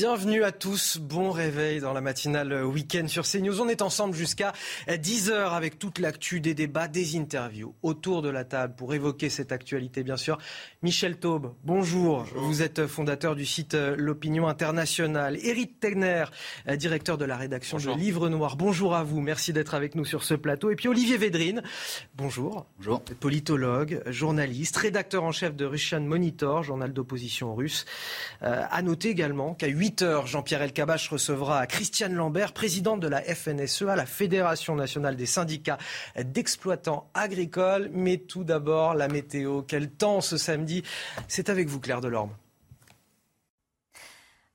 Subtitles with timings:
[0.00, 3.60] Bienvenue à tous, bon réveil dans la matinale week-end sur CNews.
[3.60, 4.52] On est ensemble jusqu'à
[4.86, 9.50] 10h avec toute l'actu des débats, des interviews autour de la table pour évoquer cette
[9.50, 10.38] actualité bien sûr.
[10.84, 12.24] Michel Taube, bonjour.
[12.36, 15.36] Vous êtes fondateur du site L'Opinion Internationale.
[15.44, 16.26] Éric Tegner,
[16.76, 17.96] directeur de la rédaction bonjour.
[17.96, 18.56] de Livre Noir.
[18.56, 20.70] Bonjour à vous, merci d'être avec nous sur ce plateau.
[20.70, 21.60] Et puis Olivier Védrine,
[22.14, 22.66] bonjour.
[22.76, 23.02] Bonjour.
[23.18, 27.84] Politologue, journaliste, rédacteur en chef de Russian Monitor, journal d'opposition russe.
[28.44, 33.22] Euh, à noter également qu'à 8 heures, Jean-Pierre Elkabach recevra Christiane Lambert, présidente de la
[33.22, 35.78] FNSEA, la Fédération nationale des syndicats
[36.16, 37.90] d'exploitants agricoles.
[37.92, 39.62] Mais tout d'abord, la météo.
[39.62, 40.82] Quel temps ce samedi
[41.26, 42.30] C'est avec vous, Claire Delorme.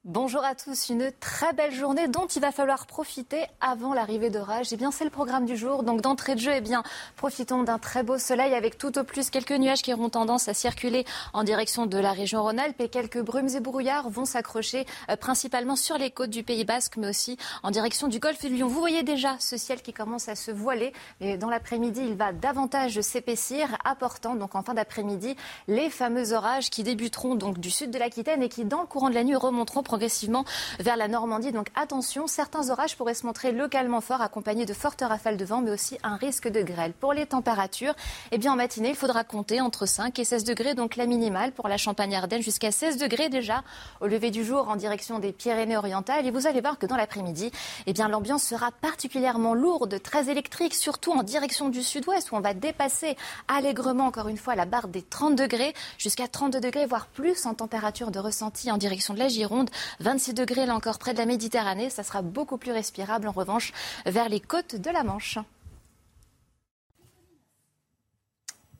[0.06, 4.73] Bonjour à tous, une très belle journée dont il va falloir profiter avant l'arrivée d'orage.
[4.73, 5.84] Eh bien, c'est le programme du jour.
[5.84, 6.84] Donc, d'entrée de jeu, eh bien,
[7.16, 10.54] profitons d'un très beau soleil avec tout au plus quelques nuages qui auront tendance à
[10.54, 15.16] circuler en direction de la région Rhône-Alpes et quelques brumes et brouillards vont s'accrocher euh,
[15.16, 18.68] principalement sur les côtes du Pays Basque, mais aussi en direction du golfe de Lyon.
[18.68, 22.34] Vous voyez déjà ce ciel qui commence à se voiler, mais dans l'après-midi, il va
[22.34, 25.38] davantage s'épaissir, apportant donc en fin d'après-midi
[25.70, 29.09] les fameux orages qui débuteront donc du sud de l'Aquitaine et qui, dans le courant
[29.09, 30.44] de la nuit, remonteront progressivement
[30.80, 31.52] vers la Normandie.
[31.52, 35.61] Donc attention, certains orages pourraient se montrer localement forts, accompagnés de fortes rafales de vent,
[35.61, 36.94] mais aussi un risque de grêle.
[36.94, 37.94] Pour les températures,
[38.31, 41.52] eh bien en matinée, il faudra compter entre 5 et 16 degrés, donc la minimale
[41.52, 43.63] pour la Champagne-Ardenne, jusqu'à 16 degrés déjà
[44.02, 46.25] au lever du jour en direction des Pyrénées-Orientales.
[46.25, 47.52] Et vous allez voir que dans l'après-midi,
[47.85, 52.41] eh bien l'ambiance sera particulièrement lourde, très électrique, surtout en direction du sud-ouest, où on
[52.41, 53.16] va dépasser
[53.47, 57.53] allègrement encore une fois la barre des 30 degrés, jusqu'à 32 degrés, voire plus en
[57.53, 59.69] température de ressenti en direction de la Gironde.
[59.99, 61.89] 26 degrés là encore près de la Méditerranée.
[61.89, 63.71] Ça sera beaucoup plus respirable en revanche
[64.05, 65.39] vers les côtes de la Manche.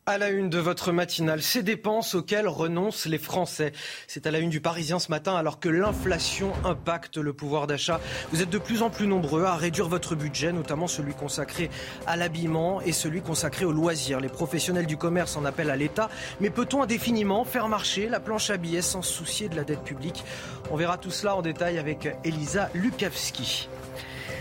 [0.06, 3.72] À la une de votre matinale, ces dépenses auxquelles renoncent les Français.
[4.06, 8.02] C'est à la une du Parisien ce matin alors que l'inflation impacte le pouvoir d'achat.
[8.34, 11.70] Vous êtes de plus en plus nombreux à réduire votre budget, notamment celui consacré
[12.06, 14.20] à l'habillement et celui consacré aux loisirs.
[14.20, 16.10] Les professionnels du commerce en appellent à l'État.
[16.42, 20.26] Mais peut-on indéfiniment faire marcher la planche à billets sans soucier de la dette publique?
[20.70, 23.70] On verra tout cela en détail avec Elisa Lukavski.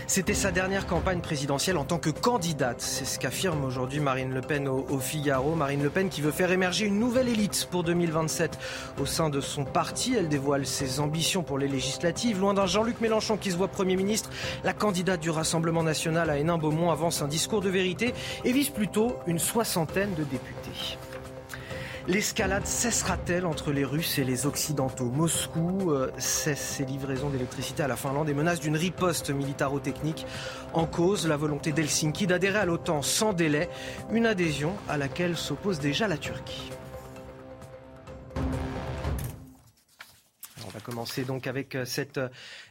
[0.07, 2.81] C'était sa dernière campagne présidentielle en tant que candidate.
[2.81, 5.55] C'est ce qu'affirme aujourd'hui Marine Le Pen au, Figaro.
[5.55, 8.57] Marine Le Pen qui veut faire émerger une nouvelle élite pour 2027
[9.01, 10.15] au sein de son parti.
[10.15, 12.39] Elle dévoile ses ambitions pour les législatives.
[12.39, 14.29] Loin d'un Jean-Luc Mélenchon qui se voit Premier ministre,
[14.63, 19.15] la candidate du Rassemblement national à Hénin-Beaumont avance un discours de vérité et vise plutôt
[19.27, 20.97] une soixantaine de députés.
[22.05, 27.87] L'escalade cessera-t-elle entre les Russes et les Occidentaux Moscou euh, cesse ses livraisons d'électricité à
[27.87, 30.25] la Finlande et menace d'une riposte militaro-technique.
[30.73, 33.69] En cause, la volonté d'Helsinki d'adhérer à l'OTAN sans délai,
[34.11, 36.71] une adhésion à laquelle s'oppose déjà la Turquie.
[40.73, 42.19] Va commencer donc avec cette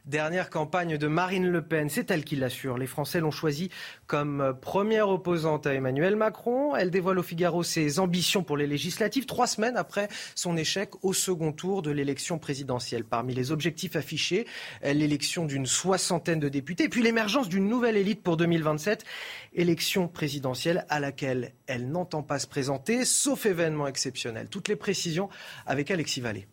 [0.07, 1.89] dernière campagne de Marine Le Pen.
[1.89, 2.77] C'est elle qui l'assure.
[2.77, 3.71] Les Français l'ont choisie
[4.09, 6.75] comme première opposante à Emmanuel Macron.
[6.75, 11.13] Elle dévoile au Figaro ses ambitions pour les législatives, trois semaines après son échec au
[11.13, 13.05] second tour de l'élection présidentielle.
[13.05, 14.47] Parmi les objectifs affichés,
[14.83, 19.05] l'élection d'une soixantaine de députés, puis l'émergence d'une nouvelle élite pour 2027,
[19.55, 24.49] élection présidentielle à laquelle elle n'entend pas se présenter, sauf événement exceptionnel.
[24.49, 25.29] Toutes les précisions
[25.67, 26.49] avec Alexis Vallée.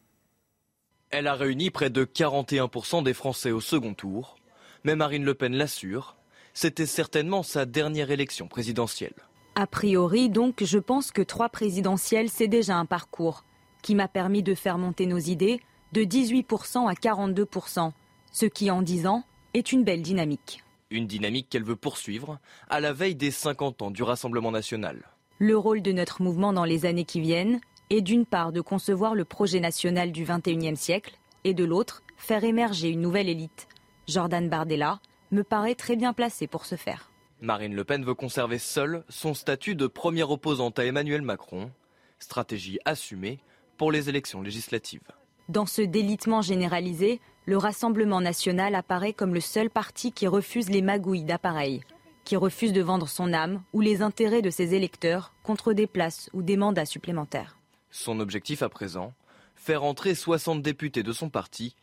[1.12, 4.36] Elle a réuni près de 41% des Français au second tour.
[4.84, 6.16] Mais Marine Le Pen l'assure,
[6.54, 9.16] c'était certainement sa dernière élection présidentielle.
[9.56, 13.44] A priori, donc, je pense que trois présidentielles, c'est déjà un parcours
[13.82, 15.60] qui m'a permis de faire monter nos idées
[15.94, 17.92] de 18% à 42%,
[18.32, 19.24] ce qui, en 10 ans,
[19.56, 20.64] est une belle dynamique.
[20.92, 22.40] Une dynamique qu'elle veut poursuivre
[22.70, 25.10] à la veille des 50 ans du Rassemblement national.
[25.40, 29.16] Le rôle de notre mouvement dans les années qui viennent est d'une part de concevoir
[29.16, 33.68] le projet national du XXIe siècle et de l'autre, faire émerger une nouvelle élite.
[34.08, 35.00] Jordan Bardella
[35.32, 37.12] me paraît très bien placé pour ce faire.
[37.42, 41.72] Marine Le Pen veut conserver seule son statut de première opposante à Emmanuel Macron,
[42.20, 43.40] stratégie assumée
[43.78, 45.08] pour les élections législatives.
[45.48, 50.82] Dans ce délitement généralisé, le Rassemblement national apparaît comme le seul parti qui refuse les
[50.82, 51.82] magouilles d'appareils,
[52.26, 56.30] qui refuse de vendre son âme ou les intérêts de ses électeurs contre des places
[56.34, 57.59] ou des mandats supplémentaires.
[57.92, 59.14] Son objectif à présent,
[59.56, 61.76] faire entrer 60 députés de son parti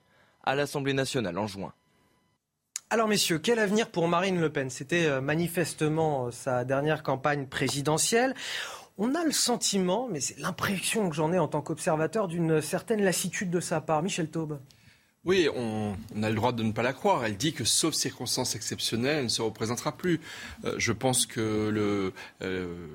[0.44, 1.72] à l'Assemblée nationale en juin.
[2.88, 4.70] Alors messieurs, quel avenir pour Marine Le Pen?
[4.70, 8.32] C'était euh, manifestement euh, sa dernière campagne présidentielle.
[8.96, 13.02] On a le sentiment, mais c'est l'impression que j'en ai en tant qu'observateur, d'une certaine
[13.02, 14.02] lassitude de sa part.
[14.02, 14.60] Michel Taube.
[15.26, 17.24] Oui, on, a le droit de ne pas la croire.
[17.24, 20.20] Elle dit que, sauf circonstances exceptionnelles, elle ne se représentera plus.
[20.64, 22.12] Euh, je pense que le,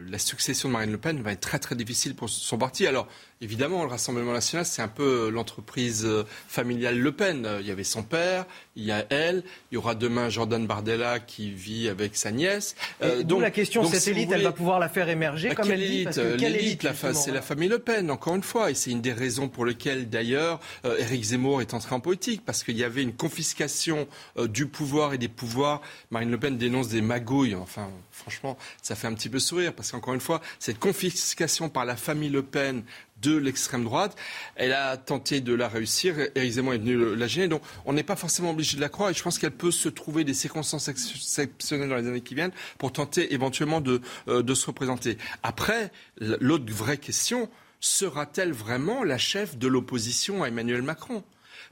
[0.10, 2.88] la succession de Marine Le Pen va être très très difficile pour son parti.
[2.88, 3.08] Alors,
[3.44, 7.48] Évidemment, le Rassemblement national, c'est un peu l'entreprise euh, familiale Le Pen.
[7.60, 8.46] Il y avait son père,
[8.76, 12.76] il y a elle, il y aura demain Jordan Bardella qui vit avec sa nièce.
[13.02, 15.80] Euh, donc la question, cette élite, elle va pouvoir la faire émerger bah, comme elle
[15.80, 16.06] dit
[16.38, 18.72] L'élite, c'est la famille Le Pen, encore une fois.
[18.72, 22.44] Et c'est une des raisons pour lesquelles, d'ailleurs, euh, Éric Zemmour est entré en politique,
[22.46, 24.08] parce qu'il y avait une confiscation
[24.38, 25.82] du pouvoir et des pouvoirs.
[26.10, 27.56] Marine Le Pen dénonce des magouilles.
[27.56, 31.86] Enfin, franchement, ça fait un petit peu sourire, parce qu'encore une fois, cette confiscation par
[31.86, 32.84] la famille Le Pen
[33.22, 34.16] de l'extrême droite.
[34.56, 36.16] Elle a tenté de la réussir.
[36.36, 37.48] Éric Zemmour est venu la gêner.
[37.48, 39.10] Donc, on n'est pas forcément obligé de la croire.
[39.10, 42.54] Et je pense qu'elle peut se trouver des circonstances exceptionnelles dans les années qui viennent
[42.78, 45.18] pour tenter éventuellement de, euh, de se représenter.
[45.44, 51.24] Après, l'autre vraie question, sera-t-elle vraiment la chef de l'opposition à Emmanuel Macron?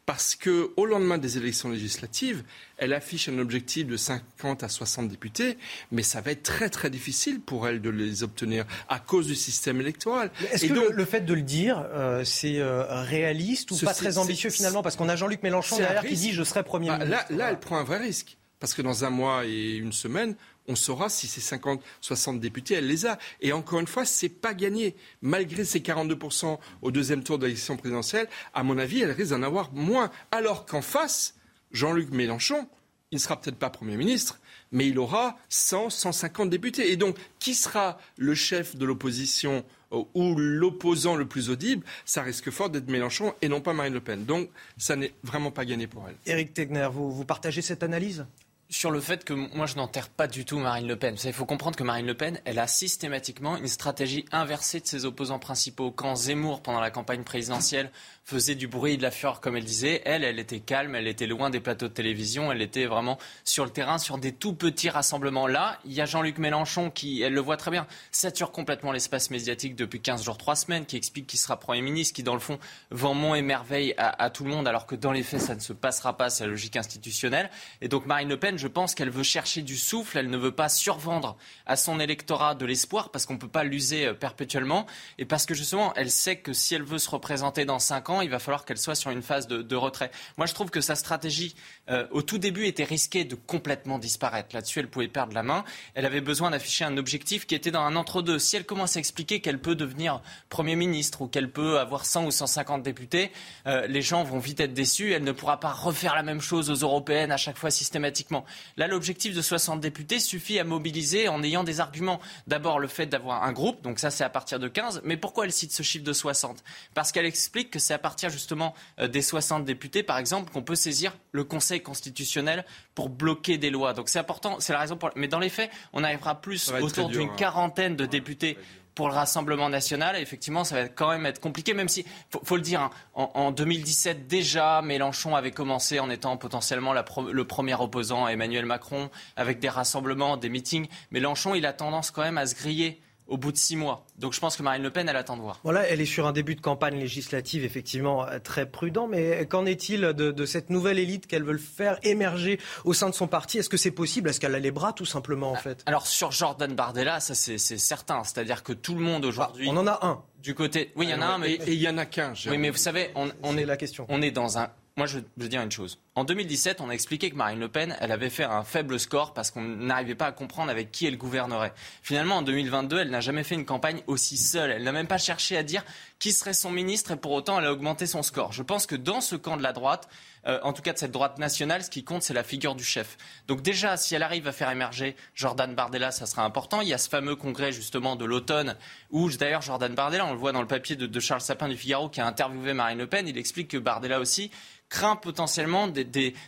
[0.09, 2.41] Parce qu'au lendemain des élections législatives,
[2.77, 5.55] elle affiche un objectif de 50 à 60 députés,
[5.91, 9.35] mais ça va être très très difficile pour elle de les obtenir à cause du
[9.35, 10.31] système électoral.
[10.51, 14.17] Est-ce que donc, le, fait de le dire, euh, c'est euh, réaliste ou pas très
[14.17, 14.81] ambitieux finalement?
[14.81, 17.27] Parce qu'on a Jean-Luc Mélenchon derrière qui dit je serai Premier bah, ministre.
[17.29, 18.35] Là, là, elle prend un vrai risque.
[18.59, 20.35] Parce que dans un mois et une semaine,
[20.69, 23.17] on saura si ces 50, 60 députés, elle les a.
[23.41, 24.95] Et encore une fois, c'est pas gagné.
[25.21, 29.43] Malgré ces 42% au deuxième tour de l'élection présidentielle, à mon avis, elle risque d'en
[29.43, 30.11] avoir moins.
[30.31, 31.35] Alors qu'en face,
[31.71, 32.69] Jean-Luc Mélenchon,
[33.11, 34.39] il ne sera peut-être pas Premier ministre,
[34.71, 36.91] mais il aura 100, 150 députés.
[36.91, 42.21] Et donc, qui sera le chef de l'opposition euh, ou l'opposant le plus audible, ça
[42.21, 44.23] risque fort d'être Mélenchon et non pas Marine Le Pen.
[44.23, 46.15] Donc, ça n'est vraiment pas gagné pour elle.
[46.27, 48.27] Éric Tegner, vous partagez cette analyse?
[48.69, 51.15] Sur le fait que moi je n'enterre pas du tout Marine Le Pen.
[51.23, 55.05] Il faut comprendre que Marine Le Pen, elle a systématiquement une stratégie inversée de ses
[55.05, 55.91] opposants principaux.
[55.91, 57.91] Quand Zemmour, pendant la campagne présidentielle,
[58.29, 60.01] faisait du bruit et de la fureur, comme elle disait.
[60.05, 63.65] Elle, elle était calme, elle était loin des plateaux de télévision, elle était vraiment sur
[63.65, 65.47] le terrain, sur des tout petits rassemblements.
[65.47, 69.31] Là, il y a Jean-Luc Mélenchon qui, elle le voit très bien, sature complètement l'espace
[69.31, 72.39] médiatique depuis 15 jours, 3 semaines, qui explique qu'il sera Premier ministre, qui dans le
[72.39, 72.59] fond
[72.91, 75.59] vend mon et merveille à, tout le monde, alors que dans les faits, ça ne
[75.59, 77.49] se passera pas, c'est la logique institutionnelle.
[77.81, 80.53] Et donc Marine Le Pen, je pense qu'elle veut chercher du souffle, elle ne veut
[80.53, 81.35] pas survendre
[81.65, 84.85] à son électorat de l'espoir, parce qu'on ne peut pas l'user euh, perpétuellement,
[85.17, 88.18] et parce que justement, elle sait que si elle veut se représenter dans 5 ans,
[88.21, 90.11] il va falloir qu'elle soit sur une phase de, retrait.
[90.37, 91.55] Moi, je trouve que sa stratégie,
[91.89, 94.53] euh, au tout début, était risquée de complètement disparaître.
[94.53, 95.63] Là-dessus, elle pouvait perdre la main.
[95.93, 98.39] Elle avait besoin d'afficher un objectif qui était dans un entre-deux.
[98.39, 102.25] Si elle commence à expliquer qu'elle peut devenir Premier ministre ou qu'elle peut avoir 100
[102.25, 103.31] ou 150 députés,
[103.67, 105.13] euh, les gens vont vite être déçus.
[105.13, 108.45] Elle ne pourra pas refaire la même chose aux européennes à chaque fois systématiquement.
[108.77, 112.19] Là, l'objectif de 60 députés suffit à mobiliser en ayant des arguments.
[112.47, 115.01] D'abord, le fait d'avoir un groupe, donc ça, c'est à partir de 15.
[115.03, 116.63] Mais pourquoi elle cite ce chiffre de 60
[116.93, 120.61] Parce qu'elle explique que c'est à partir justement euh, des 60 députés, par exemple, qu'on
[120.61, 122.65] peut saisir le Conseil constitutionnel
[122.95, 123.93] pour bloquer des lois.
[123.93, 125.11] Donc c'est important, c'est la raison pour.
[125.15, 127.35] Mais dans les faits, on arrivera plus autour d'une hein.
[127.37, 128.57] quarantaine de députés
[128.95, 130.17] pour le Rassemblement national.
[130.17, 133.51] effectivement, ça va quand même être compliqué, même si, faut, faut le dire, hein, en,
[133.51, 139.59] 2017 déjà, Mélenchon avait commencé en étant potentiellement le premier opposant à Emmanuel Macron, avec
[139.59, 140.87] des rassemblements, des meetings.
[141.11, 144.05] Mélenchon, il a tendance quand même à se griller au bout de six mois.
[144.17, 145.59] Donc je pense que Marine Le Pen, elle attend de voir.
[145.63, 149.65] Voilà, elle est sur un début de campagne législative effectivement euh, très prudent, mais qu'en
[149.65, 153.59] est-il de, cette nouvelle élite qu'elle veut faire émerger au sein de son parti?
[153.59, 154.29] Est-ce que c'est possible?
[154.29, 155.83] Est-ce qu'elle a les bras tout simplement en ah, fait?
[155.85, 159.67] Alors sur Jordan Bardella, ça c'est certain, c'est-à-dire que tout le monde aujourd'hui...
[159.69, 160.21] on en a un.
[160.41, 162.33] Du côté, oui, il y en a un, mais et il y en a qu'un.
[162.47, 164.05] Oui, mais vous savez, on, on est, la question.
[164.09, 164.69] On est dans un
[164.99, 165.97] moi, je veux dire une chose.
[166.19, 169.33] En 2017, on a expliqué que Marine Le Pen, elle avait fait un faible score
[169.33, 171.71] parce qu'on n'arrivait pas à comprendre avec qui elle gouvernerait.
[172.03, 174.69] Finalement, en 2022, elle n'a jamais fait une campagne aussi seule.
[174.69, 175.81] Elle n'a même pas cherché à dire
[176.19, 178.51] qui serait son ministre et pour autant, elle a augmenté son score.
[178.51, 180.09] Je pense que dans ce camp de la droite,
[180.45, 182.83] euh, en tout cas de cette droite nationale, ce qui compte, c'est la figure du
[182.83, 183.17] chef.
[183.47, 186.81] Donc déjà, si elle arrive à faire émerger Jordan Bardella, ça sera important.
[186.81, 188.75] Il y a ce fameux congrès justement de l'automne
[189.11, 191.77] où d'ailleurs Jordan Bardella, on le voit dans le papier de, de Charles Sapin du
[191.77, 194.51] Figaro qui a interviewé Marine Le Pen, il explique que Bardella aussi
[194.89, 196.03] craint potentiellement des,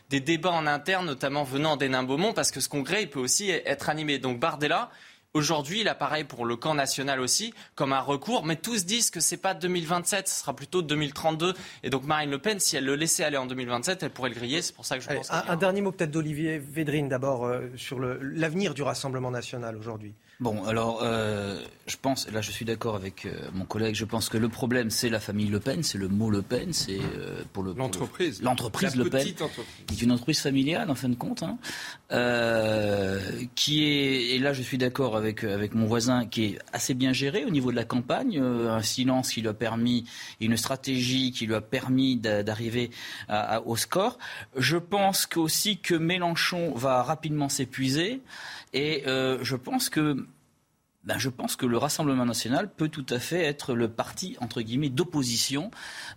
[0.09, 3.89] débats en interne, notamment venant d'Hénin Beaumont, parce que ce congrès il peut aussi être
[3.89, 4.19] animé.
[4.19, 4.89] Donc Bardella,
[5.33, 9.21] Aujourd'hui, il apparaît pour le camp national aussi comme un recours, mais tous disent que
[9.21, 11.53] c'est pas 2027, ce sera plutôt 2032.
[11.83, 14.35] Et donc Marine Le Pen, si elle le laissait aller en 2027, elle pourrait le
[14.35, 14.61] griller.
[14.61, 15.31] C'est pour ça que je pense.
[15.31, 20.13] Un, un dernier mot peut-être d'Olivier Védrine d'abord euh, sur l'avenir du Rassemblement national aujourd'hui.
[20.41, 24.27] Bon, alors, euh, je pense, là je suis d'accord avec euh, mon collègue, je pense
[24.27, 27.43] que le problème c'est la famille Le Pen, c'est le mot Le Pen, c'est euh,
[27.53, 27.75] pour le...
[27.77, 28.41] L'entreprise.
[28.41, 29.23] L'entreprise Le Pen,
[29.85, 31.59] qui est une entreprise familiale en fin de compte, hein,
[33.53, 37.13] qui est, et là je suis d'accord avec, avec mon voisin, qui est assez bien
[37.13, 40.05] géré au niveau de la campagne, un silence qui lui a permis,
[40.39, 42.89] une stratégie qui lui a permis d'arriver
[43.65, 44.17] au score.
[44.57, 48.21] Je pense aussi que Mélenchon va rapidement s'épuiser.
[48.73, 50.25] Et euh, je pense que
[51.03, 54.61] ben, je pense que le Rassemblement national peut tout à fait être le parti, entre
[54.61, 55.71] guillemets, d'opposition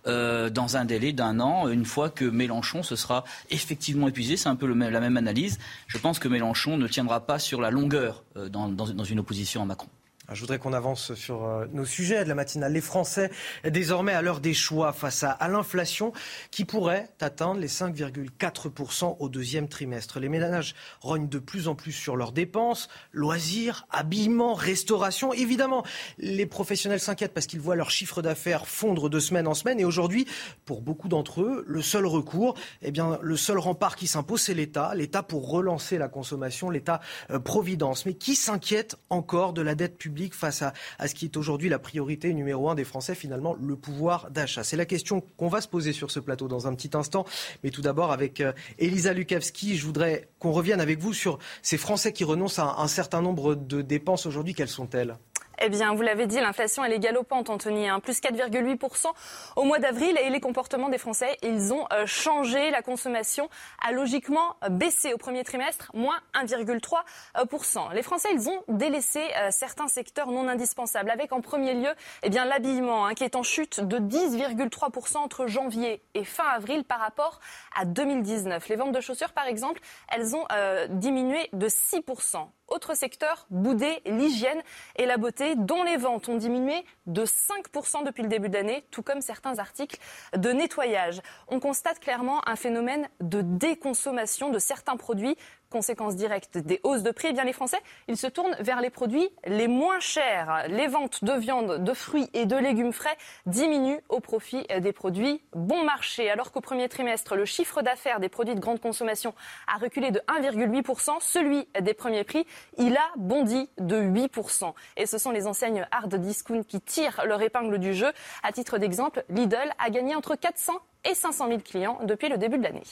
[0.05, 4.37] euh, dans un délai d'un an, une fois que Mélenchon se sera effectivement épuisé.
[4.37, 5.57] C'est un peu la même analyse.
[5.87, 9.65] Je pense que Mélenchon ne tiendra pas sur la longueur euh, dans une opposition à
[9.65, 9.89] Macron.
[10.27, 12.73] Ah, je voudrais qu'on avance sur euh, nos sujets de la matinale.
[12.73, 13.29] Les Français,
[13.63, 16.13] désormais à l'heure des choix face à, l'inflation
[16.49, 20.19] qui pourrait atteindre les 5,4% au deuxième trimestre.
[20.19, 25.31] Les ménages rognent de plus en plus sur leurs dépenses, loisirs, habillement, restauration.
[25.31, 25.85] Évidemment,
[26.17, 29.79] les professionnels s'inquiètent parce qu'ils voient leur chiffre d'affaires fondre de semaine en semaine.
[29.79, 30.25] Et aujourd'hui,
[30.65, 34.55] pour beaucoup d'entre eux, le seul recours, eh bien, le seul rempart qui s'impose, c'est
[34.55, 34.95] l'État.
[34.95, 37.99] L'État pour relancer la consommation, l'État-providence.
[37.99, 40.73] Euh, Mais qui s'inquiète encore de la dette publique face à,
[41.07, 44.63] ce qui est aujourd'hui la priorité numéro un des Français, finalement, le pouvoir d'achat.
[44.63, 47.25] C'est la question qu'on va se poser sur ce plateau dans un petit instant.
[47.63, 51.77] Mais tout d'abord, avec euh, Elisa Lukavski, je voudrais qu'on revienne avec vous sur ces
[51.77, 54.53] Français qui renoncent à un certain nombre de dépenses aujourd'hui.
[54.53, 55.17] Quelles sont-elles?
[55.61, 57.87] Eh bien, vous l'avez dit, l'inflation, elle est galopante, Anthony.
[57.87, 57.99] Hein.
[57.99, 59.07] Plus 4,8%
[59.55, 60.17] au mois d'avril.
[60.23, 62.71] Et les comportements des Français, ils ont euh, changé.
[62.71, 63.49] La consommation
[63.85, 67.93] a logiquement baissé au premier trimestre, moins 1,3%.
[67.93, 71.93] Les Français, ils ont délaissé euh, certains secteurs non indispensables, avec en premier lieu
[72.23, 76.83] eh bien, l'habillement, hein, qui est en chute de 10,3% entre janvier et fin avril
[76.83, 77.39] par rapport
[77.75, 78.67] à 2019.
[78.69, 82.47] Les ventes de chaussures, par exemple, elles ont euh, diminué de 6%.
[82.67, 84.61] Autre secteur boudé, l'hygiène
[84.95, 88.83] et la beauté, dont les ventes ont diminué de 5% depuis le début de l'année,
[88.89, 89.99] tout comme certains articles
[90.35, 91.21] de nettoyage.
[91.47, 95.37] On constate clairement un phénomène de déconsommation de certains produits
[95.75, 98.89] conséquence directe des hausses de prix, eh bien les Français, ils se tournent vers les
[98.89, 100.63] produits les moins chers.
[100.69, 105.41] Les ventes de viande, de fruits et de légumes frais diminuent au profit des produits
[105.53, 106.31] bon marché.
[106.31, 109.33] Alors qu'au premier trimestre, le chiffre d'affaires des produits de grande consommation
[109.67, 114.73] a reculé de 1,8%, celui des premiers prix, il a bondi de 8%.
[114.95, 118.13] Et ce sont les enseignes hard discount qui tirent leur épingle du jeu.
[118.43, 120.71] À titre d'exemple, Lidl a gagné entre 400
[121.03, 122.83] et 500 000 clients depuis le début de l'année.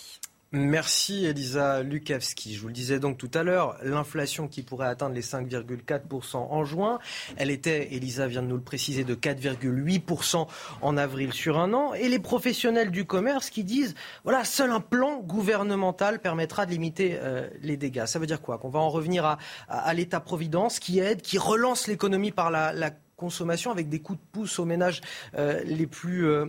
[0.55, 2.53] Merci Elisa Lukavski.
[2.53, 6.63] Je vous le disais donc tout à l'heure, l'inflation qui pourrait atteindre les 5,4% en
[6.63, 6.99] juin,
[7.37, 10.47] elle était, Elisa vient de nous le préciser, de 4,8%
[10.83, 11.95] en avril sur un an.
[11.95, 17.17] Et les professionnels du commerce qui disent, voilà, seul un plan gouvernemental permettra de limiter
[17.19, 18.05] euh, les dégâts.
[18.05, 18.59] Ça veut dire quoi?
[18.59, 23.89] Qu'on va en revenir à, l'État-providence qui aide, qui relance l'économie par la, consommation avec
[23.89, 25.01] des coups de pouce aux ménages
[25.35, 26.27] euh, les plus...
[26.27, 26.45] Euh,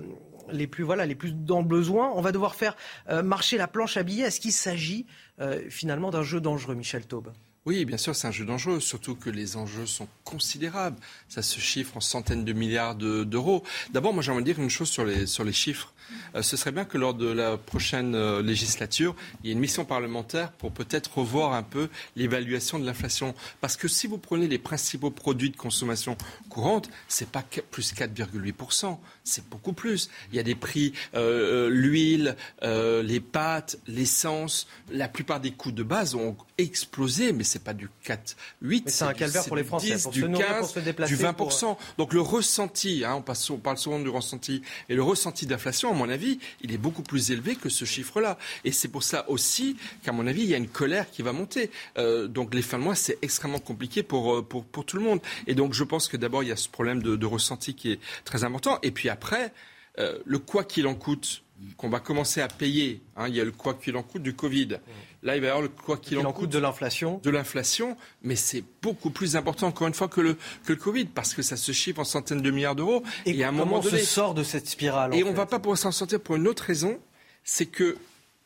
[0.50, 2.12] les plus voilà les plus dans le besoin.
[2.14, 2.76] On va devoir faire
[3.08, 4.26] euh, marcher la planche à billets.
[4.26, 5.06] Est-ce qu'il s'agit
[5.40, 7.32] euh, finalement d'un jeu dangereux, Michel Taube?
[7.66, 10.98] Oui, bien sûr, c'est un jeu dangereux, surtout que les enjeux sont considérables.
[11.28, 13.62] Ça se chiffre en centaines de milliards d'euros.
[13.90, 15.93] D'abord, moi, j'aimerais dire une chose sur les, sur les chiffres.
[16.34, 19.60] Euh, ce serait bien que lors de la prochaine euh, législature, il y ait une
[19.60, 23.34] mission parlementaire pour peut-être revoir un peu l'évaluation de l'inflation.
[23.60, 26.16] Parce que si vous prenez les principaux produits de consommation
[26.48, 30.10] courante, c'est pas plus 4,8%, c'est beaucoup plus.
[30.32, 35.82] Il y a des prix, euh, l'huile, les pâtes, l'essence, la plupart des coûts de
[35.82, 38.90] base ont explosé, mais c'est pas du 4, 8.
[38.90, 41.16] C'est un calvaire pour les Français, pour du se 15, pour se déplacer.
[41.16, 41.76] Du 20%.
[41.98, 45.93] Donc le ressenti, hein, on, passe, on parle souvent du ressenti, et le ressenti d'inflation,
[45.94, 48.36] à mon avis, il est beaucoup plus élevé que ce chiffre-là.
[48.64, 51.32] Et c'est pour ça aussi qu'à mon avis, il y a une colère qui va
[51.32, 51.70] monter.
[51.98, 55.20] Euh, donc les fins de mois, c'est extrêmement compliqué pour, euh, pour, tout le monde.
[55.46, 57.92] Et donc je pense que d'abord, il y a ce problème de, de, ressenti qui
[57.92, 58.78] est très important.
[58.82, 59.52] Et puis après,
[59.98, 61.43] euh, le quoi qu'il en coûte,
[61.76, 63.00] qu'on va commencer à payer.
[63.16, 64.78] Hein, il y a le quoi qu'il en coûte du Covid.
[65.22, 67.20] Là, il va y avoir le quoi qu'il en, coûte de l'inflation.
[67.22, 71.06] De l'inflation, mais c'est beaucoup plus important, encore une fois, que le, que le Covid,
[71.06, 73.02] parce que ça se chiffre en centaines de milliards d'euros.
[73.24, 75.58] Et, à un moment donné, on sort de cette spirale Et on ne va pas
[75.58, 76.98] pouvoir s'en sortir pour une autre raison,
[77.42, 77.96] c'est que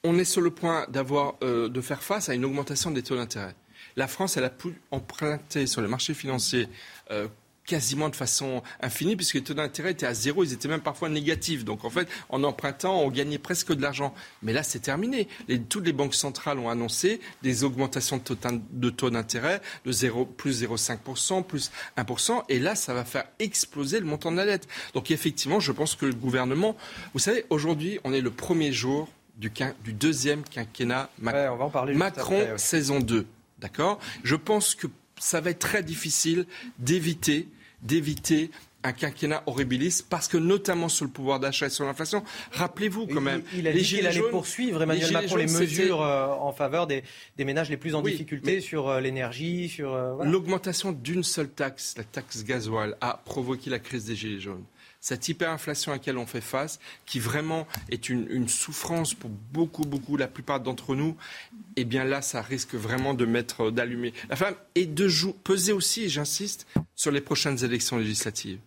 [0.04, 3.16] on est sur le point d'avoir, euh, de faire face à une augmentation des taux
[3.16, 3.54] d'intérêt.
[3.96, 6.68] La France, elle a pu emprunter sur le marché financier
[7.10, 7.26] euh,
[7.68, 11.10] quasiment de façon infinie, puisque les taux d'intérêt étaient à zéro, ils étaient même parfois
[11.10, 11.64] négatifs.
[11.64, 14.14] Donc en fait, en empruntant, on gagnait presque de l'argent.
[14.42, 15.28] Mais là, c'est terminé.
[15.68, 18.20] toutes les banques centrales ont annoncé des augmentations
[18.72, 22.42] de taux d'intérêt de 0, plus 0,5%, plus 1%.
[22.48, 24.66] Et là, ça va faire exploser le montant de la dette.
[24.94, 26.74] Donc effectivement, je pense que le gouvernement,
[27.12, 29.52] vous savez, aujourd'hui, on est le premier jour du,
[29.84, 31.52] du deuxième quinquennat Macron.
[31.52, 33.26] on va en parler Macron saison 2.
[33.58, 33.98] D'accord?
[34.24, 34.86] Je pense que
[35.18, 36.46] ça va être très difficile
[36.78, 37.48] d'éviter
[37.82, 38.50] d'éviter
[38.84, 43.20] un quinquennat horribiliste parce que notamment sur le pouvoir d'achat et sur l'inflation, rappelez-vous quand
[43.20, 43.42] même.
[43.54, 47.02] Il, a dit qu'il allait poursuivre Emmanuel Macron les mesures euh, en faveur des,
[47.38, 52.04] ménages les plus en difficulté sur euh, l'énergie, sur euh, l'augmentation d'une seule taxe, la
[52.04, 54.64] taxe gasoil, a provoqué la crise des gilets jaunes
[55.00, 60.16] cette hyperinflation à laquelle on fait face, qui vraiment est une, souffrance pour beaucoup, beaucoup,
[60.16, 61.16] la plupart d'entre nous,
[61.76, 65.08] eh bien là, ça risque vraiment de mettre, d'allumer la femme et de
[65.44, 68.58] peser aussi, j'insiste, sur les prochaines élections législatives.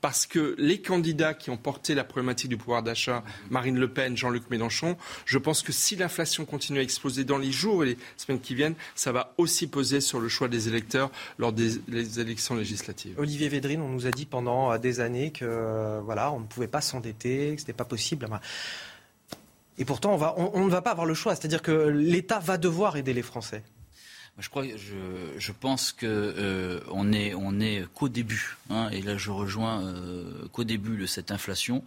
[0.00, 4.16] Parce que les candidats qui ont porté la problématique du pouvoir d'achat, Marine Le Pen,
[4.16, 7.98] Jean-Luc Mélenchon, je pense que si l'inflation continue à exploser dans les jours et les
[8.16, 11.78] semaines qui viennent, ça va aussi peser sur le choix des électeurs lors des
[12.18, 13.14] élections législatives.
[13.18, 16.46] Olivier Védrine, on nous a dit pendant euh, des années que euh, voilà, on ne
[16.46, 18.26] pouvait pas s'endetter, que ce n'était pas possible.
[19.78, 21.34] Et pourtant, on, ne va pas avoir le choix.
[21.34, 23.62] C'est-à-dire que l'État va devoir aider les Français.
[24.38, 29.00] Je, crois, je, je pense que euh, on est, on est qu'au début, hein, et
[29.00, 31.84] là je rejoins euh, qu'au début de cette inflation.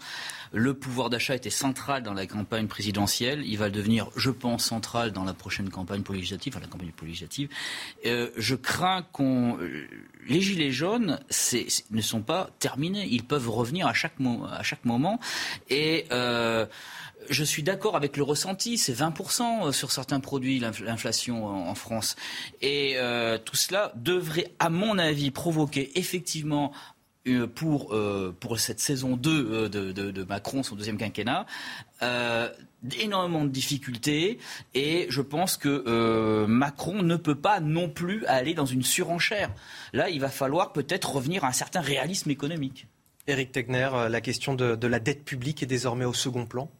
[0.54, 3.44] Le pouvoir d'achat était central dans la campagne présidentielle.
[3.46, 7.50] Il va devenir, je pense, central dans la prochaine campagne législative, enfin la campagne législative.
[8.06, 9.58] Euh, je crains qu'on,
[10.28, 11.20] les gilets jaunes,
[11.92, 13.08] ne sont pas terminés.
[13.10, 14.16] Ils peuvent revenir à chaque,
[14.52, 15.20] à chaque moment
[15.70, 16.66] et euh,
[17.30, 22.16] je suis d'accord avec le ressenti, c'est 20% euh, sur certains produits l'inflation en France.
[22.62, 26.72] Et euh, tout cela devrait, à mon avis, provoquer effectivement
[27.28, 27.96] euh, pour,
[28.40, 31.46] pour cette saison 2 de, Macron, son deuxième quinquennat,
[33.00, 34.38] énormément de difficultés
[34.74, 39.52] et je pense que Macron ne peut pas non plus aller dans une surenchère.
[39.94, 42.88] Là, il va falloir peut-être revenir à un certain réalisme économique.
[43.26, 46.72] Éric Tegner, la question de la dette publique est désormais au second plan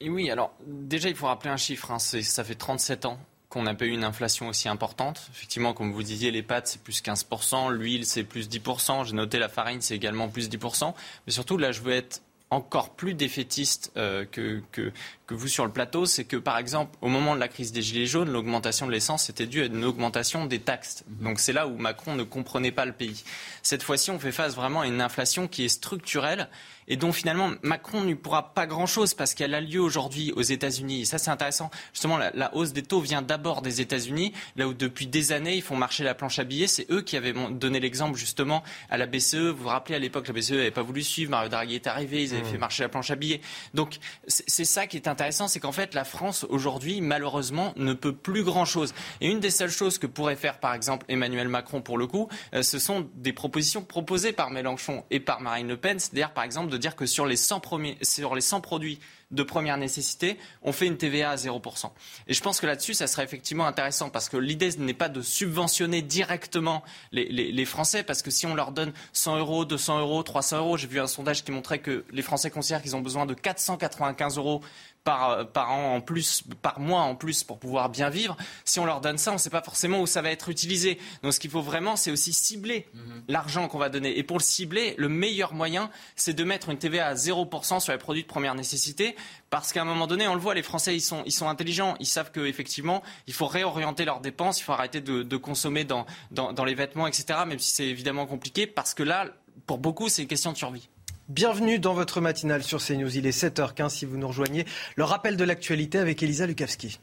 [0.00, 1.90] oui, alors déjà, il faut rappeler un chiffre.
[1.90, 5.28] Hein, ça fait 37 ans qu'on n'a pas eu une inflation aussi importante.
[5.32, 9.06] Effectivement, comme vous disiez, les pâtes, c'est plus 15%, l'huile, c'est plus 10%.
[9.06, 10.94] J'ai noté la farine, c'est également plus 10%.
[11.26, 14.92] Mais surtout, là, je veux être encore plus défaitiste euh, que, que,
[15.26, 17.80] que, vous sur le plateau, c'est que par exemple, au moment de la crise des
[17.80, 21.04] Gilets jaunes, l'augmentation de l'essence était due à une augmentation des taxes.
[21.06, 23.22] Donc c'est là où Macron ne comprenait pas le pays.
[23.62, 26.48] Cette fois-ci, on fait face vraiment à une inflation qui est structurelle
[26.90, 31.02] et dont finalement Macron n'y pourra pas grand-chose parce qu'elle a lieu aujourd'hui aux États-Unis.
[31.02, 31.70] Et ça, c'est intéressant.
[31.92, 35.62] Justement, la, hausse des taux vient d'abord des États-Unis, là où depuis des années, ils
[35.62, 36.66] font marcher la planche à billets.
[36.66, 39.36] C'est eux qui avaient donné l'exemple justement à la BCE.
[39.36, 41.30] Vous vous rappelez, à l'époque, la BCE n'avait pas voulu suivre.
[41.30, 42.46] Mario Draghi est arrivé, ils avaient mmh.
[42.46, 43.40] fait marcher la planche à billets.
[43.72, 48.14] Donc, c'est ça qui est intéressant, c'est qu'en fait, la France, aujourd'hui, malheureusement, ne peut
[48.14, 48.94] plus grand-chose.
[49.20, 52.28] Et une des seules choses que pourrait faire, par exemple, Emmanuel Macron, pour le coup,
[52.52, 56.00] euh, ce sont des propositions proposées par Mélenchon et par Marine Le Pen.
[56.00, 58.98] C'est-à-dire, par exemple, de dire que sur les 100, premiers, sur les 100 produits
[59.30, 61.90] de première nécessité, on fait une TVA à 0%.
[62.26, 65.22] Et je pense que là-dessus, ça serait effectivement intéressant parce que l'idée n'est pas de
[65.22, 70.22] subventionner directement les, les, Français parce que si on leur donne 100 euros, 200 euros,
[70.22, 73.26] 300 euros, j'ai vu un sondage qui montrait que les Français considèrent qu'ils ont besoin
[73.26, 74.62] de 495 euros
[75.04, 78.36] par, par an en plus, par mois en plus pour pouvoir bien vivre.
[78.64, 80.98] Si on leur donne ça, on ne sait pas forcément où ça va être utilisé.
[81.22, 83.22] Donc ce qu'il faut vraiment, c'est aussi cibler mhm.
[83.28, 84.18] l'argent qu'on va donner.
[84.18, 87.92] Et pour le cibler, le meilleur moyen, c'est de mettre une TVA à 0% sur
[87.92, 89.16] les produits de première nécessité.
[89.48, 91.96] Parce qu'à un moment donné, on le voit, les Français, ils sont, ils sont intelligents.
[91.98, 96.06] Ils savent qu'effectivement, il faut réorienter leurs dépenses, il faut arrêter de, de consommer dans,
[96.30, 97.40] dans, dans les vêtements, etc.
[97.46, 99.26] Même si c'est évidemment compliqué, parce que là,
[99.66, 100.88] pour beaucoup, c'est une question de survie.
[101.30, 103.16] Bienvenue dans votre matinale sur CNews.
[103.16, 104.66] Il est 7h15 si vous nous rejoignez.
[104.96, 106.98] Le rappel de l'actualité avec Elisa Lukavski.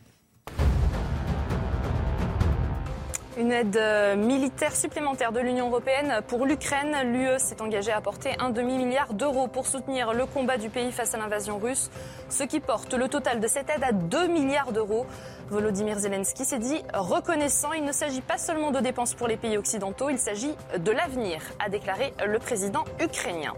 [3.37, 6.93] Une aide euh, militaire supplémentaire de l'Union européenne pour l'Ukraine.
[7.13, 11.13] L'UE s'est engagée à apporter un demi-milliard d'euros pour soutenir le combat du pays face
[11.13, 11.89] à l'invasion russe,
[12.27, 15.05] ce qui porte le total de cette aide à 2 milliards d'euros.
[15.49, 17.71] Volodymyr Zelensky s'est dit reconnaissant.
[17.71, 21.39] Il ne s'agit pas seulement de dépenses pour les pays occidentaux, il s'agit de l'avenir,
[21.59, 23.53] a déclaré le président ukrainien.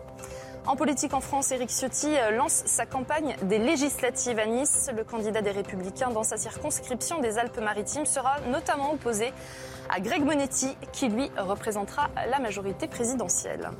[0.69, 4.91] En politique en France, Éric Ciotti euh, lance sa campagne des législatives à Nice.
[4.95, 9.33] Le candidat des Républicains dans sa circonscription des Alpes-Maritimes sera notamment opposé
[9.89, 13.71] à Greg Monetti, qui lui représentera la majorité présidentielle.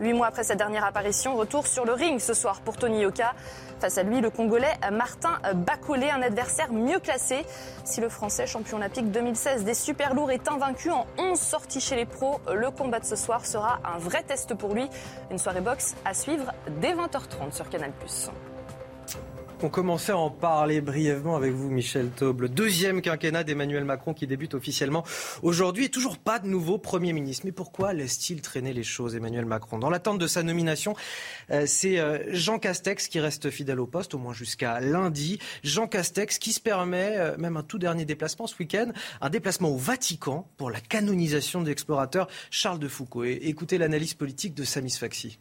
[0.00, 3.34] Huit mois après sa dernière apparition, retour sur le ring ce soir pour Tony Yoka.
[3.80, 7.46] Face à lui, le Congolais Martin Bacolé, un adversaire mieux classé.
[7.84, 11.96] Si le Français, champion olympique 2016 des super lourds, est invaincu en 11 sorties chez
[11.96, 14.86] les pros, le combat de ce soir sera un vrai test pour lui.
[15.30, 17.92] Une soirée boxe à suivre dès 20h30 sur Canal+.
[19.60, 22.40] Qu'on commençait à en parler brièvement avec vous, Michel Taube.
[22.40, 25.04] Le deuxième quinquennat d'Emmanuel Macron qui débute officiellement
[25.42, 27.44] aujourd'hui et toujours pas de nouveau Premier ministre.
[27.44, 29.78] Mais pourquoi laisse-t-il traîner les choses, Emmanuel Macron?
[29.78, 30.96] Dans l'attente de sa nomination,
[31.50, 35.38] euh, c'est euh, Jean Castex qui reste fidèle au poste, au moins jusqu'à lundi.
[35.62, 39.68] Jean Castex qui se permet euh, même un tout dernier déplacement ce week-end, un déplacement
[39.68, 43.24] au Vatican pour la canonisation de l'explorateur Charles de Foucault.
[43.24, 45.38] Écoutez l'analyse politique de Samis Faxi.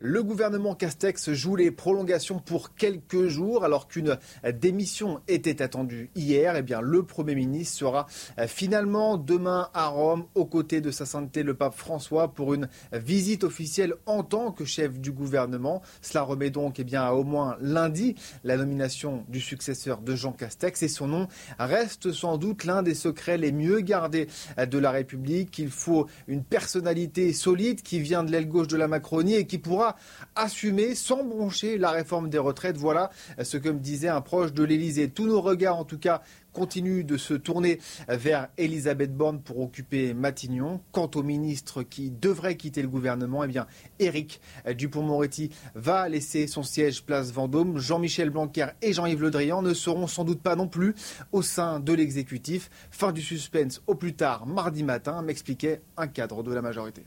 [0.00, 4.16] Le gouvernement Castex joue les prolongations pour quelques jours alors qu'une
[4.54, 6.54] démission était attendue hier.
[6.54, 8.06] Eh bien, le Premier ministre sera
[8.46, 13.42] finalement demain à Rome aux côtés de sa sainteté le pape François pour une visite
[13.42, 15.82] officielle en tant que chef du gouvernement.
[16.00, 20.30] Cela remet donc eh bien, à au moins lundi la nomination du successeur de Jean
[20.30, 21.26] Castex et son nom
[21.58, 24.28] reste sans doute l'un des secrets les mieux gardés
[24.64, 25.58] de la République.
[25.58, 29.58] Il faut une personnalité solide qui vient de l'aile gauche de la Macronie et qui
[29.58, 29.87] pourra
[30.34, 32.76] assumer sans broncher la réforme des retraites.
[32.76, 33.10] Voilà
[33.42, 35.10] ce que me disait un proche de l'Élysée.
[35.10, 36.22] Tous nos regards, en tout cas,
[36.52, 40.80] continuent de se tourner vers Elisabeth Borne pour occuper Matignon.
[40.92, 43.66] Quant au ministre qui devrait quitter le gouvernement, eh bien,
[44.00, 47.78] Éric Dupont-Moretti va laisser son siège place Vendôme.
[47.78, 50.94] Jean-Michel Blanquer et Jean-Yves Le Drian ne seront sans doute pas non plus
[51.32, 52.70] au sein de l'exécutif.
[52.90, 57.04] Fin du suspense au plus tard mardi matin, m'expliquait un cadre de la majorité.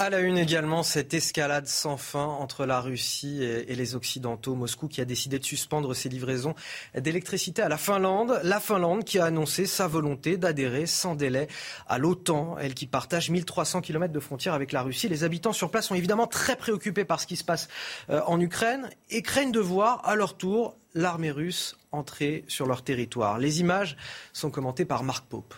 [0.00, 4.54] À la une également, cette escalade sans fin entre la Russie et, les Occidentaux.
[4.54, 6.54] Moscou qui a décidé de suspendre ses livraisons
[6.94, 8.40] d'électricité à la Finlande.
[8.44, 11.48] La Finlande qui a annoncé sa volonté d'adhérer sans délai
[11.88, 15.08] à l'OTAN, elle qui partage 1300 km de frontières avec la Russie.
[15.08, 17.66] Les habitants sur place sont évidemment très préoccupés par ce qui se passe
[18.08, 22.82] euh, en Ukraine et craignent de voir à leur tour l'armée russe entrer sur leur
[22.82, 23.38] territoire.
[23.38, 23.96] Les images
[24.32, 25.56] sont commentées par Marc Pope.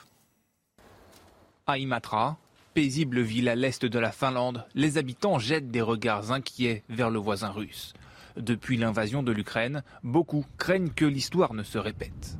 [1.66, 2.38] À Imatra,
[2.74, 7.18] paisible ville à l'est de la Finlande, les habitants jettent des regards inquiets vers le
[7.18, 7.94] voisin russe.
[8.36, 12.38] Depuis l'invasion de l'Ukraine, beaucoup craignent que l'histoire ne se répète.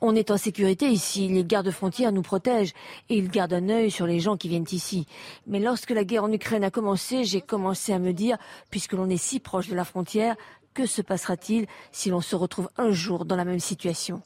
[0.00, 2.72] On est en sécurité ici, les gardes frontières nous protègent
[3.08, 5.06] et ils gardent un œil sur les gens qui viennent ici.
[5.46, 8.36] Mais lorsque la guerre en Ukraine a commencé, j'ai commencé à me dire,
[8.70, 10.36] puisque l'on est si proche de la frontière,
[10.74, 14.22] que se passera-t-il si l'on se retrouve un jour dans la même situation?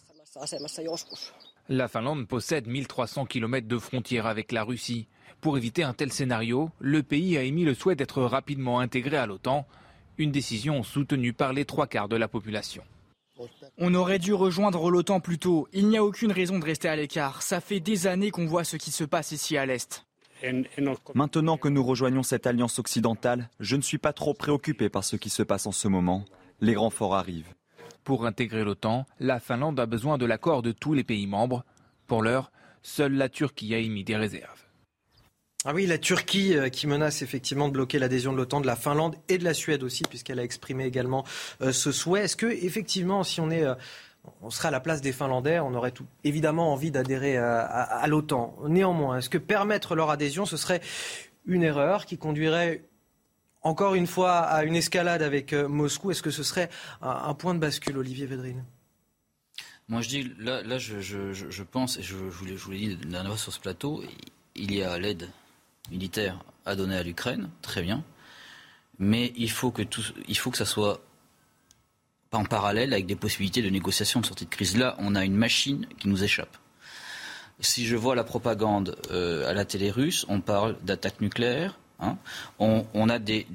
[1.68, 5.07] La Finlande possède 1300 km de frontières avec la Russie.
[5.40, 9.27] Pour éviter un tel scénario, le pays a émis le souhait d'être rapidement intégré à
[9.27, 9.66] l'OTAN,
[10.18, 12.83] une décision soutenue par les trois quarts de la population.
[13.79, 15.66] On aurait dû rejoindre l'OTAN plus tôt.
[15.72, 17.42] Il n'y a aucune raison de rester à l'écart.
[17.42, 20.05] Ça fait des années qu'on voit ce qui se passe ici à l'Est.
[21.14, 25.16] Maintenant que nous rejoignons cette alliance occidentale, je ne suis pas trop préoccupé par ce
[25.16, 26.25] qui se passe en ce moment.
[26.61, 27.55] Les grands forts arrivent.
[28.04, 31.64] Pour intégrer l'OTAN, la Finlande a besoin de l'accord de tous les pays membres.
[32.06, 32.50] Pour l'heure,
[32.82, 34.62] seule la Turquie a émis des réserves.
[35.64, 38.74] Ah oui, la Turquie euh, qui menace effectivement de bloquer l'adhésion de l'OTAN de la
[38.74, 41.24] Finlande et de la Suède aussi, puisqu'elle a exprimé également
[41.60, 42.22] euh, ce souhait.
[42.22, 43.74] Est-ce que effectivement, si on est euh,
[44.40, 48.56] on serait à la place des Finlandais, on aurait évidemment envie d'adhérer à l'OTAN.
[48.68, 50.80] Néanmoins, est-ce que permettre leur adhésion, ce serait
[51.44, 52.84] une erreur qui conduirait
[53.62, 56.11] encore une fois à une escalade avec euh, Moscou.
[56.11, 56.68] Est-ce que ce serait
[57.01, 58.64] un, point de bascule, Olivier Védrine?
[59.88, 63.53] Moi, je dis, là, je, pense, et je, vous l'ai dit la dernière fois sur
[63.53, 64.03] ce plateau,
[64.55, 65.29] il y a l'aide
[65.90, 68.05] militaire à donner à l'Ukraine, très bien,
[68.98, 71.01] mais il faut que tout, il faut que ça soit
[72.31, 74.77] en parallèle avec des possibilités de négociation de sortie de crise.
[74.77, 76.57] Là, on a une machine qui nous échappe.
[77.61, 82.16] Si je vois la propagande euh, à la télé russe, on parle d'attaque nucléaire, Hein.
[82.58, 83.46] On, a des,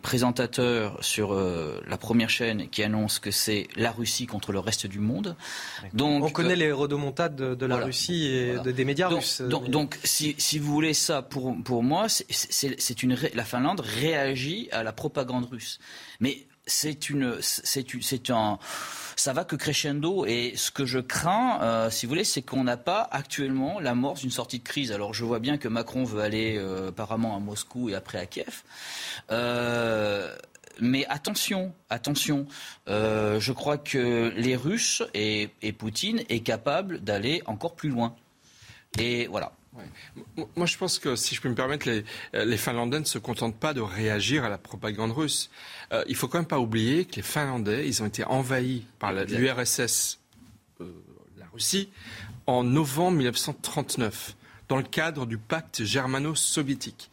[0.00, 4.86] présentateurs sur euh, la première chaîne qui annoncent que c'est la Russie contre le reste
[4.86, 5.36] du monde.
[5.92, 9.42] Donc, on connaît euh, les rodomontades de, la Russie et des médias russes.
[9.42, 14.92] Donc, si, vous voulez ça, pour, pour moi, c'est une la Finlande réagit à la
[14.92, 15.78] propagande russe.
[16.20, 18.58] Mais c'est une, c'est un,
[19.16, 20.26] ça va que crescendo.
[20.26, 24.20] Et ce que je crains, euh, si vous voulez, c'est qu'on n'a pas actuellement l'amorce
[24.20, 24.92] d'une sortie de crise.
[24.92, 28.26] Alors je vois bien que Macron veut aller euh, apparemment à Moscou et après à
[28.26, 28.62] Kiev.
[29.30, 30.34] Euh,
[30.80, 32.46] mais attention, attention.
[32.86, 38.16] je crois que les Russes et, et Poutine est capable d'aller encore plus loin.
[38.98, 39.52] Et voilà.
[40.56, 42.04] Moi, je pense que, si je peux me permettre, les,
[42.34, 45.50] les, Finlandais ne se contentent pas de réagir à la propagande russe.
[45.92, 49.12] Euh, il faut quand même pas oublier que les Finlandais, ils ont été envahis par
[49.12, 50.20] l'URSS,
[50.80, 50.92] euh,
[51.38, 51.88] la Russie,
[52.46, 54.36] en novembre 1939
[54.72, 57.10] dans le cadre du pacte germano-soviétique.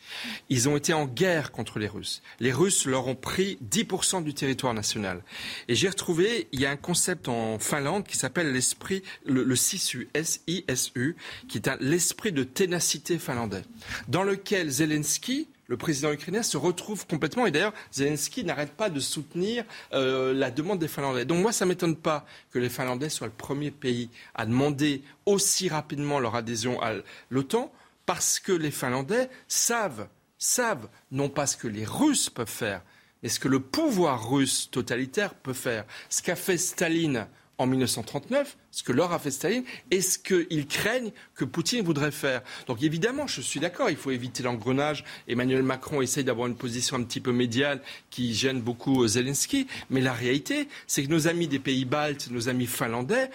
[0.48, 2.22] Ils ont été en guerre contre les Russes.
[2.40, 5.22] Les Russes leur ont pris 10% du territoire national.
[5.68, 9.56] Et j'ai retrouvé, il y a un concept en Finlande qui s'appelle l'esprit, le, le
[9.58, 11.18] SISU, S-I-S-U,
[11.50, 13.66] qui est l'esprit de ténacité finlandais,
[14.08, 17.46] dans lequel Zelensky, le président ukrainien se retrouve complètement.
[17.46, 21.26] Et d'ailleurs, Zelensky n'arrête pas de soutenir euh, la demande des Finlandais.
[21.26, 25.04] Donc moi, ça ne m'étonne pas que les Finlandais soient le premier pays à demander
[25.26, 26.94] aussi rapidement leur adhésion à
[27.30, 27.72] l'OTAN,
[28.08, 30.08] parce que les Finlandais savent,
[30.40, 32.82] savent non pas ce que les Russes peuvent faire,
[33.22, 35.86] mais ce que le pouvoir russe totalitaire peut faire.
[36.10, 37.28] Ce qu'a fait Staline
[37.60, 42.12] en 1939, ce que leur a fait Staline, et ce qu'ils craignent que Poutine voudrait
[42.12, 42.42] faire.
[42.68, 45.04] Donc évidemment, je suis d'accord, il faut éviter l'engrenage.
[45.28, 50.02] Emmanuel Macron essaye d'avoir une position un petit peu médiale qui gêne beaucoup Zelensky, mais
[50.02, 53.30] la réalité, c'est que nos amis des pays baltes, nos amis finlandais,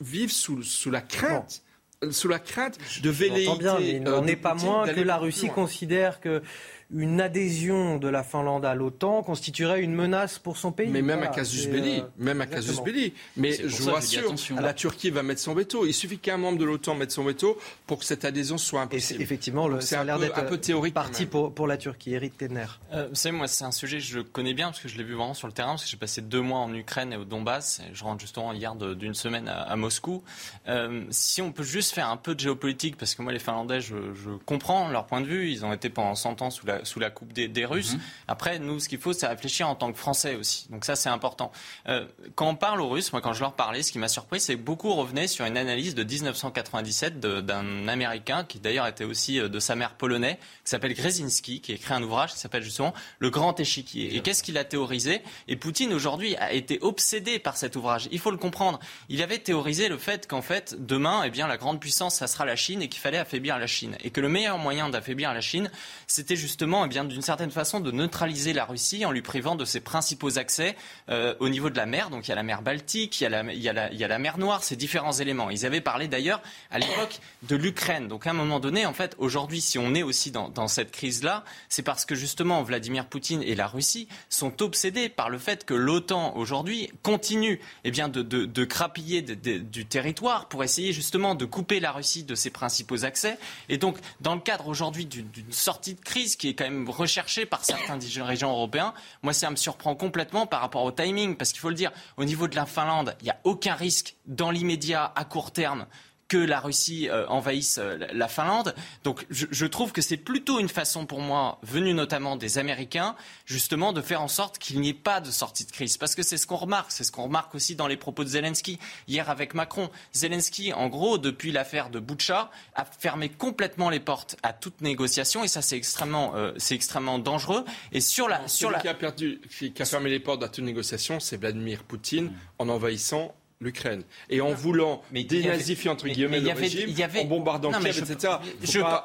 [0.00, 1.62] vivent sous, la crainte.
[2.10, 3.58] Sous la crainte de velléité.
[3.58, 6.42] bien, mais il n'en est pas moins que la Russie considère que
[6.90, 10.88] une adhésion de la Finlande à l'OTAN constituerait une menace pour son pays.
[10.88, 13.12] Mais même à Casus Belli, euh, même à Casus Belli.
[13.36, 15.86] Mais je vous rassure, la Turquie va mettre son veto.
[15.86, 19.20] Il suffit qu'un membre de l'OTAN mette son veto pour que cette adhésion soit impossible.
[19.20, 20.94] Et effectivement, ça a l'air d'être un peu théorique.
[20.94, 22.14] Parti pour, pour la Turquie.
[22.14, 22.66] Eric Tenner.
[22.92, 25.04] Euh, vous savez, moi, c'est un sujet que je connais bien parce que je l'ai
[25.04, 27.24] vu vraiment sur le terrain, parce que j'ai passé deux mois en Ukraine et au
[27.24, 27.80] Donbass.
[27.80, 30.22] Et je rentre justement hier d'une semaine à, Moscou.
[30.68, 33.80] Euh, si on peut juste faire un peu de géopolitique, parce que moi, les Finlandais,
[33.80, 35.50] je, je comprends leur point de vue.
[35.50, 37.94] Ils ont été pendant 100 ans sous la sous la coupe des, Russes.
[37.94, 38.00] Mhm.
[38.28, 40.66] Après, nous, ce qu'il faut, c'est réfléchir en tant que Français aussi.
[40.70, 41.52] Donc ça, c'est important.
[41.88, 44.40] Euh, quand on parle aux Russes, moi, quand je leur parlais, ce qui m'a surpris,
[44.40, 49.40] c'est que beaucoup revenaient sur une analyse de 1997 d'un Américain, qui d'ailleurs était aussi
[49.40, 52.62] euh, de sa mère polonais, qui s'appelle Grzinski, qui a écrit un ouvrage qui s'appelle
[52.62, 54.16] justement Le Grand Échiquier.
[54.16, 55.22] Et qu'est-ce qu'il a théorisé?
[55.48, 58.08] Et Poutine, aujourd'hui, a été obsédé par cet ouvrage.
[58.10, 58.80] Il faut le comprendre.
[59.08, 62.44] Il avait théorisé le fait qu'en fait, demain, eh bien, la grande puissance, ça sera
[62.44, 63.96] la Chine et qu'il fallait affaiblir la Chine.
[64.02, 65.70] Et que le meilleur moyen d'affaiblir la Chine,
[66.06, 69.64] c'était justement, eh bien, d'une certaine façon, de neutraliser la Russie en lui privant de
[69.64, 70.76] ses principaux accès
[71.08, 72.10] euh, au niveau de la mer.
[72.10, 73.92] Donc il y a la mer Baltique, il y a la, il y a la,
[73.92, 75.50] il y a la mer Noire, ces différents éléments.
[75.50, 78.08] Ils avaient parlé d'ailleurs à l'époque de l'Ukraine.
[78.08, 81.44] Donc à un moment donné, en fait, aujourd'hui, si on est aussi dans, cette crise-là,
[81.68, 85.74] c'est parce que justement Vladimir Poutine et la Russie sont obsédés par le fait que
[85.74, 91.44] l'OTAN aujourd'hui continue eh bien, de, de, de crapiller du territoire pour essayer justement de
[91.44, 93.38] couper la Russie de ses principaux accès.
[93.68, 97.46] Et donc, dans le cadre aujourd'hui d'une sortie de crise qui est quand même recherché
[97.46, 98.94] par certains dirigeants européens.
[99.22, 102.24] Moi, ça me surprend complètement par rapport au timing, parce qu'il faut le dire, au
[102.24, 105.86] niveau de la Finlande, il n'y a aucun risque dans l'immédiat, à court terme,
[106.28, 108.74] que la Russie euh, envahisse euh, la Finlande.
[109.02, 113.14] Donc je, trouve que c'est plutôt une façon pour moi, venue notamment des Américains,
[113.46, 115.96] justement de faire en sorte qu'il n'y ait pas de sortie de crise.
[115.96, 118.28] Parce que c'est ce qu'on remarque, c'est ce qu'on remarque aussi dans les propos de
[118.28, 118.78] Zelensky.
[119.08, 124.36] Hier avec Macron, Zelensky, en gros, depuis l'affaire de Boucha, a fermé complètement les portes
[124.42, 127.64] à toute négociation et ça c'est extrêmement, euh, c'est extrêmement dangereux.
[127.92, 128.80] Et sur la, sur la...
[128.80, 132.68] Qui a perdu, qui a fermé les portes à toute négociation, c'est Vladimir Poutine en
[132.68, 133.34] envahissant
[133.64, 134.02] l'Ukraine.
[134.30, 138.34] Et en voulant dénazifier, entre guillemets, le régime, y avait, en bombardant non, Kiev, etc.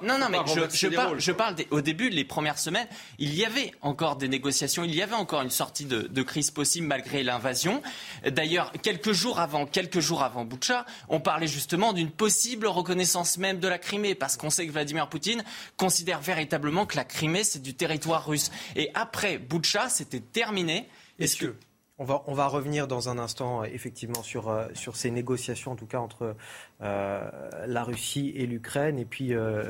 [0.03, 0.37] non, non, mais
[0.73, 4.83] je, parle, je parle au début, les premières semaines, il y avait encore des négociations,
[4.83, 7.81] il y avait encore une sortie de, crise possible malgré l'invasion.
[8.29, 13.59] D'ailleurs, quelques jours avant, quelques jours avant Boucha, on parlait justement d'une possible reconnaissance même
[13.59, 15.43] de la Crimée, parce qu'on sait que Vladimir Poutine
[15.77, 18.51] considère véritablement que la Crimée, c'est du territoire russe.
[18.75, 20.87] Et après Boucha, c'était terminé.
[21.19, 21.55] Est-ce que
[21.99, 25.75] on va, on va revenir dans un instant, effectivement, sur, euh, sur ces négociations, en
[25.75, 26.35] tout cas entre
[26.81, 27.29] euh,
[27.67, 29.65] la Russie et l'Ukraine, et puis euh,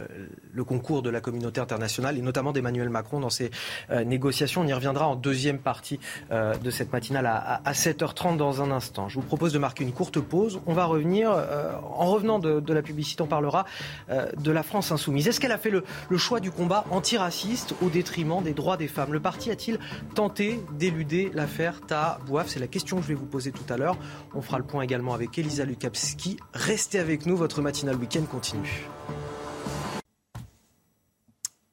[0.54, 3.50] le concours de la communauté internationale, et notamment d'Emmanuel Macron dans ces
[3.90, 4.62] euh, négociations.
[4.62, 9.10] On y reviendra en deuxième partie de cette matinale à, à, 7h30 dans un instant.
[9.10, 10.62] Je vous propose de marquer une courte pause.
[10.68, 13.66] On va revenir, en revenant de, la publicité, on parlera
[14.10, 15.28] de la France insoumise.
[15.28, 15.84] Est-ce qu'elle a fait le,
[16.18, 19.14] choix du combat antiraciste au détriment des droits des femmes?
[19.14, 19.80] Le parti a-t-il
[20.14, 22.48] tenté d'éluder l'affaire Ta Bouaf?
[22.48, 23.98] C'est la question que je vais vous poser tout à l'heure.
[24.36, 26.38] On fera le point également avec Elisa Lukavski.
[26.54, 28.88] Restez avec nous, votre matinale week-end continue.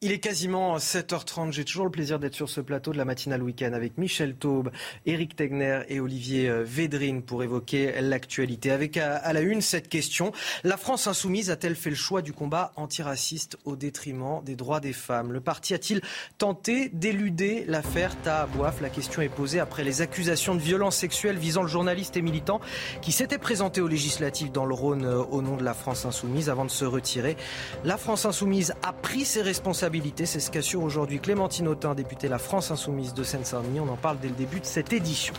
[0.03, 1.53] Il est quasiment 7h30.
[1.53, 4.71] J'ai toujours le plaisir d'être sur ce plateau de la matinale week-end avec Michel Taube,
[5.07, 8.71] Éric Tegner et Olivier euh, Védrine pour évoquer l'actualité.
[8.73, 10.33] Avec à la une cette question.
[10.65, 14.93] La France insoumise a-t-elle fait le choix du combat antiraciste au détriment des droits des
[14.93, 15.33] femmes?
[15.33, 16.03] Le parti a-t-il
[16.37, 18.83] tenté d'éluder l'affaire Tahabouaf?
[18.83, 22.61] La question est posée après les accusations de violences sexuelles visant le journaliste et militant
[23.01, 26.51] qui s'était présenté aux législatives dans le Rhône euh, au nom de la France insoumise
[26.51, 27.39] avant de se retirer.
[27.83, 29.86] La France insoumise a pris ses responsabilités
[30.25, 33.81] c'est ce qu'assure aujourd'hui Clémentine Autain, députée La France Insoumise de Seine-Saint-Denis.
[33.81, 35.33] On en parle dès le début de cette édition.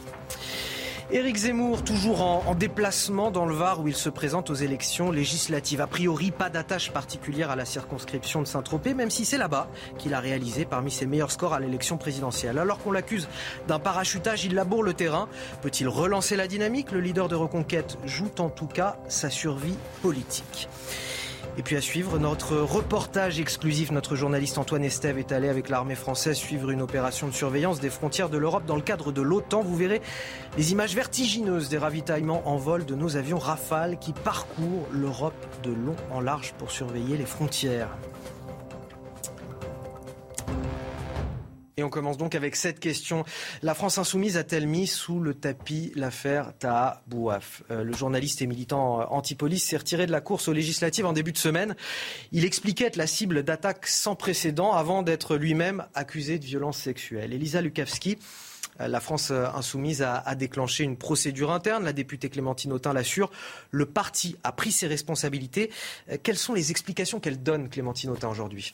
[1.11, 5.81] Éric Zemmour, toujours en, déplacement dans le Var où il se présente aux élections législatives.
[5.81, 10.13] A priori, pas d'attache particulière à la circonscription de Saint-Tropez, même si c'est là-bas qu'il
[10.13, 12.57] a réalisé parmi ses meilleurs scores à l'élection présidentielle.
[12.57, 13.27] Alors qu'on l'accuse
[13.67, 15.27] d'un parachutage, il laboure le terrain.
[15.61, 16.91] Peut-il relancer la dynamique?
[16.91, 20.69] Le leader de Reconquête joue en tout cas sa survie politique.
[21.59, 25.95] Et puis à suivre, notre reportage exclusif, notre journaliste Antoine Estève est allé avec l'armée
[25.95, 29.63] française suivre une opération de surveillance des frontières de l'Europe dans le cadre de l'OTAN.
[29.63, 29.99] Vous verrez
[30.55, 35.71] les images vertigineuses des ravitaillements en vol de nos avions Rafale qui parcourent l'Europe de
[35.71, 37.89] long en large pour surveiller les frontières.
[41.79, 43.23] Et on commence donc avec cette question.
[43.61, 47.61] La France insoumise a-t-elle mis sous le tapis l'affaire Taha Bouaf?
[47.69, 51.13] Euh, Le journaliste et militant euh, anti-police s'est retiré de la course aux législatives en
[51.13, 51.75] début de semaine.
[52.31, 57.31] Il expliquait être la cible d'attaques sans précédent avant d'être lui-même accusé de violences sexuelles.
[57.31, 58.17] Elisa Lukavski,
[58.81, 61.83] euh, la France insoumise a, a, déclenché une procédure interne.
[61.83, 63.29] La députée Clémentine Autain l'assure.
[63.69, 65.69] Le parti a pris ses responsabilités.
[66.23, 68.73] Quelles sont les explications qu'elle donne, Clémentine Autain, aujourd'hui?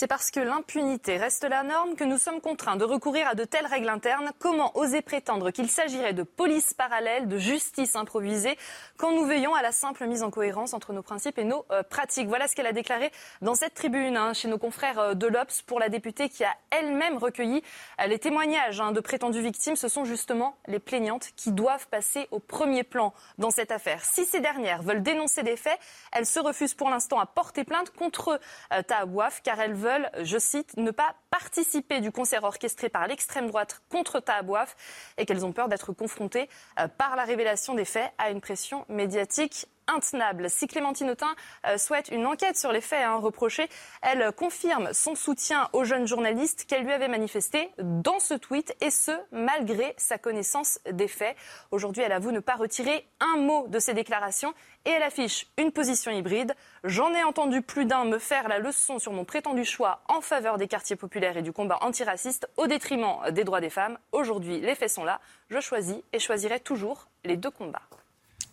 [0.00, 3.44] C'est parce que l'impunité reste la norme que nous sommes contraints de recourir à de
[3.44, 4.30] telles règles internes.
[4.38, 8.56] Comment oser prétendre qu'il s'agirait de police parallèle, de justice improvisée,
[8.96, 11.82] quand nous veillons à la simple mise en cohérence entre nos principes et nos euh,
[11.82, 12.28] pratiques?
[12.28, 15.60] Voilà ce qu'elle a déclaré dans cette tribune hein, chez nos confrères euh, de l'Obs
[15.66, 17.62] pour la députée qui a elle-même recueilli
[18.00, 19.76] euh, les témoignages hein, de prétendues victimes.
[19.76, 24.02] Ce sont justement les plaignantes qui doivent passer au premier plan dans cette affaire.
[24.02, 25.78] Si ces dernières veulent dénoncer des faits,
[26.12, 28.40] elles se refusent pour l'instant à porter plainte contre
[28.86, 29.89] Tahabouaf car elles veulent
[30.22, 34.76] je cite, ne pas participer du concert orchestré par l'extrême droite contre Tahabouaf
[35.18, 36.48] et qu'elles ont peur d'être confrontées
[36.78, 40.50] euh, par la révélation des faits à une pression médiatique intenable.
[40.50, 41.34] Si Clémentine Autain
[41.66, 43.68] euh, souhaite une enquête sur les faits hein, reprochés,
[44.02, 48.90] elle confirme son soutien aux jeunes journalistes qu'elle lui avait manifesté dans ce tweet, et
[48.90, 51.36] ce, malgré sa connaissance des faits.
[51.70, 55.72] Aujourd'hui, elle avoue ne pas retirer un mot de ses déclarations et elle affiche une
[55.72, 56.54] position hybride.
[56.84, 60.56] J'en ai entendu plus d'un me faire la leçon sur mon prétendu choix en faveur
[60.56, 63.98] des quartiers populaires et du combat antiraciste au détriment des droits des femmes.
[64.12, 65.20] Aujourd'hui, les faits sont là.
[65.48, 67.82] Je choisis et choisirai toujours les deux combats.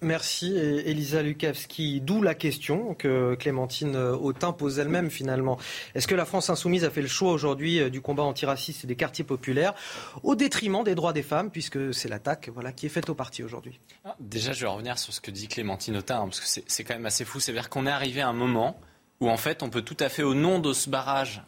[0.01, 2.01] Merci Elisa Lukavski.
[2.01, 5.57] D'où la question que Clémentine Autain pose elle-même finalement.
[5.95, 8.87] Est-ce que la France insoumise a fait le choix aujourd'hui euh, du combat antiraciste et
[8.87, 9.73] des quartiers populaires
[10.21, 13.43] au détriment des droits des femmes puisque c'est l'attaque voilà, qui est faite au parti
[13.43, 13.79] aujourd'hui?
[14.05, 16.83] Ah, Déjà je vais revenir sur ce que dit Clémentine Autain hein, parce que c'est
[16.83, 17.39] quand même assez fou.
[17.39, 18.79] C'est-à-dire qu'on est arrivé à un moment
[19.19, 21.41] où en fait on peut tout à fait au nom de ce barrage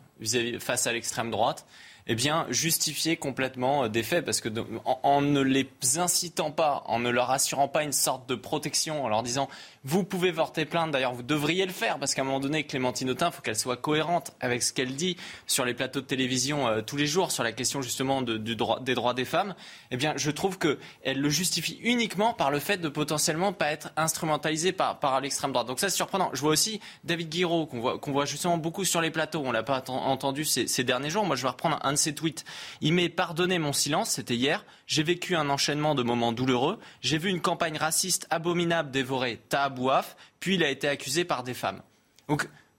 [0.60, 1.68] face à l'extrême droite
[2.12, 4.50] eh bien, justifier complètement euh, des faits, parce que
[4.86, 9.10] en, ne les incitant pas, en ne leur assurant pas une sorte de protection, en
[9.10, 9.48] leur disant
[9.86, 13.12] vous pouvez porter plainte, d'ailleurs vous devriez le faire, parce qu'à un moment donné, Clémentine
[13.12, 16.68] Autain, il faut qu'elle soit cohérente avec ce qu'elle dit sur les plateaux de télévision
[16.68, 19.54] euh, tous les jours, sur la question justement des droits des femmes.
[19.92, 23.92] Eh bien, je trouve qu'elle le justifie uniquement par le fait de potentiellement pas être
[23.96, 25.68] instrumentalisée par, l'extrême droite.
[25.68, 26.32] Donc ça, c'est surprenant.
[26.34, 29.44] Je vois aussi David Guiraud, qu'on voit, justement beaucoup sur les plateaux.
[29.46, 31.26] On l'a pas entendu ces, derniers jours.
[31.26, 32.46] Moi, je vais reprendre ses tweets.
[32.82, 34.66] Il m'est pardonné mon silence, c'était hier.
[34.88, 36.80] J'ai vécu un enchaînement de moments douloureux.
[37.02, 41.54] J'ai vu une campagne raciste abominable dévorer Tahabouaf, puis il a été accusé par des
[41.54, 41.82] femmes.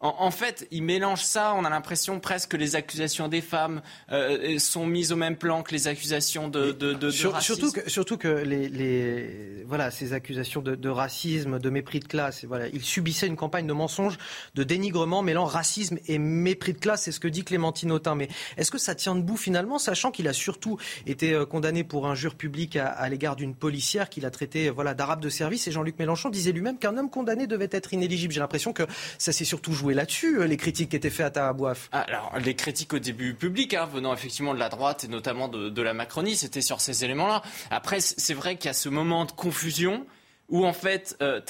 [0.02, 1.54] En, fait, il mélange ça.
[1.54, 5.62] On a l'impression presque que les accusations des femmes euh, sont mises au même plan
[5.62, 7.40] que les accusations de, de, de, racisme.
[7.40, 12.46] Surtout que, surtout que les, les, voilà, ces accusations de, racisme, de mépris de classe,
[12.46, 14.16] voilà, il subissait une campagne de mensonges,
[14.54, 17.02] de dénigrement mêlant racisme et mépris de classe.
[17.02, 18.14] C'est ce que dit Clémentine Autain.
[18.14, 22.06] Mais est-ce que ça tient debout finalement, sachant qu'il a surtout été euh, condamné pour
[22.06, 25.68] injure publique à, à l'égard d'une policière qu'il a traité voilà, d'arabe de service?
[25.68, 28.32] Et Jean-Luc Mélenchon disait lui-même qu'un homme condamné devait être inéligible.
[28.32, 28.84] J'ai l'impression que
[29.18, 32.54] ça s'est surtout joué là-dessus, euh, les critiques qui étaient faites à Tahabouaf Alors, les
[32.54, 36.36] critiques au début public, hein, venant effectivement de la droite et notamment de, la Macronie,
[36.36, 37.42] c'était sur ces éléments-là.
[37.70, 40.06] Après, c'est vrai qu'il y a ce moment de confusion
[40.48, 41.40] où en fait euh,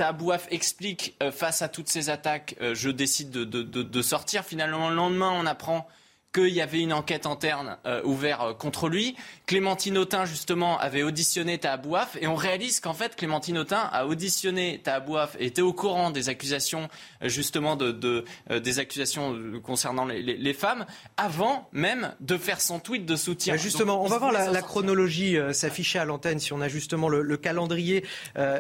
[0.51, 4.45] explique euh, face à toutes ces attaques, je décide de, de, sortir.
[4.45, 5.89] Finalement, le lendemain, on apprend
[6.33, 9.17] qu'il y avait une enquête interne euh, ouverte euh, contre lui.
[9.47, 14.81] Clémentine Autain, justement, avait auditionné Tahabouaf et on réalise qu'en fait, Clémentine Autain a auditionné
[14.83, 16.89] Tahabouaf et était au courant des accusations,
[17.23, 18.25] euh, justement, de, de
[18.61, 23.57] des accusations concernant les, les, les, femmes avant même de faire son tweet de soutien.
[23.57, 26.39] Justement, on va voir la, la chronologie s'afficher à l'antenne.
[26.39, 28.05] Si on a justement le, le calendrier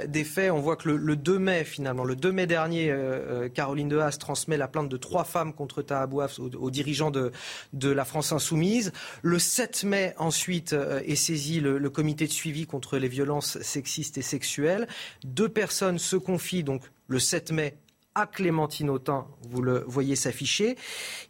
[0.06, 2.94] des faits, on voit que le, le, 2 mai, finalement, le 2 mai dernier,
[3.54, 7.32] Caroline Dehaas transmet la plainte de trois femmes contre Tahabouaf aux, aux dirigeants de
[7.72, 8.92] de la France insoumise.
[9.22, 13.60] Le 7 mai, ensuite, euh, est saisi le, le comité de suivi contre les violences
[13.62, 14.88] sexistes et sexuelles.
[15.24, 17.76] Deux personnes se confient donc le 7 mai
[18.14, 20.76] à Clémentine Autain, vous le voyez s'afficher.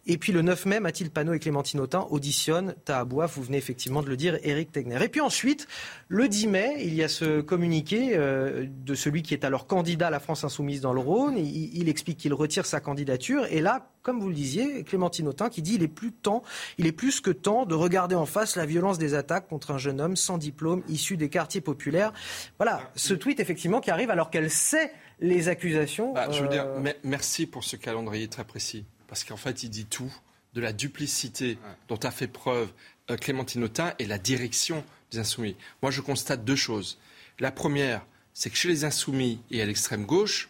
[0.07, 4.01] Et puis le 9 mai, Mathilde Panot et Clémentine Autain auditionnent Tahabouaf, vous venez effectivement
[4.01, 5.03] de le dire, Éric Tegner.
[5.03, 5.67] Et puis ensuite,
[6.07, 10.07] le 10 mai, il y a ce communiqué euh, de celui qui est alors candidat
[10.07, 11.37] à la France Insoumise dans le Rhône.
[11.37, 13.45] Il, il explique qu'il retire sa candidature.
[13.51, 16.41] Et là, comme vous le disiez, Clémentine Autain qui dit il est plus temps,
[16.79, 19.77] il est plus que temps de regarder en face la violence des attaques contre un
[19.77, 22.11] jeune homme sans diplôme issu des quartiers populaires.
[22.57, 24.91] Voilà, ce tweet effectivement qui arrive alors qu'elle sait
[25.21, 26.13] les accusations.
[26.13, 26.67] Bah, je veux dire,
[27.03, 30.11] merci pour ce calendrier très précis, parce qu'en fait, il dit tout
[30.53, 31.57] de la duplicité
[31.87, 32.69] dont a fait preuve
[33.17, 35.55] Clémentine Autain et la direction des Insoumis.
[35.81, 36.97] Moi, je constate deux choses.
[37.39, 40.49] La première, c'est que chez les Insoumis et à l'extrême gauche,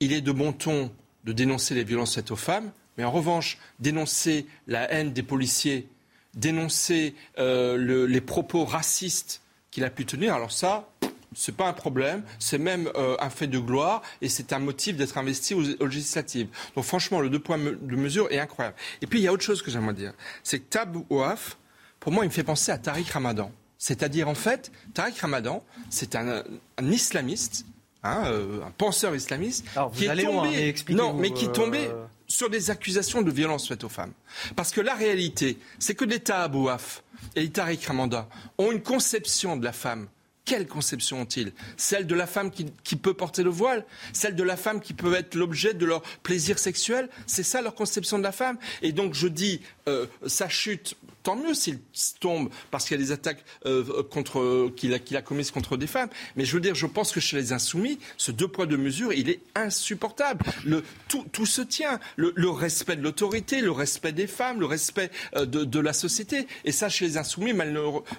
[0.00, 0.90] il est de bon ton
[1.24, 5.88] de dénoncer les violences faites aux femmes, mais en revanche, dénoncer la haine des policiers,
[6.34, 10.88] dénoncer euh, les propos racistes qu'il a pu tenir, alors ça,
[11.34, 14.58] ce n'est pas un problème, c'est même euh, un fait de gloire et c'est un
[14.58, 16.48] motif d'être investi aux, législatives.
[16.74, 18.76] Donc franchement, le deux points de mesure est incroyable.
[19.00, 20.12] Et puis il y a autre chose que j'aimerais dire,
[20.42, 21.56] c'est que Tab Ouaf,
[22.00, 23.52] pour moi, il me fait penser à Tariq Ramadan.
[23.78, 26.42] C'est-à-dire, en fait, Tariq Ramadan, c'est un,
[26.82, 27.64] islamiste,
[28.02, 32.50] hein, euh, un penseur islamiste, qui est tombé, non, mais qui est tombé euh, sur
[32.50, 34.12] des accusations de violence faites aux femmes.
[34.56, 37.02] Parce que la réalité, c'est que l'État Abouaf
[37.36, 38.28] et Tariq Ramadan
[38.58, 40.08] ont une conception de la femme
[40.50, 41.52] quelle conception ont-ils?
[41.76, 43.84] Celle de la femme qui, peut porter le voile?
[44.12, 47.08] Celle de la femme qui peut être l'objet de leur plaisir sexuel?
[47.28, 48.58] C'est ça leur conception de la femme?
[48.82, 51.78] Et donc je dis, euh, sa chute tant mieux s'il
[52.20, 56.08] tombe parce qu'il y a des attaques euh, contre qu'il a, commises contre des femmes.
[56.36, 59.12] Mais je veux dire, je pense que chez les insoumis, ce deux poids deux mesures,
[59.12, 60.44] il est insupportable.
[60.64, 62.00] Le, tout, tout se tient.
[62.16, 66.46] Le, respect de l'autorité, le respect des femmes, le respect euh, de, la société.
[66.64, 67.54] Et ça, chez les insoumis,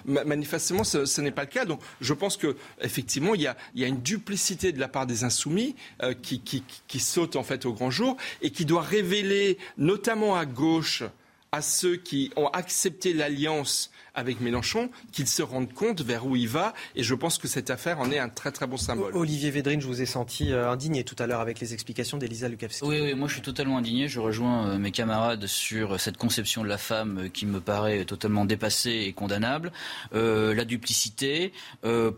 [0.04, 1.64] manifestement, ce, n'est pas le cas.
[1.64, 4.88] Donc, je pense que effectivement, il y a, il y a une duplicité de la
[4.88, 8.64] part des insoumis euh, qui, qui, qui saute en fait au grand jour et qui
[8.64, 11.04] doit révéler, notamment à gauche,
[11.52, 16.48] à ceux qui ont accepté l'alliance avec Mélenchon qu'il se rende compte vers où il
[16.48, 16.74] va.
[16.96, 19.16] Et je pense que cette affaire en est un très très bon symbole.
[19.16, 22.48] Olivier Védrine, je vous ai senti euh, indigné tout à l'heure avec les explications d'Elisa
[22.48, 22.84] Lukavski.
[22.84, 24.08] Oui, oui, moi je suis totalement indigné.
[24.08, 28.04] Je rejoins euh, mes camarades sur cette conception de la femme euh, qui me paraît
[28.04, 29.72] totalement dépassée et condamnable.
[30.12, 31.52] la duplicité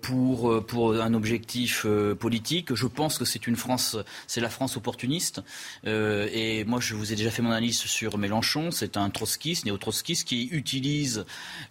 [0.03, 1.87] pour, pour un objectif
[2.19, 2.75] politique.
[2.75, 5.43] Je pense que c'est une France, c'est la France opportuniste.
[5.85, 8.71] et moi je vous ai déjà fait mon analyse sur Mélenchon.
[8.71, 11.25] C'est un trotskiste, néo-trotskiste qui utilise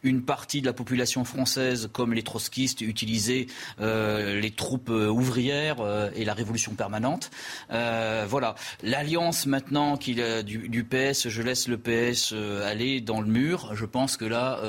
[0.04, 3.48] une une partie de la population française, comme les trotskistes, utilisaient
[3.82, 7.32] euh, les troupes euh, ouvrières euh, et la révolution permanente.
[7.70, 8.56] voilà.
[8.84, 12.34] L'alliance maintenant qu'il du, du, PS, je laisse le PS
[12.64, 13.76] aller dans le mur.
[13.76, 14.60] Je pense que là,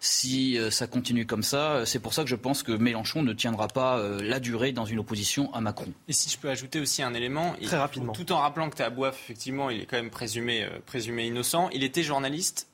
[0.00, 3.68] si ça continue comme ça, c'est pour ça que je pense que Mélenchon ne tiendra
[3.68, 5.92] pas la durée dans une opposition à Macron.
[6.08, 9.14] Et si je peux ajouter aussi un élément, très rapidement, tout en rappelant que Tabouaf,
[9.14, 12.68] effectivement, il est quand même présumé, présumé innocent, il était journaliste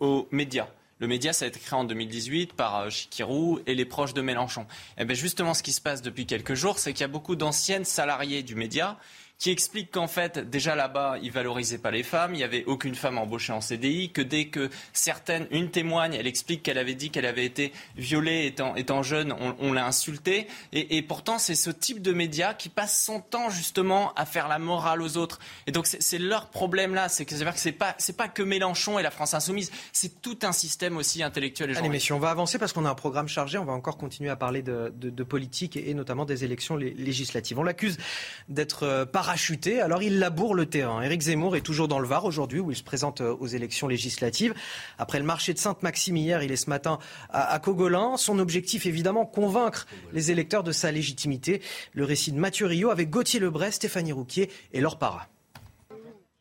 [0.00, 0.68] aux médias.
[1.00, 4.20] Le média, ça a été créé en 2018 par euh, Chikirou et les proches de
[4.20, 4.62] Mélenchon.
[4.62, 7.08] Et eh bien justement, ce qui se passe depuis quelques jours, c'est qu'il y a
[7.08, 8.98] beaucoup d'anciennes salariées du média
[9.38, 12.96] qui explique qu'en fait, déjà là-bas, ils valorisaient pas les femmes, il n'y avait aucune
[12.96, 17.10] femme embauchée en CDI, que dès que certaines, une témoigne, elle explique qu'elle avait dit
[17.10, 20.48] qu'elle avait été violée étant, étant jeune, on, l'a insultée.
[20.72, 24.48] Et, et pourtant, c'est ce type de média qui passe son temps justement à faire
[24.48, 25.38] la morale aux autres.
[25.68, 29.02] Et donc, c'est leur problème là, c'est que c'est pas, c'est pas que Mélenchon et
[29.02, 32.58] la France insoumise, c'est tout un système aussi intellectuel et Allez, messieurs, on va avancer
[32.58, 35.22] parce qu'on a un programme chargé, on va encore continuer à parler de, de, de
[35.22, 37.58] politique et, notamment des élections législatives.
[37.58, 37.98] On l'accuse
[38.48, 39.82] d'être euh, par parachuté.
[39.82, 41.02] Alors il laboure le terrain.
[41.02, 43.86] Éric Zemmour est toujours dans le Var aujourd'hui où il se présente euh, aux élections
[43.86, 44.54] législatives.
[44.96, 46.98] Après le marché de Sainte-Maxime hier, il est ce matin
[47.28, 48.16] à, Cogolin.
[48.16, 51.60] Son objectif évidemment convaincre les électeurs de sa légitimité.
[51.92, 55.28] Le récit de Mathieu Rio avec Gauthier Lebray, Stéphanie Rouquier et Laure Parra.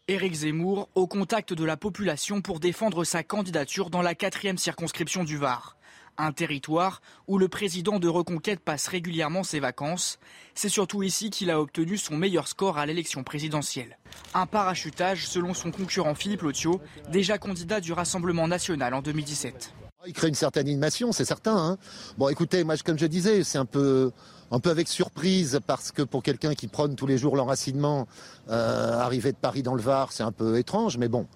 [0.07, 5.25] Éric Zemmour au contact de la population pour défendre sa candidature dans la quatrième circonscription
[5.25, 5.76] du Var
[6.17, 10.19] un territoire où le président de Reconquête passe régulièrement ses vacances.
[10.55, 13.97] C'est surtout ici qu'il a obtenu son meilleur score à l'élection présidentielle.
[14.33, 19.73] Un parachutage selon son concurrent Philippe Lotio, déjà candidat du Rassemblement national en 2017.
[20.05, 21.57] Il crée une certaine animation, c'est certain.
[21.57, 21.77] Hein.
[22.17, 24.11] bon, écoutez, moi, comme je disais, c'est un peu,
[24.51, 28.07] un peu avec surprise parce que pour quelqu'un qui prône tous les jours l'enracinement,
[28.49, 30.97] euh, arriver de Paris dans le Var, c'est un peu étrange.
[30.97, 31.27] Mais bon,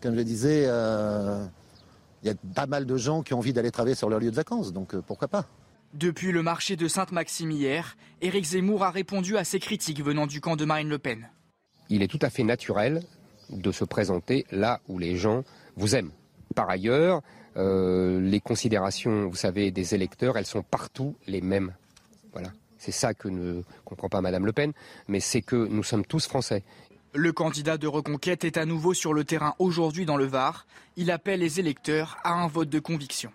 [0.00, 1.44] comme je disais, euh,
[2.24, 4.30] il y a pas mal de gens qui ont envie d'aller travailler sur leur lieu
[4.30, 5.46] de vacances, donc euh, pourquoi pas
[5.92, 10.40] Depuis le marché de Sainte-Maxime hier, Éric Zemmour a répondu à ces critiques venant du
[10.40, 11.28] camp de Marine Le Pen.
[11.90, 13.02] Il est tout à fait naturel
[13.50, 15.44] de se présenter là où les gens
[15.76, 16.12] vous aiment.
[16.54, 17.20] Par ailleurs,
[17.58, 21.74] euh, les considérations, vous savez, des électeurs, elles sont partout les mêmes.
[22.32, 22.48] Voilà.
[22.78, 24.72] C'est ça que ne comprend pas Madame Le Pen,
[25.08, 26.64] mais c'est que nous sommes tous français.
[27.16, 30.66] Le candidat de reconquête est à nouveau sur le terrain aujourd'hui dans le Var.
[30.96, 33.30] Il appelle les électeurs à un vote de conviction.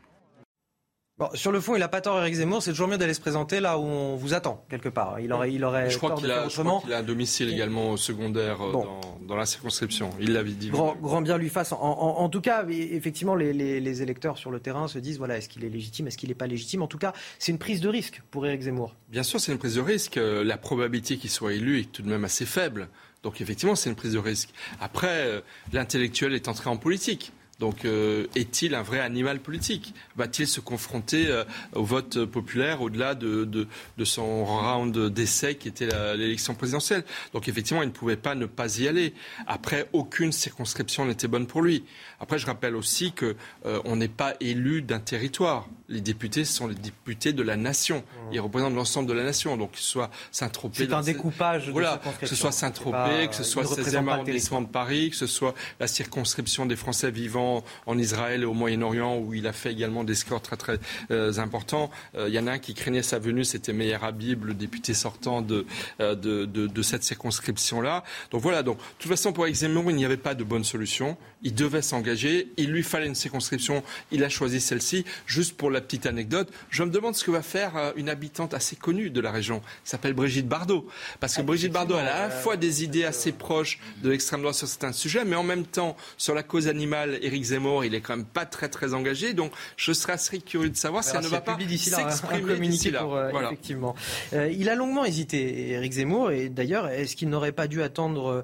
[1.18, 2.62] Bon, sur le fond, il n'a pas tort, Eric Zemmour.
[2.62, 5.22] C'est toujours mieux d'aller se présenter là où on vous attend, quelque part.
[5.22, 9.00] Il aurait, il aurait je crois qu'il a, a, un domicile également secondaire euh, dans,
[9.26, 10.12] dans, la circonscription.
[10.20, 10.70] Il l'avait dit.
[10.70, 11.72] Grand, grand, bien lui fasse.
[11.72, 15.18] En, en, en tout cas, effectivement, les, les, les, électeurs sur le terrain se disent
[15.18, 16.82] voilà, est-ce qu'il est légitime, est-ce qu'il n'est pas légitime?
[16.82, 18.96] En tout cas, c'est une prise de risque pour Eric Zemmour.
[19.10, 20.18] Bien sûr, c'est une prise de risque.
[20.18, 22.90] Euh, la probabilité qu'il soit élu est tout de même assez faible.
[23.24, 24.49] Donc effectivement, c'est une prise de risque.
[24.80, 25.41] Après, euh,
[25.74, 27.32] l'intellectuel est entré en politique.
[27.59, 29.93] Donc, euh, est-il un vrai animal politique?
[30.15, 31.43] Va-t-il se confronter euh,
[31.74, 33.67] au vote populaire au-delà de,
[34.05, 37.03] son round d'essai qui était l'élection présidentielle?
[37.34, 39.13] Donc, effectivement, il ne pouvait pas ne pas y aller.
[39.45, 41.84] Après, aucune circonscription n'était bonne pour lui.
[42.22, 45.67] Après, je rappelle aussi qu'on n'est pas élu d'un territoire.
[45.90, 47.98] Les députés sont les députés de la nation.
[47.98, 48.34] Mmh.
[48.34, 49.58] Ils représentent l'ensemble de la nation.
[49.58, 50.86] Donc, que ce soit Saint-Tropez.
[50.86, 51.70] C'est un découpage.
[51.70, 55.28] Voilà, que ce soit Saint-Tropez, que ce soit le 16e arrondissement de Paris, que ce
[55.28, 59.72] soit la circonscription des Français vivant en, Israël et au Moyen-Orient où il a fait
[59.72, 60.80] également des scores très très
[61.12, 61.90] euh, importants.
[62.16, 64.94] Euh, il y en a un qui craignait sa venue, c'était Meir Habib, le député
[64.94, 65.66] sortant de,
[66.00, 68.04] euh, de, de, de, cette circonscription-là.
[68.32, 71.18] Donc voilà, donc de toute façon pour Zemmour, il n'y avait pas de bonne solution.
[71.44, 75.06] Il devait s'engager, il lui fallait une circonscription, il a choisi celle-ci.
[75.26, 78.76] Juste pour la petite anecdote, je me demande ce que va faire une habitante assez
[78.76, 80.88] connue de la région, qui s'appelle Brigitte Bardot.
[81.20, 84.10] Parce que ah, Brigitte Bardot, elle a à la fois des idées assez proches de
[84.10, 87.86] l'extrême droite sur certains sujets, mais en même temps, sur la cause animale, Éric Zemmour,
[87.86, 89.34] il est quand même pas très très engagé.
[89.34, 93.04] Donc je serais assez curieux de savoir si elle ne va pas s'exprimer d'ici là.
[93.04, 93.96] Euh, effectivement.
[94.34, 98.28] Euh, il a longuement hésité, Éric Zemmour, et d'ailleurs, est-ce qu'il n'aurait pas dû attendre
[98.28, 98.44] euh,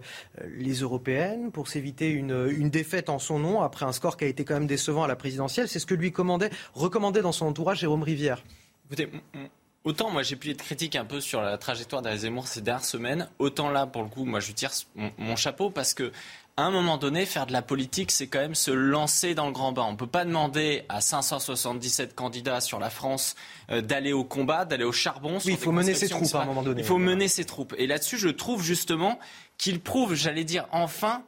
[0.58, 4.28] les européennes pour s'éviter une, une, défaite en son nom après un score qui a
[4.28, 5.68] été quand même décevant à la présidentielle?
[5.68, 8.44] C'est ce que lui commandait, recommandait dans son entourage Jérôme Rivière.
[8.86, 9.10] Écoutez,
[9.84, 12.84] Autant moi j'ai pu être critique un peu sur la trajectoire d'Éric Zemmour ces dernières
[12.84, 14.72] semaines, autant là pour le coup moi je tire
[15.20, 16.12] mon chapeau parce que
[16.58, 19.52] à un moment donné, faire de la politique, c'est quand même se lancer dans le
[19.52, 19.84] grand bain.
[19.88, 23.36] On ne peut pas demander à 577 candidats sur la France
[23.72, 25.38] euh, d'aller au combat, d'aller au charbon.
[25.46, 26.80] Oui, il faut mener ses troupes à un moment donné.
[26.80, 27.76] Il faut mener ses troupes.
[27.78, 29.20] Et là-dessus, je trouve justement
[29.58, 31.24] qu'il prouve, j'allais dire enfin,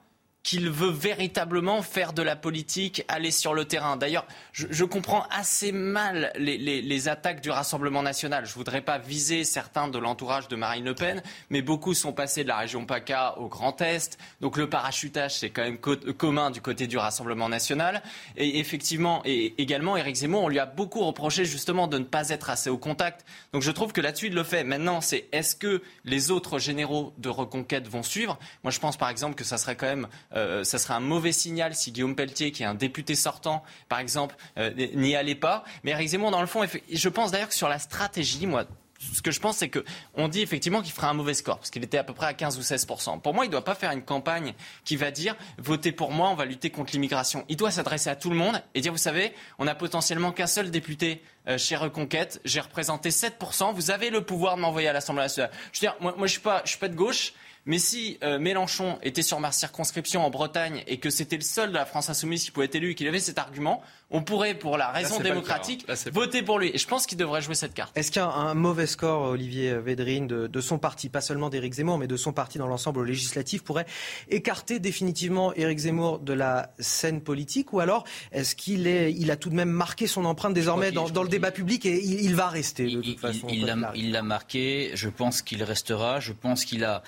[0.48, 3.98] qu'il veut véritablement faire de la politique, aller sur le terrain.
[3.98, 8.46] D'ailleurs, je, comprends assez mal les, attaques du Rassemblement national.
[8.46, 12.14] Je ne voudrais pas viser certains de l'entourage de Marine Le Pen, mais beaucoup sont
[12.14, 14.18] passés de la région PACA au Grand Est.
[14.40, 18.02] Donc le parachutage, c'est quand même commun du côté du Rassemblement national.
[18.38, 22.30] Et effectivement, et également, Éric Zemmour, on lui a beaucoup reproché justement de ne pas
[22.30, 23.26] être assez au contact.
[23.52, 24.64] Donc je trouve que là-dessus, il le fait.
[24.64, 28.40] Maintenant, c'est est-ce que les autres généraux de reconquête vont suivre?
[28.64, 30.08] Moi, je pense par exemple que ça serait quand même
[30.38, 34.00] euh, ça serait un mauvais signal si Guillaume Pelletier, qui est un député sortant, par
[34.00, 35.64] exemple, euh, n'y allait pas.
[35.84, 38.66] Mais Eric Zemmour, dans le fond, je pense d'ailleurs que sur la stratégie, moi,
[39.00, 41.84] ce que je pense, c'est qu'on dit effectivement qu'il fera un mauvais score, parce qu'il
[41.84, 43.92] était à peu près à 15 ou 16% Pour moi, il ne doit pas faire
[43.92, 47.46] une campagne qui va dire votez pour moi, on va lutter contre l'immigration.
[47.50, 50.48] Il doit s'adresser à tout le monde et dire vous savez, on n'a potentiellement qu'un
[50.48, 53.36] seul député euh, chez Reconquête, j'ai représenté 7
[53.74, 55.52] vous avez le pouvoir de m'envoyer à l'Assemblée nationale.
[55.72, 57.34] Je veux dire, moi, moi je ne suis pas de gauche.
[57.68, 61.70] Mais si euh, Mélenchon était sur ma circonscription en Bretagne et que c'était le seul
[61.70, 64.54] de la France insoumise qui pouvait être élu et qu'il avait cet argument, on pourrait,
[64.54, 66.72] pour la raison démocratique, voter pour lui.
[66.74, 67.96] Et je pense qu'il devrait jouer cette carte.
[67.98, 71.74] Est-ce qu'il y a un mauvais score, Olivier Védrine, de, son parti, pas seulement d'Éric
[71.74, 73.86] Zemmour, mais de son parti dans l'ensemble législatif, pourrait
[74.30, 79.36] écarter définitivement Éric Zemmour de la scène politique Ou alors, est-ce qu'il est, il a
[79.36, 82.90] tout de même marqué son empreinte désormais dans, le débat public et il, va rester
[82.90, 87.04] de toute façon Il l'a marqué, je pense qu'il restera, je pense qu'il a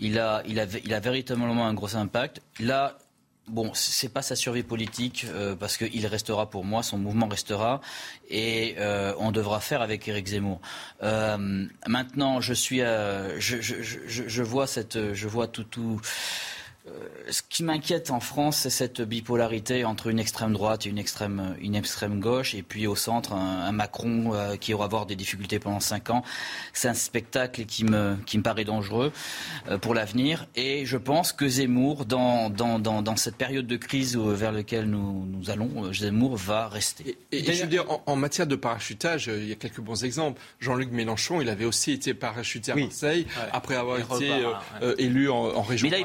[0.00, 2.40] il a, il, a, il a véritablement un gros impact.
[2.60, 2.98] Là,
[3.48, 7.80] Bon, c'est pas sa survie politique euh, parce qu'il restera pour moi, son mouvement restera
[8.28, 10.60] et euh, on devra faire avec Éric Zemmour.
[11.02, 15.98] Euh, maintenant, je suis, je, je, je, je, vois cette, je vois tout, tout
[17.30, 21.56] ce qui m'inquiète en France, c'est cette bipolarité entre une extrême droite et une extrême,
[21.60, 25.58] une extrême gauche, et puis au centre, un, Macron euh, qui aura avoir des difficultés
[25.58, 26.22] pendant cinq ans.
[26.72, 29.12] C'est un spectacle qui me, qui me paraît dangereux
[29.68, 30.46] euh, pour l'avenir.
[30.56, 35.26] Et je pense que Zemmour, dans, dans, dans, cette période de crise vers laquelle nous,
[35.26, 37.18] nous allons, Zemmour va rester.
[37.30, 40.40] Et, je veux dire, en, matière de parachutage, il y a quelques bons exemples.
[40.60, 44.32] Jean-Luc Mélenchon, il avait aussi été parachuté à Marseille, après avoir été
[44.98, 46.04] élu en, région Mais là,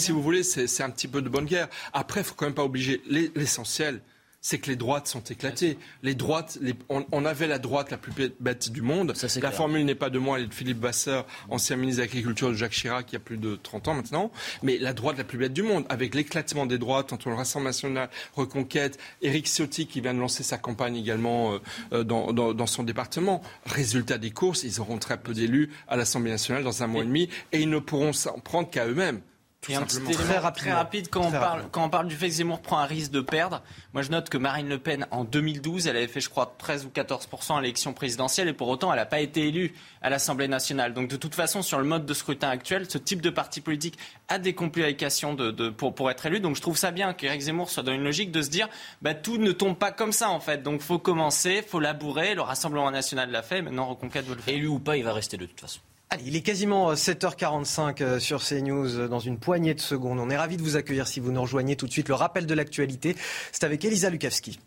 [0.00, 1.68] si vous voulez, c'est un petit peu de bonne guerre.
[1.92, 3.02] Après, il faut quand même pas obliger
[3.36, 4.00] l'essentiel
[4.40, 5.76] c'est que les droites sont éclatées.
[6.02, 9.12] Les droites, on, avait la droite la plus bête du monde.
[9.42, 12.48] la formule n'est pas de moi, elle est de Philippe Vasseur, ancien ministre de l'Agriculture
[12.48, 14.30] de Jacques Chirac, il y a plus de 30 ans maintenant.
[14.62, 17.70] Mais la droite la plus bête du monde, avec l'éclatement des droites entre le Rassemblement
[17.70, 21.58] national, Reconquête, Éric Ciotti qui vient de lancer sa campagne également euh,
[21.92, 23.42] euh, dans, son département.
[23.66, 27.06] Résultat des courses, ils auront très peu d'élus à l'Assemblée nationale dans un mois et
[27.06, 29.20] demi et ils ne pourront s'en prendre qu'à eux-mêmes.
[29.68, 32.28] Et un petit très, rapide, très rapide quand on parle quand on parle du fait
[32.28, 33.62] que Zemmour prend un risque de perdre.
[33.92, 36.86] Moi, je note que Marine Le Pen en 2012, elle avait fait, je crois, 13
[36.86, 40.48] ou 14 à l'élection présidentielle et pour autant, elle n'a pas été élue à l'Assemblée
[40.48, 40.94] nationale.
[40.94, 43.98] Donc, de toute façon, sur le mode de scrutin actuel, ce type de parti politique
[44.28, 46.40] a des complications de, de pour, pour être élu.
[46.40, 48.68] Donc, je trouve ça bien qu'Éric Zemmour soit dans une logique de se dire,
[49.02, 50.62] bah, tout ne tombe pas comme ça en fait.
[50.62, 52.34] Donc, faut commencer, faut labourer.
[52.34, 53.60] Le Rassemblement national l'a fait.
[53.60, 54.54] Maintenant, Reconquête veut le faire.
[54.54, 55.80] Élu ou pas, il va rester de toute façon.
[56.12, 60.18] Allez, il est quasiment 7h45 euh, euh, sur CNews euh, dans une poignée de secondes.
[60.18, 62.08] On est ravis de vous accueillir si vous nous rejoignez tout de suite.
[62.08, 63.14] Le rappel de l'actualité,
[63.52, 64.58] c'est avec Elisa Lukavski.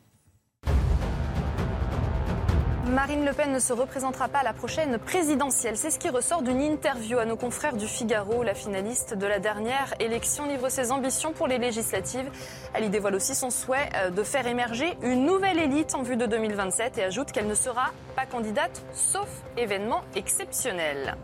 [2.94, 5.78] Marine Le Pen ne se représentera pas à la prochaine présidentielle.
[5.78, 8.44] C'est ce qui ressort d'une interview à nos confrères du Figaro.
[8.44, 12.30] La finaliste de la dernière élection livre ses ambitions pour les législatives.
[12.76, 16.18] Elle y dévoile aussi son souhait euh, de faire émerger une nouvelle élite en vue
[16.18, 19.28] de 2027 et ajoute qu'elle ne sera pas candidate sauf
[19.58, 21.16] événement exceptionnel.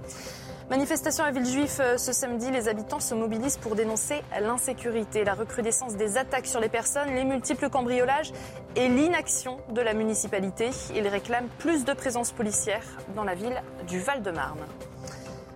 [0.70, 5.96] Manifestation à Villejuif euh, ce samedi, les habitants se mobilisent pour dénoncer l'insécurité, la recrudescence
[5.96, 8.32] des attaques sur les personnes, les multiples cambriolages
[8.76, 10.70] et l'inaction de la municipalité.
[10.96, 12.84] Ils réclament plus de présence policière
[13.16, 14.60] dans la ville du Val-de-Marne.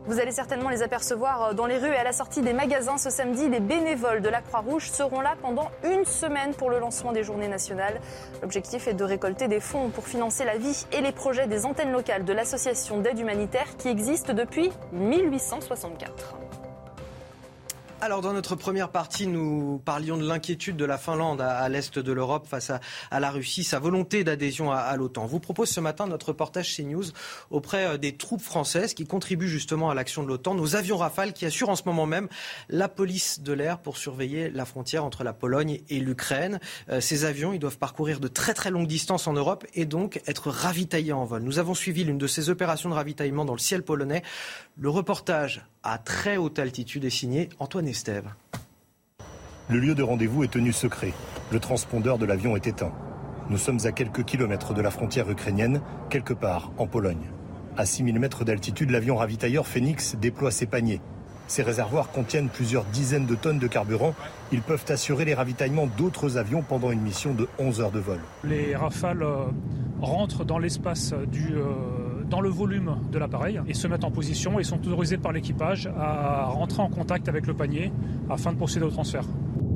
[0.06, 2.98] Vous allez certainement les apercevoir euh, dans les rues et à la sortie des magasins
[2.98, 3.48] ce samedi.
[3.48, 7.48] Les bénévoles de la Croix-Rouge seront là pendant une semaine pour le lancement des journées
[7.48, 8.02] nationales.
[8.42, 11.94] L'objectif est de récolter des fonds pour financer la vie et les projets des antennes
[11.94, 16.36] locales de l'association d'aide humanitaire qui existe depuis 1864.
[18.04, 22.12] Alors dans notre première partie, nous parlions de l'inquiétude de la Finlande à, l'est de
[22.12, 25.26] l'Europe face à, la Russie, sa volonté d'adhésion à, l'OTAN.
[25.26, 27.06] vous propose ce matin notre reportage CNews
[27.50, 31.32] auprès euh, des troupes françaises qui contribuent justement à l'action de l'OTAN, nos avions Rafale
[31.32, 32.28] qui assurent en ce moment même
[32.68, 36.60] la police de l'air pour surveiller la frontière entre la Pologne et l'Ukraine.
[36.90, 40.22] Euh, ces avions, ils doivent parcourir de très très longues distances en Europe et donc
[40.28, 41.42] être ravitaillés en vol.
[41.42, 44.24] Nous avons suivi l'une de ces opérations de ravitaillement dans le ciel polonais.
[44.78, 48.30] Le reportage à très haute altitude est signé Antoine Estève.
[49.70, 51.14] Le lieu de rendez-vous est tenu secret.
[51.52, 52.94] Le transpondeur de l'avion est éteint.
[53.50, 57.30] Nous sommes à quelques kilomètres de la frontière ukrainienne, quelque part en Pologne.
[57.76, 61.02] À 6000 mètres d'altitude, l'avion ravitailleur Phoenix déploie ses paniers.
[61.54, 64.16] Ces réservoirs contiennent plusieurs dizaines de tonnes de carburant.
[64.52, 68.18] Ils peuvent assurer les ravitaillements d'autres avions pendant une mission de 11 heures de vol.
[68.44, 69.44] Les rafales euh,
[70.02, 74.60] rentrent dans l'espace du, euh, dans le volume de l'appareil et se mettent en position
[74.60, 77.94] et sont autorisés par l'équipage à rentrer en contact avec le panier
[78.32, 79.26] afin de procéder au transfert.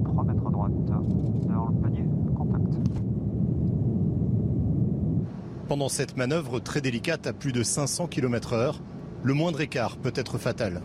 [0.03, 2.05] 3 mètres à droite, dans le panier,
[2.35, 2.73] contact.
[5.67, 8.79] Pendant cette manœuvre très délicate à plus de 500 km/h,
[9.21, 10.81] le moindre écart peut être fatal.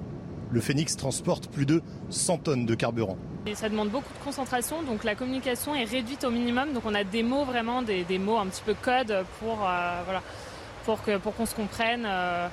[0.52, 1.80] Le Phoenix transporte plus de
[2.10, 3.16] 100 tonnes de carburant.
[3.46, 6.74] Et ça demande beaucoup de concentration, donc la communication est réduite au minimum.
[6.74, 10.22] Donc on a des mots vraiment, des, mots un petit peu code pour euh, voilà,
[10.84, 12.04] pour qu'on pour qu'on se comprenne.
[12.06, 12.48] Euh.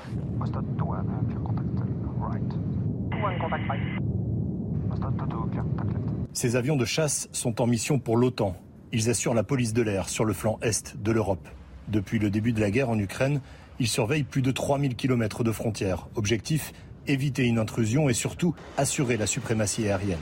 [6.31, 8.55] Ces avions de chasse sont en mission pour l'OTAN.
[8.93, 11.49] Ils assurent la police de l'air sur le flanc est de l'Europe.
[11.89, 13.41] Depuis le début de la guerre en Ukraine,
[13.79, 16.07] ils surveillent plus de 3000 km de frontières.
[16.15, 16.71] Objectif
[17.09, 20.17] éviter une intrusion et surtout assurer la suprématie aérienne.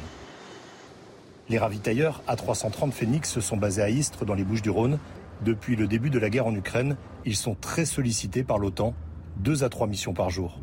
[1.49, 4.99] Les ravitailleurs A330 Phoenix sont basés à Istres dans les Bouches-du-Rhône
[5.43, 8.95] depuis le début de la guerre en Ukraine, ils sont très sollicités par l'OTAN,
[9.37, 10.59] deux à trois missions par jour.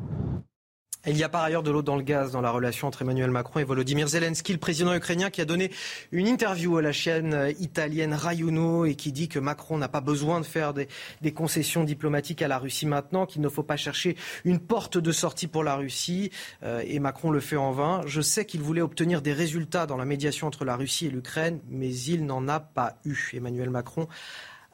[1.07, 3.31] Il y a par ailleurs de l'eau dans le gaz dans la relation entre Emmanuel
[3.31, 5.71] Macron et Volodymyr Zelensky, le président ukrainien qui a donné
[6.13, 10.41] une interview à la chaîne italienne Rayuno et qui dit que Macron n'a pas besoin
[10.41, 10.89] de faire des,
[11.35, 15.47] concessions diplomatiques à la Russie maintenant, qu'il ne faut pas chercher une porte de sortie
[15.47, 16.31] pour la Russie
[16.63, 18.01] euh, et Macron le fait en vain.
[18.07, 21.61] Je sais qu'il voulait obtenir des résultats dans la médiation entre la Russie et l'Ukraine,
[21.69, 23.33] mais il n'en a pas eu.
[23.35, 24.09] Emmanuel Macron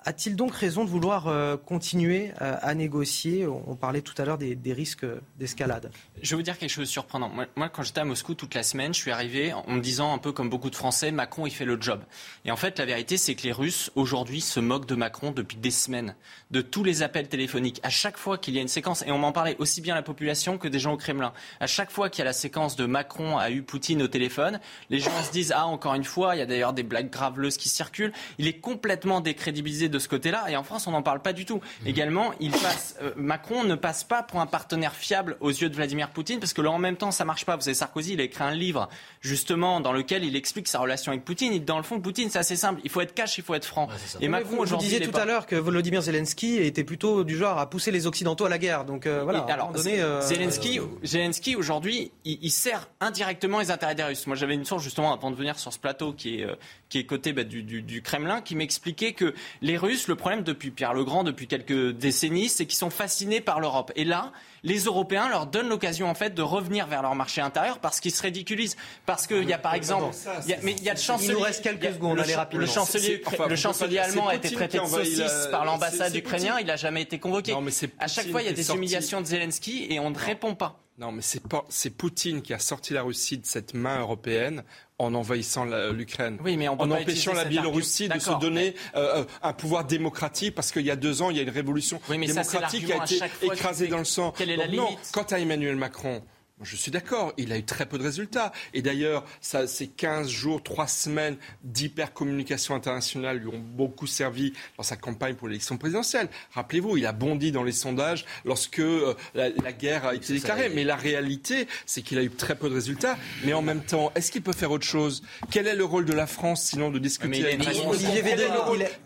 [0.05, 3.47] a-t-il donc raison de vouloir euh, continuer euh, à négocier?
[3.47, 5.05] On parlait tout à l'heure des, risques
[5.39, 5.91] d'escalade.
[6.23, 7.31] Je vais vous dire quelque chose de surprenant.
[7.57, 10.19] Moi, quand j'étais à Moscou toute la semaine, je suis arrivé en me disant un
[10.19, 12.03] peu comme beaucoup de Français, Macron, il fait le job.
[12.45, 15.57] Et en fait, la vérité, c'est que les Russes, aujourd'hui, se moquent de Macron depuis
[15.57, 16.15] des semaines,
[16.51, 17.81] de tous les appels téléphoniques.
[17.83, 20.03] À chaque fois qu'il y a une séquence, et on m'en parlait aussi bien la
[20.03, 22.87] population que des gens au Kremlin, à chaque fois qu'il y a la séquence de
[22.87, 26.39] Macron a eu Poutine au téléphone, les gens se disent, ah, encore une fois, il
[26.39, 28.13] y a d'ailleurs des blagues graveleuses qui circulent.
[28.39, 30.51] Il est complètement décrédibilisé de ce côté-là.
[30.51, 31.57] Et en France, on n'en parle pas du tout.
[31.57, 31.86] Mmh.
[31.86, 35.74] Également, il passe, euh, Macron ne passe pas pour un partenaire fiable aux yeux de
[35.74, 37.57] Vladimir Poutine, parce que là, en même temps, ça marche pas.
[37.57, 38.88] Vous savez, Sarkozy, il a écrit un livre,
[39.20, 41.53] justement, dans lequel il explique sa relation avec Poutine.
[41.53, 42.80] Et dans le fond, Poutine, c'est assez simple.
[42.84, 43.88] Il faut être cash, il faut être franc.
[44.20, 44.88] et Macron, aujourd'hui.
[44.88, 48.07] Vous disiez tout à l'heure que Volodymyr Zelensky était plutôt du genre à pousser les
[48.07, 48.84] Occidentaux à la guerre.
[48.84, 49.41] Donc euh, voilà.
[49.49, 54.26] alors, euh, Zelensky, Zelensky aujourd'hui, il, sert indirectement les intérêts des Russes.
[54.26, 56.47] Moi, j'avais une source, justement, avant de venir sur ce plateau, qui est,
[56.91, 59.32] qui est côté bah, du, du, du Kremlin, qui m'expliquait que
[59.62, 63.41] les Russes, le problème depuis Pierre le Grand, depuis quelques décennies, c'est qu'ils sont fascinés
[63.41, 63.93] par l'Europe.
[63.97, 64.32] Et là,
[64.64, 68.12] les Européens leur donnent l'occasion en fait de revenir vers leur marché intérieur parce qu'ils
[68.12, 68.76] se ridiculisent.
[69.07, 70.14] Parce qu'il y a par exemple,
[70.62, 71.28] mais il y a le chancelier.
[71.30, 72.61] Il nous reste quelques secondes, rapidement.
[72.61, 76.55] Le chancelier, le chancelier allemand a été traité de saucisse par l'ambassade ukrainienne.
[76.61, 77.55] Il n'a jamais été convoqué.
[77.99, 80.80] à chaque fois, il y a des humiliations de Zelensky et on ne répond pas.
[80.99, 84.64] Non, mais c'est Poutine qui a sorti la Russie de cette main européenne
[85.01, 89.53] en envahissant l'Ukraine, oui, mais on en empêchant la Biélorussie de se donner euh, un
[89.53, 92.93] pouvoir démocratique, parce qu'il y a deux ans, il y a une révolution démocratique qui
[92.93, 94.33] a été écrasée dans le sang.
[94.37, 95.11] Quelle est la limite?
[95.13, 96.23] quant à Emmanuel Macron,
[96.63, 98.53] je suis d'accord, il a eu très peu de résultats.
[98.75, 104.97] Et d'ailleurs, ces 15 jours, 3 semaines d'hypercommunication internationale lui ont beaucoup servi dans sa
[104.97, 106.29] campagne pour l'élection présidentielle.
[106.53, 110.69] Rappelez-vous, il a bondi dans les sondages lorsque euh, la, guerre a été déclarée.
[110.69, 113.17] Mais la réalité, c'est qu'il a eu très peu de résultats.
[113.45, 115.23] Mais en même temps, est-ce qu'il peut faire autre chose?
[115.51, 118.53] Quel est le rôle de la France, sinon de discuter avec Olivier Védrine,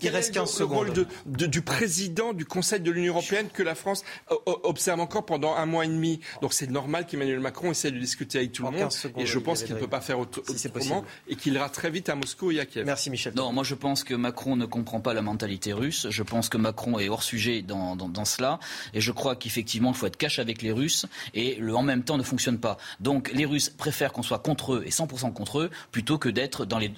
[0.00, 0.88] il, reste 15 secondes.
[0.94, 4.04] Le rôle du président du Conseil de l'Union européenne que la France
[4.44, 6.20] observe encore pendant un mois et demi?
[6.42, 8.88] Donc c'est normal qu'Emmanuel Macron essaie de discuter avec tout le monde.
[9.18, 12.14] Et je pense qu'il ne peut pas faire autrement et qu'il ira très vite à
[12.14, 12.86] Moscou et à Kiev.
[12.86, 13.34] Merci Michel.
[13.34, 16.06] Non, moi je pense que Macron ne comprend pas la mentalité russe.
[16.08, 18.58] Je pense que Macron est hors sujet dans, dans, cela.
[18.94, 21.06] Et je crois qu'effectivement, il faut être cash avec les Russes.
[21.34, 22.78] Et le en même temps ne fonctionne pas.
[23.00, 26.64] Donc les Russes préfèrent qu'on soit contre eux et 100% contre eux plutôt que d'être
[26.64, 26.92] dans les.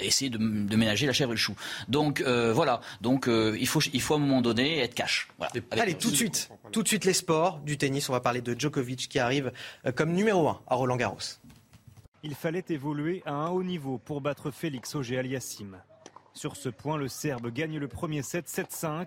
[0.00, 1.54] essayer de, ménager la chèvre et le chou.
[1.88, 2.80] Donc euh, voilà.
[3.00, 5.28] Donc euh, il, faut, il faut à un moment donné être cash.
[5.70, 6.50] Allez, tout de suite.
[6.70, 8.08] Tout de suite les sports, du tennis.
[8.08, 9.52] On va parler de Djokovic qui arrive
[9.84, 11.18] euh, comme numéro 1 à Roland Garros.
[12.22, 15.82] Il fallait évoluer à un haut niveau pour battre Félix Auger-Aliassime.
[16.34, 19.06] Sur ce point, le Serbe gagne le premier set 7-5.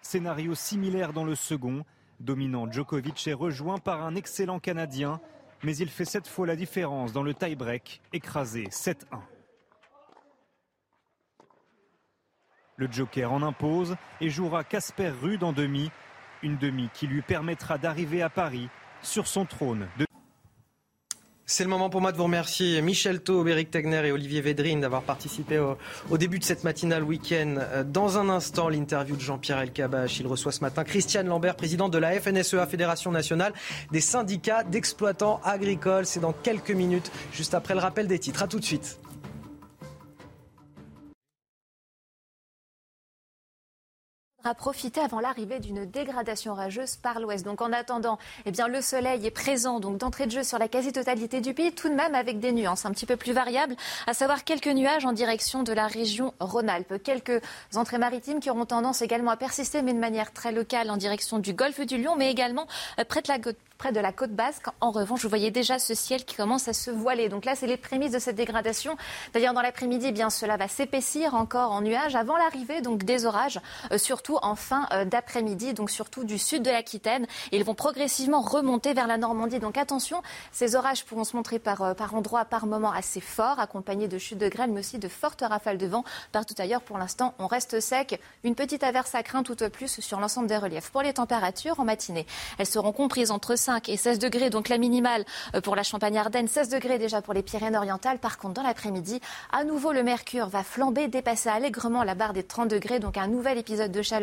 [0.00, 1.84] Scénario similaire dans le second.
[2.20, 5.20] Dominant, Djokovic est rejoint par un excellent Canadien,
[5.64, 9.20] mais il fait cette fois la différence dans le tie-break, écrasé 7-1.
[12.78, 15.90] Le Joker en impose et jouera Casper Rude en demi,
[16.42, 18.68] une demi qui lui permettra d'arriver à Paris
[19.02, 19.88] sur son trône.
[21.50, 24.82] C'est le moment pour moi de vous remercier Michel Taub, Eric Tegner et Olivier Védrine
[24.82, 27.56] d'avoir participé au, début de cette matinale week-end.
[27.58, 30.20] Euh, dans un instant, l'interview de Jean-Pierre Elkabach.
[30.20, 33.54] Il reçoit ce matin Christiane Lambert, présidente de la FNSEA, Fédération nationale
[33.90, 36.04] des syndicats d'exploitants agricoles.
[36.04, 38.42] C'est dans quelques minutes, juste après le rappel des titres.
[38.42, 39.00] A tout de suite.
[44.44, 47.44] À profiter avant l'arrivée d'une dégradation orageuse par l'ouest.
[47.44, 50.68] Donc en attendant, eh bien, le soleil est présent donc d'entrée de jeu sur la
[50.68, 53.74] quasi-totalité du pays, tout de même avec des nuances un petit peu plus variables,
[54.06, 57.02] à savoir quelques nuages en direction de la région Rhône-Alpes.
[57.02, 57.42] Quelques
[57.74, 61.38] entrées maritimes qui auront tendance également à persister, mais de manière très locale en direction
[61.38, 62.68] du golfe du Lion, mais également
[63.00, 64.66] euh, près de la côte basque.
[64.80, 67.28] En revanche, vous voyez déjà ce ciel qui commence à se voiler.
[67.28, 68.96] Donc là, c'est les prémices de cette dégradation.
[69.34, 73.26] D'ailleurs, dans l'après-midi, eh bien cela va s'épaissir encore en nuages avant l'arrivée donc des
[73.26, 73.60] orages,
[73.92, 77.26] euh, surtout en fin euh, d'après-midi, donc surtout du sud de l'Aquitaine.
[77.52, 79.58] Ils vont progressivement remonter vers la Normandie.
[79.58, 80.22] Donc attention,
[80.52, 84.18] ces orages pourront se montrer par, euh, par endroits, par moments assez forts, accompagnés de
[84.18, 86.04] chutes de grêle, mais aussi de fortes rafales de vent.
[86.32, 88.20] Partout ailleurs, pour l'instant, on reste sec.
[88.44, 90.90] Une petite averse à craindre tout au plus sur l'ensemble des reliefs.
[90.90, 92.26] Pour les températures, en matinée,
[92.58, 95.24] elles seront comprises entre 5 et 16 degrés, donc la minimale
[95.54, 98.18] euh, pour la Champagne-Ardenne, 16 degrés déjà pour les Pyrénées-Orientales.
[98.18, 99.20] Par contre, dans l'après-midi,
[99.52, 103.26] à nouveau, le mercure va flamber, dépasser allègrement la barre des 30 degrés, donc un
[103.26, 104.17] nouvel épisode de chaleur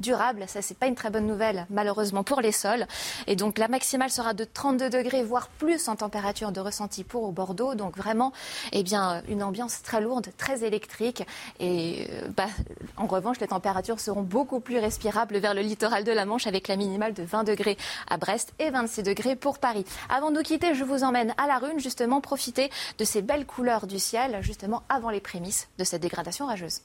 [0.00, 0.44] durable.
[0.46, 2.86] Ça, c'est pas une très bonne nouvelle, malheureusement, pour les sols.
[3.26, 7.32] Et donc, la maximale sera de 32 degrés, voire plus en température de ressenti pour
[7.32, 7.74] Bordeaux.
[7.74, 8.32] Donc, vraiment,
[8.72, 11.26] eh bien, une ambiance très lourde, très électrique.
[11.58, 12.46] Et euh, bah,
[12.96, 16.68] en revanche, les températures seront beaucoup plus respirables vers le littoral de la Manche avec
[16.68, 17.76] la minimale de 20 degrés
[18.08, 19.84] à Brest et 26 degrés pour Paris.
[20.08, 23.46] Avant de nous quitter, je vous emmène à la Rune, justement, profiter de ces belles
[23.46, 26.82] couleurs du ciel, justement avant les prémices de cette dégradation rageuse.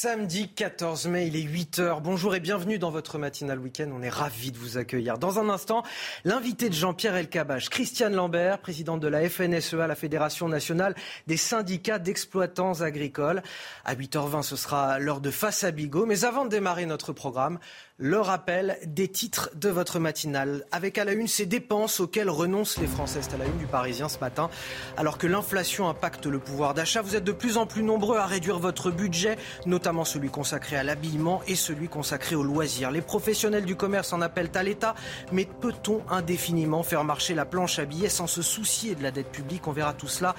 [0.00, 2.00] Samedi 14 mai, il est 8h.
[2.02, 3.90] Bonjour et bienvenue dans votre matinale week-end.
[3.92, 5.18] On est ravis de vous accueillir.
[5.18, 5.82] Dans un instant,
[6.24, 10.94] l'invité de Jean-Pierre Elkabach, Christiane Lambert, présidente de la FNSEA, la Fédération nationale
[11.26, 13.42] des syndicats d'exploitants agricoles.
[13.84, 16.06] À 8h20, ce sera l'heure de Face à Bigot.
[16.06, 17.58] Mais avant de démarrer notre programme,
[17.98, 20.64] le rappel des titres de votre matinale.
[20.70, 23.18] Avec à la une ces dépenses auxquelles renoncent les Français.
[23.34, 24.50] À la une du Parisien ce matin.
[24.96, 28.26] Alors que l'inflation impacte le pouvoir d'achat, vous êtes de plus en plus nombreux à
[28.26, 29.36] réduire votre budget,
[29.66, 32.92] notamment celui consacré à l'habillement et celui consacré aux loisirs.
[32.92, 34.94] Les professionnels du commerce en appellent à l'État,
[35.32, 39.32] mais peut-on indéfiniment faire marcher la planche à billets sans se soucier de la dette
[39.32, 39.66] publique?
[39.66, 40.36] On verra tout cela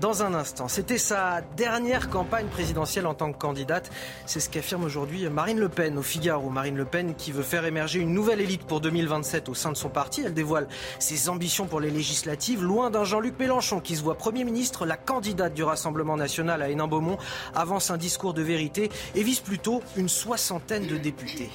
[0.00, 0.68] dans un instant.
[0.68, 3.90] C'était sa dernière campagne présidentielle en tant que candidate.
[4.26, 6.50] C'est ce qu'affirme aujourd'hui Marine Le Pen au Figaro.
[6.50, 9.76] Marine Le Pen qui veut faire émerger une nouvelle élite pour 2027 au sein de
[9.76, 10.22] son parti.
[10.24, 10.68] Elle dévoile
[10.98, 14.86] ses ambitions pour les législatives, loin d'un Jean-Luc Mélenchon qui se voit Premier ministre.
[14.86, 17.18] La candidate du Rassemblement national à Hénin-Beaumont
[17.54, 21.50] avance un discours de vérité et vise plutôt une soixantaine de députés.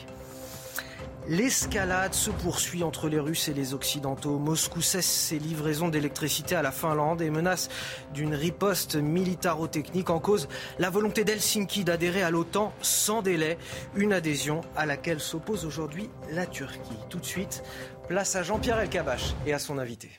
[1.31, 4.37] L'escalade se poursuit entre les Russes et les Occidentaux.
[4.37, 7.69] Moscou cesse ses livraisons d'électricité à la Finlande et menace
[8.13, 13.57] d'une riposte militaro-technique en cause la volonté d'Helsinki d'adhérer à l'OTAN sans délai,
[13.95, 16.99] une adhésion à laquelle s'oppose aujourd'hui la Turquie.
[17.09, 17.63] Tout de suite,
[18.09, 20.11] place à Jean-Pierre Elkabach et à son invité.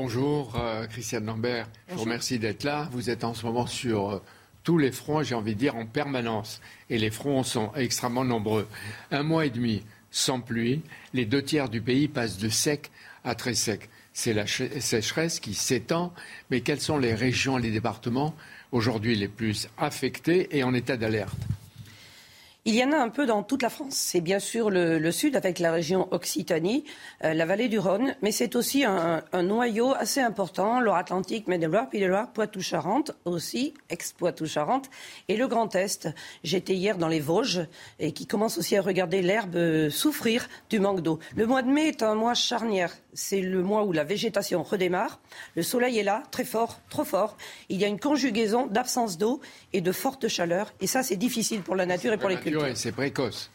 [0.00, 1.68] Bonjour, euh, Christiane Lambert.
[1.88, 2.88] Je vous remercie d'être là.
[2.92, 4.22] Vous êtes en ce moment sur euh,
[4.62, 6.60] tous les fronts, j'ai envie de dire en permanence.
[6.88, 8.68] Et les fronts sont extrêmement nombreux.
[9.10, 9.82] Un mois et demi
[10.12, 10.82] sans pluie,
[11.14, 12.92] les deux tiers du pays passent de sec
[13.24, 13.90] à très sec.
[14.12, 16.14] C'est la sécheresse qui s'étend.
[16.48, 18.36] Mais quelles sont les régions et les départements
[18.70, 21.36] aujourd'hui les plus affectés et en état d'alerte?
[22.68, 23.94] Il y en a un peu dans toute la France.
[23.94, 26.84] C'est bien sûr le, sud avec la région Occitanie,
[27.24, 32.30] euh, la vallée du Rhône, mais c'est aussi un, noyau assez important, Loire-Atlantique, Maine-et-Loire, Pays-de-Loire,
[32.30, 34.90] Poitou-Charentes aussi, ex-Poitou-Charentes,
[35.28, 36.10] et le Grand Est.
[36.44, 37.66] J'étais hier dans les Vosges
[38.00, 41.20] et qui commence aussi à regarder l'herbe souffrir du manque d'eau.
[41.36, 42.94] Le mois de mai est un mois charnière.
[43.14, 45.20] C'est le mois où la végétation redémarre.
[45.56, 47.38] Le soleil est là, très fort, trop fort.
[47.70, 49.40] Il y a une conjugaison d'absence d'eau
[49.72, 50.74] et de forte chaleur.
[50.82, 53.50] Et ça, c'est difficile pour la nature et pour les cultures c'est précoce.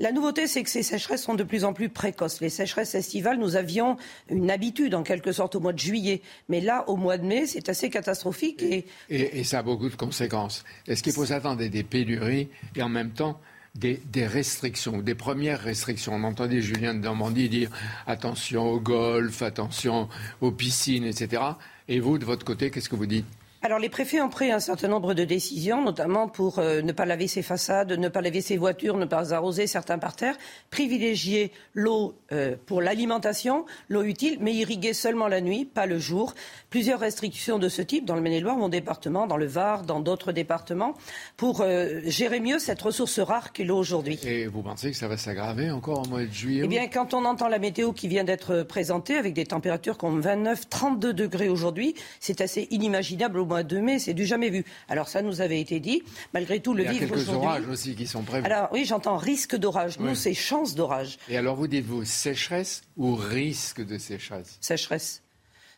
[0.00, 2.40] La nouveauté, c'est que ces sécheresses sont de plus en plus précoces.
[2.40, 3.96] Les sécheresses estivales, nous avions
[4.30, 6.22] une habitude, en quelque sorte, au mois de juillet.
[6.48, 8.62] Mais là, au mois de mai, c'est assez catastrophique.
[8.62, 8.86] Et...
[9.10, 10.64] Et, ça a beaucoup de conséquences.
[10.86, 13.40] Est-ce qu'il faut s'attendre à des pénuries et en même temps
[13.74, 16.14] des, restrictions, des premières restrictions?
[16.14, 17.70] On entendait Julien de Normandie dire
[18.06, 20.08] attention au golf, attention
[20.40, 21.42] aux piscines, etc.
[21.88, 23.26] Et vous, de votre côté, qu'est-ce que vous dites?
[23.62, 27.06] Alors les préfets ont pris un certain nombre de décisions, notamment pour euh, ne pas
[27.06, 30.36] laver ses façades, ne pas laver ses voitures, ne pas arroser certains parterres,
[30.70, 36.34] privilégier l'eau euh, pour l'alimentation, l'eau utile, mais irriguer seulement la nuit, pas le jour.
[36.70, 40.30] Plusieurs restrictions de ce type dans le Maine-et-Loire, mon département, dans le Var, dans d'autres
[40.30, 40.94] départements,
[41.36, 44.20] pour euh, gérer mieux cette ressource rare qu'est l'eau aujourd'hui.
[44.24, 47.12] Et vous pensez que ça va s'aggraver encore au mois de juillet Eh bien, quand
[47.12, 51.48] on entend la météo qui vient d'être présentée, avec des températures comme 29, 32 degrés
[51.48, 54.64] aujourd'hui, c'est assez inimaginable mois de mai, c'est du jamais vu.
[54.88, 56.02] Alors ça nous avait été dit.
[56.32, 56.96] Malgré tout, le aujourd'hui.
[56.96, 58.46] Il y a quelques orages aussi qui sont prévus.
[58.46, 59.98] Alors oui, j'entends risque d'orage.
[59.98, 61.18] Nous, c'est chance d'orage.
[61.28, 64.58] Et alors vous dites-vous sécheresse ou risque de sécheresse?
[64.60, 65.22] Sécheresse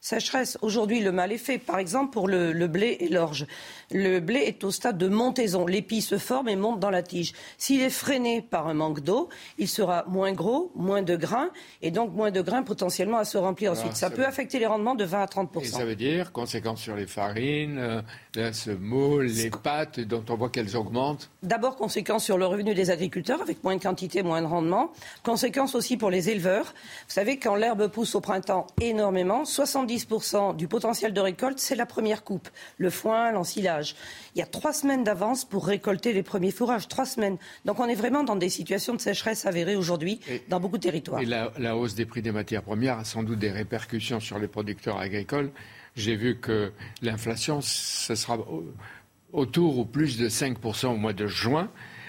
[0.01, 0.57] sécheresse.
[0.63, 1.59] Aujourd'hui, le mal est fait.
[1.59, 3.47] Par exemple, pour le, blé et l'orge.
[3.91, 5.67] Le blé est au stade de montaison.
[5.67, 7.33] L'épi se forme et monte dans la tige.
[7.59, 9.29] S'il est freiné par un manque d'eau,
[9.59, 11.51] il sera moins gros, moins de grains,
[11.83, 13.95] et donc moins de grains potentiellement à se remplir ensuite.
[13.95, 16.97] Ça, peut affecter les rendements de 20 à 30 Et ça veut dire conséquences sur
[16.97, 18.03] les farines, euh,
[18.35, 22.91] la semoule, les pâtes, dont on voit qu'elles augmentent D'abord, conséquences sur le revenu des
[22.91, 24.93] agriculteurs, avec moins de quantité, moins de rendement.
[25.23, 26.75] Conséquences aussi pour les éleveurs.
[27.07, 31.75] Vous savez, quand l'herbe pousse au printemps énormément, 70 10% du potentiel de récolte, c'est
[31.75, 33.97] la première coupe, le foin, l'ensilage.
[34.35, 37.39] Il y a trois semaines d'avance pour récolter les premiers fourrages, trois semaines.
[37.65, 41.21] Donc on est vraiment dans des situations de sécheresse avérées aujourd'hui dans beaucoup de territoires.
[41.21, 44.39] Et la, la, hausse des prix des matières premières a sans doute des répercussions sur
[44.39, 45.51] les producteurs agricoles.
[45.97, 46.73] J'ai vu que
[47.03, 48.39] l'inflation, ce sera
[49.33, 51.69] autour ou plus de 5% au mois de juin.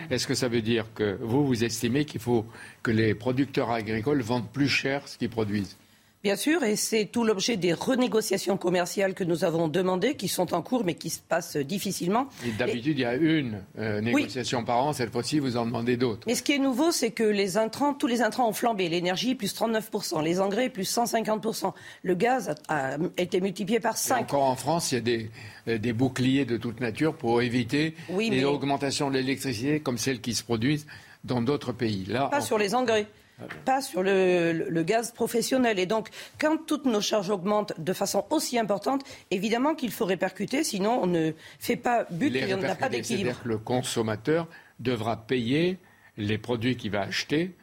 [0.10, 2.46] Est-ce que ça veut dire que vous, vous estimez qu'il faut
[2.84, 5.78] que les producteurs agricoles vendent plus cher ce qu'ils produisent?
[6.24, 10.54] Bien sûr, et c'est tout l'objet des renégociations commerciales que nous avons demandées, qui sont
[10.54, 12.28] en cours, mais qui se passent difficilement.
[12.60, 14.94] d'habitude, il y a une euh, négociation par an.
[14.94, 16.30] Cette fois-ci, vous en demandez d'autres.
[16.30, 18.88] Et ce qui est nouveau, c'est que les intrants, tous les intrants ont flambé.
[18.88, 20.24] L'énergie, plus 39%.
[20.24, 21.74] Les engrais, plus 150%.
[22.04, 24.22] Le gaz a, été multiplié par 5.
[24.22, 25.32] encore en France, il y a des,
[25.68, 30.36] euh, des boucliers de toute nature pour éviter les augmentations de l'électricité comme celles qui
[30.36, 30.86] se produisent
[31.24, 32.06] dans d'autres pays.
[32.08, 33.08] Là, Pas sur les engrais
[33.66, 35.80] pas sur le, gaz professionnel.
[35.80, 40.64] Et donc, quand toutes nos charges augmentent de façon aussi importante, évidemment qu'il faut répercuter,
[40.64, 43.30] sinon on ne fait pas but et on n'a pas d'équilibre.
[43.30, 44.48] C'est-à-dire que le consommateur
[44.80, 45.78] devra payer
[46.18, 47.56] les produits qu'il va acheter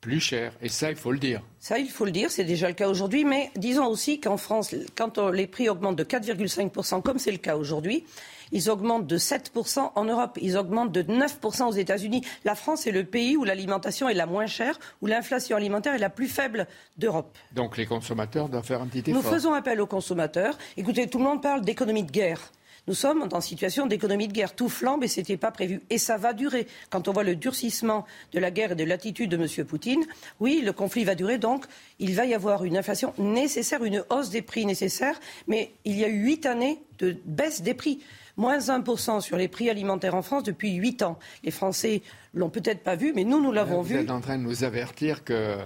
[0.00, 0.52] plus cher.
[0.62, 1.42] Et ça, il faut le dire.
[1.58, 3.24] Ça, il faut le dire, c'est déjà le cas aujourd'hui.
[3.24, 7.56] Mais disons aussi qu'en France, quand les prix augmentent de 4,5%, comme c'est le cas
[7.56, 8.04] aujourd'hui,
[8.52, 12.22] ils augmentent de 7% en Europe, ils augmentent de 9% aux États-Unis.
[12.44, 15.98] La France est le pays où l'alimentation est la moins chère, où l'inflation alimentaire est
[15.98, 16.66] la plus faible
[16.96, 17.36] d'Europe.
[17.52, 19.22] Donc les consommateurs doivent faire un petit effort.
[19.22, 20.58] Nous faisons appel aux consommateurs.
[20.76, 22.52] Écoutez, tout le monde parle d'économie de guerre.
[22.88, 24.54] Nous sommes en situation d'économie de guerre.
[24.54, 25.80] Tout flambe et ce n'était pas prévu.
[25.90, 26.68] Et ça va durer.
[26.88, 29.66] Quand on voit le durcissement de la guerre et de l'attitude de M.
[29.66, 30.04] Poutine,
[30.38, 31.38] oui, le conflit va durer.
[31.38, 31.64] Donc,
[31.98, 35.18] il va y avoir une inflation nécessaire, une hausse des prix nécessaire.
[35.48, 37.98] Mais il y a eu huit années de baisse des prix
[38.36, 41.18] moins 1% sur les prix alimentaires en France depuis 8 ans.
[41.44, 42.02] Les Français
[42.34, 43.94] l'ont peut-être pas vu, mais nous, nous l'avons vu.
[43.94, 45.58] Vous êtes en train de nous avertir que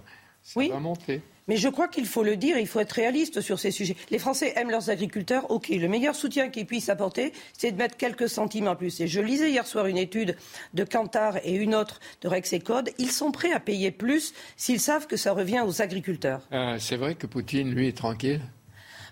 [0.43, 1.23] ça va monter.
[1.49, 3.97] Mais je crois qu'il faut le dire, il faut être réaliste sur ces sujets.
[4.11, 5.69] Les Français aiment leurs agriculteurs, ok.
[5.71, 9.01] Le meilleur soutien qu'ils puissent apporter, c'est de mettre quelques centimes en plus.
[9.01, 10.37] Et je lisais hier soir une étude
[10.75, 12.91] de Kantar et une autre de Rex et Code.
[12.99, 16.47] Ils sont prêts à payer plus s'ils savent que ça revient aux agriculteurs.
[16.53, 18.43] Euh, c'est vrai que Poutine, lui, est tranquille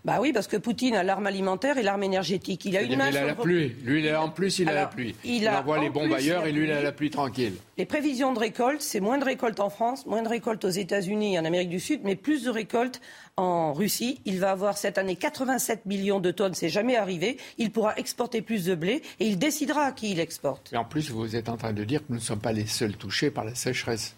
[0.04, 2.64] bah oui, parce que Poutine a l'arme alimentaire et l'arme énergétique.
[2.64, 3.74] Il a une main il a la pluie.
[3.84, 5.14] Lui, en plus, il a la pluie.
[5.24, 7.54] Il, envoie les bombes ailleurs et lui, il a la pluie tranquille.
[7.76, 11.34] Les prévisions de récolte, c'est moins de récolte en France, moins de récolte aux États-Unis
[11.34, 13.00] et en Amérique du Sud, mais plus de récolte
[13.36, 14.20] en Russie.
[14.24, 17.36] Il va avoir cette année 87 millions de tonnes, c'est jamais arrivé.
[17.56, 20.72] Il pourra exporter plus de blé et il décidera à qui il exporte.
[20.72, 22.66] Et en plus, vous êtes en train de dire que nous ne sommes pas les
[22.66, 24.14] seuls touchés par la sécheresse.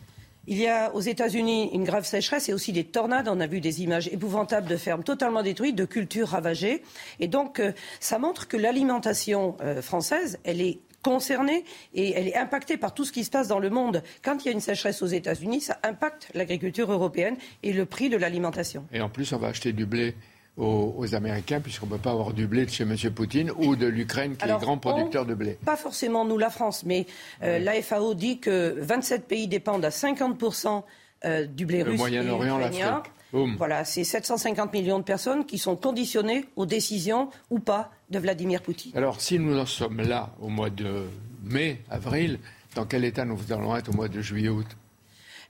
[0.47, 3.29] Il y a aux États-Unis une grave sécheresse et aussi des tornades.
[3.29, 6.83] On a vu des images épouvantables de fermes totalement détruites, de cultures ravagées.
[7.21, 11.65] Et donc, euh, ça montre que l'alimentation euh, française, elle est concernée
[11.95, 14.03] et elle est impactée par tout ce qui se passe dans le monde.
[14.23, 18.09] Quand il y a une sécheresse aux États-Unis, ça impacte l'agriculture européenne et le prix
[18.09, 18.87] de l'alimentation.
[18.93, 20.15] Et en plus, on va acheter du blé
[20.61, 22.95] aux, Américains, puisqu'on ne peut pas avoir du blé de chez M.
[23.15, 25.59] Poutine ou de l'Ukraine, qui est grand producteur de blé.
[25.65, 27.07] Pas forcément nous, la France, mais
[27.43, 30.83] euh, la FAO dit que 27 pays dépendent à 50%
[31.25, 31.93] euh, du blé russe.
[31.93, 33.13] Le Moyen-Orient, l'Afrique.
[33.33, 38.61] Voilà, c'est 750 millions de personnes qui sont conditionnées aux décisions ou pas de Vladimir
[38.61, 38.93] Poutine.
[38.97, 41.05] Alors, si nous en sommes là au mois de
[41.45, 42.41] mai, avril,
[42.75, 44.67] dans quel état nous allons être au mois de juillet, août?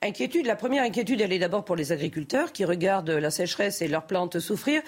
[0.03, 4.07] La première inquiétude, elle est d'abord pour les agriculteurs qui regardent la sécheresse et leurs
[4.07, 4.81] plantes souffrir.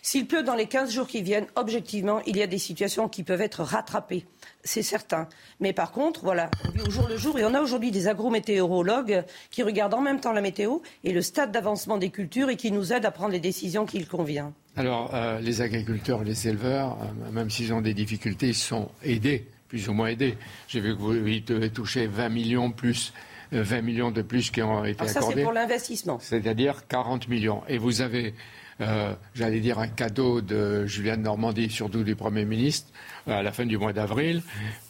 [0.00, 3.24] S'il pleut dans les 15 jours qui viennent, objectivement, il y a des situations qui
[3.24, 4.26] peuvent être rattrapées.
[4.62, 5.28] C'est certain.
[5.58, 8.06] Mais par contre, voilà, on vit au jour le jour et on a aujourd'hui des
[8.06, 12.56] agrométéorologues qui regardent en même temps la météo et le stade d'avancement des cultures et
[12.56, 14.52] qui nous aident à prendre les décisions qu'il convient.
[14.76, 19.88] Alors, euh, les agriculteurs, les éleveurs, euh, même s'ils ont des difficultés, sont aidés, plus
[19.88, 20.38] ou moins aidés.
[20.68, 23.12] J'ai vu que vous devez toucher 20 millions plus
[23.52, 25.12] 20 millions de plus qui ont été accordés.
[25.12, 26.18] Ça, c'est pour l'investissement.
[26.20, 27.62] C'est-à-dire 40 millions.
[27.68, 28.34] Et vous avez,
[28.80, 32.90] euh, j'allais dire, un cadeau de Julien de Normandie, surtout du Premier ministre,
[33.28, 34.42] euh, à la fin du mois d'avril,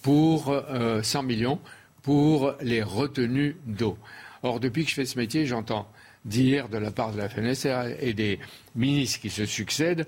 [0.03, 1.59] pour 100 euh, millions
[2.03, 3.99] pour les retenues d'eau.
[4.43, 5.87] Or, depuis que je fais ce métier, j'entends
[6.25, 8.39] dire de la part de la FNSR et des
[8.75, 10.07] ministres qui se succèdent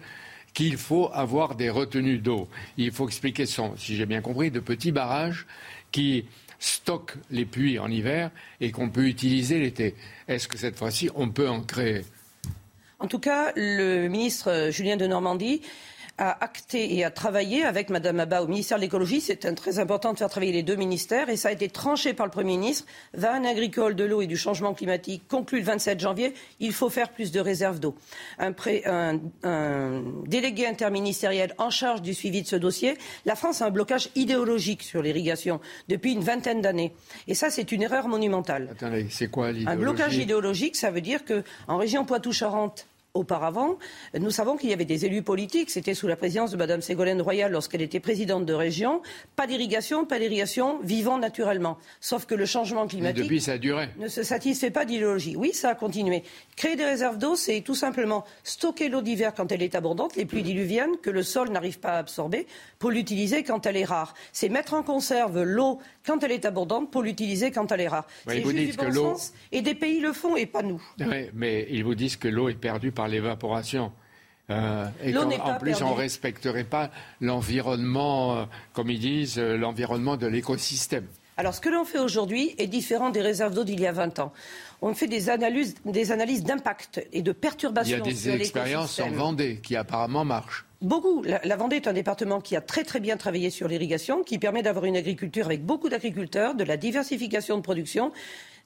[0.55, 2.49] qu'il faut avoir des retenues d'eau.
[2.77, 5.47] Il faut expliquer, son, si j'ai bien compris, de petits barrages
[5.91, 6.27] qui
[6.63, 9.97] stocke les puits en hiver et qu'on peut utiliser l'été.
[10.29, 12.05] Est-ce que cette fois-ci, on peut en créer?
[13.01, 15.63] En tout cas, le ministre Julien de Normandie
[16.23, 19.21] a acté et a travaillé avec Mme Abba au ministère de l'écologie.
[19.21, 22.27] C'est très important de faire travailler les deux ministères et ça a été tranché par
[22.27, 22.87] le Premier ministre.
[23.13, 26.33] Van agricole de l'eau et du changement climatique conclut le 27 janvier.
[26.61, 27.97] Il faut faire plus de réserves d'eau.
[28.39, 28.53] Un,
[29.45, 32.97] un, délégué interministériel en charge du suivi de ce dossier.
[33.27, 36.93] La France a un blocage idéologique sur l'irrigation depuis une vingtaine d'années.
[37.27, 38.69] Et ça, c'est une erreur monumentale.
[38.71, 43.79] Attendez, c'est quoi l'idéologie Un blocage idéologique, ça veut dire qu'en région Poitou-Charentes, auparavant,
[44.19, 45.69] nous savons qu'il y avait des élus politiques.
[45.69, 49.03] C'était sous la présidence de Mme Ségolène Royal lorsqu'elle était présidente de région.
[49.37, 51.77] Pas d'irrigation, pas d'irrigation, vivant naturellement.
[52.01, 53.59] Sauf que le changement climatique depuis, ça
[53.99, 55.37] ne se satisfait pas d'idéologie.
[55.37, 56.23] Oui, ça a continué.
[56.57, 60.25] Créer des réserves d'eau, c'est tout simplement stocker l'eau d'hiver quand elle est abondante, les
[60.25, 62.47] pluies diluviennes que le sol n'arrive pas à absorber,
[62.79, 64.15] pour l'utiliser quand elle est rare.
[64.33, 68.07] C'est mettre en conserve l'eau quand elle est abondante pour l'utiliser quand elle est rare.
[68.27, 69.35] c'est juste du bon sens.
[69.53, 70.83] Et des pays le font et pas nous.
[70.99, 73.93] Oui, mais ils vous disent que l'eau est perdue par l'évaporation.
[74.51, 76.91] Euh, et qu'en plus, on ne respecterait pas
[77.21, 81.07] l'environnement, euh, comme ils disent, euh, l'environnement de l'écosystème.
[81.37, 84.19] Alors, ce que l'on fait aujourd'hui est différent des réserves d'eau d'il y a 20
[84.19, 84.33] ans.
[84.83, 87.97] On fait des analyses, des analyses d'impact et de perturbations.
[88.05, 90.67] Il y a des expériences en Vendée qui apparemment marchent.
[90.83, 91.23] Beaucoup.
[91.23, 94.39] La, la, Vendée est un département qui a très très bien travaillé sur l'irrigation, qui
[94.39, 98.13] permet d'avoir une agriculture avec beaucoup d'agriculteurs, de la diversification de production,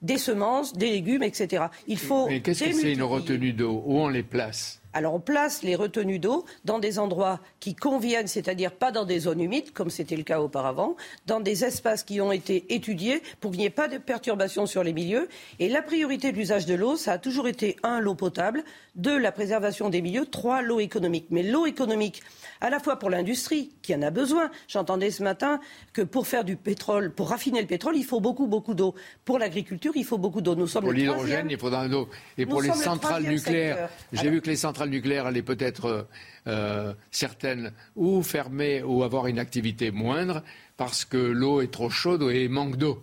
[0.02, 1.64] des semences, des légumes, etc.
[1.86, 2.26] Il faut.
[2.28, 3.82] Mais qu'est-ce que c'est une retenue d'eau?
[3.86, 4.80] Où on les place?
[4.96, 9.18] Alors on place les retenues d'eau dans des endroits qui conviennent, c'est-à-dire pas dans des
[9.18, 13.50] zones humides, comme c'était le cas auparavant, dans des espaces qui ont été étudiés pour
[13.50, 15.28] qu'il n'y ait pas de perturbations sur les milieux.
[15.58, 19.18] Et la priorité de l'usage de l'eau, ça a toujours été, un, l'eau potable, deux,
[19.18, 21.26] la préservation des milieux, trois, l'eau économique.
[21.28, 22.22] Mais l'eau économique,
[22.62, 24.50] à la fois pour l'industrie, qui en a besoin.
[24.66, 25.60] J'entendais ce matin
[25.92, 28.94] que pour faire du pétrole, pour raffiner le pétrole, il faut beaucoup, beaucoup d'eau.
[29.26, 30.54] Pour l'agriculture, il faut beaucoup d'eau.
[30.54, 32.08] Nous sommes pour l'hydrogène, il faudra de l'eau.
[32.38, 36.06] Et pour les centrales nucléaires, j'ai vu que les centrales centrale nucléaire, elle est peut-être
[36.46, 40.42] euh, certaine ou fermée ou avoir une activité moindre
[40.76, 43.02] parce que l'eau est trop chaude et manque d'eau.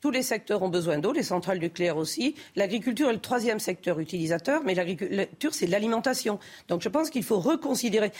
[0.00, 2.34] Tous les secteurs ont besoin d'eau, les centrales nucléaires aussi.
[2.56, 6.40] L'agriculture est le troisième secteur utilisateur, mais l'agriculture, c'est l'alimentation.
[6.66, 8.10] Donc je pense qu'il faut reconsidérer.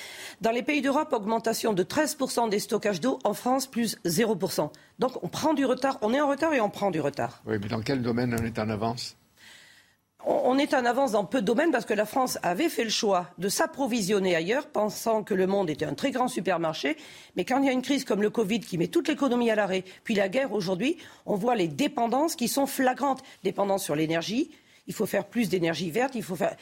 [0.41, 3.19] Dans les pays d'Europe, augmentation de 13% des stockages d'eau.
[3.25, 4.71] En France, plus 0%.
[5.01, 5.99] Donc on prend du retard.
[6.03, 7.43] On est en retard et on prend du retard.
[7.47, 9.17] Oui, mais dans quel domaine on est en avance?
[10.25, 12.91] On est en avance dans peu de domaines parce que la France avait fait le
[12.91, 16.97] choix de s'approvisionner ailleurs, pensant que le monde était un très grand supermarché.
[17.37, 19.55] Mais quand il y a une crise comme le Covid qui met toute l'économie à
[19.55, 20.97] l'arrêt, puis la guerre aujourd'hui,
[21.27, 23.23] on voit les dépendances qui sont flagrantes.
[23.43, 24.51] Dépendance sur l'énergie,
[24.87, 26.57] il faut faire plus d'énergie verte, il faut faire,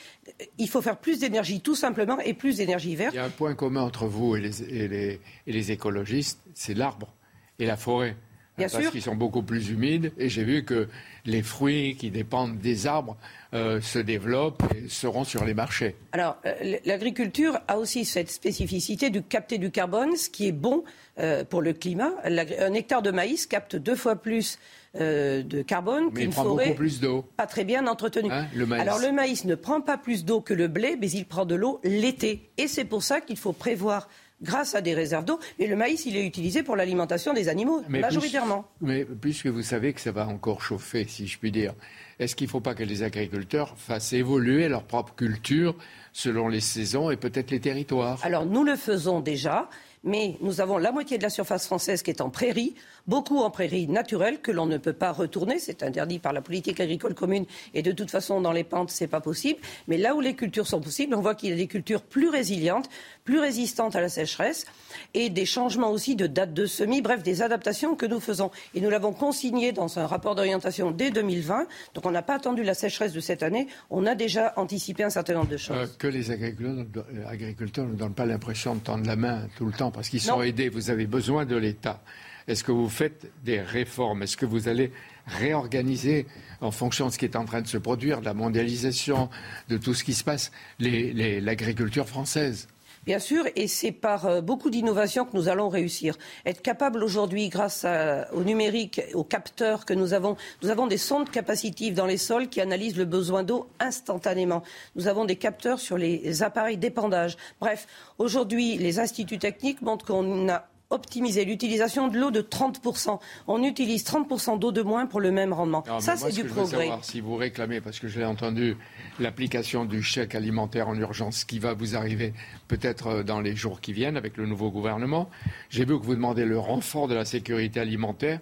[0.58, 3.14] il faut faire plus d'énergie tout simplement et plus d'énergie verte.
[3.14, 7.14] Il y a un point commun entre vous et les écologistes, c'est l'arbre
[7.58, 8.16] et la forêt.
[8.61, 10.88] Bien parce qu'ils sont beaucoup plus humides et j'ai vu que
[11.26, 13.16] les fruits qui dépendent des arbres
[13.52, 15.96] euh, se développent et seront sur les marchés.
[16.12, 20.84] Alors, euh, l'agriculture a aussi cette spécificité de capter du carbone, ce qui est bon
[21.18, 22.12] euh, pour le climat.
[22.24, 24.58] Un hectare de maïs capte deux fois plus
[24.92, 27.24] de carbone qu'une forêt beaucoup plus d'eau.
[27.36, 28.28] pas très bien entretenue.
[28.32, 31.44] Hein, Alors le maïs ne prend pas plus d'eau que le blé, mais il prend
[31.44, 32.50] de l'eau l'été.
[32.58, 34.08] Et c'est pour ça qu'il faut prévoir
[34.43, 35.38] grâce à des réserves d'eau.
[35.59, 38.64] Et le maïs, il est utilisé pour l'alimentation des animaux, majoritairement.
[38.80, 41.74] mais puisque vous savez que ça va encore chauffer, si je puis dire,
[42.18, 45.74] est-ce qu'il ne faut pas que les agriculteurs fassent évoluer leur propre culture
[46.12, 48.18] selon les saisons et peut-être les territoires?
[48.22, 49.68] Alors nous le faisons déjà
[50.05, 52.74] mais nous avons la moitié de la surface française qui est en prairie,
[53.07, 56.80] beaucoup en prairie naturelle que l'on ne peut pas retourner, c'est interdit par la politique
[56.80, 59.61] agricole commune et de toute façon dans les pentes c'est pas possible.
[59.88, 62.28] Mais là où les cultures sont possibles, on voit qu'il y a des cultures plus
[62.28, 62.88] résilientes,
[63.30, 64.66] plus résistantes à la sécheresse
[65.14, 68.50] et des changements aussi de date de semis, bref des adaptations que nous faisons.
[68.74, 72.64] Et nous l'avons consigné dans un rapport d'orientation dès 2020, donc on n'a pas attendu
[72.64, 75.76] la sécheresse de cette année, on a déjà anticipé un certain nombre de choses.
[75.76, 79.72] Euh, que les agriculteurs, agriculteurs ne donnent pas l'impression de tendre la main tout le
[79.72, 80.68] temps parce qu'ils sont aidés.
[80.68, 82.02] Vous avez besoin de l'État.
[82.48, 84.24] Est-ce que vous faites des réformes?
[84.24, 84.90] Est-ce que vous allez
[85.26, 86.26] réorganiser
[86.60, 89.30] en fonction de ce qui est en train de se produire, de la mondialisation,
[89.68, 90.50] de tout ce qui se passe,
[90.80, 92.66] l'agriculture française?
[93.07, 96.18] Bien sûr, et c'est par euh, beaucoup d'innovations que nous allons réussir.
[96.44, 97.86] Être capable aujourd'hui, grâce
[98.32, 102.48] au numérique, aux capteurs que nous avons, nous avons des sondes capacitives dans les sols
[102.48, 104.62] qui analysent le besoin d'eau instantanément.
[104.96, 107.38] Nous avons des capteurs sur les appareils d'épandage.
[107.59, 107.86] Bref,
[108.18, 113.18] aujourd'hui, les instituts techniques montrent qu'on a optimiser l'utilisation de l'eau de 30%.
[113.47, 115.84] On utilise 30% d'eau de moins pour le même rendement.
[116.01, 116.86] Ça, c'est du progrès.
[116.86, 118.76] savoir, si vous réclamez, parce que je l'ai entendu,
[119.18, 122.34] l'application du chèque alimentaire en urgence qui va vous arriver
[122.68, 125.30] peut-être euh, dans les jours qui viennent avec le nouveau gouvernement.
[125.70, 128.41] J'ai vu que vous demandez le renfort de la sécurité alimentaire.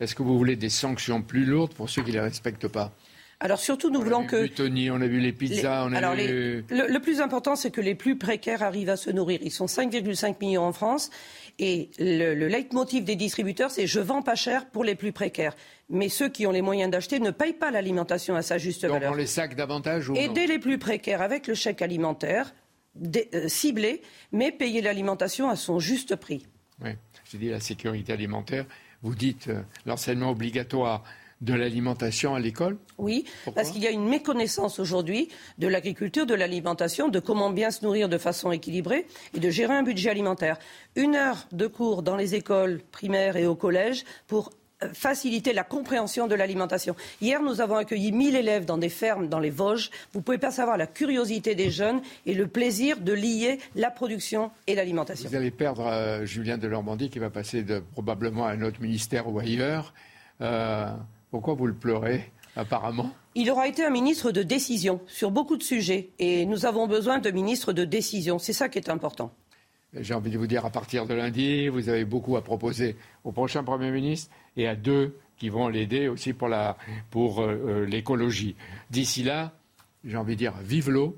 [0.00, 2.92] Est-ce que vous voulez des sanctions plus lourdes pour ceux qui ne les respectent pas?
[3.42, 4.46] Alors surtout, nous voulons que.
[4.48, 6.62] Tony, on a vu les pizzas, on a Alors vu...
[6.68, 9.40] le, plus important, c'est que les plus précaires arrivent à se nourrir.
[9.42, 11.10] Ils sont 5,5 millions en France.
[11.62, 15.54] Et le, le leitmotiv des distributeurs, c'est je vends pas cher pour les plus précaires.
[15.90, 18.92] Mais ceux qui ont les moyens d'acheter ne payent pas l'alimentation à sa juste Donc
[18.92, 19.12] valeur.
[19.12, 22.54] On les sacs davantage ou Aider les plus précaires avec le chèque alimentaire,
[22.96, 24.00] euh, ciblé,
[24.32, 26.46] mais payer l'alimentation à son juste prix.
[26.82, 26.92] Oui,
[27.30, 28.64] j'ai dit la sécurité alimentaire.
[29.02, 31.04] Vous dites euh, l'enseignement obligatoire
[31.40, 33.24] de l'alimentation à l'école Oui,
[33.54, 35.28] parce qu'il y a une méconnaissance aujourd'hui
[35.58, 39.74] de l'agriculture, de l'alimentation, de comment bien se nourrir de façon équilibrée et de gérer
[39.74, 40.58] un budget alimentaire.
[40.96, 44.50] Une heure de cours dans les écoles primaires et au collège pour
[44.82, 46.94] euh, faciliter la compréhension de l'alimentation.
[47.20, 49.90] Hier, nous avons accueilli 1000 élèves dans des fermes dans les Vosges.
[50.12, 54.50] Vous pouvez pas savoir la curiosité des jeunes et le plaisir de lier la production
[54.66, 55.28] et l'alimentation.
[55.28, 58.80] Vous allez perdre euh, Julien de Normandie qui va passer de, probablement à un autre
[58.80, 59.94] ministère ou ailleurs.
[60.40, 60.90] Euh,
[61.30, 65.62] pourquoi vous le pleurez, apparemment il aura été un ministre de décision sur beaucoup de
[65.62, 68.38] sujets et nous avons besoin de ministres de décision.
[68.38, 69.32] C'est ça qui est important.
[69.94, 73.32] J'ai envie de vous dire, à partir de lundi, vous avez beaucoup à proposer au
[73.32, 76.50] prochain Premier ministre et à deux qui vont l'aider aussi pour,
[77.10, 78.56] pour euh, euh, l'écologie.
[78.90, 79.52] D'ici là,
[80.04, 81.16] j'ai envie de dire, vive l'eau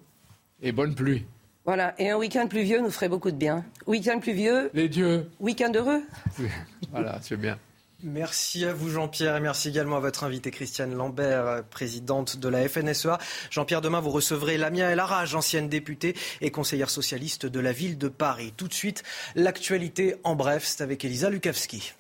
[0.63, 1.25] et bonne pluie.
[1.65, 3.65] Voilà, et un week-end pluvieux nous ferait beaucoup de bien.
[3.87, 4.71] Week-end pluvieux.
[4.75, 5.31] Les dieux.
[5.41, 6.03] Week-end heureux.
[6.91, 7.59] voilà, c'est bien.
[8.05, 12.69] Merci à vous Jean-Pierre et merci également à votre invité Christiane Lambert, présidente de la
[12.69, 13.19] FNSEA.
[13.51, 18.09] Jean-Pierre, demain vous recevrez Lamia El ancienne députée et conseillère socialiste de la ville de
[18.09, 18.53] Paris.
[18.57, 19.05] Tout de suite,
[19.37, 21.93] l'actualité en bref, c'est avec Elisa Lukavski.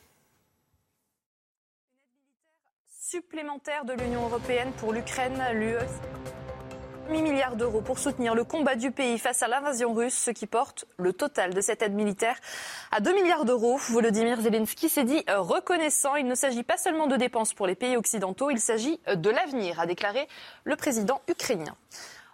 [3.12, 5.76] supplémentaire de l'Union européenne pour l'Ukraine, l'UE
[7.12, 10.46] 8 milliards d'euros pour soutenir le combat du pays face à l'invasion russe, ce qui
[10.46, 12.38] porte le total de cette aide militaire
[12.90, 13.76] à 2 milliards d'euros.
[13.76, 16.16] Volodymyr Zelensky s'est dit reconnaissant.
[16.16, 19.78] Il ne s'agit pas seulement de dépenses pour les pays occidentaux, il s'agit de l'avenir,
[19.78, 20.26] a déclaré
[20.64, 21.76] le président ukrainien.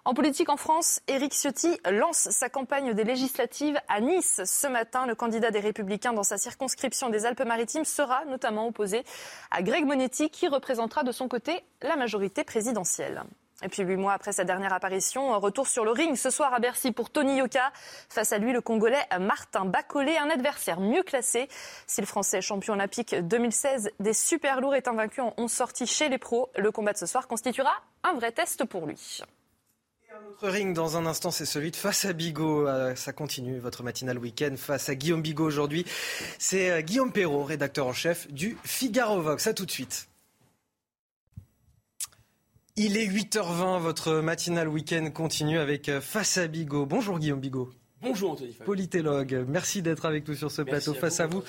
[0.05, 4.43] En politique en France, Éric Ciotti lance sa campagne des législatives à Nice.
[4.45, 9.03] Ce matin, le candidat des Républicains dans sa circonscription des Alpes-Maritimes sera notamment opposé
[9.51, 13.25] à Greg Monetti qui représentera de son côté la majorité présidentielle.
[13.65, 16.61] Et puis huit mois après sa dernière apparition, retour sur le ring ce soir à
[16.61, 17.73] Bercy pour Tony Yoka.
[18.09, 21.49] Face à lui, le Congolais Martin Bacolé, un adversaire mieux classé.
[21.87, 26.09] Si le Français champion olympique 2016 des super lourds est invaincu en 11 sorties chez
[26.09, 27.73] les pros, le combat de ce soir constituera
[28.05, 29.21] un vrai test pour lui.
[30.11, 32.67] Un autre ring dans un instant, c'est celui de face à Bigot.
[32.67, 35.85] Euh, ça continue votre matinale week-end face à Guillaume Bigot aujourd'hui.
[36.39, 39.47] C'est euh, Guillaume Perrault, rédacteur en chef du Figaro Vox.
[39.47, 40.08] À tout de suite.
[42.81, 46.87] Il est 8h20, votre matinale week-end continue avec euh, Face à Bigot.
[46.87, 47.73] Bonjour Guillaume Bigot.
[48.01, 48.53] Bonjour Anthony.
[48.65, 50.95] Politologue, merci d'être avec nous sur ce plateau.
[50.95, 51.43] Face à vous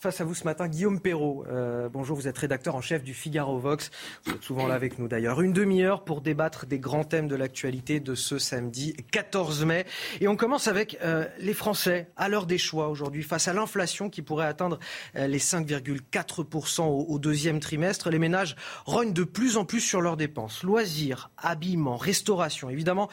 [0.00, 1.44] face à vous ce matin, Guillaume Perrault.
[1.50, 3.90] Euh, bonjour, vous êtes rédacteur en chef du Figaro Vox.
[4.24, 5.42] Vous êtes souvent là avec nous d'ailleurs.
[5.42, 9.84] Une demi-heure pour débattre des grands thèmes de l'actualité de ce samedi 14 mai.
[10.22, 14.08] Et on commence avec euh, les Français à l'heure des choix aujourd'hui face à l'inflation
[14.08, 14.78] qui pourrait atteindre
[15.16, 18.08] euh, les 5,4% au, au, deuxième trimestre.
[18.08, 18.56] Les ménages
[18.86, 20.62] rognent de plus en plus sur leurs dépenses.
[20.62, 22.70] Loisirs, habillement, restauration.
[22.70, 23.10] Évidemment,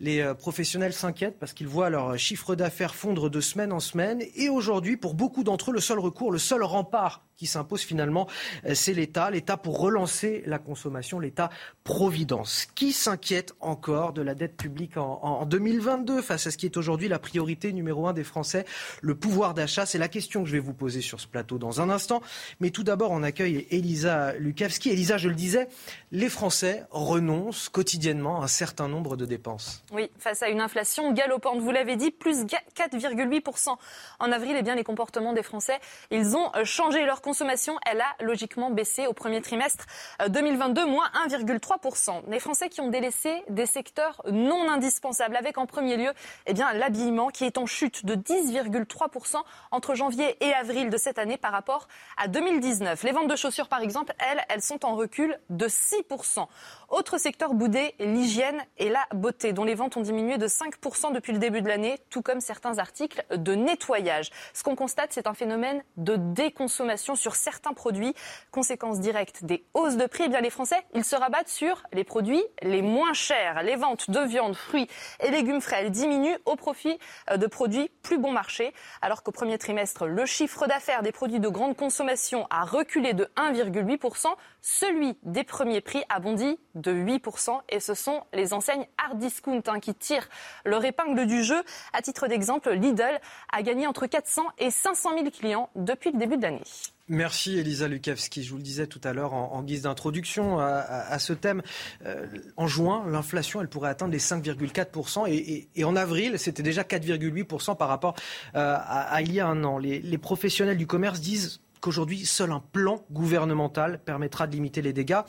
[0.00, 4.22] les euh, professionnels s'inquiètent parce qu'ils voient leur chiffre d'affaires fondre de semaine en semaine.
[4.34, 8.26] Et aujourd'hui, pour beaucoup d'entre eux, le seul recours, le seul rempart qui s'impose finalement,
[8.64, 9.30] euh, c'est l'État.
[9.30, 12.66] L'État pour relancer la consommation, l'État-providence.
[12.74, 16.76] Qui s'inquiète encore de la dette publique en, en, 2022 face à ce qui est
[16.76, 18.64] aujourd'hui la priorité numéro un des Français,
[19.02, 19.86] le pouvoir d'achat?
[19.86, 22.22] C'est la question que je vais vous poser sur ce plateau dans un instant.
[22.60, 24.90] Mais tout d'abord, on accueille Elisa Lukavski.
[24.90, 25.68] Elisa, je le disais,
[26.12, 29.82] les Français renoncent quotidiennement à un certain nombre de dépenses.
[29.92, 33.76] Oui, face à une inflation galopante, vous l'avez dit, plus 4,8%
[34.20, 35.78] en avril, eh bien, les comportements des Français,
[36.10, 39.84] ils ont euh, changé leur consommation, elle a logiquement baissé au premier trimestre
[40.28, 42.22] 2022, euh, moins 1,3%.
[42.28, 46.12] Les Français qui ont délaissé des secteurs non indispensables, avec en premier lieu
[46.46, 49.42] eh bien, l'habillement qui est en chute de 10,3%
[49.72, 53.02] entre janvier et avril de cette année par rapport à 2019.
[53.02, 56.46] Les ventes de chaussures, par exemple, elles, elles sont en recul de 6%.
[56.90, 61.32] Autre secteur boudé, l'hygiène et la beauté, dont les ventes ont diminué de 5% depuis
[61.32, 64.30] le début de l'année, tout comme certains articles de nettoyage.
[64.54, 68.14] Ce qu'on constate, c'est un phénomène de déconsommation sur certains produits.
[68.50, 72.04] Conséquence directe des hausses de prix, eh bien les Français, ils se rabattent sur les
[72.04, 73.62] produits les moins chers.
[73.62, 74.88] Les ventes de viande, fruits
[75.20, 76.98] et légumes frais, diminuent au profit
[77.30, 78.72] euh, de produits plus bon marché.
[79.02, 83.24] Alors qu'au premier trimestre, le chiffre d'affaires des produits de grande consommation a reculé de
[83.36, 84.28] 1,8%,
[84.66, 87.60] celui des premiers prix a bondi de 8%.
[87.68, 90.28] Et ce sont les enseignes hard discount hein, qui tirent
[90.64, 91.62] leur épingle du jeu.
[91.92, 93.20] À titre d'exemple, Lidl
[93.52, 96.62] a gagné entre 400 et 500 000 clients depuis le début de l'année.
[97.08, 98.42] Merci Elisa Lukavski.
[98.42, 101.62] Je vous le disais tout à l'heure en, guise d'introduction à, ce thème.
[102.04, 102.26] Euh,
[102.56, 105.28] en juin, l'inflation, elle pourrait atteindre les 5,4%.
[105.28, 108.16] Et, en avril, c'était déjà 4,8% par rapport
[108.56, 109.78] euh, à, il y a un an.
[109.78, 115.20] Les professionnels du commerce disent qu'aujourd'hui, seul un plan gouvernemental permettra de limiter les dégâts.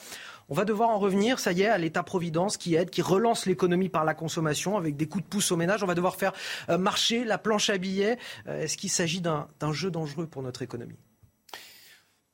[0.50, 3.90] On va devoir en revenir, ça y est, à l'État-providence qui aide, qui relance l'économie
[3.90, 5.84] par la consommation avec des coups de pouce au ménage.
[5.84, 6.34] On va devoir faire
[6.70, 8.18] euh, marcher la planche à billets.
[8.48, 10.98] Est-ce qu'il s'agit d'un jeu dangereux pour notre économie?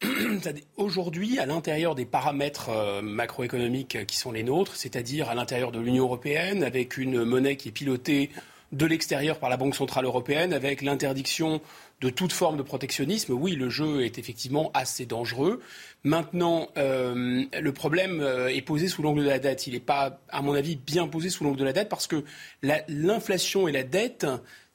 [0.77, 5.81] Aujourd'hui, à l'intérieur des paramètres euh, macroéconomiques qui sont les nôtres, c'est-à-dire à, l'intérieur de
[5.81, 8.29] l'Union européenne, avec une monnaie qui est pilotée
[8.73, 11.61] de l'extérieur par la Banque centrale européenne, avec l'interdiction
[12.01, 15.61] de toute forme de protectionnisme, oui, le jeu est effectivement assez dangereux.
[16.03, 19.67] Maintenant, euh, le problème euh, est posé sous l'angle de la dette.
[19.67, 22.25] Il n'est pas, à mon avis, bien posé sous l'angle de la dette parce que
[22.89, 24.25] l'inflation et la dette,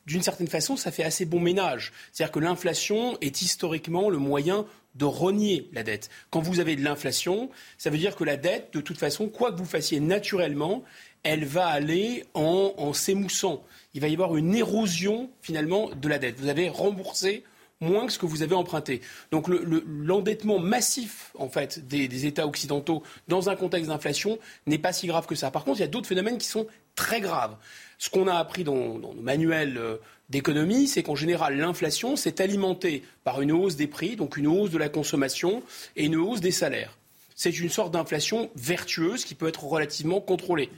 [0.07, 1.93] d'une certaine façon, ça fait assez bon ménage.
[2.13, 4.65] C'est-à-dire que l'inflation est historiquement le moyen
[4.95, 6.09] de renier la dette.
[6.31, 9.53] Quand vous avez de l'inflation, ça veut dire que la dette, de toute façon, quoi
[9.53, 10.83] que vous fassiez naturellement,
[11.23, 13.63] elle va aller en, s'émoussant.
[13.95, 16.39] Il va y avoir une érosion finalement de la dette.
[16.39, 17.45] Vous avez remboursé
[17.81, 19.01] moins que ce que vous avez emprunté.
[19.31, 25.07] Donc l'endettement massif en fait des, États occidentaux dans un contexte d'inflation n'est pas si
[25.07, 25.51] grave que ça.
[25.51, 27.57] Par contre, il y a d'autres phénomènes qui sont très graves.
[27.99, 29.97] Ce qu'on a appris dans, dans nos manuels euh,
[30.29, 34.71] d'économie, c'est qu'en général, l'inflation s'est alimentée par une hausse des prix, donc une hausse
[34.71, 35.63] de la consommation
[35.97, 36.99] et une hausse des salaires.
[37.39, 40.71] C'est une sorte d'inflation vertueuse qui peut être relativement contrôlée.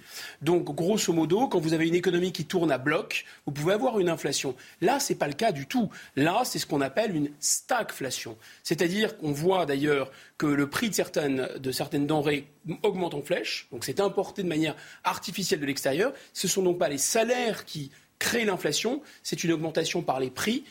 [0.43, 3.99] Donc, grosso modo, quand vous avez une économie qui tourne à bloc, vous pouvez avoir
[3.99, 4.55] une inflation.
[4.83, 5.89] Là, ce n'est pas le cas du tout.
[6.17, 8.37] Là, c'est ce qu'on appelle une stagflation.
[8.63, 12.47] C'est-à-dire qu'on voit d'ailleurs que le prix de certaines, de certaines denrées
[12.83, 13.67] augmente en flèche.
[13.73, 16.13] Donc, c'est importé de manière artificielle de l'extérieur.
[16.35, 20.31] Ce ne sont donc pas les salaires qui créer l'inflation, c'est une augmentation par les
[20.31, 20.63] prix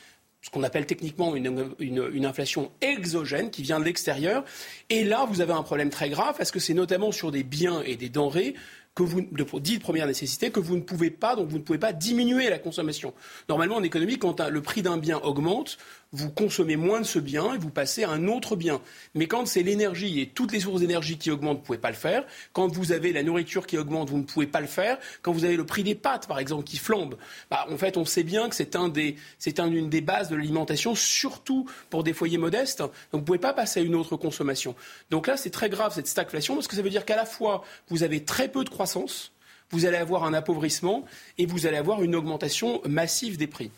[0.41, 4.43] ce qu'on appelle techniquement une, inflation exogène qui vient de l'extérieur.
[4.89, 7.81] Et là, vous avez un problème très grave parce que c'est notamment sur des biens
[7.81, 8.55] et des denrées
[8.95, 11.63] que vous, de, dit de première nécessité que vous ne pouvez pas, donc vous ne
[11.63, 13.13] pouvez pas diminuer la consommation.
[13.47, 15.77] Normalement, en économie, quand le prix d'un bien augmente,
[16.11, 18.81] vous consommez moins de ce bien et vous passez à un autre bien.
[19.13, 21.91] Mais quand c'est l'énergie et toutes les sources d'énergie qui augmentent, vous ne pouvez pas
[21.91, 22.25] le faire.
[22.53, 24.97] Quand vous avez la nourriture qui augmente, vous ne pouvez pas le faire.
[25.21, 27.15] Quand vous avez le prix des pâtes, par exemple, qui flambe,
[27.51, 32.03] bah, en fait, on sait bien que c'est une des bases de l'alimentation, surtout pour
[32.03, 32.79] des foyers modestes.
[32.79, 34.75] Donc, vous ne pouvez pas passer à une autre consommation.
[35.11, 37.63] Donc là, c'est très grave cette stagflation parce que ça veut dire qu'à la fois,
[37.89, 39.31] vous avez très peu de croissance,
[39.69, 41.05] vous allez avoir un appauvrissement
[41.37, 43.69] et vous allez avoir une augmentation massive des prix.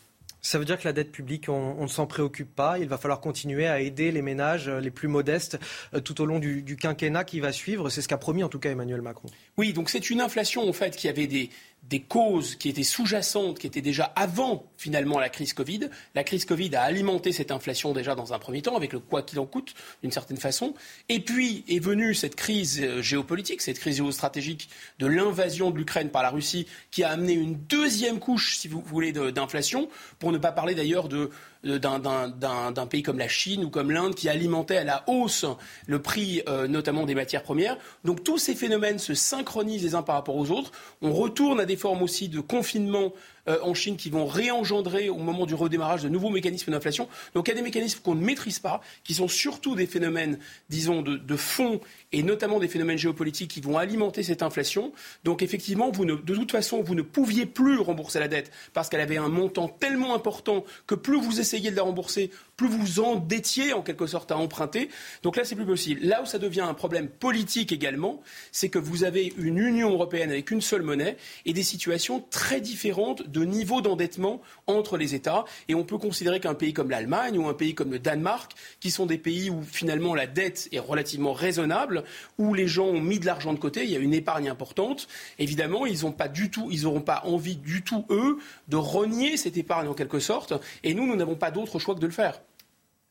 [0.44, 2.80] Ça veut dire que la dette publique, on, ne s'en préoccupe pas.
[2.80, 5.56] Il va falloir continuer à aider les ménages euh, les plus modestes
[5.94, 7.90] euh, tout au long du, du quinquennat qui va suivre.
[7.90, 9.28] C'est ce qu'a promis en tout cas Emmanuel Macron.
[9.56, 11.48] Oui, donc c'est une inflation en fait qui avait des,
[11.82, 15.90] des causes qui étaient sous-jacentes, qui étaient déjà avant finalement la crise Covid.
[16.14, 19.22] La crise Covid a alimenté cette inflation déjà dans un premier temps, avec le quoi
[19.22, 20.74] qu'il en coûte, d'une certaine façon.
[21.08, 24.68] Et puis est venue cette crise euh, géopolitique, cette crise géostratégique
[24.98, 28.80] de l'invasion de l'Ukraine par la Russie, qui a amené une deuxième couche, si vous
[28.80, 29.88] voulez, d'inflation,
[30.18, 31.30] pour ne pas parler d'ailleurs de
[31.62, 35.46] d'un pays comme la Chine ou comme l'Inde qui alimentait à la hausse
[35.86, 37.76] le prix euh, notamment des matières premières.
[38.04, 40.72] Donc tous ces phénomènes se synchronisent les uns par rapport aux autres.
[41.02, 43.12] On retourne à des formes aussi de confinement
[43.48, 47.08] euh, en Chine qui vont réengendrer au moment du redémarrage de nouveaux mécanismes d'inflation.
[47.34, 50.38] Donc il y a des mécanismes qu'on ne maîtrise pas, qui sont surtout des phénomènes,
[50.68, 51.80] disons, de, fond
[52.12, 54.92] et notamment des phénomènes géopolitiques qui vont alimenter cette inflation.
[55.24, 59.16] Donc effectivement, de toute façon, vous ne pouviez plus rembourser la dette parce qu'elle avait
[59.16, 63.82] un montant tellement important que plus vous essayez de la rembourser, plus vous endettiez en
[63.82, 64.88] quelque sorte à emprunter.
[65.22, 66.02] Donc là, c'est plus possible.
[66.04, 68.20] Là où ça devient un problème politique également,
[68.50, 71.16] c'est que vous avez une Union européenne avec une seule monnaie
[71.46, 75.44] et des situations très différentes de niveau d'endettement entre les États.
[75.68, 78.90] Et on peut considérer qu'un pays comme l'Allemagne ou un pays comme le Danemark, qui
[78.90, 82.04] sont des pays où finalement la dette est relativement raisonnable,
[82.38, 85.08] où les gens ont mis de l'argent de côté, il y a une épargne importante,
[85.38, 86.28] évidemment, ils n'ont pas
[86.70, 88.38] ils n'auront pas envie du tout, eux,
[88.68, 90.54] de renier cette épargne en quelque sorte.
[90.82, 92.40] Et nous, nous n'avons pas d'autre choix que de le faire.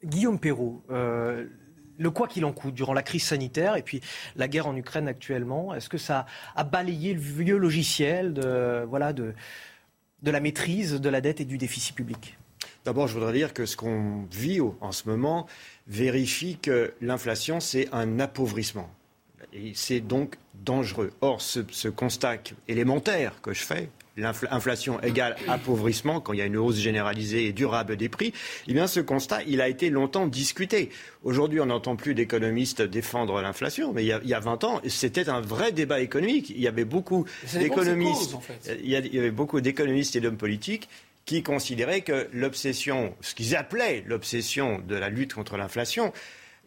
[0.04, 1.46] Guillaume Perrault, euh,
[1.98, 4.02] le quoi qu'il en coûte durant la crise sanitaire et puis
[4.36, 6.26] la guerre en Ukraine actuellement, est-ce que ça
[6.56, 9.34] a balayé le vieux logiciel de, voilà, de,
[10.24, 12.38] de la maîtrise de la dette et du déficit public?
[12.84, 15.46] D'abord, je voudrais dire que ce qu'on vit en ce moment
[15.88, 18.90] vérifie que l'inflation, c'est un appauvrissement.
[19.54, 21.12] Et c'est donc dangereux.
[21.22, 22.38] Or, ce, ce constat
[22.68, 27.54] élémentaire que je fais, l'inflation égale appauvrissement, quand il y a une hausse généralisée et
[27.54, 28.34] durable des prix,
[28.68, 30.90] eh bien ce constat, il a été longtemps discuté.
[31.24, 34.64] Aujourd'hui, on n'entend plus d'économistes défendre l'inflation, mais il y, a, il y, a, 20
[34.64, 36.50] ans, c'était un vrai débat économique.
[36.50, 38.36] Il y avait beaucoup d'économistes,
[38.84, 40.90] il y avait beaucoup d'économistes et d'hommes politiques
[41.26, 46.12] qui considéraient que l'obsession, ce qu'ils appelaient l'obsession de la lutte contre l'inflation,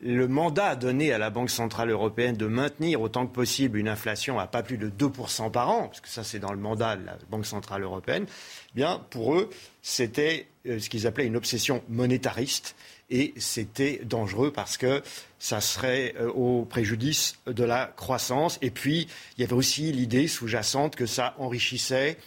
[0.04, 4.38] le mandat donné à la Banque centrale européenne de maintenir autant que possible une inflation
[4.38, 7.06] à pas plus de 2% par an, parce que ça c'est dans le mandat de
[7.06, 9.48] la Banque centrale européenne, eh bien pour eux
[9.80, 12.76] c'était euh, ce qu'ils appelaient une obsession monétariste
[13.08, 15.02] et c'était dangereux parce que
[15.38, 19.08] ça serait euh, au préjudice de la croissance et puis
[19.38, 22.18] il y avait aussi l'idée sous-jacente que ça enrichissait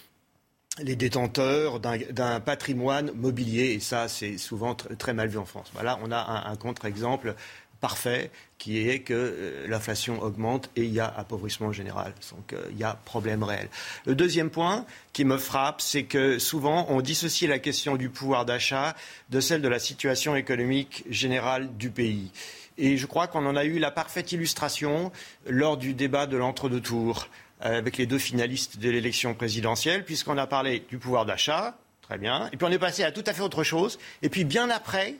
[0.82, 5.70] les détenteurs d'un patrimoine mobilier, et ça, c'est souvent très mal vu en France.
[5.74, 7.34] Voilà, on a un, un contre-exemple
[7.80, 12.12] parfait qui est que euh, l'inflation augmente et il y a appauvrissement général.
[12.32, 13.68] Donc euh, il y a problème réel.
[14.04, 18.44] Le deuxième point qui me frappe, c'est que souvent on dissocie la question du pouvoir
[18.44, 18.96] d'achat
[19.30, 22.30] de celle de la situation économique générale du pays.
[22.78, 25.10] Et je crois qu'on en a eu la parfaite illustration
[25.46, 27.28] lors du débat de l'entre-deux tours
[27.64, 32.16] euh, avec les deux finalistes de l'élection présidentielle, puisqu'on a parlé du pouvoir d'achat, très
[32.16, 34.70] bien, et puis on est passé à tout à fait autre chose, et puis bien
[34.70, 35.16] après,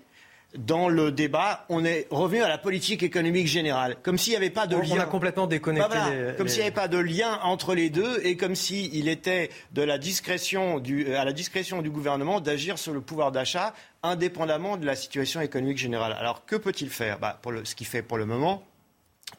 [0.56, 4.50] dans le débat, on est revenu à la politique économique générale, comme s'il n'y avait
[4.50, 4.96] pas de lien.
[4.96, 5.98] On a complètement déconnecté.
[6.38, 9.82] comme s'il n'y avait pas de lien entre les deux et comme s'il était de
[9.82, 14.86] la discrétion du, à la discrétion du gouvernement d'agir sur le pouvoir d'achat indépendamment de
[14.86, 16.16] la situation économique générale.
[16.18, 17.18] Alors que peut-il faire?
[17.18, 18.62] Bah, pour le, Ce qu'il fait pour le moment,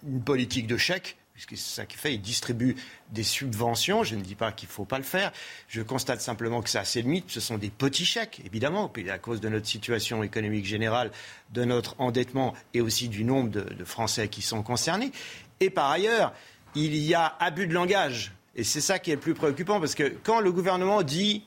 [0.07, 2.15] une politique de chèque puisque c'est ça qu'il fait.
[2.15, 2.75] Il distribue
[3.11, 4.03] des subventions.
[4.03, 5.31] Je ne dis pas qu'il ne faut pas le faire.
[5.69, 7.29] Je constate simplement que ça a ses limites.
[7.29, 11.11] Ce sont des petits chèques, évidemment, à cause de notre situation économique générale,
[11.53, 15.13] de notre endettement et aussi du nombre de, Français qui sont concernés.
[15.61, 16.33] Et par ailleurs,
[16.75, 18.33] il y a abus de langage.
[18.57, 21.45] Et c'est ça qui est le plus préoccupant, parce que quand le gouvernement dit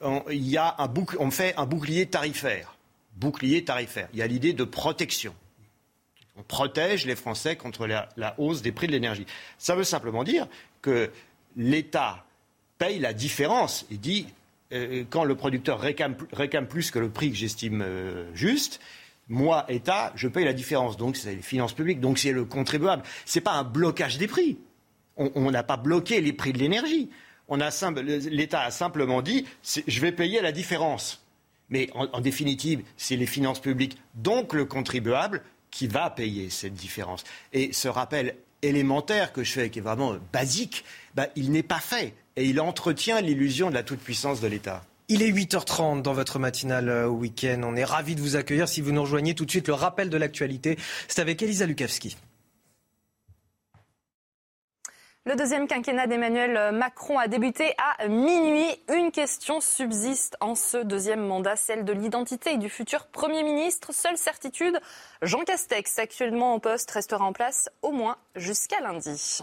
[0.00, 2.76] on fait un bouclier tarifaire,
[3.16, 5.34] bouclier tarifaire, il y a l'idée de protection.
[6.38, 9.26] On protège les Français contre la, hausse des prix de l'énergie.
[9.58, 10.46] Ça veut simplement dire
[10.82, 11.10] que
[11.56, 12.24] l'État
[12.78, 13.86] paye la différence.
[13.90, 14.26] Il dit,
[14.72, 16.14] euh, quand le producteur réclame,
[16.68, 18.80] plus que le prix que j'estime euh, juste,
[19.28, 20.96] moi, État, je paye la différence.
[20.96, 23.02] Donc, c'est les finances publiques, donc c'est le contribuable.
[23.26, 24.58] Ce n'est pas un blocage des prix.
[25.16, 27.10] On n'a pas bloqué les prix de l'énergie.
[28.30, 31.24] L'État a simplement dit je vais payer la différence.
[31.70, 37.24] Mais en, définitive, c'est les finances publiques, donc le contribuable, qui va payer cette différence.
[37.52, 40.84] Et ce rappel élémentaire que je fais, qui est vraiment basique,
[41.14, 42.14] bah, il n'est pas fait.
[42.36, 44.84] Et il entretient l'illusion de la toute-puissance de l'État.
[45.08, 47.62] Il est 8h30 dans votre matinale euh, week-end.
[47.64, 48.68] On est ravis de vous accueillir.
[48.68, 50.76] Si vous nous rejoignez tout de suite, le rappel de l'actualité,
[51.08, 52.16] c'est avec Elisa Lukavski.
[55.28, 58.64] Le deuxième quinquennat d'Emmanuel Macron a débuté à minuit.
[58.90, 63.92] Une question subsiste en ce deuxième mandat, celle de l'identité du futur Premier ministre.
[63.92, 64.80] Seule certitude,
[65.20, 69.42] Jean Castex, actuellement en poste, restera en place au moins jusqu'à lundi.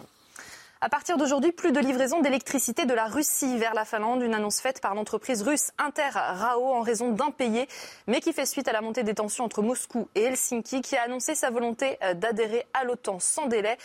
[0.81, 4.59] À partir d'aujourd'hui, plus de livraison d'électricité de la Russie vers la Finlande, une annonce
[4.59, 7.67] faite par l'entreprise russe Inter Rao en raison d'impayés,
[8.07, 11.03] mais qui fait suite à la montée des tensions entre Moscou et Helsinki, qui a
[11.03, 13.77] annoncé sa volonté euh, d'adhérer à l'OTAN sans délai.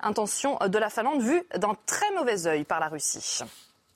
[0.00, 3.42] Intention de la Finlande vue d'un très mauvais œil par la Russie.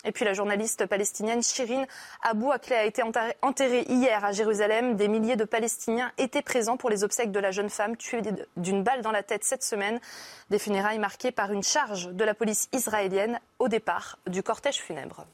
[0.05, 1.85] Et puis la journaliste palestinienne Shirin
[2.23, 3.03] Abou Akleh a été
[3.43, 4.97] enterrée hier à Jérusalem.
[4.97, 8.23] Des milliers de Palestiniens étaient présents pour les obsèques de la jeune femme tuée
[8.57, 10.01] d'une balle dans la tête cette semaine.
[10.49, 15.27] Des funérailles marquées par une charge de la police israélienne au départ du cortège funèbre.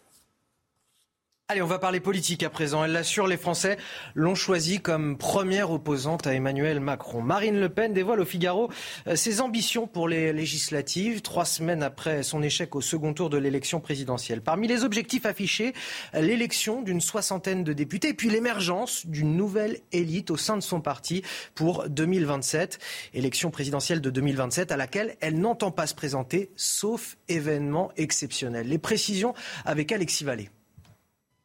[1.49, 2.83] Allez, on va parler politique à présent.
[2.83, 3.77] Elle l'assure, les Français
[4.17, 7.23] l'ont choisi comme première opposante à Emmanuel Macron.
[7.23, 8.69] Marine Le Pen dévoile au Figaro
[9.07, 13.39] euh, ses ambitions pour les législatives, trois semaines après son échec au second tour de
[13.39, 14.41] l'élection présidentielle.
[14.41, 15.73] Parmi les objectifs affichés,
[16.15, 21.23] l'élection d'une soixantaine de députés puis l'émergence d'une nouvelle élite au sein de son parti
[21.55, 22.81] pour 2027.
[23.15, 28.67] Élection présidentielle de 2027 à laquelle elle n'entend pas se présenter, sauf événement exceptionnel.
[28.67, 29.33] Les précisions
[29.65, 30.51] avec Alexis Vallée.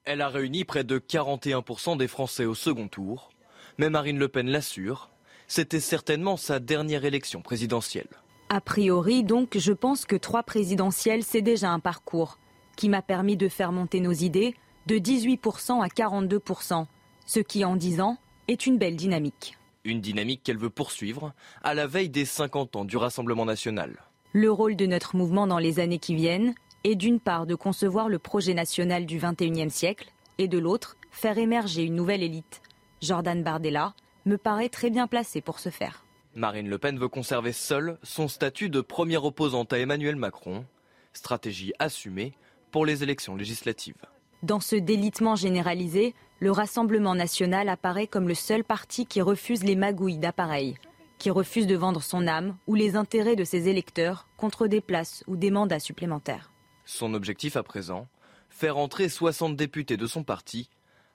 [0.03, 3.29] Elle a réuni près de 41% des Français au second tour.
[3.77, 5.09] Mais Marine Le Pen l'assure,
[5.47, 8.07] c'était certainement sa dernière élection présidentielle.
[8.49, 12.39] A priori, donc, je pense que trois présidentielles, c'est déjà un parcours
[12.75, 14.55] qui m'a permis de faire monter nos idées
[14.87, 16.85] de 18% à 42%,
[17.27, 18.17] ce qui, en 10 ans,
[18.47, 19.57] est une belle dynamique.
[19.83, 21.33] Une dynamique qu'elle veut poursuivre
[21.63, 24.03] à la veille des 50 ans du Rassemblement national.
[24.33, 28.09] Le rôle de notre mouvement dans les années qui viennent, et d'une part de concevoir
[28.09, 32.61] le projet national du XXIe siècle, et de l'autre, faire émerger une nouvelle élite.
[33.01, 33.93] Jordan Bardella
[34.25, 36.05] me paraît très bien placé pour ce faire.
[36.35, 40.65] Marine Le Pen veut conserver seule son statut de première opposante à Emmanuel Macron,
[41.13, 42.33] stratégie assumée
[42.71, 43.95] pour les élections législatives.
[44.43, 49.75] Dans ce délitement généralisé, le Rassemblement national apparaît comme le seul parti qui refuse les
[49.75, 50.77] magouilles d'appareils,
[51.19, 55.23] qui refuse de vendre son âme ou les intérêts de ses électeurs contre des places
[55.27, 56.50] ou des mandats supplémentaires.
[56.93, 58.09] Son objectif à présent,
[58.49, 60.69] faire entrer 60 députés de son parti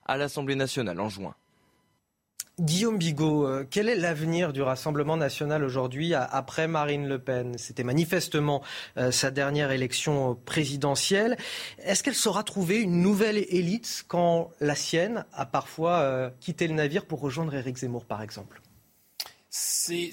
[0.06, 1.34] à l'Assemblée nationale en juin.
[2.58, 7.58] Guillaume Bigot, euh, quel est l'avenir du Rassemblement national aujourd'hui après Marine Le Pen?
[7.58, 8.62] C'était manifestement
[8.96, 11.36] euh, sa dernière élection présidentielle.
[11.80, 16.74] Est-ce qu'elle saura trouver une nouvelle élite quand la sienne a parfois euh, quitté le
[16.74, 18.62] navire pour rejoindre Éric Zemmour, par exemple?
[19.50, 20.10] C'est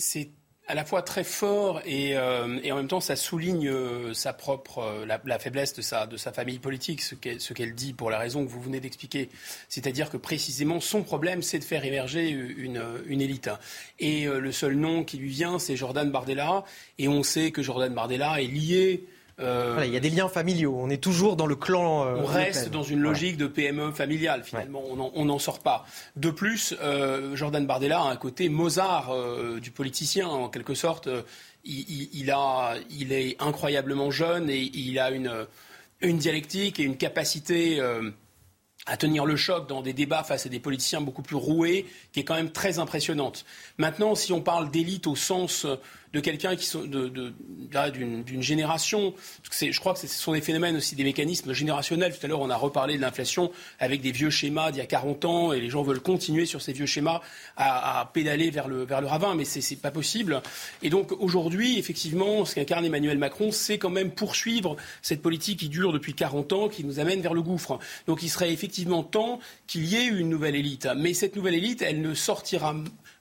[0.73, 4.79] à la fois très fort et, euh, en même temps ça souligne euh, sa propre
[4.79, 8.59] euh, la, faiblesse de sa famille politique ce qu'elle dit pour la raison que vous
[8.59, 9.29] venez d'expliquer.
[9.69, 13.51] C'est-à-dire que précisément son problème c'est de faire émerger une élite.
[13.99, 16.63] Et le seul nom qui lui vient c'est Jordan Bardella.
[16.97, 19.05] Et on sait que Jordan Bardella est lié
[19.39, 20.75] euh, il y a des liens familiaux.
[20.77, 22.05] On est toujours dans le clan.
[22.05, 24.43] Euh, on reste dans une logique de PME familiale.
[24.43, 25.85] Finalement, on n'en sort pas.
[26.15, 29.13] De plus, euh, Jordan Bardella a un côté Mozart
[29.59, 31.09] du politicien, en quelque sorte.
[31.65, 35.31] Il, a, il est incroyablement jeune et il a une,
[36.01, 37.81] une dialectique et une capacité
[38.85, 42.19] à tenir le choc dans des débats face à des politiciens beaucoup plus roués, qui
[42.19, 43.45] est quand même très impressionnante.
[43.77, 45.65] Maintenant, si on parle d'élite au sens
[46.13, 47.33] de quelqu'un qui sont de,
[47.89, 49.13] d'une, génération.
[49.51, 52.15] je crois que ce sont des phénomènes aussi des mécanismes générationnels.
[52.15, 54.85] Tout à l'heure, on a reparlé de l'inflation avec des vieux schémas d'il y a
[54.85, 57.21] 40 ans et les gens veulent continuer sur ces vieux schémas
[57.57, 60.41] à, pédaler vers le, vers le ravin, mais c'est, c'est pas possible.
[60.83, 65.69] Et donc aujourd'hui, effectivement, ce qu'incarne Emmanuel Macron, c'est quand même poursuivre cette politique qui
[65.69, 67.79] dure depuis 40 ans, qui nous amène vers le gouffre.
[68.05, 70.87] Donc il serait effectivement temps qu'il y ait une nouvelle élite.
[70.95, 72.75] Mais cette nouvelle élite, elle ne sortira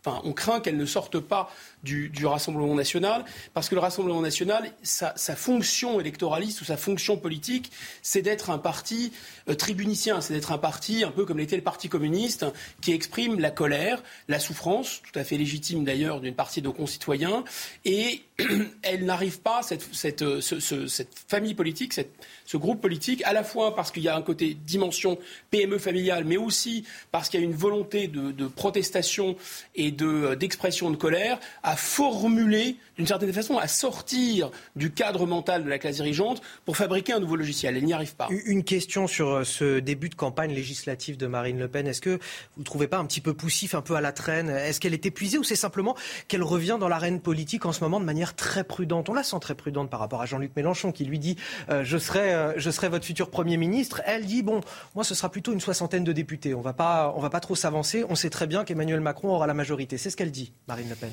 [0.05, 1.48] Enfin, on craint qu'elle ne sorte pas
[1.82, 7.70] du, Rassemblement national, parce que le Rassemblement national, sa, fonction électoraliste ou sa fonction politique,
[8.02, 9.12] c'est d'être un parti
[9.48, 12.46] euh, tribunicien, c'est d'être un parti un peu comme l'était le Parti communiste,
[12.80, 16.72] qui exprime la colère, la souffrance, tout à fait légitime d'ailleurs d'une partie de nos
[16.72, 17.44] concitoyens,
[17.84, 18.22] et
[18.82, 22.12] elle n'arrive pas, cette, cette, euh, cette famille politique, cette,
[22.46, 25.18] ce groupe politique, à la fois parce qu'il y a un côté dimension
[25.50, 29.36] PME familiale, mais aussi parce qu'il y a une volonté de, de protestation
[29.74, 35.68] et d'expression de, colère à formuler, d'une certaine façon, à sortir du cadre mental de
[35.68, 37.76] la classe dirigeante pour fabriquer un nouveau logiciel.
[37.76, 38.28] Elle n'y arrive pas.
[38.30, 41.86] Une question sur euh, ce début de campagne législative de Marine Le Pen.
[41.86, 42.18] Est-ce que
[42.56, 44.50] vous ne trouvez pas un petit peu poussif, un peu à la traîne?
[44.50, 45.96] Est-ce qu'elle est épuisée ou c'est simplement
[46.28, 49.08] qu'elle revient dans l'arène politique en ce moment de manière très prudente?
[49.08, 51.36] On la sent très prudente par rapport à Jean-Luc Mélenchon qui lui dit
[51.70, 54.02] euh, je, euh, je serai votre futur Premier ministre.
[54.04, 54.60] Elle dit bon,
[54.94, 56.54] moi ce sera plutôt une soixantaine de députés.
[56.54, 58.04] On ne va pas trop s'avancer.
[58.08, 59.98] On sait très bien qu'Emmanuel Macron aura la majorité.
[59.98, 61.10] C'est ce qu'elle dit, Marine Le Pen.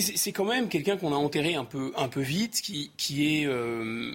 [0.00, 4.12] C'est quand même quelqu'un qu'on a enterré un peu, un peu vite, qui, qui, euh,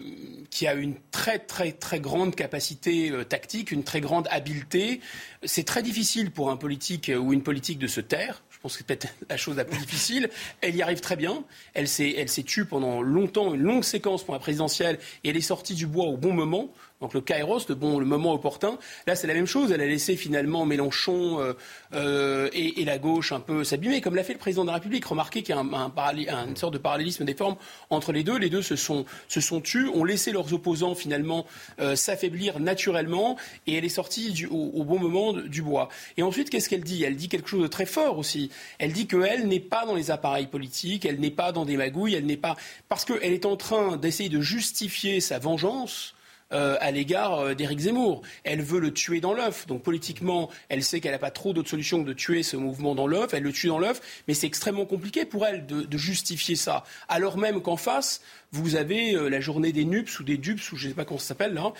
[0.61, 5.01] a une très très très grande capacité euh, tactique, une très grande habileté.
[5.43, 8.43] C'est très difficile pour un politique ou une politique de se taire.
[8.49, 10.29] Je pense que c'est peut-être la chose la plus difficile.
[10.61, 11.43] Elle y arrive très bien.
[11.75, 15.75] Elle s'est tue pendant longtemps, une longue séquence pour la présidentielle, et elle est sortie
[15.75, 16.69] du bois au bon moment.
[17.01, 18.79] Donc le Kairos, le, bon, le moment opportun.
[19.05, 19.71] Là, c'est la même chose.
[19.71, 21.53] Elle a laissé finalement Mélenchon euh,
[21.93, 25.05] euh, et, la gauche un peu s'abîmer, comme l'a fait le président de la République.
[25.05, 27.57] Remarquez qu'il y a un, une sorte de parallélisme des formes
[27.89, 28.37] entre les deux.
[28.37, 31.45] Les deux se sont, se sont tus, ont laissé leurs opposants finalement
[31.79, 33.37] euh, s'affaiblir naturellement,
[33.67, 35.89] et elle est sortie du, au, bon moment du bois.
[36.15, 37.03] Et ensuite, qu'est-ce qu'elle dit?
[37.03, 38.49] Elle dit quelque chose de très fort aussi.
[38.79, 42.15] Elle dit qu'elle n'est pas dans les appareils politiques, elle n'est pas dans des magouilles,
[42.15, 42.55] elle n'est pas
[42.89, 46.15] parce qu'elle est en train d'essayer de justifier sa vengeance
[46.53, 48.21] euh, à l'égard euh, d'Éric Zemmour.
[48.45, 49.67] Elle veut le tuer dans l'œuf.
[49.67, 52.95] Donc politiquement, elle sait qu'elle n'a pas trop d'autres solutions que de tuer ce mouvement
[52.95, 53.33] dans l'œuf.
[53.33, 53.99] Elle le tue dans l'œuf,
[54.29, 56.85] mais c'est extrêmement compliqué pour elle de, justifier ça.
[57.09, 58.21] Alors même qu'en face,
[58.53, 61.03] vous avez euh, la journée des NUPS ou des DUPS, ou je ne sais pas
[61.03, 61.73] comment ça s'appelle là.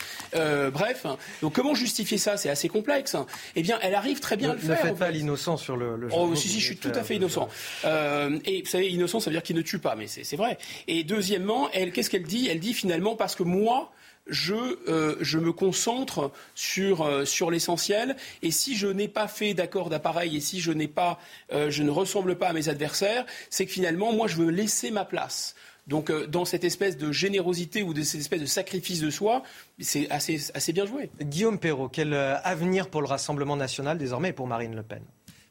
[0.69, 1.06] bref,
[1.41, 2.35] donc comment justifier ça?
[2.35, 3.15] C'est assez complexe.
[3.56, 4.84] Eh bien, elle arrive très bien à le faire.
[4.84, 7.15] Ne faites pas l'innocent sur le, le Oh, si, si, je suis tout à fait
[7.15, 7.48] innocent.
[7.85, 10.57] et vous savez, innocent, ça veut dire qu'il ne tue pas, mais c'est vrai.
[10.89, 12.49] Et deuxièmement, elle, qu'est-ce qu'elle dit?
[12.49, 13.94] Elle dit finalement, parce que moi,
[14.30, 18.16] euh, je, me concentre sur, euh, sur l'essentiel.
[18.41, 21.20] Et si je n'ai pas fait d'accord d'appareil et si je, n'ai pas,
[21.52, 24.91] euh, je ne ressemble pas à mes adversaires, c'est que finalement, moi, je veux laisser
[24.91, 25.56] ma place.
[25.88, 29.44] Donc, dans cette espèce de générosité ou de cette espèce de sacrifice de soi,
[29.80, 31.10] c'est assez, assez bien joué.
[31.22, 35.02] Guillaume Perrault, quel avenir pour le Rassemblement national désormais et pour Marine Le Pen?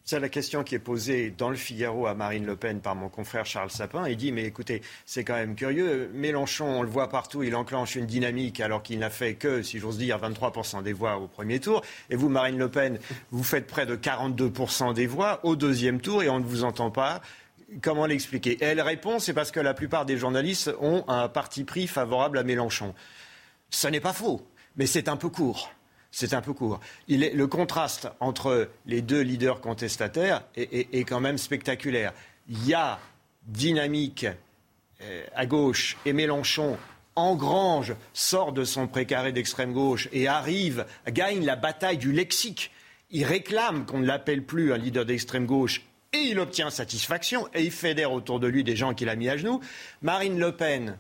[0.08, 3.08] C'est la question qui est posée dans le Figaro à Marine Le Pen par mon
[3.08, 4.08] confrère Charles Sapin.
[4.08, 6.08] Il dit Mais écoutez, c'est quand même curieux.
[6.14, 9.80] Mélenchon, on le voit partout, il enclenche une dynamique alors qu'il n'a fait que, si
[9.80, 11.82] j'ose dire, 23% des voix au premier tour.
[12.08, 13.00] Et vous, Marine Le Pen,
[13.32, 16.92] vous faites près de 42% des voix au deuxième tour et on ne vous entend
[16.92, 17.20] pas.
[17.82, 18.58] Comment l'expliquer?
[18.60, 22.44] Elle répond C'est parce que la plupart des journalistes ont un parti pris favorable à
[22.44, 22.94] Mélenchon.
[23.70, 24.46] Ce n'est pas faux,
[24.76, 25.72] mais c'est un peu court
[26.10, 26.80] c'est un peu court.
[27.08, 32.12] le contraste entre les deux leaders contestataires est, quand même spectaculaire.
[32.48, 32.98] Il y a
[33.46, 34.26] dynamique
[35.02, 36.78] euh, à gauche et Mélenchon
[37.16, 42.70] engrange, sort de son précaré d'extrême gauche et arrive, gagne la bataille du lexique.
[43.10, 47.62] Il réclame qu'on ne l'appelle plus un leader d'extrême gauche et il obtient satisfaction et
[47.62, 49.60] il fédère autour de lui des gens qu'il a mis à genoux.
[50.02, 50.98] Marine Le Pen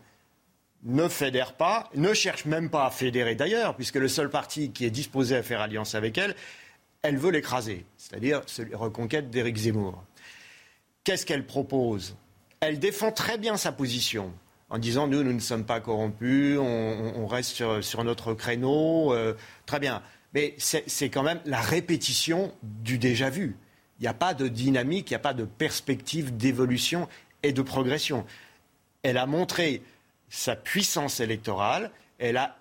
[0.84, 4.84] ne fédère pas, ne cherche même pas à fédérer d'ailleurs, puisque le seul parti qui
[4.84, 6.34] est disposé à faire alliance avec elle,
[7.02, 8.42] elle veut l'écraser, c'est-à-dire
[8.72, 10.02] reconquête d'Éric Zemmour.
[11.04, 12.16] Qu'est-ce qu'elle propose?
[12.60, 14.32] Elle défend très bien sa position
[14.68, 19.34] en disant nous, nous ne sommes pas corrompus, on, reste sur, notre créneau, euh,
[19.64, 20.02] très bien.
[20.34, 23.56] Mais c'est quand même la répétition du déjà vu.
[23.98, 27.08] Il n'y a pas de dynamique, il n'y a pas de perspective d'évolution
[27.42, 28.26] et de progression.
[29.02, 29.82] Elle a montré
[30.28, 31.90] sa puissance électorale.
[32.18, 32.56] Elle a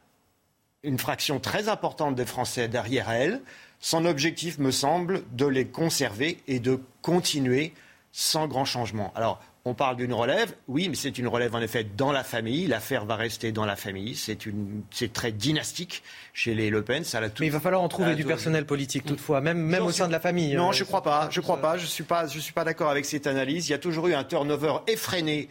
[0.84, 3.42] une fraction très importante des Français derrière elle.
[3.80, 7.74] Son objectif, me semble, de les conserver et de continuer
[8.12, 9.12] sans grand changement.
[9.16, 12.68] Alors, on parle d'une relève, oui, mais c'est une relève en effet dans la famille.
[12.68, 14.16] L'affaire va rester dans la famille.
[14.16, 17.04] C'est, une, c'est très dynastique chez les Le Pen.
[17.04, 20.06] Ça mais il va falloir en trouver du personnel politique toutefois, même, même au sein
[20.06, 20.54] de la famille.
[20.54, 21.30] Non, je ne crois pas.
[21.32, 21.78] Je crois pas.
[21.78, 22.28] Je suis pas.
[22.28, 23.68] Je suis pas d'accord avec cette analyse.
[23.68, 25.50] Il y a toujours eu un turnover effréné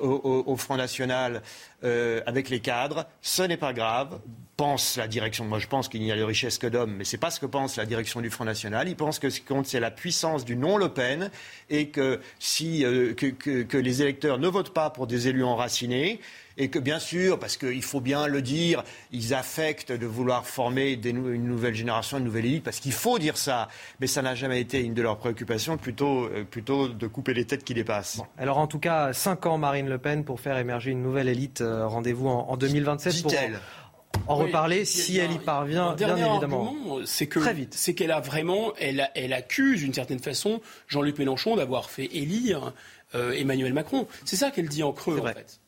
[0.00, 1.42] au, Front National
[1.84, 3.06] euh, avec les cadres.
[3.22, 4.20] Ce n'est pas grave.
[4.56, 5.44] Pense la direction.
[5.44, 7.38] Moi, je pense qu'il n'y a de richesse que d'hommes, mais ce n'est pas ce
[7.38, 8.88] que pense la direction du Front National.
[8.88, 11.30] Ils pensent que ce qui compte, c'est la puissance du non-Le Pen
[11.70, 16.20] et que si euh, que, les électeurs ne votent pas pour des élus enracinés,
[16.58, 18.82] et que bien sûr, parce qu'il faut bien le dire,
[19.12, 23.36] ils affectent de vouloir former une nouvelle génération, une nouvelle élite, parce qu'il faut dire
[23.36, 23.68] ça,
[24.00, 27.44] mais ça n'a jamais été une de leurs préoccupations, plutôt, euh, plutôt de couper les
[27.44, 28.20] têtes qui dépassent.
[28.36, 31.60] alors en tout cas, cinq ans Marine Le Pen pour faire émerger une nouvelle élite.
[31.60, 33.32] Euh, rendez-vous en, 2027 pour
[34.26, 36.74] en, reparler si elle y parvient, bien évidemment.
[37.04, 37.38] C'est que
[37.70, 42.72] c'est qu'elle a vraiment, elle, elle accuse d'une certaine façon Jean-Luc Mélenchon d'avoir fait élire
[43.14, 44.08] euh, Emmanuel Macron.
[44.24, 45.60] C'est ça qu'elle dit en creux en fait.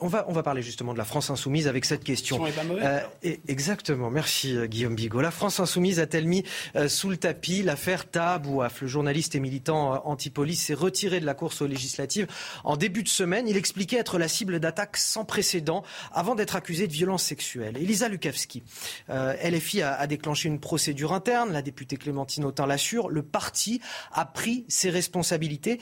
[0.00, 2.44] On, va, on va parler justement de la France insoumise avec cette question.
[2.44, 3.00] Euh,
[3.48, 5.20] exactement, merci euh, Guillaume Bigot.
[5.20, 6.44] La France insoumise a-t-elle mis
[6.76, 11.34] euh, sous le tapis l'affaire Tahabouaf Le journaliste et militant anti-police s'est retiré de la
[11.34, 12.26] course aux législatives
[12.64, 13.48] en début de semaine.
[13.48, 15.82] Il expliquait être la cible d'attaques sans précédent
[16.12, 17.76] avant d'être accusé de violences sexuelles.
[17.76, 18.62] Elisa Lukavski,
[19.08, 21.52] LFI a, a, déclenché une procédure interne.
[21.52, 23.08] La députée Clémentine Autain l'assure.
[23.08, 23.80] Le parti
[24.12, 25.80] a pris ses responsabilités.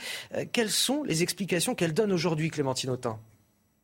[0.51, 3.19] quelles sont les explications qu'elle donne aujourd'hui, Clémentine Autain?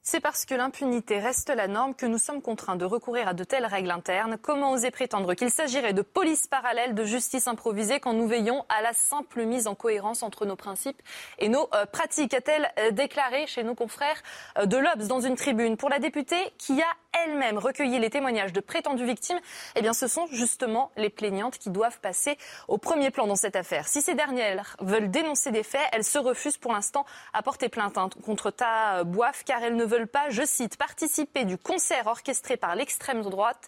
[0.09, 3.43] C'est parce que l'impunité reste la norme que nous sommes contraints de recourir à de
[3.43, 4.37] telles règles internes.
[4.41, 8.81] Comment oser prétendre qu'il s'agirait de police parallèle, de justice improvisée quand nous veillons à
[8.81, 11.01] la simple mise en cohérence entre nos principes
[11.39, 14.23] et nos euh, pratiques a-t-elle euh, déclaré chez nos confrères
[14.57, 16.87] euh, de l'Obs dans une tribune pour la députée qui a
[17.23, 19.39] elle-même recueilli les témoignages de prétendues victimes
[19.75, 23.55] Eh bien, ce sont justement les plaignantes qui doivent passer au premier plan dans cette
[23.55, 23.87] affaire.
[23.87, 27.97] Si ces dernières veulent dénoncer des faits, elles se refusent pour l'instant à porter plainte
[27.97, 32.57] hein, contre Ta Boif car elles ne veulent pas, je cite, participer du concert orchestré
[32.57, 33.67] par l'extrême droite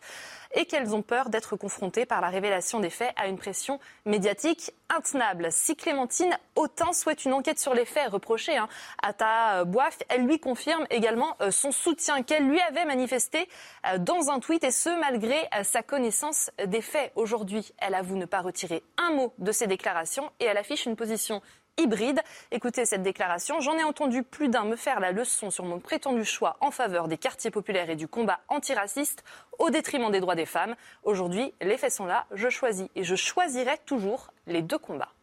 [0.53, 4.71] et qu'elles ont peur d'être confrontées par la révélation des faits à une pression médiatique
[4.89, 5.51] intenable.
[5.51, 8.67] Si Clémentine Autain souhaite une enquête sur les faits reprochés hein,
[9.01, 13.47] à Ta Boif, elle lui confirme également euh, son soutien qu'elle lui avait manifesté
[13.87, 17.11] euh, dans un tweet et ce malgré euh, sa connaissance des faits.
[17.15, 20.95] Aujourd'hui, elle avoue ne pas retirer un mot de ses déclarations et elle affiche une
[20.95, 21.41] position
[21.79, 22.19] hybride.
[22.51, 23.59] Écoutez cette déclaration.
[23.59, 27.07] J'en ai entendu plus d'un me faire la leçon sur mon prétendu choix en faveur
[27.07, 29.23] des quartiers populaires et du combat antiraciste
[29.57, 30.75] au détriment des droits des femmes.
[31.03, 32.25] Aujourd'hui, les faits sont là.
[32.33, 35.13] Je choisis et je choisirai toujours les deux combats.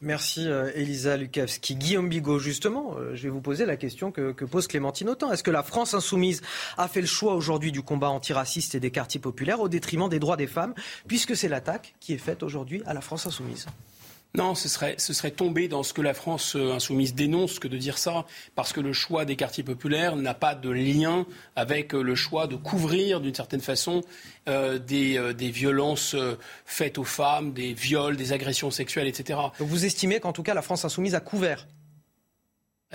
[0.00, 1.76] Merci euh, Elisa Lukavski.
[1.76, 5.32] Guillaume Bigot, justement, euh, je vais vous poser la question que, que pose Clémentine Autant.
[5.32, 6.42] Est-ce que la France insoumise
[6.76, 10.18] a fait le choix aujourd'hui du combat antiraciste et des quartiers populaires au détriment des
[10.18, 10.74] droits des femmes,
[11.08, 13.66] puisque c'est l'attaque qui est faite aujourd'hui à la France insoumise?
[14.36, 17.68] Non, ce serait, ce serait tomber dans ce que la France euh, insoumise dénonce que
[17.68, 21.24] de dire ça, parce que le choix des quartiers populaires n'a pas de lien
[21.54, 24.00] avec euh, le choix de couvrir d'une certaine façon
[24.48, 26.16] euh, des, violences
[26.64, 29.38] faites aux femmes, des viols, des agressions sexuelles, etc.
[29.60, 31.66] Vous estimez qu'en tout cas la France insoumise a couvert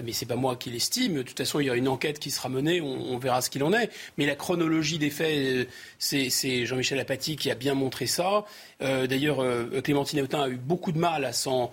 [0.04, 1.16] mais c'est pas moi qui l'estime.
[1.16, 3.64] De toute façon, il y a une enquête qui sera menée, on, verra ce qu'il
[3.64, 3.90] en est.
[4.18, 5.66] Mais la chronologie des faits, euh,
[5.98, 8.46] c'est Jean-Michel Apathy qui a bien montré ça.
[8.82, 11.72] Euh, d'ailleurs, euh, Clémentine Autain a eu beaucoup de mal à s'en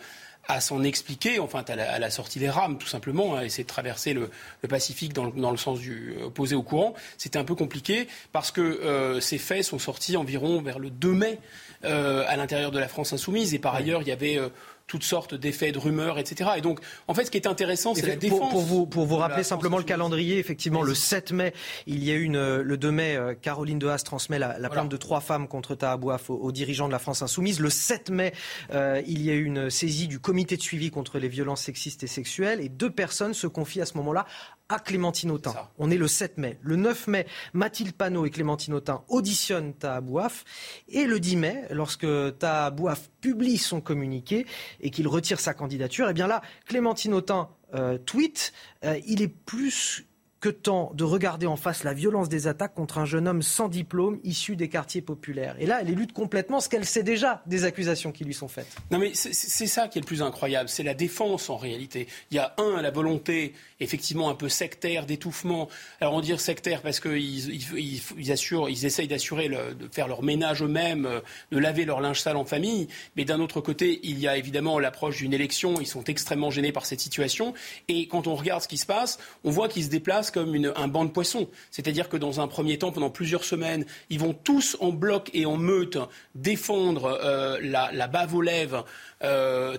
[0.48, 1.40] à s'en expliquer.
[1.40, 4.30] Enfin, elle a, sorti les rames, tout simplement, à essayer de traverser le,
[4.68, 6.94] Pacifique dans le, sens du opposé au courant.
[7.18, 11.40] C'était un peu compliqué parce que ces faits sont sortis environ vers le 2 mai
[11.82, 13.54] à l'intérieur de la France insoumise.
[13.54, 14.38] Et par ailleurs, il y avait
[14.86, 16.50] toutes sortes d'effets, de rumeurs, etc.
[16.56, 18.52] Et donc, en fait, ce qui est intéressant, c'est la défense.
[18.52, 21.52] Pour, vous, pour vous rappeler simplement le calendrier, effectivement, le 7 mai,
[21.86, 24.96] il y a eu une, le 2 mai, euh, Caroline Haas transmet la, plainte de
[24.96, 27.60] trois femmes contre Tahabouaf aux, aux, dirigeants de la France insoumise.
[27.60, 28.32] Le 7 mai,
[28.72, 32.02] euh, il y a eu une saisie du comité de suivi contre les violences sexistes
[32.02, 34.26] et sexuelles et deux personnes se confient à ce moment-là
[34.68, 35.54] à Clémentine Autain.
[35.78, 36.58] On est le 7 mai.
[36.62, 40.44] Le 9 mai, Mathilde Panot et Clémentine Autain auditionnent Tahabouaf.
[40.88, 42.06] Et le 10 mai, lorsque
[42.38, 44.46] Tahabouaf publie son communiqué
[44.80, 48.52] et qu'il retire sa candidature, eh bien là, Clémentine Autain euh, tweet
[48.84, 50.05] euh, Il est plus
[50.46, 53.66] que temps de regarder en face la violence des attaques contre un jeune homme sans
[53.68, 55.56] diplôme issu des quartiers populaires.
[55.58, 58.68] Et là, elle élude complètement ce qu'elle sait déjà des accusations qui lui sont faites.
[58.92, 62.06] Non, mais c'est ça qui est le plus incroyable, c'est la défense en réalité.
[62.30, 65.68] Il y a un, la volonté effectivement un peu sectaire d'étouffement.
[66.00, 70.22] Alors on dit sectaire parce qu'ils ils, ils, assurent, ils essayent d'assurer de faire leur
[70.22, 71.20] ménage eux-mêmes, euh,
[71.50, 72.86] de laver leur linge sale en famille.
[73.16, 75.80] Mais d'un autre côté, il y a évidemment l'approche d'une élection.
[75.80, 77.52] Ils sont extrêmement gênés par cette situation.
[77.88, 80.88] Et quand on regarde ce qui se passe, on voit qu'ils se déplacent comme un
[80.88, 81.48] banc de poissons.
[81.70, 85.46] C'est-à-dire que dans un premier temps, pendant plusieurs semaines, ils vont tous en bloc et
[85.46, 85.96] en meute
[86.34, 88.84] défendre euh, la, la, bave aux lèvres,
[89.26, 89.76] euh,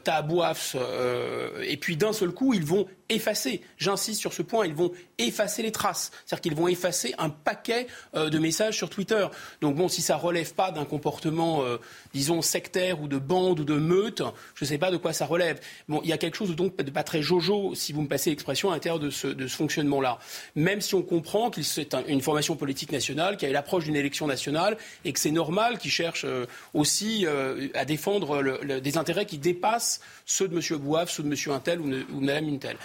[0.75, 4.91] euh, et puis d'un seul coup, ils vont effacer, j'insiste sur ce point, ils vont
[5.17, 6.11] effacer les traces.
[6.25, 9.25] C'est-à-dire qu'ils vont effacer un paquet euh, de messages sur Twitter.
[9.61, 11.77] Donc bon, si ça relève pas d'un comportement, euh,
[12.13, 14.21] disons, sectaire ou de bande ou de meute,
[14.55, 15.59] je ne sais pas de quoi ça relève.
[15.87, 18.71] Bon, il y a quelque chose donc pas très jojo, si vous me passez l'expression,
[18.71, 20.19] à l'intérieur de ce, fonctionnement-là.
[20.55, 23.95] Même si on comprend qu'il c'est une formation politique nationale, qu'il y a l'approche d'une
[23.95, 26.25] élection nationale et que c'est normal qu'ils cherchent
[26.73, 27.25] aussi
[27.73, 30.79] à défendre des intérêts qui dépassent ceux de M.
[30.79, 31.53] Bouaf, ceux de M.
[31.53, 32.77] Intel ou, ou Mme Intel.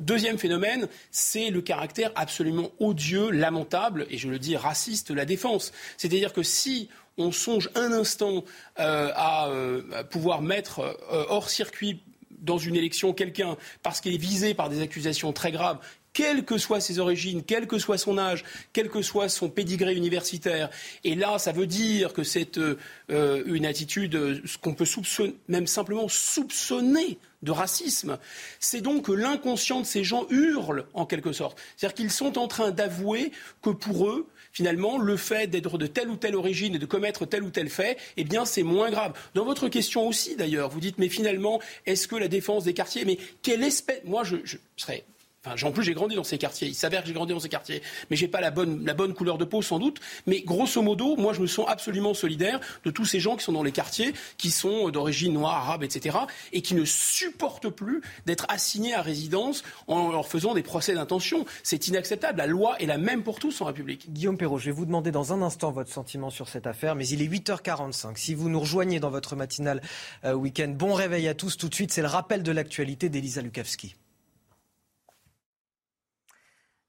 [0.00, 5.24] Deuxième phénomène, c'est le caractère absolument odieux, lamentable, et je le dis raciste, de la
[5.24, 5.72] défense.
[5.96, 6.88] C'est-à-dire que si
[7.18, 8.44] on songe un instant
[8.78, 14.18] euh, à, euh, pouvoir mettre euh, hors circuit dans une élection quelqu'un parce qu'il est
[14.18, 15.78] visé par des accusations très graves
[16.16, 19.94] quelles que soient ses origines, quel que soit son âge, quel que soit son pédigré
[19.94, 20.70] universitaire.
[21.04, 25.66] Et là, ça veut dire que c'est euh, une attitude, ce qu'on peut soupçonner, même
[25.66, 28.16] simplement soupçonner de racisme.
[28.60, 31.58] C'est donc que l'inconscient de ces gens hurle, en quelque sorte.
[31.76, 33.30] C'est-à-dire qu'ils sont en train d'avouer
[33.60, 37.26] que pour eux, finalement, le fait d'être de telle ou telle origine et de commettre
[37.26, 39.12] tel ou tel fait, eh bien, c'est moins grave.
[39.34, 43.04] Dans votre question aussi, d'ailleurs, vous dites, mais finalement, est-ce que la défense des quartiers,
[43.04, 44.36] mais quelle espèce, moi, je
[44.78, 45.04] serais
[45.62, 46.68] en plus, j'ai grandi dans ces quartiers.
[46.68, 47.82] Il s'avère que j'ai grandi dans ces quartiers.
[48.10, 50.00] Mais j'ai pas la bonne, la bonne couleur de peau, sans doute.
[50.26, 53.52] Mais grosso modo, moi, je me sens absolument solidaire de tous ces gens qui sont
[53.52, 56.18] dans les quartiers, qui sont d'origine noire, arabe, etc.
[56.52, 61.44] et qui ne supportent plus d'être assignés à résidence en leur faisant des procès d'intention.
[61.62, 62.38] C'est inacceptable.
[62.38, 64.12] La loi est la même pour tous en République.
[64.12, 66.94] Guillaume Perrault, je vais vous demander dans un instant votre sentiment sur cette affaire.
[66.94, 68.16] Mais il est 8h45.
[68.16, 69.82] Si vous nous rejoignez dans votre matinale
[70.24, 71.56] euh, week-end, bon réveil à tous.
[71.56, 73.96] Tout de suite, c'est le rappel de l'actualité d'Elisa Lukavski.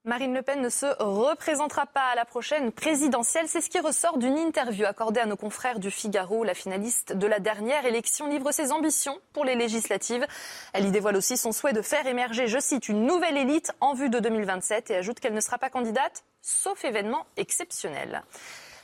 [0.07, 3.49] Marine Le Pen ne se représentera pas à la prochaine présidentielle.
[3.49, 6.45] C'est ce qui ressort d'une interview accordée à nos confrères du Figaro.
[6.45, 10.25] La finaliste de la dernière élection livre ses ambitions pour les législatives.
[10.71, 13.95] Elle y dévoile aussi son souhait de faire émerger, je cite, une nouvelle élite en
[13.95, 18.23] vue de 2027 et ajoute qu'elle ne sera pas candidate sauf événement exceptionnel.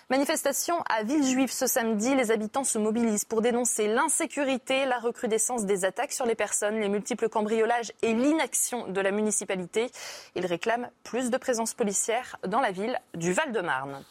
[0.09, 2.13] Manifestation à Villejuif ce samedi.
[2.13, 6.89] Les habitants se mobilisent pour dénoncer l'insécurité, la recrudescence des attaques sur les personnes, les
[6.89, 9.89] multiples cambriolages et l'inaction de la municipalité.
[10.35, 14.03] Ils réclament plus de présence policière dans la ville du Val-de-Marne.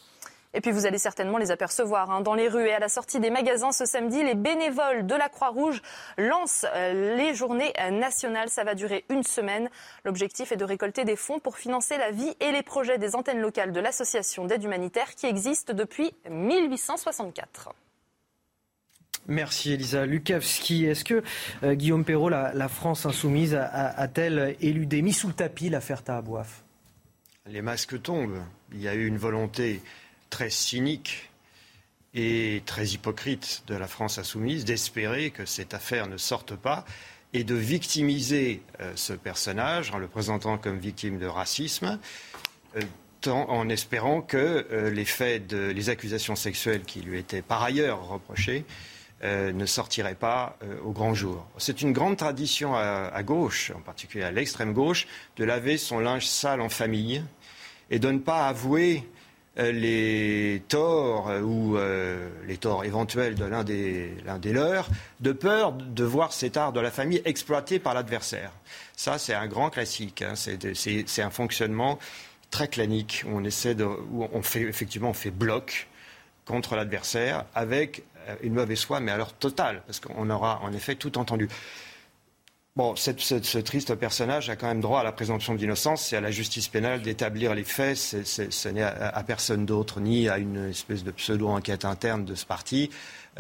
[0.54, 2.20] Et puis vous allez certainement les apercevoir hein.
[2.20, 4.22] dans les rues et à la sortie des magasins ce samedi.
[4.22, 5.80] Les bénévoles de la Croix-Rouge
[6.18, 8.50] lancent euh, les journées euh, nationales.
[8.50, 9.70] Ça va durer une semaine.
[10.04, 13.40] L'objectif est de récolter des fonds pour financer la vie et les projets des antennes
[13.40, 17.70] locales de l'association d'aide humanitaire qui existe depuis 1864.
[19.28, 20.04] Merci Elisa.
[20.04, 21.22] Lukavski, est-ce que
[21.62, 26.64] euh, Guillaume Perrault, la, France insoumise, a-t-elle éludé, mis sous le tapis l'affaire Tahabouaf?
[27.46, 28.42] Les masques tombent.
[28.72, 29.80] Il y a eu une volonté
[30.32, 31.30] très cynique
[32.14, 36.84] et très hypocrite de la France insoumise d'espérer que cette affaire ne sorte pas
[37.34, 41.98] et de victimiser euh, ce personnage en le présentant comme victime de racisme,
[42.76, 42.80] euh,
[43.30, 48.64] en espérant que euh, les faits, les accusations sexuelles qui lui étaient par ailleurs reprochées
[49.24, 51.46] ne sortiraient pas au grand jour.
[51.56, 55.06] C'est une grande tradition à, gauche, en particulier à l'extrême gauche,
[55.36, 57.22] de laver son linge sale en famille
[57.88, 59.08] et de ne pas avouer
[59.56, 64.88] les torts euh, ou euh, les torts éventuels de l'un des, des, leurs,
[65.20, 68.52] de peur de voir cet art de la famille exploité par l'adversaire.
[68.96, 70.22] Ça, c'est un grand classique.
[70.22, 70.34] Hein.
[70.36, 71.98] C'est un fonctionnement
[72.50, 75.88] très clanique on essaie de, on fait effectivement on fait bloc
[76.44, 78.04] contre l'adversaire avec
[78.42, 81.48] une mauvaise foi, mais alors totale, parce qu'on aura en effet tout entendu.
[82.74, 86.06] Bon, ce, triste personnage a quand même droit à la présomption d'innocence.
[86.06, 87.98] C'est à la justice pénale d'établir les faits.
[87.98, 92.88] ce n'est à, personne d'autre, ni à une espèce de pseudo-enquête interne de ce parti,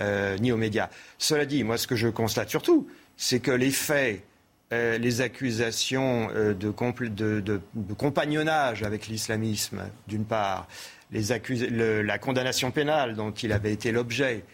[0.00, 0.90] euh, ni aux médias.
[1.16, 2.86] Cela dit, moi, ce que je constate surtout,
[3.16, 4.22] c'est que les faits,
[4.74, 6.70] euh, les accusations euh, de,
[7.96, 10.68] compagnonnage avec l'islamisme, d'une part,
[11.10, 14.44] la condamnation pénale dont il avait été l'objet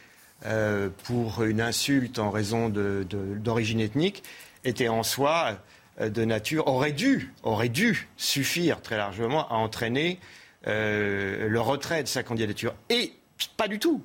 [1.02, 4.22] pour une insulte en raison d'origine ethnique,
[4.64, 5.59] était en soi
[6.01, 10.18] euh, de nature, aurait dû, aurait dû suffire très largement à entraîner
[10.66, 12.74] euh, le retrait de sa candidature.
[12.90, 13.12] Et
[13.56, 14.05] pas du tout.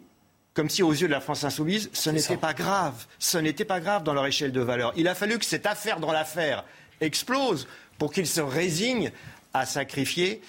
[0.54, 3.08] Comme si aux yeux de la France insoumise, ce n'était pas grave.
[3.18, 4.94] Ce n'était pas grave dans leur échelle de valeur.
[4.96, 6.64] Il a fallu que cette affaire dans l'affaire
[7.02, 7.68] explose
[7.98, 9.12] pour qu'ils se résignent
[9.54, 10.42] à sacrifier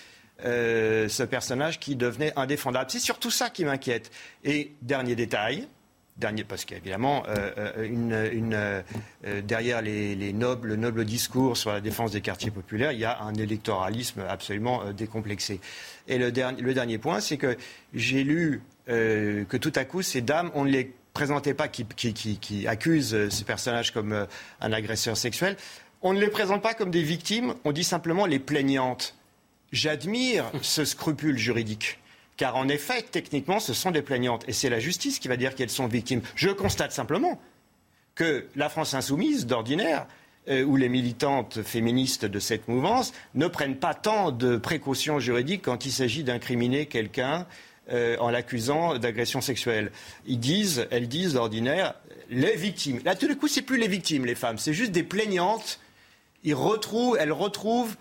[0.45, 2.91] euh, ce personnage qui devenait indéfendable.
[2.91, 4.11] C'est surtout ça qui m'inquiète.
[4.45, 5.69] Et dernier détail,
[6.49, 8.83] Parce qu'évidemment, euh, euh,
[9.27, 13.05] euh, derrière les, nobles, le noble discours sur la défense des quartiers populaires, il y
[13.05, 15.61] a un électoralisme absolument décomplexé.
[16.07, 17.57] Et le, dernier point, c'est que
[17.95, 22.13] j'ai lu que tout à coup, ces dames, on ne les présentait pas, qui, qui,
[22.13, 24.27] qui accusent ces personnages comme
[24.61, 25.57] un agresseur sexuel,
[26.03, 29.17] on ne les présente pas comme des victimes, on dit simplement les plaignantes.
[29.73, 31.99] J'admire ce scrupule juridique.
[32.37, 34.45] Car en effet, techniquement, ce sont des plaignantes.
[34.49, 36.23] Et c'est la justice qui va dire qu'elles sont victimes.
[36.35, 37.41] Je constate simplement
[38.15, 40.07] que la France insoumise, d'ordinaire,
[40.49, 45.63] euh, ou les militantes féministes de cette mouvance, ne prennent pas tant de précautions juridiques
[45.63, 47.47] quand il s'agit d'incriminer quelqu'un
[47.91, 49.91] euh, en l'accusant d'agression sexuelle.
[50.27, 51.95] Ils disent, elles disent d'ordinaire,
[52.31, 53.01] les victimes.
[53.05, 55.81] Là, tout d'un coup, c'est plus les victimes, les femmes, c'est juste des plaignantes.
[56.45, 57.97] Elles retrouvent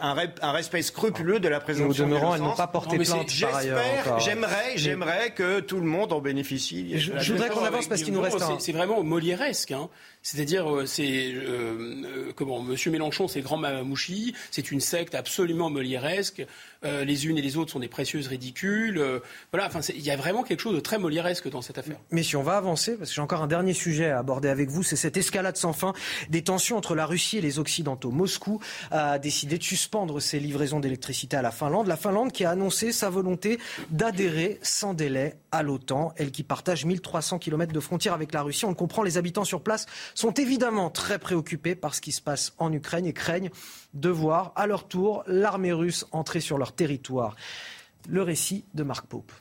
[0.00, 4.20] un, respect scrupuleux de la présomption demeurant, elles n'ont pas porté plainte par ailleurs.
[4.20, 6.98] J'aimerais, j'aimerais que tout le monde en bénéficie.
[6.98, 8.58] Je, voudrais qu'on avance parce qu'il nous reste un.
[8.58, 9.72] C'est vraiment molièresque.
[9.72, 9.88] Hein.
[10.24, 14.34] C'est-à-dire, euh, c'est euh, euh, comment Monsieur Mélenchon, c'est grand mamouchi.
[14.50, 16.44] C'est une secte absolument molièresque.
[16.82, 19.02] les unes et les autres sont des précieuses ridicules.
[19.52, 19.66] voilà.
[19.66, 21.96] Enfin, il y a vraiment quelque chose de très molièresque dans cette affaire.
[22.10, 24.68] Mais si on va avancer, parce que j'ai encore un dernier sujet à aborder avec
[24.68, 25.94] vous, c'est cette escalade sans fin
[26.28, 28.10] des tensions entre la Russie et les Occidentaux.
[28.10, 28.60] Moscou
[28.90, 31.86] a décidé de suspendre ses livraisons d'électricité à la Finlande.
[31.86, 33.58] La Finlande qui a annoncé sa volonté
[33.90, 38.66] d'adhérer sans délai à l'OTAN, elle qui partage 1300 km de frontières avec la Russie.
[38.66, 42.20] On le comprend, les habitants sur place sont évidemment très préoccupés par ce qui se
[42.20, 43.50] passe en Ukraine et craignent
[43.94, 47.34] de voir à leur tour l'armée russe entrer sur leur territoire.
[48.08, 49.32] Le récit de Marc Pope.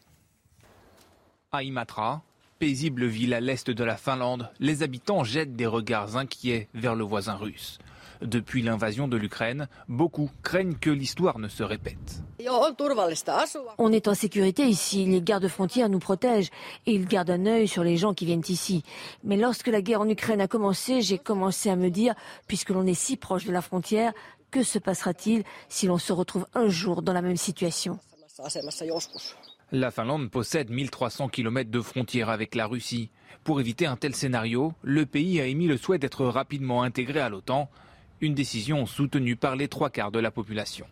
[1.52, 2.24] À Imatra,
[2.60, 7.04] paisible ville à l'est de la Finlande, les habitants jettent des regards inquiets vers le
[7.04, 7.78] voisin russe.
[8.24, 12.24] Depuis l'invasion de l'Ukraine, beaucoup craignent que l'histoire ne se répète.
[13.78, 16.50] On est en sécurité ici, les gardes-frontières nous protègent
[16.86, 18.84] et ils gardent un œil sur les gens qui viennent ici.
[19.24, 22.16] Mais lorsque la guerre en Ukraine a commencé, j'ai commencé à me dire,
[22.48, 24.14] puisque l'on est si proche de la frontière,
[24.52, 28.00] que se passera-t-il si l'on se retrouve un jour dans la même situation?
[29.72, 33.10] La Finlande possède 1300 km de frontières avec la Russie.
[33.44, 37.30] Pour éviter un tel scénario, le pays a émis le souhait d'être rapidement intégré à
[37.30, 37.70] l'OTAN,
[38.24, 40.86] une décision soutenue par les trois quarts de la population.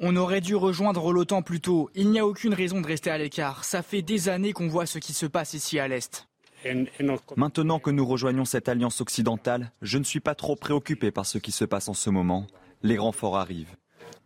[0.00, 1.88] On aurait dû rejoindre l'OTAN plus tôt.
[1.94, 3.64] Il n'y a aucune raison de rester à l'écart.
[3.64, 6.26] Ça fait des années qu'on voit ce qui se passe ici à l'Est.
[7.36, 11.38] Maintenant que nous rejoignons cette alliance occidentale, je ne suis pas trop préoccupé par ce
[11.38, 12.48] qui se passe en ce moment.
[12.82, 13.76] Les renforts arrivent.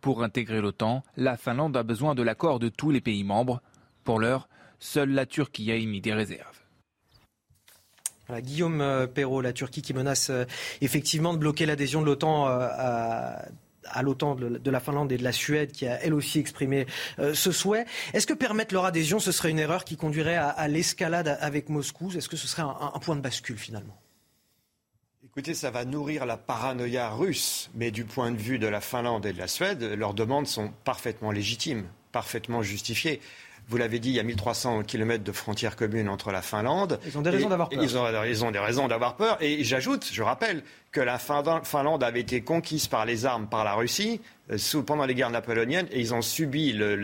[0.01, 3.61] Pour intégrer l'OTAN, la Finlande a besoin de l'accord de tous les pays membres.
[4.03, 4.49] Pour l'heure,
[4.79, 6.66] seule la Turquie a émis des réserves.
[8.29, 10.45] Guillaume euh, Perrault, la Turquie qui menace euh,
[10.81, 12.67] effectivement de bloquer l'adhésion de l'OTAN euh,
[13.89, 16.85] à, l'OTAN de la Finlande et de la Suède, qui a elle aussi exprimé
[17.17, 17.85] ce souhait.
[18.13, 22.11] Est-ce que permettre leur adhésion, ce serait une erreur qui conduirait à, l'escalade avec Moscou?
[22.11, 23.97] Est-ce que ce serait un, point de bascule finalement?
[25.23, 29.25] Écoutez, ça va nourrir la paranoïa russe, mais du point de vue de la Finlande
[29.25, 33.21] et de la Suède, leurs demandes sont parfaitement légitimes, parfaitement justifiées.
[33.69, 36.99] Vous l'avez dit, il y a 1300 km de frontières communes entre la Finlande.
[37.05, 37.83] Ils ont des raisons d'avoir peur.
[37.83, 39.37] Ils ont, des raisons d'avoir peur.
[39.41, 40.63] Et j'ajoute, je rappelle,
[40.93, 44.21] que la Finlande avait été conquise par les armes par la Russie
[44.51, 46.95] euh, pendant les guerres napoléoniennes et ils ont subi le,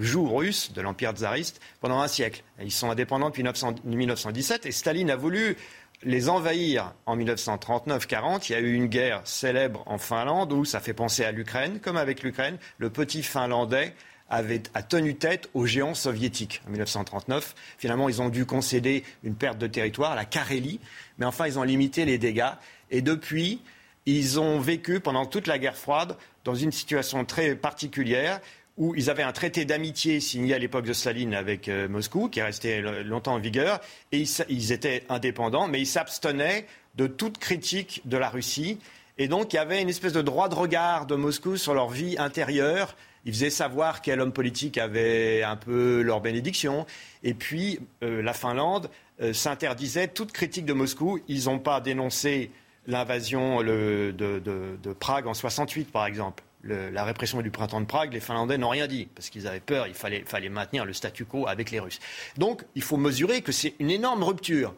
[0.00, 2.42] joug russe de l'Empire tsariste pendant un siècle.
[2.60, 5.56] Ils sont indépendants depuis 1917 et Staline a voulu
[6.02, 8.46] les envahir en 1939-40.
[8.48, 11.78] Il y a eu une guerre célèbre en Finlande où ça fait penser à l'Ukraine,
[11.80, 12.58] comme avec l'Ukraine.
[12.78, 13.94] Le petit Finlandais
[14.32, 17.54] avait, a tenu tête aux géants soviétiques en 1939.
[17.78, 20.80] Finalement, ils ont dû concéder une perte de territoire, la Carélie,
[21.18, 22.50] mais enfin, ils ont limité les dégâts.
[22.90, 23.60] Et depuis,
[24.06, 28.40] ils ont vécu pendant toute la guerre froide dans une situation très particulière
[28.78, 32.40] où ils avaient un traité d'amitié signé à l'époque de Staline avec euh, Moscou, qui
[32.40, 33.80] est resté longtemps en vigueur,
[34.12, 38.78] et ils, ils étaient indépendants, mais ils s'abstenaient de toute critique de la Russie.
[39.18, 41.90] Et donc, il y avait une espèce de droit de regard de Moscou sur leur
[41.90, 46.86] vie intérieure ils faisaient savoir quel homme politique avait un peu leur bénédiction.
[47.22, 48.90] Et puis, euh, la Finlande
[49.20, 51.20] euh, s'interdisait toute critique de Moscou.
[51.28, 52.50] Ils n'ont pas dénoncé
[52.86, 56.42] l'invasion de, Prague en 68, par exemple.
[56.64, 59.86] la répression du printemps de Prague, les Finlandais n'ont rien dit, parce qu'ils avaient peur,
[59.86, 62.00] il fallait, fallait maintenir le statu quo avec les Russes.
[62.38, 64.74] Donc, il faut mesurer que c'est une énorme rupture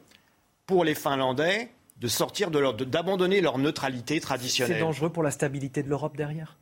[0.67, 4.77] pour les Finlandais de sortir de leur, d'abandonner leur neutralité traditionnelle.
[4.77, 6.59] C'est dangereux pour la stabilité de l'Europe derrière?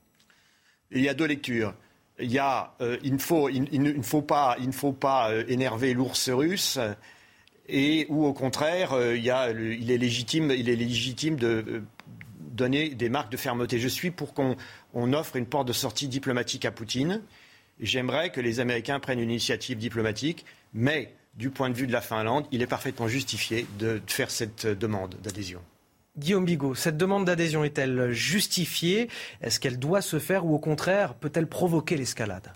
[0.94, 1.74] Il y a deux lectures.
[2.18, 2.38] Il,
[2.80, 6.78] euh, ne faut, pas, euh, énerver l'ours russe,
[7.68, 11.82] et ou au contraire, euh, il, est légitime, il est légitime de
[12.38, 13.78] donner des marques de fermeté.
[13.78, 17.22] Je suis pour qu'on offre une porte de sortie diplomatique à Poutine.
[17.80, 20.44] J'aimerais que les Américains prennent une initiative diplomatique,
[20.74, 24.66] mais du point de vue de la Finlande, il est parfaitement justifié de faire cette
[24.66, 25.62] demande d'adhésion.
[26.18, 29.08] Guillaume Bigot, cette demande d'adhésion est-elle justifiée?
[29.40, 32.52] Est-ce qu'elle doit se faire ou au contraire peut-elle provoquer l'escalade?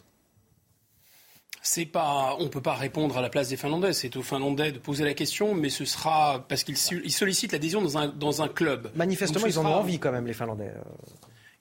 [1.63, 3.93] C'est pas, on ne peut pas répondre à la place des Finlandais.
[3.93, 7.99] C'est aux Finlandais de poser la question, mais ce sera parce qu'ils sollicitent l'adhésion dans
[7.99, 8.93] un, dans un club.
[8.95, 10.73] Manifestement, ils en ont envie quand même, les Finlandais.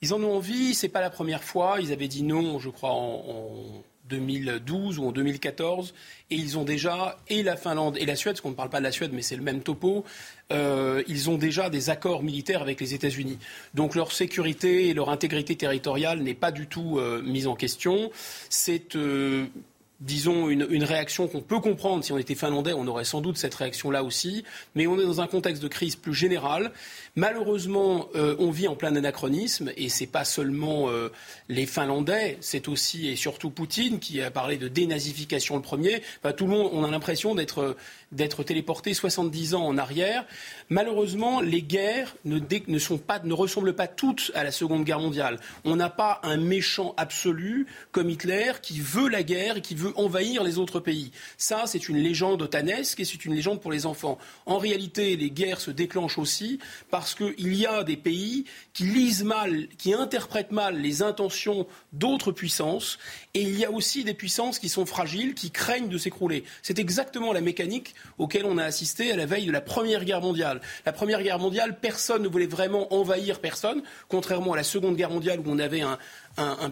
[0.01, 0.75] Ils en ont envie.
[0.75, 1.77] C'est pas la première fois.
[1.79, 5.93] Ils avaient dit non, je crois, en 2012 ou en 2014,
[6.29, 8.79] et ils ont déjà, et la Finlande et la Suède, parce qu'on ne parle pas
[8.79, 10.05] de la Suède, mais c'est le même topo,
[10.51, 13.39] euh, ils ont déjà des accords militaires avec les États-Unis.
[13.73, 18.11] Donc leur sécurité et leur intégrité territoriale n'est pas du tout euh, mise en question.
[18.49, 19.45] C'est euh,
[20.01, 22.03] disons, une, réaction qu'on peut comprendre.
[22.03, 24.43] Si on était finlandais, on aurait sans doute cette réaction-là aussi.
[24.75, 26.71] Mais on est dans un contexte de crise plus général.
[27.17, 31.13] Malheureusement, euh, on vit en plein anachronisme et c'est pas seulement euh,
[31.47, 36.01] les Finlandais, c'est aussi et surtout Poutine qui a parlé de dénazification le premier.
[36.35, 37.77] Tout le monde, on a l'impression d'être
[38.15, 40.25] d'être téléporté 70 ans en arrière.
[40.69, 42.39] Malheureusement, les guerres ne,
[42.79, 45.39] sont pas, ne ressemblent pas toutes à la Seconde Guerre mondiale.
[45.63, 49.93] On n'a pas un méchant absolu comme Hitler qui veut la guerre et qui veut
[49.97, 51.11] envahir les autres pays.
[51.37, 54.17] Ça, c'est une légende otanesque et c'est une légende pour les enfants.
[54.45, 56.59] En réalité, les guerres se déclenchent aussi
[57.13, 62.97] qu'il y a des pays qui lisent mal, qui interprètent mal les intentions d'autres puissances
[63.35, 66.45] et il y a aussi des puissances qui sont fragiles, qui craignent de s'écrouler.
[66.61, 70.21] C'est exactement la mécanique auquel on a assisté à la veille de la Première Guerre
[70.21, 70.61] mondiale.
[70.85, 75.09] La Première Guerre mondiale, personne ne voulait vraiment envahir personne, contrairement à la Seconde Guerre
[75.09, 75.97] mondiale où on avait un,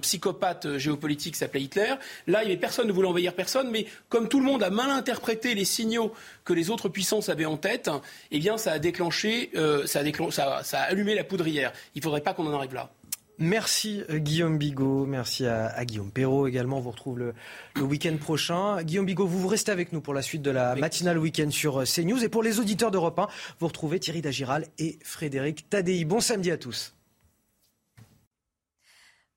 [0.02, 1.94] psychopathe géopolitique s'appelait Hitler.
[2.27, 4.90] Là, il avait personne ne voulait envahir personne, mais comme tout le monde a mal
[4.90, 6.14] interprété les signaux
[6.45, 7.90] que les autres puissances avaient en tête,
[8.31, 11.73] eh bien, ça a déclenché, euh, ça, a ça a allumé la poudrière.
[11.95, 12.90] Il ne faudrait pas qu'on en arrive là.
[13.39, 16.77] Merci euh, Guillaume Bigot, merci à, Guillaume Perrault également.
[16.77, 17.34] On vous retrouve le,
[17.81, 18.84] week-end prochain.
[18.84, 21.81] Guillaume Bigot, vous, vous restez avec nous pour la suite de la matinale week-end sur
[21.81, 22.23] euh, CNews.
[22.23, 23.27] Et pour les auditeurs d'Europe 1,
[23.60, 26.05] vous retrouvez Thierry Dagiral et Frédéric Tadei.
[26.05, 26.93] Bon samedi à tous.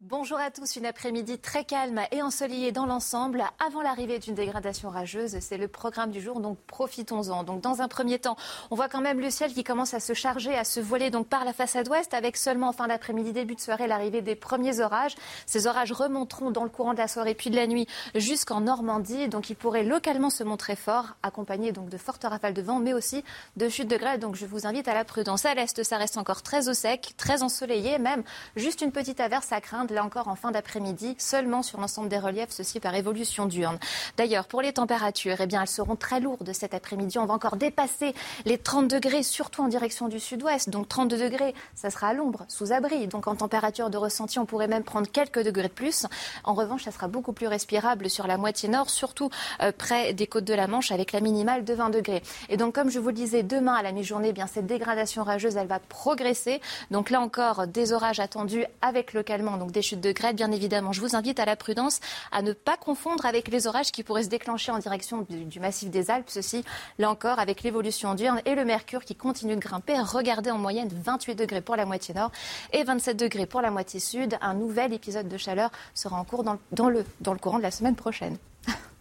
[0.02, 4.90] Bonjour à tous, une après-midi très calme et ensoleillée dans l'ensemble avant l'arrivée d'une dégradation
[4.90, 5.38] rageuse.
[5.40, 7.44] C'est le programme du jour, donc profitons-en.
[7.44, 8.36] Donc dans un premier temps,
[8.70, 11.28] on voit quand même le ciel qui commence à se charger, à se voiler donc
[11.28, 14.80] par la façade ouest avec seulement en fin d'après-midi, début de soirée, l'arrivée des premiers
[14.80, 15.14] orages.
[15.46, 19.28] Ces orages remonteront dans le courant de la soirée puis de la nuit jusqu'en Normandie.
[19.28, 22.92] Donc ils pourraient localement se montrer forts, accompagnés donc de fortes rafales de vent, mais
[22.92, 23.24] aussi
[23.56, 24.20] de chutes de grêle.
[24.20, 25.46] Donc je vous invite à la prudence.
[25.46, 28.24] À l'est, ça reste encore très au sec, très ensoleillé, même
[28.56, 32.18] juste une petite averse à craindre là encore en fin d'après-midi, seulement sur l'ensemble des
[32.18, 33.78] reliefs, ceci par évolution diurne.
[34.16, 37.18] D'ailleurs, pour les températures, eh bien, elles seront très lourdes cet après-midi.
[37.18, 38.14] On va encore dépasser
[38.44, 40.70] les 30 degrés, surtout en direction du sud-ouest.
[40.70, 43.06] Donc 32 degrés, ça sera à l'ombre, sous abri.
[43.06, 46.06] Donc en température de ressenti, on pourrait même prendre quelques degrés de plus.
[46.44, 49.30] En revanche, ça sera beaucoup plus respirable sur la moitié nord, surtout
[49.62, 52.22] euh, près des côtes de la Manche, avec la minimale de 20 degrés.
[52.48, 55.22] Et donc, comme je vous le disais, demain à la mi-journée, eh bien cette dégradation
[55.22, 56.60] rageuse, elle va progresser.
[56.90, 60.92] Donc là encore, des orages attendus avec localement donc des chutes de bien évidemment.
[60.92, 62.00] Je vous invite à la prudence,
[62.32, 65.90] à ne pas confondre avec les orages qui pourraient se déclencher en direction du, massif
[65.90, 66.30] des Alpes.
[66.30, 66.64] Ceci,
[66.98, 70.00] là encore, avec l'évolution diurne et le mercure qui continue de grimper.
[70.00, 72.32] Regardez en moyenne 28 degrés pour la moitié nord
[72.72, 74.38] et 27 degrés pour la moitié sud.
[74.40, 77.70] Un nouvel épisode de chaleur sera en cours dans, le, dans le courant de la
[77.70, 78.38] semaine prochaine.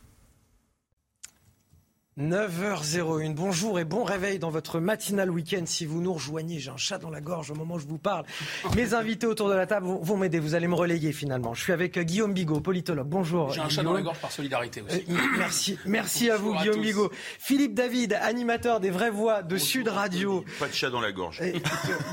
[2.17, 3.33] 9h01.
[3.33, 5.63] Bonjour et bon réveil dans votre matinal week-end.
[5.65, 7.97] Si vous nous rejoignez, j'ai un chat dans la gorge au moment où je vous
[7.97, 8.23] parle.
[8.73, 10.39] Mes invités autour de la table vont, m'aider.
[10.39, 11.53] Vous allez me relayer finalement.
[11.53, 13.09] Je suis avec euh, Guillaume Bigot, politologue.
[13.09, 13.51] Bonjour.
[13.51, 15.03] J'ai un chat dans la gorge par solidarité aussi.
[15.09, 17.11] Euh, merci, merci à vous, Guillaume Bigot.
[17.37, 20.45] Philippe David, animateur des vraies voix de Sud Radio.
[20.57, 21.41] Pas de chat dans la gorge.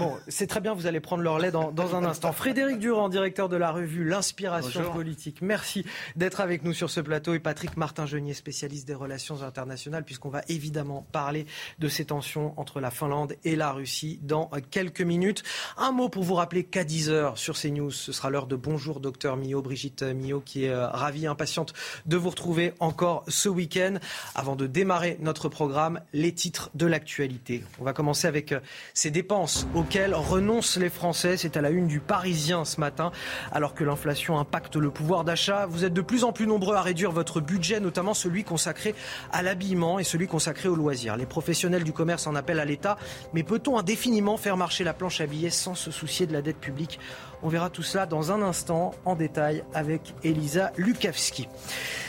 [0.00, 0.74] bon, c'est très bien.
[0.74, 2.32] Vous allez prendre leur lait dans, dans un instant.
[2.32, 5.42] Frédéric Durand, directeur de la revue L'Inspiration politique.
[5.42, 7.34] Merci d'être avec nous sur ce plateau.
[7.34, 11.44] Et Patrick Martin-Genier, spécialiste des relations internationales puisqu'on va évidemment parler
[11.78, 15.42] de ces tensions entre la Finlande et la Russie dans quelques minutes.
[15.76, 19.36] Un mot pour vous rappeler qu'à 10h sur CNews, ce sera l'heure de Bonjour Docteur
[19.36, 21.74] Millot, Brigitte Millot, qui est euh, ravie, impatiente
[22.06, 23.96] de vous retrouver encore ce week-end.
[24.34, 27.64] Avant de démarrer notre programme, les titres de l'actualité.
[27.80, 28.60] On va commencer avec euh,
[28.94, 31.36] ces dépenses auxquelles renoncent les Français.
[31.36, 33.12] C'est à la une du Parisien ce matin.
[33.50, 36.82] Alors que l'inflation impacte le pouvoir d'achat, vous êtes de plus en plus nombreux à
[36.82, 38.94] réduire votre budget, notamment celui consacré
[39.32, 41.16] à l'habillement et celui consacré aux loisirs.
[41.16, 42.96] Les professionnels du commerce en appellent à l'État,
[43.32, 46.58] mais peut-on indéfiniment faire marcher la planche à billets sans se soucier de la dette
[46.58, 46.98] publique?
[47.42, 51.48] On verra tout cela dans un instant en détail avec Elisa Lukavski.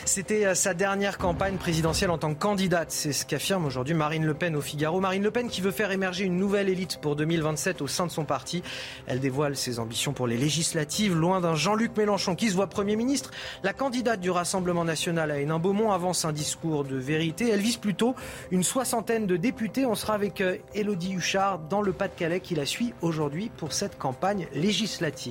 [0.04, 2.90] C'était euh, sa dernière campagne présidentielle en tant que candidate.
[2.90, 5.00] C'est ce qu'affirme aujourd'hui Marine Le Pen au Figaro.
[5.00, 8.10] Marine Le Pen qui veut faire émerger une nouvelle élite pour 2027 au sein de
[8.10, 8.62] son parti.
[9.06, 11.16] Elle dévoile ses ambitions pour les législatives.
[11.16, 13.30] Loin d'un Jean-Luc Mélenchon qui se voit Premier ministre,
[13.62, 17.48] la candidate du Rassemblement national à Hénin Beaumont avance un discours de vérité.
[17.48, 18.14] Elle vise plutôt
[18.50, 19.86] une soixantaine de députés.
[19.86, 20.42] On sera avec
[20.74, 25.23] Elodie euh, Huchard dans le Pas-de-Calais qui la suit aujourd'hui pour cette campagne législative.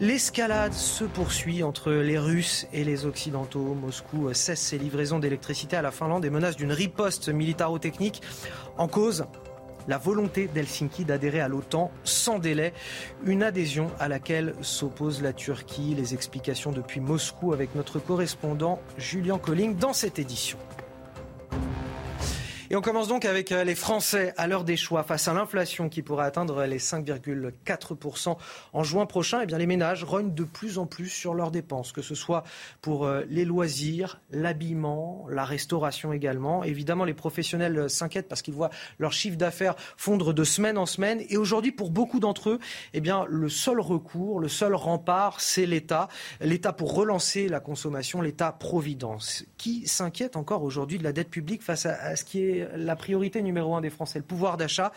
[0.00, 3.74] L'escalade se poursuit entre les Russes et les Occidentaux.
[3.74, 8.22] Moscou cesse ses livraisons d'électricité à la Finlande et menace d'une riposte militaro-technique.
[8.78, 9.26] En cause,
[9.88, 12.72] la volonté d'Helsinki d'adhérer à l'OTAN sans délai,
[13.24, 15.94] une adhésion à laquelle s'oppose la Turquie.
[15.94, 20.58] Les explications depuis Moscou avec notre correspondant Julien Colling dans cette édition.
[22.72, 25.88] Et on commence donc avec euh, les Français à l'heure des choix face à l'inflation
[25.88, 28.36] qui pourrait atteindre les 5,4%
[28.72, 29.40] en juin prochain.
[29.42, 32.44] Eh bien, les ménages rognent de plus en plus sur leurs dépenses, que ce soit
[32.80, 36.62] pour euh, les loisirs, l'habillement, la restauration également.
[36.62, 38.70] Évidemment, les professionnels euh, s'inquiètent parce qu'ils voient
[39.00, 41.24] leur chiffre d'affaires fondre de semaine en semaine.
[41.28, 42.60] Et aujourd'hui, pour beaucoup d'entre eux,
[42.94, 46.06] eh bien, le seul recours, le seul rempart, c'est l'État.
[46.40, 49.44] L'État pour relancer la consommation, l'État-providence.
[49.58, 53.42] Qui s'inquiète encore aujourd'hui de la dette publique face à ce qui est la priorité
[53.42, 54.92] numéro un des Français, le pouvoir d'achat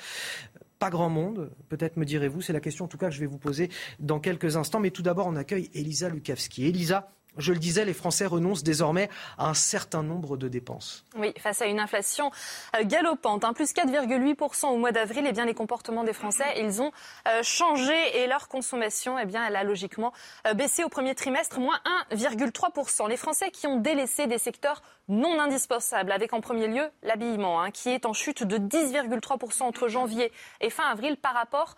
[0.80, 2.42] pas grand monde, peut-être me direz-vous.
[2.42, 3.70] C'est la question en tout cas que je vais vous poser
[4.00, 4.82] dans quelques instants.
[4.82, 6.68] Mais tout d'abord, on accueille Elisa Lukavski.
[6.68, 11.06] Elisa, je le disais, les Français renoncent désormais à un certain nombre de dépenses.
[11.18, 12.32] Oui, face à une inflation
[12.76, 16.82] euh, galopante, hein, plus 4,8% au mois d'avril, eh bien, les comportements des Français, ils
[16.82, 16.92] ont
[17.28, 20.14] euh, changé et leur consommation, eh bien, elle a logiquement
[20.48, 21.80] euh, baissé au premier trimestre, moins
[22.12, 23.10] 1,3%.
[23.10, 27.72] Les Français qui ont délaissé des secteurs non indispensables, avec en premier lieu l'habillement, hein,
[27.72, 30.32] qui est en chute de 10,3% entre janvier
[30.62, 31.76] et fin avril par rapport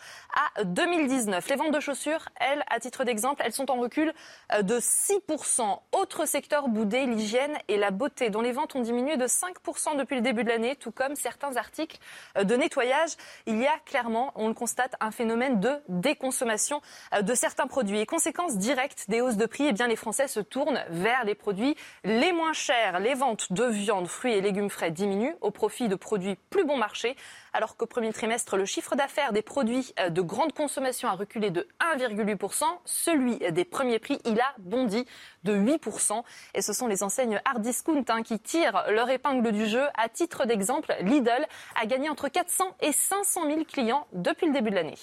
[0.55, 1.47] à 2019.
[1.49, 4.13] Les ventes de chaussures, elles, à titre d'exemple, elles sont en recul
[4.61, 5.79] de 6%.
[5.91, 10.15] Autre secteur boudé, l'hygiène et la beauté, dont les ventes ont diminué de 5% depuis
[10.15, 11.97] le début de l'année, tout comme certains articles
[12.37, 13.11] euh, de nettoyage.
[13.45, 16.81] Il y a clairement, on le constate, un phénomène de déconsommation
[17.13, 17.99] euh, de certains produits.
[17.99, 21.35] Et conséquence directe des hausses de prix, eh bien, les Français se tournent vers les
[21.35, 22.99] produits les moins chers.
[22.99, 26.77] Les ventes de viande, fruits et légumes frais diminuent au profit de produits plus bon
[26.77, 27.15] marché
[27.55, 31.51] alors qu'au premier trimestre, le chiffre d'affaires des produits euh, de grande consommation a reculé
[31.51, 31.67] de
[31.97, 32.63] 1,8%.
[32.83, 35.05] Celui des premiers prix, il a bondi
[35.45, 36.21] de 8%.
[36.53, 39.83] Et ce sont les enseignes hard discount hein, qui tirent leur épingle du jeu.
[39.95, 41.47] À titre d'exemple, Lidl
[41.81, 44.97] a gagné entre 400 et 500 000 clients depuis le début de l'année.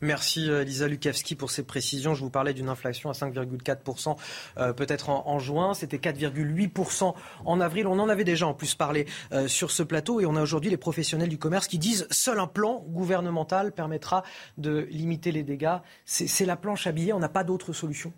[0.00, 2.14] Merci euh, Lisa Lukavski pour ces précisions.
[2.14, 4.16] Je vous parlais d'une inflation à 5,4%
[4.58, 5.74] euh, peut-être en, juin.
[5.74, 7.14] C'était 4,8%
[7.44, 7.86] en avril.
[7.86, 10.70] On en avait déjà en plus parlé euh, sur ce plateau et on a aujourd'hui
[10.70, 14.24] les professionnels du commerce qui disent seul un plan gouvernemental permettra
[14.56, 15.78] de limiter les dégâts.
[16.04, 18.12] C'est la planche à billets, on n'a pas d'autre solution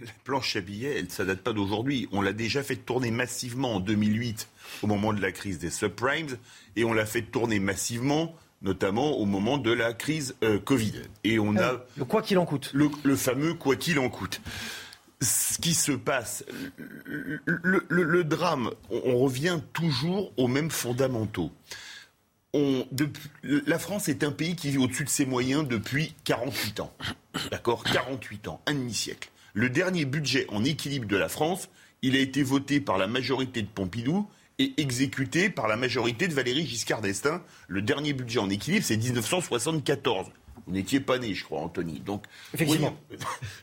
[0.00, 2.06] la planche à billets, elle, ça date pas d'aujourd'hui.
[2.12, 4.48] On l'a déjà fait tourner massivement en 2008
[4.82, 6.36] au moment de la crise des subprimes
[6.76, 10.94] et on l'a fait tourner massivement notamment au moment de la crise euh, Covid.
[11.24, 12.70] Et on a le quoi qu'il en coûte.
[12.74, 14.40] Le, fameux quoi qu'il en coûte.
[15.22, 16.44] Ce qui se passe,
[17.06, 21.50] le, drame, on, revient toujours aux mêmes fondamentaux.
[22.52, 22.86] On,
[23.42, 26.92] la France est un pays qui vit au-dessus de ses moyens depuis 48 ans.
[27.50, 27.82] D'accord?
[27.84, 29.30] 48 ans, un demi-siècle.
[29.54, 31.70] Le dernier budget en équilibre de la France,
[32.02, 34.28] il a été voté par la majorité de Pompidou
[34.58, 37.42] et exécuté par la majorité de Valéry Giscard d'Estaing.
[37.68, 40.28] Le dernier budget en équilibre, c'est 1974.
[40.66, 42.00] Vous n'étiez pas né, je crois, Anthony.
[42.00, 42.24] Donc,
[42.54, 42.96] Effectivement.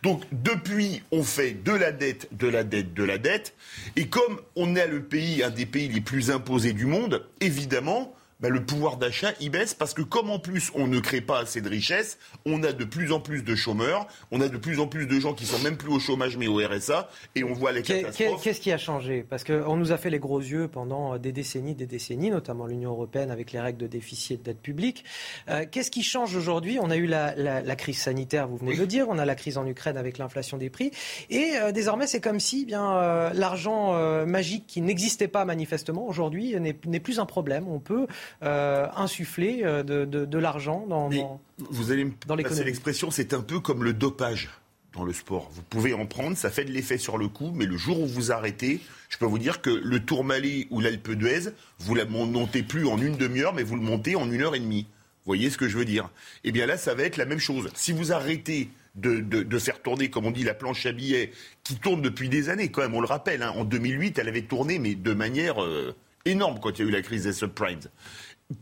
[0.04, 3.56] donc, depuis, on fait de la dette, de la dette, de la dette.
[3.96, 8.16] Et comme on est le pays, un des pays les plus imposés du monde, évidemment,
[8.44, 11.40] bah, le pouvoir d'achat il baisse parce que comme en plus on ne crée pas
[11.40, 14.82] assez de richesses, on a de plus en plus de chômeurs, on a de plus
[14.82, 17.54] en plus de gens qui sont même plus au chômage mais au RSA et on
[17.54, 18.44] voit les catastrophes.
[18.44, 19.26] Qu'est-ce qui a changé?
[19.30, 22.92] Parce qu'on nous a fait les gros yeux pendant des décennies, des décennies, notamment l'Union
[22.92, 25.06] européenne avec les règles de déficit et de dette publique.
[25.48, 26.80] Euh, qu'est-ce qui change aujourd'hui?
[26.82, 29.58] On a eu la, crise sanitaire, vous venez de le dire, on a la crise
[29.58, 30.92] en Ukraine avec l'inflation des prix
[31.30, 33.94] et euh, désormais c'est comme si eh bien euh, l'argent
[34.26, 37.70] magique qui n'existait pas manifestement aujourd'hui n'est plus un problème.
[37.70, 38.06] On peut
[38.42, 41.40] euh, insuffler euh, de, l'argent dans,
[41.70, 44.50] Vous allez me passer l'expression, c'est un peu comme le dopage
[44.94, 45.50] dans le sport.
[45.54, 48.06] Vous pouvez en prendre, ça fait de l'effet sur le coup, mais le jour où
[48.06, 48.80] vous arrêtez,
[49.10, 52.88] je peux vous dire que le Tourmalet ou l'Alpe d'Huez, vous ne le montez plus
[52.88, 54.88] en une demi-heure, mais vous le montez en une heure et demie.
[55.26, 56.10] Vous voyez ce que je veux dire?
[56.44, 57.70] Eh bien là, ça va être la même chose.
[57.76, 61.32] Si vous arrêtez de, faire tourner, comme on dit, la planche à billets,
[61.64, 64.44] qui tourne depuis des années, quand même, on le rappelle, hein, en 2008, elle avait
[64.44, 65.96] tourné, mais de manière euh,
[66.26, 67.80] énorme quand il y a eu la crise des subprimes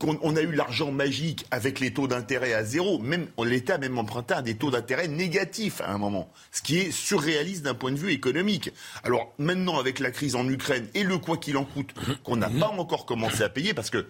[0.00, 3.98] on a eu l'argent magique avec les taux d'intérêt à zéro, même l'État a même
[3.98, 7.92] emprunté à des taux d'intérêt négatifs à un moment, ce qui est surréaliste d'un point
[7.92, 8.70] de vue économique.
[9.04, 11.92] Alors maintenant avec la crise en Ukraine et le quoi qu'il en coûte
[12.24, 14.06] qu'on n'a pas encore commencé à payer parce que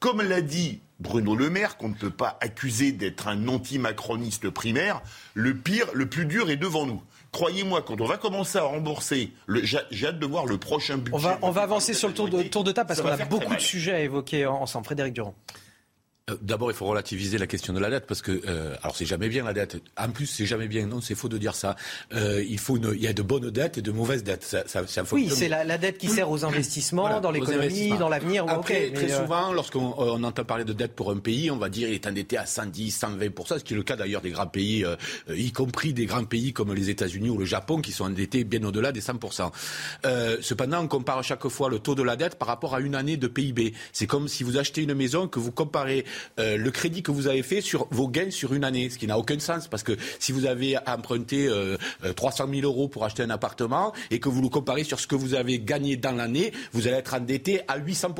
[0.00, 5.02] comme l'a dit Bruno Le Maire, qu'on ne peut pas accuser d'être un anti-macroniste primaire,
[5.34, 7.02] le pire, le plus dur est devant nous
[7.32, 9.32] croyez-moi, quand on va commencer à rembourser,
[9.90, 11.14] j'ai hâte de voir le prochain budget.
[11.14, 13.24] On va, on va avancer sur le tour de, tour de table parce qu'on a
[13.24, 14.84] beaucoup de sujets à évoquer ensemble.
[14.84, 15.34] Frédéric Durand.
[16.30, 19.06] Euh, D'abord, il faut relativiser la question de la dette parce que, euh, alors c'est
[19.06, 19.82] jamais bien la dette.
[19.96, 20.86] En plus, c'est jamais bien.
[20.86, 21.74] Non, c'est faux de dire ça.
[22.14, 24.44] Euh, il faut une, il y a de bonnes dettes et de mauvaises dettes.
[24.44, 27.96] Ça, ça, ça oui, c'est la, la, dette qui sert aux investissements, voilà, dans l'économie,
[27.98, 28.44] dans l'avenir.
[28.48, 29.22] Après, okay, très euh...
[29.22, 32.06] souvent, lorsqu'on on entend parler de dette pour un pays, on va dire il est
[32.06, 34.84] endetté à 110, 120% ce qui est le cas d'ailleurs des grands pays,
[35.28, 38.62] y compris des grands pays comme les États-Unis ou le Japon, qui sont endettés bien
[38.62, 39.50] au-delà des 100%
[40.40, 43.16] Cependant, on compare chaque fois le taux de la dette par rapport à une année
[43.16, 43.74] de PIB.
[43.92, 46.04] C'est comme si vous achetez une maison que vous comparez
[46.38, 49.18] le crédit que vous avez fait sur vos gains sur une année, ce qui n'a
[49.18, 51.76] aucun sens parce que si vous avez emprunté euh,
[52.14, 55.14] 300 000 euros pour acheter un appartement et que vous le comparez sur ce que
[55.14, 58.14] vous avez gagné dans l'année, vous allez être endetté à 800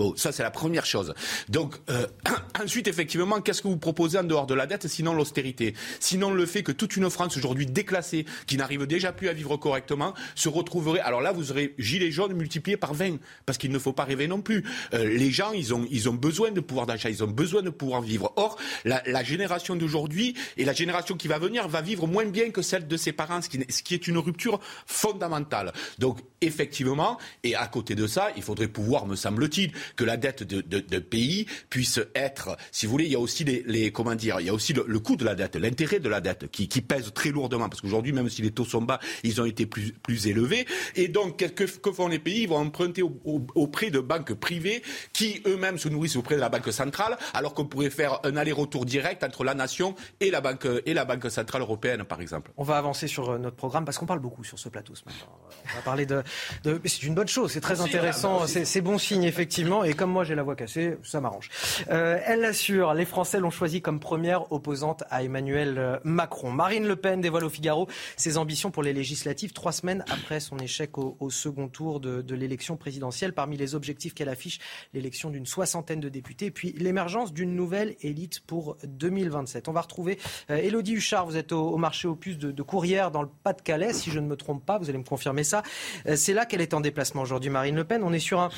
[0.00, 1.12] Bon, ça c'est la première chose.
[1.50, 2.06] Donc euh,
[2.64, 6.46] ensuite, effectivement, qu'est-ce que vous proposez en dehors de la dette, sinon l'austérité, sinon le
[6.46, 10.48] fait que toute une France aujourd'hui déclassée, qui n'arrive déjà plus à vivre correctement, se
[10.48, 11.00] retrouverait.
[11.00, 14.26] Alors là, vous aurez gilets jaunes multipliés par 20, parce qu'il ne faut pas rêver
[14.26, 14.64] non plus.
[14.94, 17.68] Euh, les gens, ils ont, ils ont besoin de pouvoir d'achat, ils ont besoin de
[17.68, 18.32] pouvoir vivre.
[18.36, 18.56] Or,
[18.86, 22.88] la, génération d'aujourd'hui et la génération qui va venir va vivre moins bien que celle
[22.88, 25.74] de ses parents, ce qui est une rupture fondamentale.
[25.98, 30.42] Donc effectivement, et à côté de ça, il faudrait pouvoir, me semble-t-il, que la dette
[30.42, 33.90] de, de, de, pays puisse être, si vous voulez, il y a aussi les, les
[33.90, 36.20] comment dire, il y a aussi le, le coût de la dette, l'intérêt de la
[36.20, 39.40] dette qui, qui, pèse très lourdement parce qu'aujourd'hui, même si les taux sont bas, ils
[39.40, 40.66] ont été plus, plus élevés.
[40.96, 42.42] Et donc, que, que font les pays?
[42.42, 46.40] Ils vont emprunter au, au, auprès de banques privées qui eux-mêmes se nourrissent auprès de
[46.40, 50.40] la banque centrale, alors qu'on pourrait faire un aller-retour direct entre la nation et la
[50.40, 52.50] banque et la banque centrale européenne, par exemple.
[52.56, 55.26] On va avancer sur notre programme parce qu'on parle beaucoup sur ce plateau ce matin.
[55.72, 56.22] On va parler de,
[56.64, 59.79] de c'est une bonne chose, c'est très intéressant, c'est bon signe effectivement.
[59.84, 61.48] Et comme moi j'ai la voix cassée, ça m'arrange.
[61.90, 66.50] Euh, elle l'assure, les Français l'ont choisi comme première opposante à Emmanuel Macron.
[66.50, 70.58] Marine Le Pen dévoile au Figaro ses ambitions pour les législatives trois semaines après son
[70.58, 73.32] échec au, second tour de, l'élection présidentielle.
[73.32, 74.58] Parmi les objectifs qu'elle affiche,
[74.92, 79.68] l'élection d'une soixantaine de députés, puis l'émergence d'une nouvelle élite pour 2027.
[79.68, 80.18] On va retrouver
[80.50, 84.10] euh, Elodie Huchard, vous êtes au, marché puces de, de Courrières dans le Pas-de-Calais, si
[84.10, 85.62] je ne me trompe pas, vous allez me confirmer ça.
[86.06, 88.02] Euh, C'est là qu'elle est en déplacement aujourd'hui, Marine Le Pen.
[88.02, 88.50] On est sur un,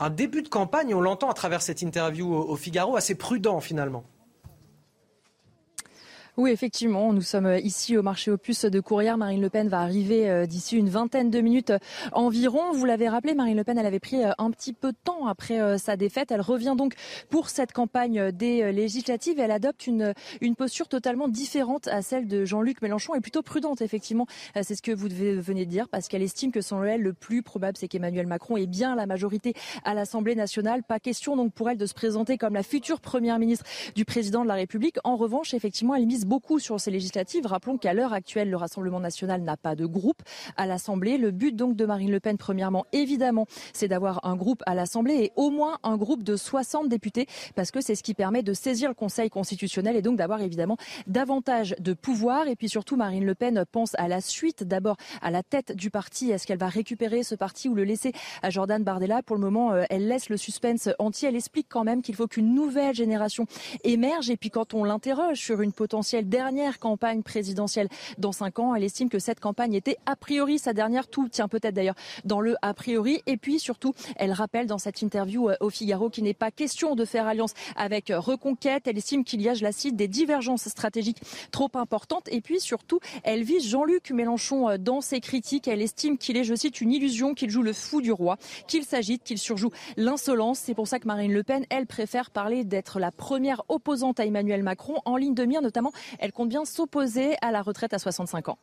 [0.00, 4.02] un début de campagne, on l'entend à travers cette interview au, Figaro, assez prudent finalement.
[6.36, 9.18] Oui, effectivement, nous sommes ici au marché puces de Courrières.
[9.18, 11.72] Marine Le Pen va arriver d'ici une vingtaine de minutes
[12.12, 12.72] environ.
[12.72, 15.78] Vous l'avez rappelé, Marine Le Pen, elle avait pris un petit peu de temps après
[15.78, 16.30] sa défaite.
[16.30, 16.94] Elle revient donc
[17.28, 22.44] pour cette campagne des législatives elle adopte une, une posture totalement différente à celle de
[22.44, 24.26] Jean-Luc Mélenchon et plutôt prudente, effectivement.
[24.62, 27.42] C'est ce que vous venez de dire parce qu'elle estime que son elle, le plus
[27.42, 29.54] probable, c'est qu'Emmanuel Macron ait bien la majorité
[29.84, 30.82] à l'Assemblée nationale.
[30.82, 34.42] Pas question donc pour elle de se présenter comme la future première ministre du président
[34.42, 34.96] de la République.
[35.04, 37.44] En revanche, effectivement, elle mise beaucoup sur ces législatives.
[37.44, 40.22] Rappelons qu'à l'heure actuelle, le Rassemblement national n'a pas de groupe
[40.56, 41.18] à l'Assemblée.
[41.18, 45.14] Le but donc de Marine Le Pen, premièrement, évidemment, c'est d'avoir un groupe à l'Assemblée
[45.14, 47.26] et au moins un groupe de 60 députés
[47.56, 50.76] parce que c'est ce qui permet de saisir le Conseil constitutionnel et donc d'avoir évidemment
[51.08, 52.46] davantage de pouvoir.
[52.46, 55.90] Et puis surtout, Marine Le Pen pense à la suite, d'abord à la tête du
[55.90, 56.30] parti.
[56.30, 58.12] Est-ce qu'elle va récupérer ce parti ou le laisser
[58.42, 59.24] à Jordan Bardella?
[59.24, 61.28] Pour le moment, elle laisse le suspense entier.
[61.28, 63.46] Elle explique quand même qu'il faut qu'une nouvelle génération
[63.82, 64.30] émerge.
[64.30, 67.88] Et puis quand on l'interroge sur une potentielle dernière campagne présidentielle
[68.18, 68.74] dans cinq ans.
[68.74, 71.08] Elle estime que cette campagne était a priori sa dernière.
[71.08, 73.22] Tout tient peut-être d'ailleurs dans le a priori.
[73.26, 77.04] Et puis surtout, elle rappelle dans cette interview au Figaro qu'il n'est pas question de
[77.04, 78.86] faire alliance avec Reconquête.
[78.86, 81.20] Elle estime qu'il y a, je la cite, des divergences stratégiques
[81.50, 82.28] trop importantes.
[82.30, 85.68] Et puis surtout, elle vise Jean-Luc Mélenchon dans ses critiques.
[85.68, 88.84] Elle estime qu'il est, je cite, une illusion, qu'il joue le fou du roi, qu'il
[88.84, 90.58] s'agite, qu'il surjoue l'insolence.
[90.58, 94.26] C'est pour ça que Marine Le Pen, elle préfère parler d'être la première opposante à
[94.26, 97.98] Emmanuel Macron en ligne de mire, notamment elle compte bien s'opposer à la retraite à
[97.98, 98.58] 65 ans.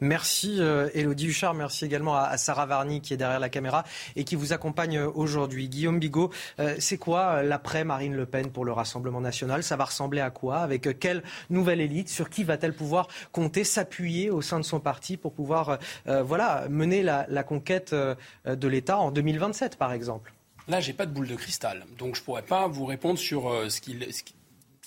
[0.00, 3.84] Merci euh, Elodie Huchard, merci également à, Sarah Varny qui est derrière la caméra
[4.16, 5.68] et qui vous accompagne aujourd'hui.
[5.68, 9.62] Guillaume Bigot, euh, c'est quoi l'après Marine Le Pen pour le Rassemblement national?
[9.62, 10.58] Ça va ressembler à quoi?
[10.58, 12.08] Avec quelle nouvelle élite?
[12.08, 15.78] Sur qui va-t-elle pouvoir compter, s'appuyer au sein de son parti pour pouvoir
[16.08, 20.34] euh, voilà, mener la, la conquête de l'État en 2027 par exemple?
[20.66, 23.80] Là, j'ai pas de boule de cristal, donc je pourrais pas vous répondre sur ce
[23.80, 24.32] qu'il qu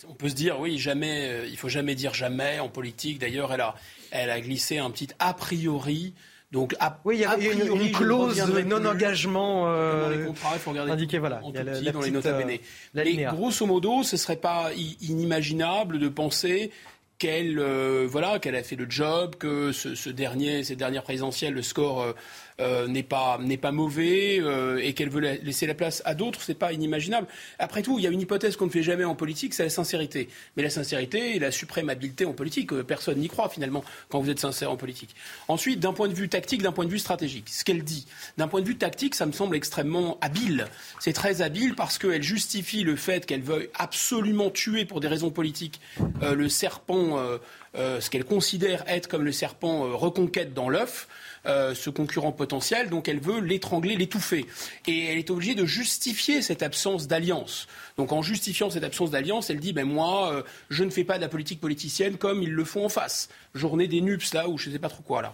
[0.07, 3.19] on peut se dire, oui, jamais, euh, il faut jamais dire jamais en politique.
[3.19, 3.75] D'ailleurs, elle a,
[4.11, 6.13] elle a glissé un petit a priori.
[6.51, 10.09] Donc, a, oui, il y a, a priori, une, une clause de non-engagement euh, dans
[10.09, 10.51] les contrats.
[10.53, 11.41] Il faut regarder indiqué, voilà.
[11.43, 12.57] en tout petit, la dans les notes à bene.
[12.93, 14.71] Mais grosso modo, ce serait pas
[15.01, 16.71] inimaginable de penser
[17.17, 21.53] qu'elle, euh, voilà, qu'elle a fait le job, que ce, ce, dernier, cette dernière présidentielle,
[21.53, 22.13] le score
[22.59, 24.41] n'est pas pas mauvais
[24.81, 27.27] et qu'elle veut laisser la place à d'autres, c'est pas inimaginable.
[27.59, 29.69] Après tout, il y a une hypothèse qu'on ne fait jamais en politique, c'est la
[29.69, 30.29] sincérité.
[30.55, 32.73] Mais la sincérité est la suprême habileté en politique.
[32.83, 35.15] Personne n'y croit finalement quand vous êtes sincère en politique.
[35.47, 38.07] Ensuite, d'un point de vue tactique, d'un point de vue stratégique, ce qu'elle dit,
[38.37, 40.67] d'un point de vue tactique, ça me semble extrêmement habile.
[40.99, 45.31] C'est très habile parce qu'elle justifie le fait qu'elle veuille absolument tuer pour des raisons
[45.31, 45.79] politiques
[46.21, 47.37] euh, le serpent, euh,
[47.75, 51.07] euh, ce qu'elle considère être comme le serpent reconquête dans l'œuf.
[51.47, 54.45] Ce concurrent potentiel, donc elle veut l'étrangler, l'étouffer.
[54.85, 57.67] Et elle est obligée de justifier cette absence d'alliance.
[57.97, 61.21] Donc en justifiant cette absence d'alliance, elle dit ben moi, je ne fais pas de
[61.21, 63.29] la politique politicienne comme ils le font en face.
[63.53, 65.33] Journée des NUPS là, ou je ne sais pas trop quoi là.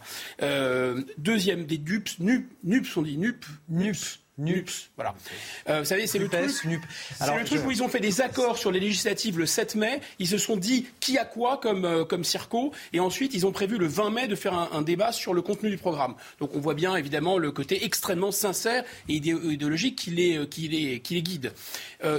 [1.18, 4.23] deuxième des NUPS, NUPS on dit NUPS, NUPS.
[4.40, 5.14] NUPS, voilà.
[5.70, 6.50] Euh, vous savez, c'est le truc.
[6.50, 10.02] C'est le truc où ils ont fait des accords sur les législatives le 7 mai.
[10.18, 13.52] Ils se sont dit qui a quoi comme euh, comme circo, et ensuite ils ont
[13.52, 16.16] prévu le 20 mai de faire un, débat sur le contenu du programme.
[16.40, 20.68] Donc on voit bien évidemment le côté extrêmement sincère et idéologique qui les euh, qui
[20.68, 21.54] les qui les guide.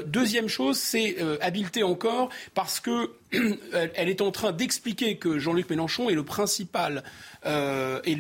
[0.07, 3.11] deuxième chose, c'est habileté encore parce que
[3.95, 7.03] elle est en train d'expliquer que Jean-Luc Mélenchon est le principal
[7.47, 8.17] euh, et,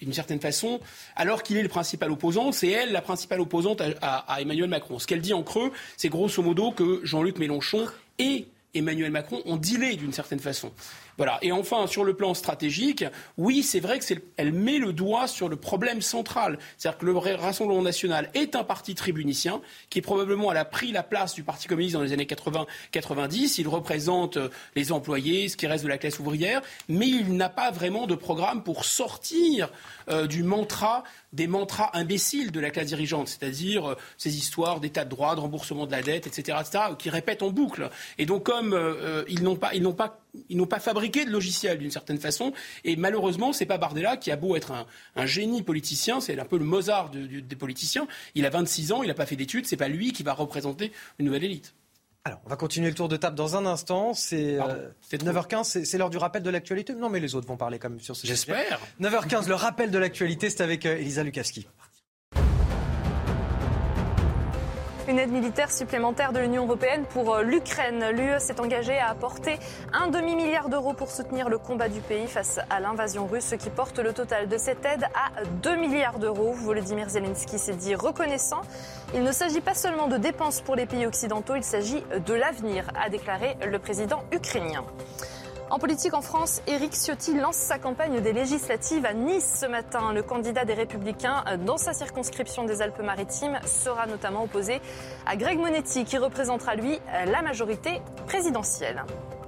[0.00, 0.80] d'une certaine façon,
[1.16, 4.98] alors qu'il est le principal opposant, c'est elle la principale opposante à, Emmanuel Macron.
[4.98, 7.86] Ce qu'elle dit en creux, c'est grosso modo que Jean-Luc Mélenchon
[8.18, 10.72] et Emmanuel Macron ont dealé d'une certaine façon.
[11.20, 11.38] Voilà.
[11.42, 13.04] Et enfin, sur le plan stratégique,
[13.36, 16.58] oui, c'est vrai qu'elle met le doigt sur le problème central.
[16.78, 19.60] C'est-à-dire que le Rassemblement national est un parti tribunicien
[19.90, 23.56] qui probablement a pris la place du Parti communiste dans les années 80-90.
[23.58, 27.50] Il représente euh, les employés, ce qui reste de la classe ouvrière, mais il n'a
[27.50, 29.68] pas vraiment de programme pour sortir
[30.10, 35.04] euh, du mantra des mantras imbéciles de la classe dirigeante, c'est-à-dire euh, ces histoires d'état
[35.04, 37.88] de droit, de remboursement de la dette, etc., etc., qui répètent en boucle.
[38.18, 38.78] Et donc, comme
[39.28, 42.52] ils n'ont pas, ils n'ont pas ils n'ont pas fabriqué de logiciel d'une certaine façon.
[42.84, 44.72] Et malheureusement, c'est pas Bardella qui a beau être
[45.16, 48.06] un, génie politicien, c'est un peu le Mozart des politiciens.
[48.34, 50.92] Il a 26 ans, il n'a pas fait d'études, c'est pas lui qui va représenter
[51.18, 51.74] une nouvelle élite.
[52.24, 54.12] Alors, on va continuer le tour de table dans un instant.
[54.12, 54.58] C'est
[55.10, 56.94] 9h15, euh, c'est l'heure du rappel de l'actualité.
[56.94, 58.34] Non, mais les autres vont parler quand même sur ce sujet.
[58.34, 58.78] J'espère.
[59.00, 61.66] 9h15, le rappel de l'actualité, c'est avec euh, Elisa Lukaski.
[65.10, 68.10] Une aide militaire supplémentaire de l'Union européenne pour euh, l'Ukraine.
[68.12, 69.58] L'UE s'est engagée à apporter
[69.92, 73.70] un demi-milliard d'euros pour soutenir le combat du pays face à l'invasion russe, ce qui
[73.70, 76.52] porte le total de cette aide à 2 milliards d'euros.
[76.52, 78.60] Volodymyr Zelensky s'est dit reconnaissant.
[79.12, 82.84] Il ne s'agit pas seulement de dépenses pour les pays occidentaux, il s'agit de l'avenir,
[82.94, 84.84] a déclaré le président ukrainien.
[85.70, 90.12] En politique en France, Éric Ciotti lance sa campagne des législatives à Nice ce matin.
[90.12, 94.80] Le candidat des Républicains dans sa circonscription des Alpes-Maritimes sera notamment opposé
[95.26, 99.04] à Greg Monetti qui représentera lui la majorité présidentielle.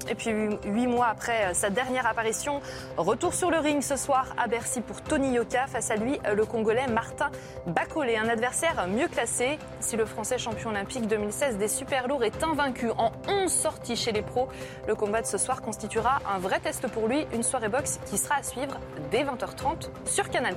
[0.08, 0.30] Et puis
[0.64, 2.60] huit mois après euh, sa dernière apparition,
[2.96, 5.66] retour sur le ring ce soir à Bercy pour Tony Yoka.
[5.66, 7.30] Face à lui, euh, le Congolais Martin
[7.66, 9.58] Bacolé, un adversaire mieux classé.
[9.80, 14.12] Si le Français champion olympique 2016 des super lourds est invaincu en 11 sorties chez
[14.12, 14.48] les pros,
[14.86, 17.26] le combat de ce soir constituera un vrai test pour lui.
[17.32, 18.78] Une soirée boxe qui sera à suivre
[19.10, 20.54] dès 20h30 sur Canal+.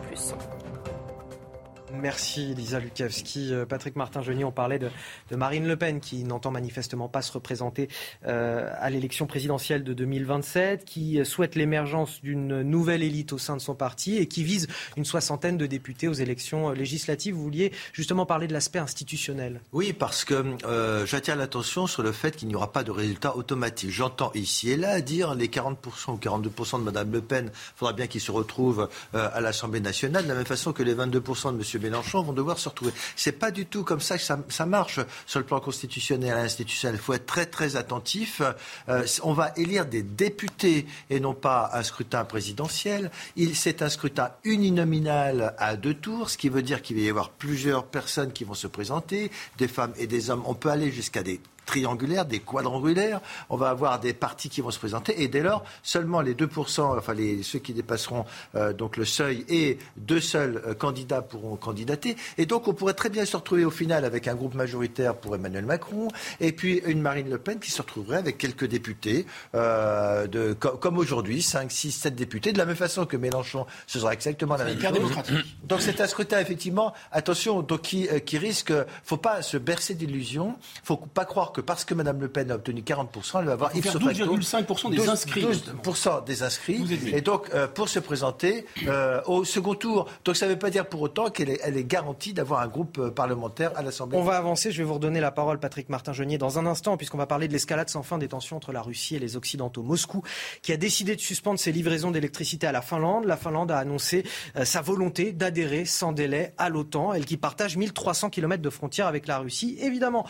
[1.93, 3.53] Merci Lisa Lukavski.
[3.53, 4.89] Euh, Patrick Martin-Geny, on parlait de,
[5.35, 7.89] Marine Le Pen qui n'entend manifestement pas se représenter
[8.25, 13.61] euh, à l'élection présidentielle de 2027, qui souhaite l'émergence d'une nouvelle élite au sein de
[13.61, 14.67] son parti et qui vise
[14.97, 17.35] une soixantaine de députés aux élections législatives.
[17.35, 19.61] Vous vouliez justement parler de l'aspect institutionnel.
[19.71, 23.35] Oui, parce que euh, j'attire l'attention sur le fait qu'il n'y aura pas de résultat
[23.35, 23.91] automatique.
[23.91, 25.75] J'entends ici et là dire les 40%
[26.09, 30.23] ou 42% de Mme Le Pen, il faudra bien qu'ils se retrouvent à l'Assemblée nationale,
[30.23, 31.74] de la même façon que les 22% de M.
[31.77, 32.91] Mélenchon vont devoir se retrouver.
[33.15, 36.99] C'est pas du tout comme ça que ça, marche sur le plan constitutionnel et institutionnel.
[36.99, 38.41] Il faut être très très attentif.
[38.89, 43.11] Euh, on va élire des députés et non pas un scrutin présidentiel.
[43.53, 47.29] C'est un scrutin uninominal à deux tours, ce qui veut dire qu'il va y avoir
[47.29, 50.43] plusieurs personnes qui vont se présenter, des femmes et des hommes.
[50.45, 53.21] On peut aller jusqu'à des triangulaires, des quadrangulaires.
[53.49, 56.97] On va avoir des partis qui vont se présenter et dès lors, seulement les 2%,
[56.97, 58.25] enfin les, ceux qui dépasseront
[58.55, 62.15] euh, donc le seuil et deux seuls euh, candidats pourront candidater.
[62.37, 65.35] Et donc on pourrait très bien se retrouver au final avec un groupe majoritaire pour
[65.35, 66.07] Emmanuel Macron
[66.39, 69.25] et puis une Marine Le Pen qui se retrouverait avec quelques députés,
[69.55, 73.99] euh, de, comme aujourd'hui, 5, 6, 7 députés, de la même façon que Mélenchon, ce
[73.99, 74.91] sera exactement la même chose.
[74.91, 75.57] démocratique.
[75.63, 78.73] Donc c'est un scrutin effectivement, attention, donc qui, qui risque,
[79.03, 82.55] faut pas se bercer d'illusions, faut pas croire que parce que Mme Le Pen a
[82.55, 85.45] obtenu 40%, elle va avoir 12,5% des inscrits.
[85.45, 86.83] 12% des inscrits.
[87.13, 90.09] Et donc, euh, pour se présenter euh, au second tour.
[90.25, 92.67] Donc, ça ne veut pas dire pour autant qu'elle est, elle est garantie d'avoir un
[92.67, 94.17] groupe euh, parlementaire à l'Assemblée.
[94.17, 94.71] On va avancer.
[94.71, 97.53] Je vais vous redonner la parole, Patrick Martin-Genier, dans un instant, puisqu'on va parler de
[97.53, 99.81] l'escalade sans fin des tensions entre la Russie et les Occidentaux.
[99.81, 100.23] Moscou,
[100.61, 103.23] qui a décidé de suspendre ses livraisons d'électricité à la Finlande.
[103.23, 104.25] La Finlande a annoncé
[104.63, 109.27] sa volonté d'adhérer sans délai à l'OTAN, elle qui partage 1300 km de frontières avec
[109.27, 109.77] la Russie.
[109.79, 110.27] Évidemment,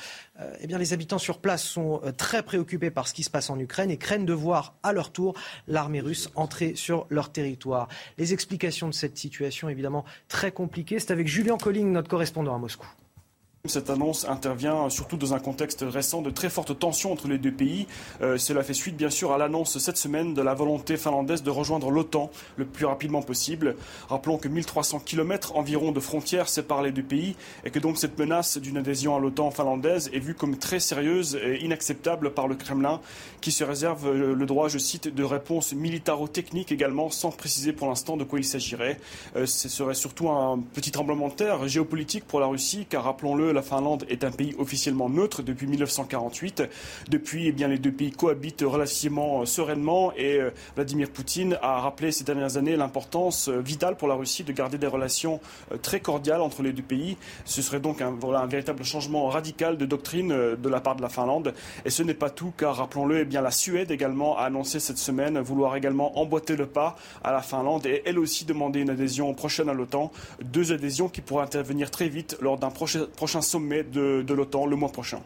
[0.60, 3.60] eh bien, les habitants sur place sont très préoccupés par ce qui se passe en
[3.60, 5.34] Ukraine et craignent de voir à leur tour
[5.68, 7.88] l'armée russe entrer sur leur territoire.
[8.18, 12.58] Les explications de cette situation, évidemment, très compliquées, c'est avec Julien Colling, notre correspondant à
[12.58, 12.88] Moscou.
[13.68, 17.52] Cette annonce intervient surtout dans un contexte récent de très fortes tensions entre les deux
[17.52, 17.88] pays.
[18.22, 21.50] Euh, cela fait suite bien sûr à l'annonce cette semaine de la volonté finlandaise de
[21.50, 23.76] rejoindre l'OTAN le plus rapidement possible.
[24.10, 28.18] Rappelons que 1300 km environ de frontières séparent les deux pays et que donc cette
[28.20, 32.56] menace d'une adhésion à l'OTAN finlandaise est vue comme très sérieuse et inacceptable par le
[32.56, 33.02] Kremlin
[33.42, 38.18] qui se réserve le droit, je cite, de réponse militaro-technique également sans préciser pour l'instant
[38.18, 39.00] de quoi il s'agirait.
[39.36, 43.52] Euh, ce serait surtout un petit tremblement de terre géopolitique pour la Russie car rappelons-le,
[43.56, 46.64] la Finlande est un pays officiellement neutre depuis 1948.
[47.10, 51.80] Depuis, eh bien, les deux pays cohabitent relativement euh, sereinement et euh, Vladimir Poutine a
[51.80, 55.40] rappelé ces dernières années l'importance euh, vitale pour la Russie de garder des relations
[55.82, 57.18] très cordiales entre les deux pays.
[57.46, 58.14] Ce serait donc un,
[58.48, 61.54] véritable changement radical de doctrine de la part de la Finlande.
[61.86, 64.98] Et ce n'est pas tout, car rappelons-le, eh bien, la Suède également a annoncé cette
[64.98, 69.34] semaine vouloir également emboîter le pas à la Finlande et elle aussi demander une adhésion
[69.34, 70.12] prochaine à l'OTAN.
[70.44, 74.92] Deux adhésions qui pourraient intervenir très vite lors d'un prochain sommet de, l'OTAN le mois
[74.92, 75.22] prochain.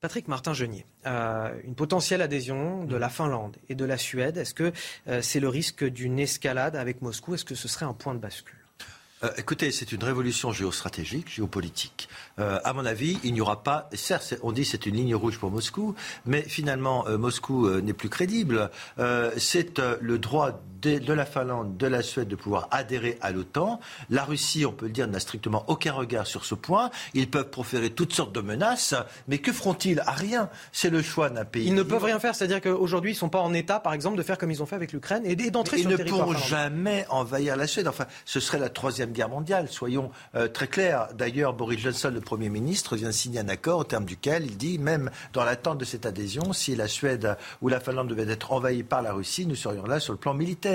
[0.00, 4.72] Patrick Martin-Genier, euh, une potentielle adhésion de la Finlande et de la Suède, est-ce que
[5.08, 7.34] euh, c'est le risque d'une escalade avec Moscou?
[7.34, 8.58] Est-ce que ce serait un point de bascule?
[9.24, 12.08] Euh, écoutez, c'est une révolution géostratégique, géopolitique.
[12.38, 13.88] Euh, à mon avis, il n'y aura pas.
[13.94, 18.08] Certes, on dit c'est une ligne rouge pour Moscou, mais finalement, euh, Moscou n'est plus
[18.08, 18.70] crédible.
[19.36, 23.80] c'est le droit de, la Finlande, de la Suède de pouvoir adhérer à l'OTAN.
[24.10, 26.90] La Russie, on peut le dire, n'a strictement aucun regard sur ce point.
[27.14, 28.94] Ils peuvent proférer toutes sortes de menaces,
[29.26, 30.00] mais que feront-ils?
[30.00, 30.50] À rien.
[30.72, 31.66] C'est le choix d'un pays.
[31.66, 34.16] Ils ne peuvent rien faire, c'est-à-dire qu'aujourd'hui, ils ne sont pas en état, par exemple,
[34.16, 36.26] de faire comme ils ont fait avec l'Ukraine et d'entrer sur le territoire.
[36.26, 37.88] Ils ne pourront jamais envahir la Suède.
[37.88, 41.08] Enfin, ce serait la troisième guerre mondiale, soyons euh, très clairs.
[41.14, 44.56] D'ailleurs, Boris Johnson, le Premier ministre, vient de signer un accord au terme duquel il
[44.56, 48.52] dit, même dans l'attente de cette adhésion, si la Suède ou la Finlande devaient être
[48.52, 50.67] envahies par la Russie, nous serions là sur le plan militaire.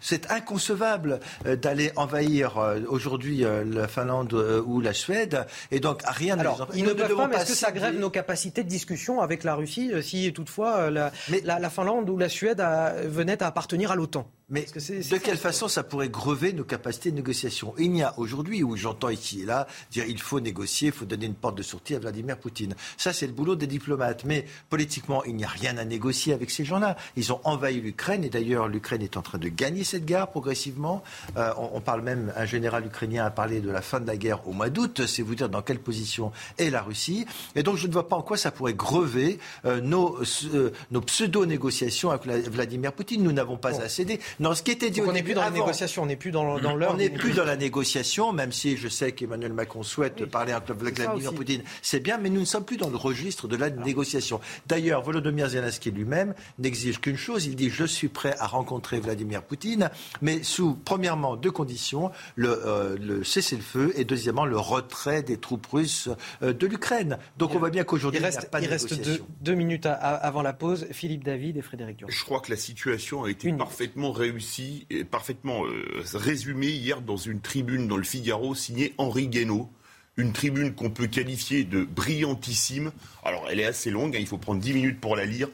[0.00, 6.36] C'est inconcevable euh, d'aller envahir euh, aujourd'hui la Finlande ou la Suède, et donc rien
[6.36, 9.20] ne Alors, ils ne peuvent pas, mais est-ce que ça grève nos capacités de discussion
[9.20, 11.12] avec la Russie si toutefois la,
[11.44, 12.62] la, Finlande ou la Suède
[13.04, 14.26] venaient à appartenir à l'OTAN?
[14.50, 18.62] Mais de quelle façon ça pourrait grever nos capacités de négociation Il n'y a aujourd'hui
[18.62, 21.62] où j'entends ici et là dire il faut négocier, il faut donner une porte de
[21.62, 22.74] sortie à Vladimir Poutine.
[22.96, 24.24] Ça, c'est le boulot des diplomates.
[24.24, 26.96] Mais politiquement, il n'y a rien à négocier avec ces gens-là.
[27.16, 31.02] Ils ont envahi l'Ukraine et d'ailleurs, l'Ukraine est en train de gagner cette guerre progressivement.
[31.36, 34.46] Euh, on, parle même, un général ukrainien a parlé de la fin de la guerre
[34.48, 35.06] au mois d'août.
[35.06, 37.26] C'est vous dire dans quelle position est la Russie.
[37.54, 40.18] Et donc, je ne vois pas en quoi ça pourrait grever euh, nos,
[40.54, 43.22] euh, nos pseudo-négociations avec Vladimir Poutine.
[43.22, 44.20] Nous n'avons pas à céder.
[44.40, 46.58] Non, ce qui était dit on n'est plus dans la négociation, on n'est plus dans,
[46.58, 46.94] dans l'heure.
[46.94, 50.70] On n'est plus dans la négociation, même si je sais qu'Emmanuel Macron souhaite parler avec
[50.70, 51.62] Vladimir Poutine.
[51.82, 54.40] C'est bien, mais nous ne sommes plus dans le registre de la négociation.
[54.66, 57.44] D'ailleurs, Volodymyr Zelensky lui-même n'exige qu'une chose.
[57.44, 59.90] Il dit je suis prêt à rencontrer Vladimir Poutine,
[60.22, 65.66] mais sous premièrement deux conditions le, euh, le cessez-le-feu et deuxièmement le retrait des troupes
[65.66, 66.08] russes
[66.42, 67.18] euh, de l'Ukraine.
[67.36, 68.94] Donc on voit bien qu'aujourd'hui il, a pas de reste
[69.42, 70.86] deux, minutes avant la pause.
[70.92, 72.10] Philippe David et Frédéric Durand.
[72.10, 77.00] Je crois que la situation a été parfaitement réussie réussi, et parfaitement euh, résumé hier
[77.00, 79.70] dans une tribune dans le Figaro signée Henri Guénaud.
[80.16, 82.92] Une tribune qu'on peut qualifier de brillantissime.
[83.24, 85.48] Alors, elle est assez longue, hein, il faut prendre 10 minutes pour la lire.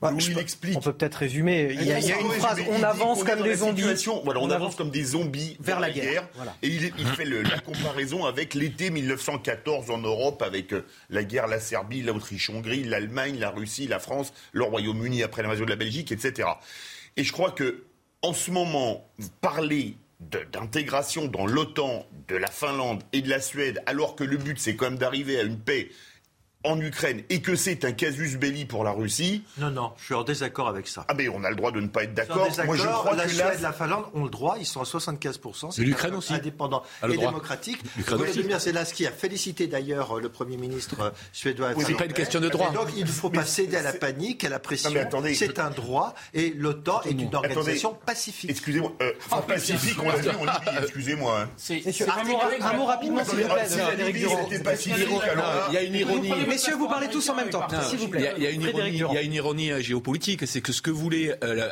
[0.00, 0.76] Bah, il explique.
[0.76, 1.70] On peut peut-être résumer.
[1.72, 3.82] Il y a, une phrase on avance comme des zombies.
[4.24, 6.28] Voilà, on, avance comme des zombies vers la guerre.
[6.62, 11.60] Et il, fait la comparaison avec l'été 1914 en Europe, avec euh, la guerre, la
[11.60, 16.46] Serbie, l'Autriche-Hongrie, l'Allemagne, la Russie, la France, le Royaume-Uni après l'invasion de la Belgique, etc.
[17.16, 17.85] Et je crois que
[18.26, 19.08] en ce moment,
[19.40, 24.58] parler d'intégration dans l'OTAN de la Finlande et de la Suède, alors que le but
[24.58, 25.90] c'est quand même d'arriver à une paix
[26.64, 29.44] en Ukraine et que c'est un casus belli pour la Russie.
[29.58, 31.04] Non, non, je suis en désaccord avec ça.
[31.08, 32.48] Ah, mais on a le droit de ne pas être d'accord.
[32.64, 34.84] Moi, je crois la que Suède et la Finlande ont le droit, ils sont à
[34.84, 35.70] 75%.
[35.70, 36.34] C'est l'Ukraine aussi.
[36.34, 37.78] Indépendant et démocratique.
[38.06, 41.70] Volodymyr Zelensky a félicité d'ailleurs le Premier ministre euh, suédois.
[41.78, 42.70] c'est pas une question de droit.
[42.72, 44.90] donc, il ne faut pas céder à la panique, à la pression.
[45.34, 48.50] C'est un droit et l'OTAN est une organisation pacifique.
[48.50, 48.92] Excusez-moi.
[49.02, 51.40] Euh, ah, pacifique, on l'a vu en Libye, excusez-moi.
[51.42, 51.48] Hein.
[52.60, 53.66] Un mot rapidement, s'il vous plaît.
[55.68, 56.32] Il y a une ironie.
[56.56, 58.32] Messieurs, vous parlez tous en même temps, s'il vous plaît.
[58.38, 60.80] Il y a, une ironie, il y a une ironie euh, géopolitique, c'est que ce
[60.80, 61.68] que voulait euh,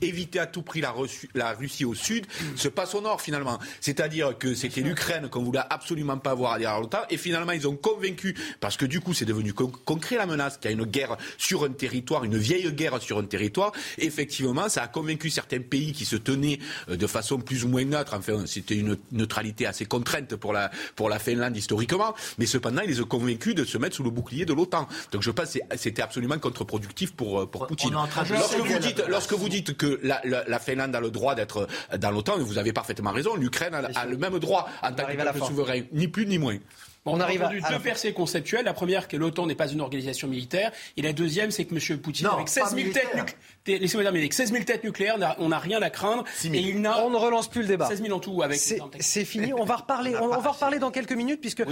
[0.00, 0.94] éviter à tout prix la,
[1.34, 2.24] la, Russie au sud
[2.56, 3.58] se passe au nord finalement.
[3.82, 7.76] C'est-à-dire que c'était l'Ukraine qu'on voulait absolument pas voir à l'OTAN, et finalement ils ont
[7.76, 11.18] convaincu, parce que du coup c'est devenu concret la menace, qu'il y a une guerre
[11.36, 13.72] sur un territoire, une vieille guerre sur un territoire.
[13.98, 17.84] Effectivement, ça a convaincu certains pays qui se tenaient euh, de façon plus ou moins
[17.84, 18.14] neutre.
[18.16, 22.88] Enfin, c'était une neutralité assez contrainte pour la, pour la Finlande historiquement, mais cependant, ils
[22.88, 24.86] les ont convaincus de se mettre sous le bouclier de l'OTAN.
[25.10, 27.92] Donc je pense que c'était absolument contre-productif pour, euh, pour Poutine.
[27.92, 31.66] Lorsque vous, dites, lorsque vous dites que la, la, Finlande a le droit d'être
[31.98, 35.44] dans l'OTAN, vous avez parfaitement raison, l'Ukraine a, le même droit en tant que peuple
[35.44, 36.58] souverain, ni plus ni moins.
[37.04, 38.64] on, arrive à, deux percées conceptuelles.
[38.64, 40.72] La première, que l'OTAN n'est pas une organisation militaire.
[40.96, 41.98] Et la deuxième, c'est que M.
[41.98, 43.34] Poutine, avec 16 000 têtes nucléaires,
[43.66, 44.22] Laissez-moi terminer.
[44.22, 46.24] Avec 16 000 têtes nucléaires, on n'a rien à craindre.
[46.44, 47.86] Et il on ne relance plus le débat.
[47.86, 48.42] 16 000 en tout.
[48.42, 48.58] avec.
[48.58, 49.52] C'est fini.
[49.62, 50.14] On va reparler.
[50.20, 51.62] On, va reparler dans quelques minutes puisque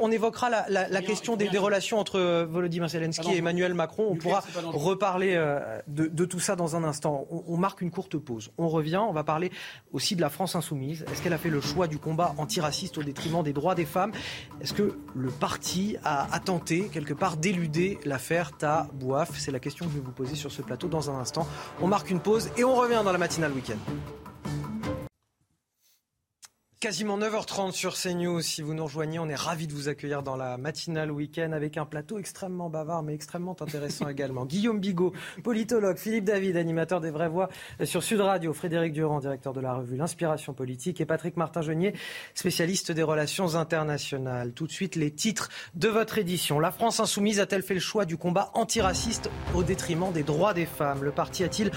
[0.00, 4.08] on, évoquera la, la, question des, des, relations entre euh, Volodymyr Zelensky et Emmanuel Macron.
[4.10, 7.26] On pourra reparler euh, de, de, tout ça dans un instant.
[7.30, 8.50] On, on, marque une courte pause.
[8.58, 8.96] On revient.
[8.96, 9.50] On va parler
[9.92, 11.04] aussi de la France insoumise.
[11.12, 14.12] Est-ce qu'elle a fait le choix du combat antiraciste au détriment des droits des femmes?
[14.60, 19.60] Est-ce que le parti a, a tenté quelque part d'éluder l'affaire Ta Bouaf C'est la
[19.60, 21.35] question que je vais vous poser sur ce plateau dans un instant.
[21.80, 23.78] On marque une pause et on revient dans la matinale week-end.
[26.78, 28.42] Quasiment 9h30 sur CNews.
[28.42, 31.78] Si vous nous rejoignez, on est ravis de vous accueillir dans la matinale week-end avec
[31.78, 34.44] un plateau extrêmement bavard mais extrêmement intéressant également.
[34.44, 37.48] Guillaume Bigot, politologue, Philippe David, animateur des Vraies Voix
[37.84, 41.94] sur Sud Radio, Frédéric Durand, directeur de la revue L'Inspiration Politique et Patrick Martin-Genier,
[42.34, 44.52] spécialiste des relations internationales.
[44.52, 46.60] Tout de suite, les titres de votre édition.
[46.60, 50.66] La France insoumise a-t-elle fait le choix du combat antiraciste au détriment des droits des
[50.66, 51.04] femmes?
[51.04, 51.70] Le parti a-t-il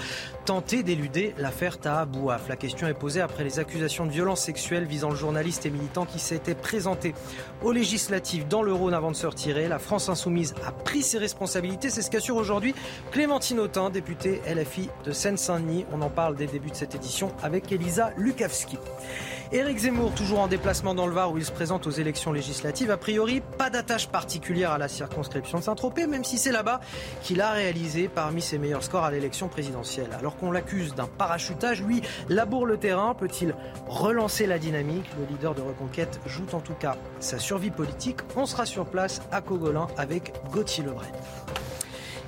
[0.44, 2.50] tenté d'éluder l'affaire Taha Bouaf?
[2.50, 6.04] La question est posée après les accusations de violences sexuelles visant le journaliste et militant
[6.04, 7.14] qui s'était présenté
[7.62, 9.68] aux législatives dans le Rhône avant de se retirer.
[9.68, 11.88] La France insoumise a pris ses responsabilités.
[11.88, 12.74] C'est ce qu'assure aujourd'hui
[13.12, 15.86] Clémentine Autain, députée LFI de Seine-Saint-Denis.
[15.92, 18.78] On en parle dès le début de cette édition avec Elisa Lukavski.
[19.52, 22.92] Éric Zemmour, toujours en déplacement dans le Var où il se présente aux élections législatives.
[22.92, 26.78] A priori, pas d'attache particulière à la circonscription de Saint-Tropez, même si c'est là-bas
[27.22, 30.10] qu'il a réalisé parmi ses meilleurs scores à l'élection présidentielle.
[30.16, 33.12] Alors qu'on l'accuse d'un parachutage, lui laboure le terrain.
[33.14, 33.56] Peut-il
[33.88, 38.20] relancer la dynamique Le leader de Reconquête joue en tout cas sa survie politique.
[38.34, 41.12] On sera sur place à Cogolin avec Gauthier Lebret.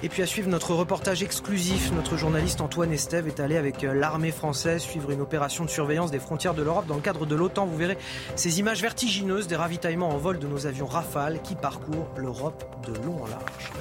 [0.03, 3.95] Et puis à suivre notre reportage exclusif, notre journaliste Antoine Estève est allé avec euh,
[3.95, 7.35] l'armée française suivre une opération de surveillance des frontières de l'Europe dans le cadre de
[7.35, 7.65] l'OTAN.
[7.65, 7.97] Vous verrez
[8.35, 12.93] ces images vertigineuses des ravitaillements en vol de nos avions Rafale qui parcourent l'Europe de
[13.07, 13.73] long en large.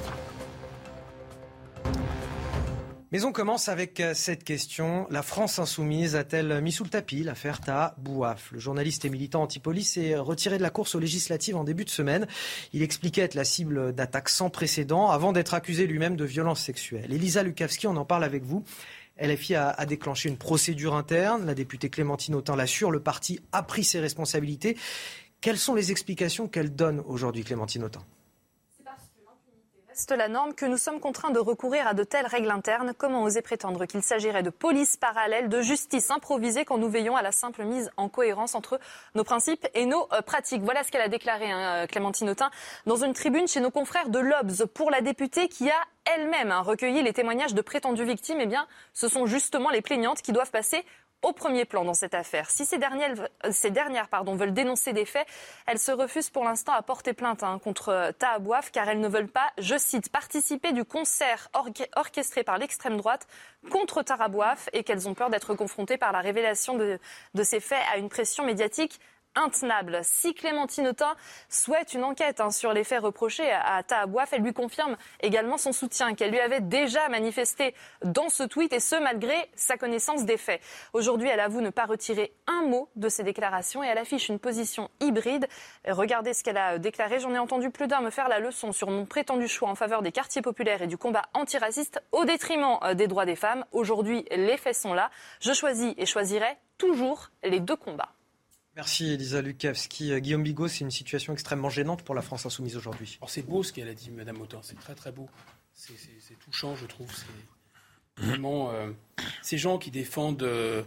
[3.12, 5.06] Mais on commence avec euh, cette question.
[5.10, 8.50] La France insoumise a-t-elle mis sous le tapis l'affaire Ta Bouaf?
[8.52, 11.90] Le journaliste et militant anti-police s'est retiré de la course aux législatives en début de
[11.90, 12.26] semaine.
[12.72, 17.12] Il expliquait être la cible d'attaques sans précédent avant d'être accusé lui-même de violences sexuelles.
[17.12, 18.64] Elisa Lukavski, on en parle avec vous.
[19.20, 21.44] LFI a, a déclenché une procédure interne.
[21.44, 22.90] La députée Clémentine Autain l'assure.
[22.90, 24.78] Le parti a pris ses responsabilités.
[25.42, 28.02] Quelles sont les explications qu'elle donne aujourd'hui, Clémentine Autain?
[30.02, 32.92] Reste la norme que nous sommes contraints de recourir à de telles règles internes.
[32.98, 37.22] Comment oser prétendre qu'il s'agirait de police parallèle, de justice improvisée quand nous veillons à
[37.22, 38.80] la simple mise en cohérence entre
[39.14, 40.62] nos principes et nos euh, pratiques?
[40.62, 42.50] Voilà ce qu'elle a déclaré, hein, Clémentine Autain,
[42.84, 46.62] dans une tribune chez nos confrères de l'Obs pour la députée qui a elle-même hein,
[46.62, 48.38] recueilli les témoignages de prétendues victimes.
[48.40, 50.84] Eh bien, ce sont justement les plaignantes qui doivent passer
[51.22, 52.50] au premier plan dans cette affaire.
[52.50, 55.26] Si ces dernières, ces dernières pardon, veulent dénoncer des faits,
[55.66, 59.08] elles se refusent pour l'instant à porter plainte hein, contre euh, Tahabouaf car elles ne
[59.08, 61.48] veulent pas, je cite, participer du concert
[61.96, 63.26] orchestré par l'extrême droite
[63.70, 66.98] contre Tahabouaf et qu'elles ont peur d'être confrontées par la révélation de
[67.42, 69.00] ces faits à une pression médiatique
[69.34, 70.00] intenable.
[70.02, 71.14] Si Clémentine Autain
[71.48, 75.72] souhaite une enquête hein, sur les faits reprochés à Tahabouaf, elle lui confirme également son
[75.72, 80.36] soutien qu'elle lui avait déjà manifesté dans ce tweet et ce malgré sa connaissance des
[80.36, 80.60] faits.
[80.92, 84.38] Aujourd'hui, elle avoue ne pas retirer un mot de ses déclarations et elle affiche une
[84.38, 85.46] position hybride.
[85.88, 87.20] Regardez ce qu'elle a déclaré.
[87.20, 90.02] J'en ai entendu plus d'un me faire la leçon sur mon prétendu choix en faveur
[90.02, 93.64] des quartiers populaires et du combat antiraciste au détriment euh, des droits des femmes.
[93.72, 95.10] Aujourd'hui, les faits sont là.
[95.40, 98.12] Je choisis et choisirai toujours les deux combats.
[98.74, 100.12] Merci Elisa Lukavski.
[100.12, 103.18] Euh, Guillaume Bigot, c'est une situation extrêmement gênante pour la France insoumise aujourd'hui.
[103.28, 104.60] c'est beau ce qu'elle a dit, Madame Autain.
[104.62, 105.28] C'est très très beau.
[105.74, 107.10] C'est touchant, je trouve.
[108.18, 108.92] Euh,
[109.42, 110.82] ces gens qui défendent euh,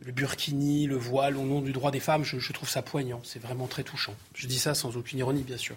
[0.00, 2.24] le burkini, le voile au nom du droit des femmes.
[2.24, 3.20] Je, trouve ça poignant.
[3.24, 4.14] C'est vraiment très touchant.
[4.34, 5.76] Je dis ça sans aucune ironie, bien sûr.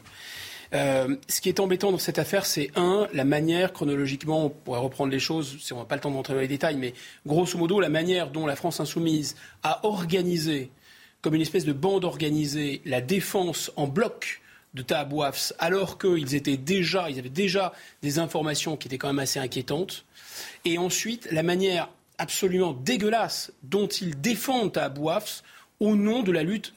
[0.71, 5.11] Ce qui est embêtant dans cette affaire, c'est un, la manière chronologiquement, on pourrait reprendre
[5.11, 6.93] les choses, si on n'a pas le temps d'entrer dans les détails, mais
[7.25, 10.71] grosso modo, la manière dont la France insoumise a organisé,
[11.21, 14.41] comme une espèce de bande organisée, la défense en bloc
[14.73, 19.19] de Tahabouafs, alors qu'ils étaient déjà, ils avaient déjà des informations qui étaient quand même
[19.19, 20.05] assez inquiétantes.
[20.63, 25.43] Et ensuite, la manière absolument dégueulasse dont ils défendent Tahabouafs
[25.79, 26.73] au nom de la lutte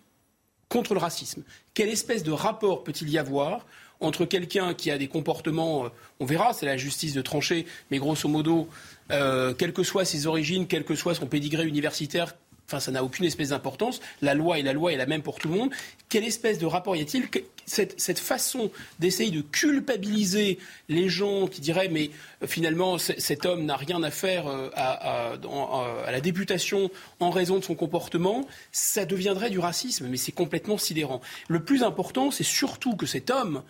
[0.68, 1.44] contre le racisme.
[1.74, 3.66] Quelle espèce de rapport peut-il y avoir
[4.00, 5.88] entre quelqu'un qui a des comportements, euh,
[6.20, 8.68] on verra, c'est la justice de trancher, mais grosso modo,
[9.10, 12.34] euh, quelles que soient ses origines, quel que soit son pédigré universitaire,
[12.66, 14.00] Enfin, ça n'a aucune espèce d'importance.
[14.22, 15.70] La loi est la loi est la même pour tout le monde.
[16.08, 17.28] Quelle espèce de rapport y a-t-il
[17.66, 20.58] cette, cette, façon d'essayer de culpabiliser
[20.88, 22.10] les gens qui diraient mais
[22.42, 25.36] euh, finalement cet homme n'a rien à faire euh, à,
[26.10, 30.06] la députation en raison de son comportement, ça deviendrait du racisme.
[30.08, 31.20] Mais c'est complètement sidérant.
[31.48, 33.62] Le plus important, c'est surtout que cet homme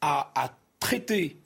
[0.00, 1.36] a, a traité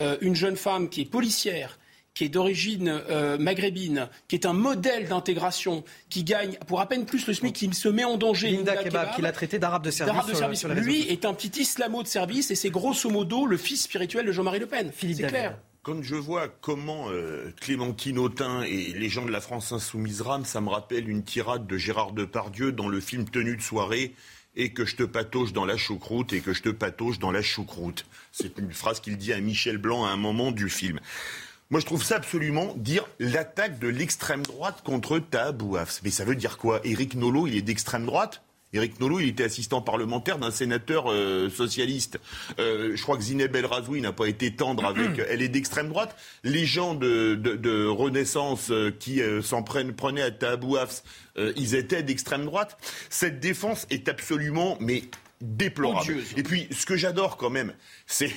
[0.00, 1.78] euh, une jeune femme qui est policière
[2.14, 7.06] qui est d'origine euh, maghrébine, qui est un modèle d'intégration, qui gagne pour à peine
[7.06, 8.50] plus le SMIC, qui se met en danger.
[8.50, 10.64] Linda, Kebab, qui l'a traité d'arabe de service.
[10.64, 14.32] Lui est un petit islamo de service et c'est grosso modo le fils spirituel de
[14.32, 14.92] Jean-Marie Le Pen.
[14.96, 15.58] C'est clair.
[15.82, 20.44] Quand je vois comment euh, Clémentine Autain et les gens de la France insoumise rament,
[20.44, 24.14] ça me rappelle une tirade de Gérard Depardieu dans le film Tenue de soirée
[24.54, 27.42] et que je te patauge dans la choucroute et que je te patauge dans la
[27.42, 28.06] choucroute.
[28.30, 31.00] C'est une phrase qu'il dit à Michel Blanc à un moment du film.
[31.72, 36.02] Moi, je trouve ça absolument dire l'attaque de l'extrême droite contre Tahabouafs.
[36.04, 36.82] Mais ça veut dire quoi?
[36.84, 38.42] Éric Nolot, il est d'extrême droite?
[38.74, 42.20] Éric Nolot, il était assistant parlementaire d'un sénateur euh, socialiste.
[42.58, 45.18] Euh, je crois que Zineb El Razoui n'a pas été tendre avec.
[45.30, 46.14] elle est d'extrême droite.
[46.44, 51.02] Les gens de, de, de Renaissance euh, qui s'en prenaient à Tahabouafs,
[51.56, 52.76] ils étaient d'extrême droite.
[53.08, 55.04] Cette défense est absolument, mais
[55.40, 56.16] déplorable.
[56.36, 57.72] Et puis, ce que j'adore quand même,
[58.06, 58.30] c'est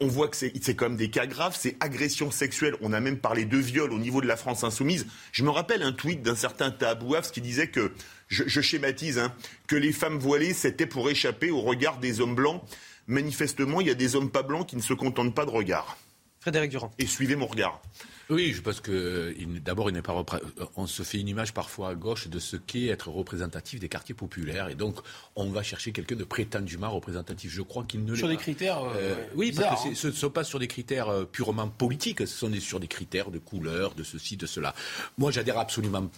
[0.00, 2.76] on voit que c'est quand même des cas graves, c'est agression sexuelle.
[2.80, 5.06] On a même parlé de viol au niveau de la France insoumise.
[5.32, 7.92] Je me rappelle un tweet d'un certain Tahabouafs qui disait que,
[8.28, 9.34] je, schématise, hein,
[9.66, 12.62] que les femmes voilées, c'était pour échapper au regard des hommes blancs.
[13.08, 15.98] Manifestement, il y a des hommes pas blancs qui ne se contentent pas de regard.
[16.40, 16.92] Frédéric Durand.
[16.98, 17.82] Et suivez mon regard.
[18.32, 19.90] Oui, pense que d'abord,
[20.76, 24.14] on se fait une image parfois à gauche de ce qu'est être représentatif des quartiers
[24.14, 24.96] populaires, et donc
[25.36, 27.50] on va chercher quelqu'un de prétendument représentatif.
[27.52, 28.82] Je crois qu'il ne sur des critères.
[28.82, 29.92] Euh, euh, oui, parce que hein.
[29.94, 33.30] ce ne sont pas sur des critères euh, purement politiques, ce sont sur des critères
[33.30, 34.74] de couleur, de ceci, de cela.
[35.18, 36.10] Moi, j'adhère absolument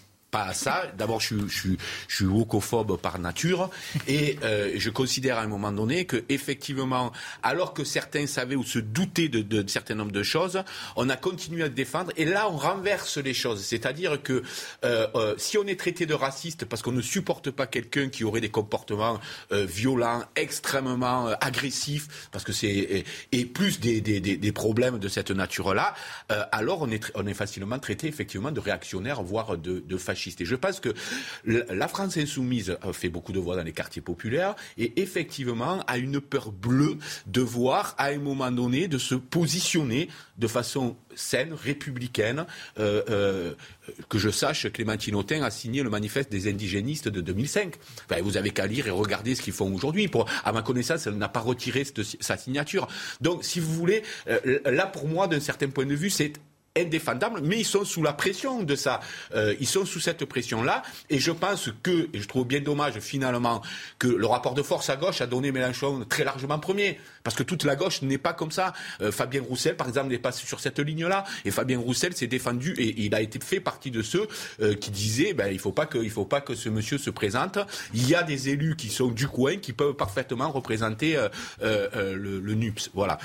[0.43, 0.85] à ça.
[0.97, 1.69] D'abord, je, je,
[2.09, 3.71] je, suis wokophobe par nature
[4.09, 7.13] et euh, je considère à un moment donné que effectivement,
[7.43, 10.63] alors que certains savaient ou se doutaient de, de, de certains nombres de choses,
[10.97, 13.65] on a continué à défendre et là on renverse les choses.
[13.65, 14.43] C'est-à-dire que
[14.85, 18.25] euh, euh, si on est traité de raciste parce qu'on ne supporte pas quelqu'un qui
[18.25, 19.21] aurait des comportements
[19.51, 25.95] violents, extrêmement agressifs, parce que c'est et, plus des, problèmes de cette nature-là,
[26.53, 30.24] alors on est, facilement traité effectivement de réactionnaire, voire de fasciste.
[30.41, 30.91] Et je pense que
[31.45, 36.21] la France insoumise fait beaucoup de voix dans les quartiers populaires et effectivement a une
[36.21, 36.97] peur bleue
[37.27, 42.47] de voir à un moment donné de se positionner de façon saine, républicaine.
[42.79, 43.55] Euh, euh,
[44.09, 47.75] que je sache, Clémentine Autain a signé le manifeste des indigénistes de 2005.
[48.09, 50.11] Enfin, vous avez qu'à lire et regarder ce qu'ils font aujourd'hui.
[50.45, 51.85] à ma connaissance, elle n'a pas retiré
[52.21, 52.89] sa signature.
[53.21, 56.33] Donc, si vous voulez, euh, là, pour moi, d'un certain point de vue, c'est
[56.77, 58.99] indéfendable, mais ils sont sous la pression de ça.
[59.35, 62.99] Euh, ils sont sous cette pression-là, et je pense que, et je trouve bien dommage
[62.99, 63.63] finalement,
[64.01, 67.45] que le rapport de force à gauche a donné Mélenchon très largement premier, parce que
[67.45, 68.73] toute la gauche n'est pas comme ça.
[69.01, 72.75] Euh, Fabien Roussel, par exemple, n'est pas sur cette ligne-là, et Fabien Roussel s'est défendu,
[72.77, 74.27] et, il a été fait partie de ceux
[74.61, 77.59] euh, qui disaient, ben, il faut pas que, faut pas que ce monsieur se présente.
[77.93, 81.17] Il y a des élus qui sont du coin, qui peuvent parfaitement représenter
[81.61, 82.91] le, le NUPS.
[82.95, 83.19] Voilà.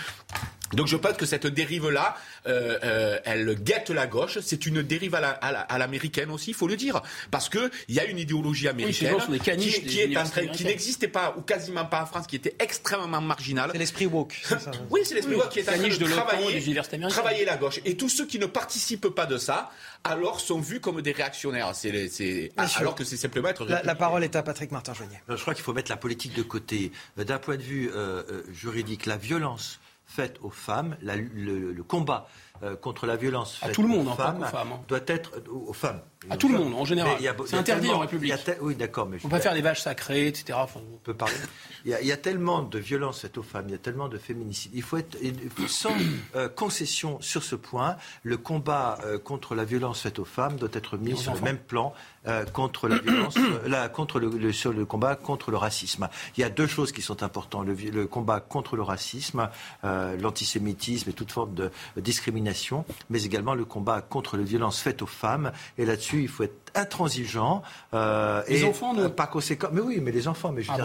[0.74, 2.16] Donc je pense que cette dérive-là,
[2.48, 4.40] euh, euh, elle guette la gauche.
[4.42, 7.02] C'est une dérive à l'américaine aussi, il faut le dire,
[7.32, 9.18] parce que il y a une idéologie américaine
[9.58, 10.16] qui, qui,
[10.54, 13.70] qui n'existait pas ou quasiment pas en France, qui était extrêmement marginale.
[13.72, 14.40] C'est l'esprit woke.
[14.44, 14.60] Ça,
[14.90, 17.80] oui, c'est l'esprit woke qui est en train de, travailler, travailler la gauche.
[17.86, 19.72] Et tous ceux qui ne participent pas de ça,
[20.04, 21.72] alors sont vus comme des réactionnaires.
[21.74, 23.66] C'est, alors que c'est simplement être.
[23.66, 25.22] La, la, parole est à Patrick Martin-Joignet.
[25.28, 26.92] Je crois qu'il faut mettre la politique de côté.
[27.18, 29.80] D'un point de vue euh, juridique, la violence
[30.10, 32.28] faite aux femmes, le, combat
[32.64, 34.80] euh, contre la violence faite à tout le monde, aux femmes, hein.
[34.88, 36.02] doit être aux femmes.
[36.30, 37.18] À tout le monde, en général.
[37.46, 38.34] C'est interdit en République.
[38.62, 40.60] oui, d'accord, mais on peut faire des vaches sacrées, etc.
[40.76, 41.36] on peut parler.
[41.86, 44.72] il, y a, tellement de violence faite aux femmes, il y a tellement de féminicide.
[44.74, 45.18] Il faut être
[45.68, 45.94] sans
[46.36, 47.96] euh, concession sur ce point.
[48.24, 51.58] Le combat euh, contre la violence faite aux femmes doit être mis sur le même
[51.58, 51.94] plan
[52.54, 53.36] contre la violence,
[53.94, 56.10] contre le, sur le combat contre le racisme.
[56.38, 59.50] Il y a deux choses qui sont importantes le, le combat contre le racisme,
[59.84, 65.08] l'antisémitisme et toute forme de discrimination mais également le combat contre les violences faites aux
[65.08, 65.52] femmes.
[65.78, 67.62] Et là-dessus, il faut être intransigeant.
[67.94, 69.70] Euh, les enfants, non Pas conséquent.
[69.72, 70.52] Mais oui, mais les enfants.
[70.52, 70.78] Mais je ah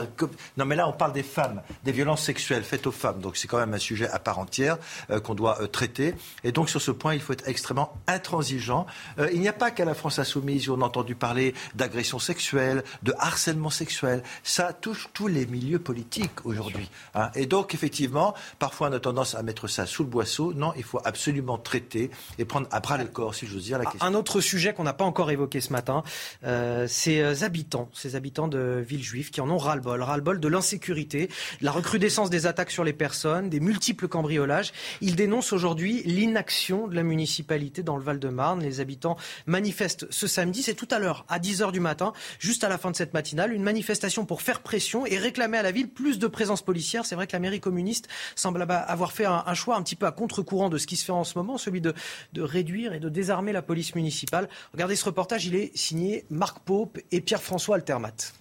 [0.56, 3.20] non, mais là, on parle des femmes, des violences sexuelles faites aux femmes.
[3.20, 4.78] Donc c'est quand même un sujet à part entière
[5.11, 6.15] euh, qu'on doit euh, traiter.
[6.43, 8.86] Et donc sur ce point, il faut être extrêmement intransigeant.
[9.32, 12.85] il n'y a pas qu'à la France insoumise où on a entendu parler d'agression sexuelle,
[13.02, 14.23] de harcèlement sexuel.
[14.43, 16.90] Ça touche tous les milieux politiques aujourd'hui.
[17.15, 17.31] Hein.
[17.35, 20.52] Et donc effectivement, parfois on a tendance à mettre ça sous le boisseau.
[20.55, 23.85] Non, il faut absolument traiter et prendre à bras le corps, si j'ose dire, la
[23.85, 24.06] question.
[24.06, 26.05] Un autre sujet qu'on n'a pas encore évoqué ce matin,
[26.45, 31.29] euh, ces euh, habitants, ces habitants de Villejuif qui en ont ras-le-bol, ras-le-bol de l'insécurité,
[31.61, 34.73] la recrudescence des attaques sur les personnes, des multiples cambriolages.
[35.01, 38.63] Ils dénoncent aujourd'hui l'inaction de la municipalité dans le Val-de-Marne.
[38.63, 42.69] Les habitants manifestent ce samedi, c'est tout à l'heure, à 10h du matin, juste à
[42.69, 45.89] la fin de cette matinale, une manifestation pour faire pression et réclamer à la ville
[45.89, 47.05] plus de présence policière.
[47.05, 50.12] C'est vrai que la mairie communiste semble avoir fait un, choix un petit peu à
[50.12, 51.94] contre-courant de ce qui se fait en ce moment, celui de,
[52.33, 54.49] de réduire et de désarmer la police municipale.
[54.73, 58.33] Regardez ce reportage, il est signé Marc Pope et Pierre-François Altermat.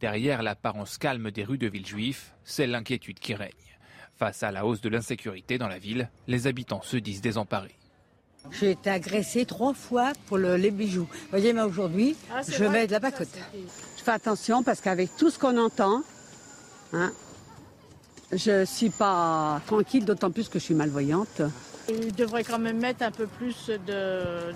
[0.00, 3.52] Derrière l'apparence calme des rues de Villejuif, c'est l'inquiétude qui règne.
[4.16, 7.76] Face à la hausse de l'insécurité dans la ville, les habitants se disent désemparés.
[8.50, 11.08] J'ai été agressée trois fois pour les bijoux.
[11.10, 13.28] Vous voyez, mais aujourd'hui, ah, je mets de la pacote.
[13.96, 16.02] Je fais attention parce qu'avec tout ce qu'on entend,
[16.92, 17.12] hein,
[18.32, 21.40] je ne suis pas tranquille, d'autant plus que je suis malvoyante.
[21.88, 23.70] Il devrait quand même mettre un peu plus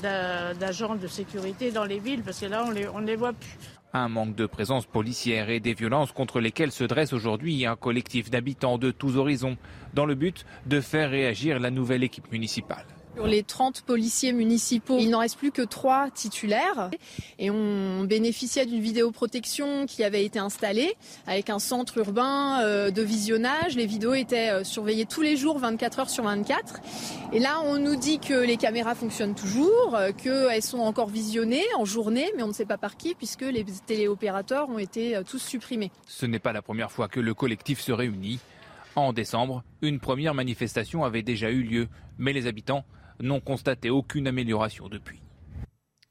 [0.01, 3.57] d'agents de, sécurité dans les villes, parce que là, on les, on les voit plus.
[3.93, 8.31] Un manque de présence policière et des violences contre lesquelles se dresse aujourd'hui un collectif
[8.31, 9.57] d'habitants de tous horizons,
[9.95, 12.85] dans le but de faire réagir la nouvelle équipe municipale.
[13.19, 16.89] Sur les 30 policiers municipaux, il n'en reste plus que 3 titulaires.
[17.41, 20.95] Et on bénéficiait d'une vidéoprotection qui avait été installée
[21.27, 23.75] avec un centre urbain euh, de visionnage.
[23.75, 26.81] Les vidéos étaient euh, surveillées tous les jours, 24 heures sur 24.
[27.33, 31.67] Et là, on nous dit que les caméras fonctionnent toujours, euh, qu'elles sont encore visionnées
[31.77, 35.41] en journée, mais on ne sait pas par qui puisque les téléopérateurs ont été tous
[35.41, 35.91] supprimés.
[36.07, 38.39] Ce n'est pas la première fois que le collectif se réunit.
[38.95, 42.85] En décembre, une première manifestation avait déjà eu lieu, mais les habitants
[43.21, 45.21] n'ont constaté aucune amélioration depuis.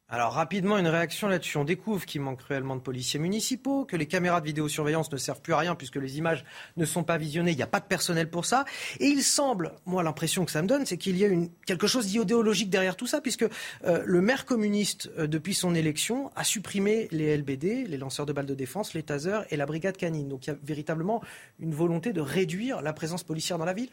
[0.10, 1.58] Alors rapidement, une réaction là-dessus.
[1.58, 5.42] On découvre qu'il manque cruellement de policiers municipaux, que les caméras de vidéosurveillance ne servent
[5.42, 6.46] plus à rien puisque les images
[6.78, 8.64] ne sont pas visionnées, il n'y a pas de personnel pour ça.
[9.02, 11.30] Et il semble, moi l'impression que ça me donne, c'est qu'il y a
[11.66, 13.44] quelque chose d'idéologique derrière tout ça, puisque
[13.84, 18.32] euh, le maire communiste, euh, depuis son élection, a supprimé les LBD, les lanceurs de
[18.32, 20.30] balles de défense, les tasers et la brigade canine.
[20.30, 21.22] Donc il y a véritablement
[21.60, 23.90] une volonté de réduire la présence policière dans la ville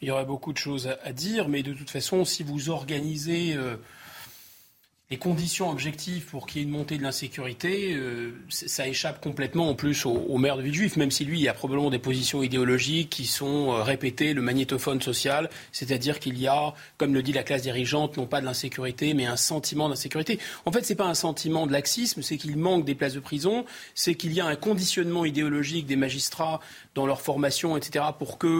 [0.00, 3.54] il y aurait beaucoup de choses à, dire, mais de toute façon, si vous organisez
[3.54, 3.76] euh,
[5.12, 9.68] les conditions objectives pour qu'il y ait une montée de l'insécurité, euh, ça échappe complètement
[9.68, 12.42] en plus au, maire de Villejuif, même si lui, il y a probablement des positions
[12.42, 17.34] idéologiques qui sont euh, répétées, le magnétophone social, c'est-à-dire qu'il y a, comme le dit
[17.34, 20.38] la classe dirigeante, non pas de l'insécurité, mais un sentiment d'insécurité.
[20.64, 23.20] En fait, ce n'est pas un sentiment de laxisme, c'est qu'il manque des places de
[23.20, 26.60] prison, c'est qu'il y a un conditionnement idéologique des magistrats
[26.94, 28.50] dans leur formation, etc., pour qu'il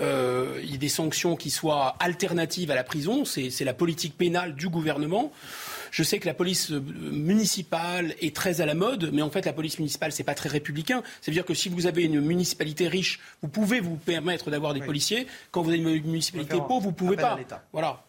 [0.00, 3.24] euh, y ait des sanctions qui soient alternatives à la prison.
[3.24, 5.32] C'est la politique pénale du gouvernement.
[5.90, 9.46] Je sais que la police euh, municipale est très à la mode, mais en fait,
[9.46, 11.02] la police municipale, c'est pas très républicain.
[11.20, 15.26] C'est-à-dire que si vous avez une municipalité riche, vous pouvez vous permettre d'avoir des policiers.
[15.50, 17.38] Quand vous avez une municipalité pauvre, vous pouvez pas.
[17.72, 18.02] Voilà.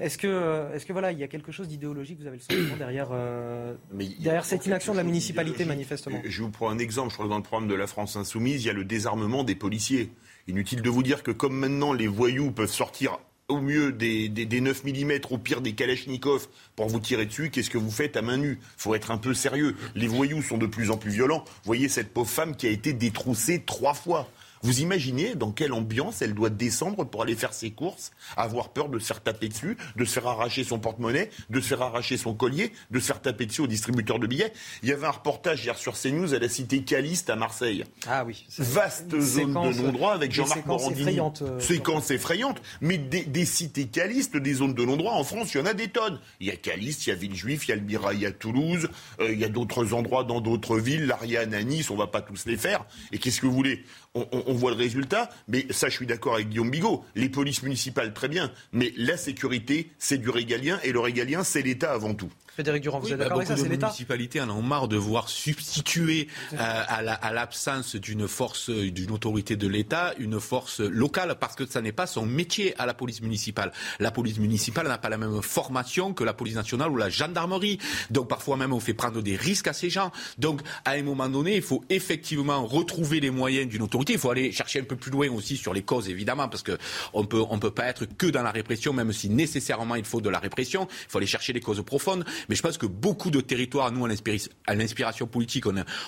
[0.00, 2.76] Est-ce que, est-ce que voilà, il y a quelque chose d'idéologique, vous avez le sentiment
[2.76, 3.74] derrière, euh,
[4.20, 7.10] derrière cette inaction de la municipalité, manifestement Je vous prends un exemple.
[7.10, 9.44] Je crois que dans le programme de la France insoumise, il y a le désarmement
[9.44, 10.10] des policiers.
[10.48, 14.60] Inutile de vous dire que comme maintenant les voyous peuvent sortir au mieux des, des,
[14.60, 18.22] 9 mm, au pire des Kalachnikov pour vous tirer dessus, qu'est-ce que vous faites à
[18.22, 18.58] main nue?
[18.76, 19.76] Faut être un peu sérieux.
[19.94, 21.44] Les voyous sont de plus en plus violents.
[21.64, 24.28] Voyez cette pauvre femme qui a été détroussée trois fois.
[24.66, 28.88] Vous imaginez dans quelle ambiance elle doit descendre pour aller faire ses courses, avoir peur
[28.88, 32.16] de se faire taper dessus, de se faire arracher son porte-monnaie, de se faire arracher
[32.16, 34.52] son collier, de se faire taper dessus au distributeur de billets.
[34.82, 37.84] Il y avait un reportage hier sur CNews à la cité Caliste à Marseille.
[38.08, 38.44] Ah oui.
[38.58, 41.20] Vaste zone de non-droit avec Jean-Marc Morandini.
[41.42, 42.60] Euh, séquence effrayante.
[42.80, 45.90] Mais des, cités calistes, des zones de non-droit, en France, il y en a des
[45.90, 46.18] tonnes.
[46.40, 48.88] Il y a Caliste, il y a Villejuif, il y a le Birail à Toulouse,
[49.20, 52.20] euh, il y a d'autres endroits dans d'autres villes, l'Ariane à Nice, on va pas
[52.20, 52.84] tous les faire.
[53.12, 53.84] Et qu'est-ce que vous voulez?
[54.32, 57.04] On, voit le résultat, mais ça, je suis d'accord avec Guillaume Bigot.
[57.14, 61.62] Les polices municipales, très bien, mais la sécurité, c'est du régalien, et le régalien, c'est
[61.62, 62.30] l'État avant tout.
[62.56, 65.28] Frédéric Durand, vous êtes d'accord avec ça C'est l'État municipalités en ont marre de voir
[65.28, 71.66] substituer euh, à l'absence d'une force, d'une autorité de l'État, une force locale, parce que
[71.66, 73.72] ça n'est pas son métier à la police municipale.
[74.00, 77.78] La police municipale n'a pas la même formation que la police nationale ou la gendarmerie.
[78.10, 80.10] Donc parfois même on fait prendre des risques à ces gens.
[80.38, 84.14] Donc à un moment donné, il faut effectivement retrouver les moyens d'une autorité.
[84.14, 86.78] Il faut aller chercher un peu plus loin aussi sur les causes, évidemment, parce que
[87.12, 90.22] on peut on peut pas être que dans la répression, même si nécessairement il faut
[90.22, 90.88] de la répression.
[90.90, 92.24] Il faut aller chercher les causes profondes.
[92.48, 95.64] Mais je pense que beaucoup de territoires, nous, à l'inspiration politique,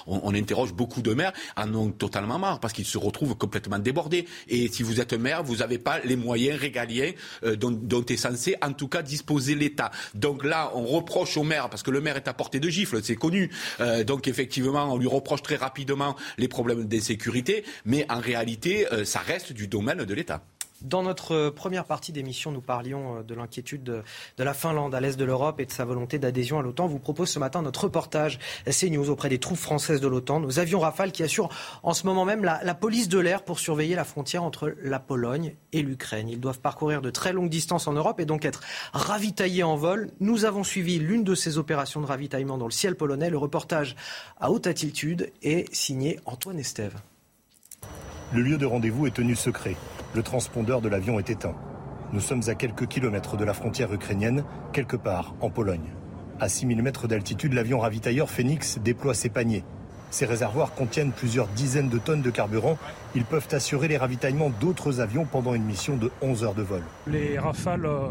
[0.07, 4.27] on, interroge beaucoup de maires, en ont totalement marre parce qu'ils se retrouvent complètement débordés.
[4.49, 7.13] Et si vous êtes maire, vous n'avez pas les moyens régaliens
[7.45, 9.91] euh, dont, dont, est censé, en tout cas, disposer l'État.
[10.15, 13.03] Donc là, on reproche au maire, parce que le maire est à portée de gifle,
[13.03, 13.51] c'est connu.
[13.81, 19.05] Euh, donc effectivement, on lui reproche très rapidement les problèmes d'insécurité, mais en réalité, euh,
[19.05, 20.43] ça reste du domaine de l'État.
[20.83, 24.03] Dans notre euh, première partie d'émission, nous parlions euh, de l'inquiétude de,
[24.39, 26.87] la Finlande à l'est de l'Europe et de sa volonté d'adhésion à l'OTAN.
[26.87, 30.39] vous propose ce matin notre reportage CNews auprès des troupes françaises de l'OTAN.
[30.39, 31.49] Nos avions Rafale qui assurent
[31.83, 35.57] en ce moment même la, police de l'air pour surveiller la frontière entre la Pologne
[35.73, 36.29] et l'Ukraine.
[36.29, 38.61] Ils doivent parcourir de très longues distances en Europe et donc être
[38.93, 40.13] ravitaillés en vol.
[40.21, 43.31] Nous avons suivi l'une de ces opérations de ravitaillement dans le ciel polonais.
[43.31, 43.97] Le reportage
[44.39, 46.95] à haute altitude est signé Antoine Estève.
[48.33, 49.75] Le lieu de rendez-vous est tenu secret.
[50.15, 51.55] Le transpondeur de l'avion est éteint.
[52.13, 55.93] Nous sommes à quelques kilomètres de la frontière ukrainienne, quelque part en Pologne.
[56.41, 59.65] À 6000 mètres d'altitude, l'avion ravitailleur Phoenix déploie ses paniers.
[60.11, 62.79] Ces réservoirs contiennent plusieurs dizaines de tonnes de carburant.
[63.15, 66.83] Ils peuvent assurer les ravitaillements d'autres avions pendant une mission de 11 heures de vol.
[67.07, 68.09] Les rafales euh,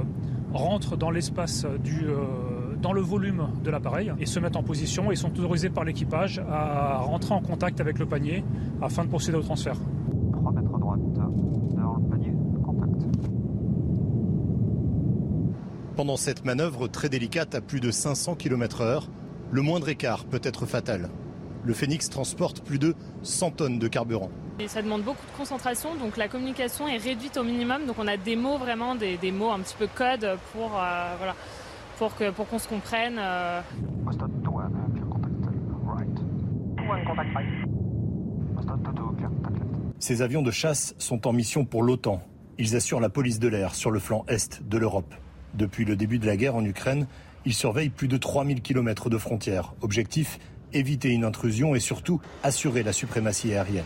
[0.54, 5.12] rentrent dans l'espace du, euh, dans le volume de l'appareil et se mettent en position
[5.12, 8.44] et sont autorisés par l'équipage à rentrer en contact avec le panier
[8.84, 9.78] afin de procéder au transfert.
[15.98, 19.08] Pendant cette manœuvre très délicate à plus de 500 km/h,
[19.50, 21.10] le moindre écart peut être fatal.
[21.64, 22.94] Le Phoenix transporte plus de
[23.24, 24.30] 100 tonnes de carburant.
[24.60, 27.88] Et ça demande beaucoup de concentration, donc la communication est réduite au minimum.
[27.88, 31.36] Donc on a des mots vraiment, des, mots un petit peu code pour, euh, voilà,
[31.98, 33.16] pour qu'on pour qu'on se comprenne.
[33.18, 33.62] Euh.
[39.98, 42.22] Ces avions de chasse sont en mission pour l'OTAN.
[42.60, 45.16] Ils assurent la police de l'air sur le flanc est de l'Europe.
[45.54, 47.08] Depuis le début de la guerre en Ukraine,
[47.46, 49.74] ils surveillent plus de 3000 km de frontières.
[49.82, 50.40] Objectif
[50.74, 53.86] éviter une intrusion et surtout assurer la suprématie aérienne.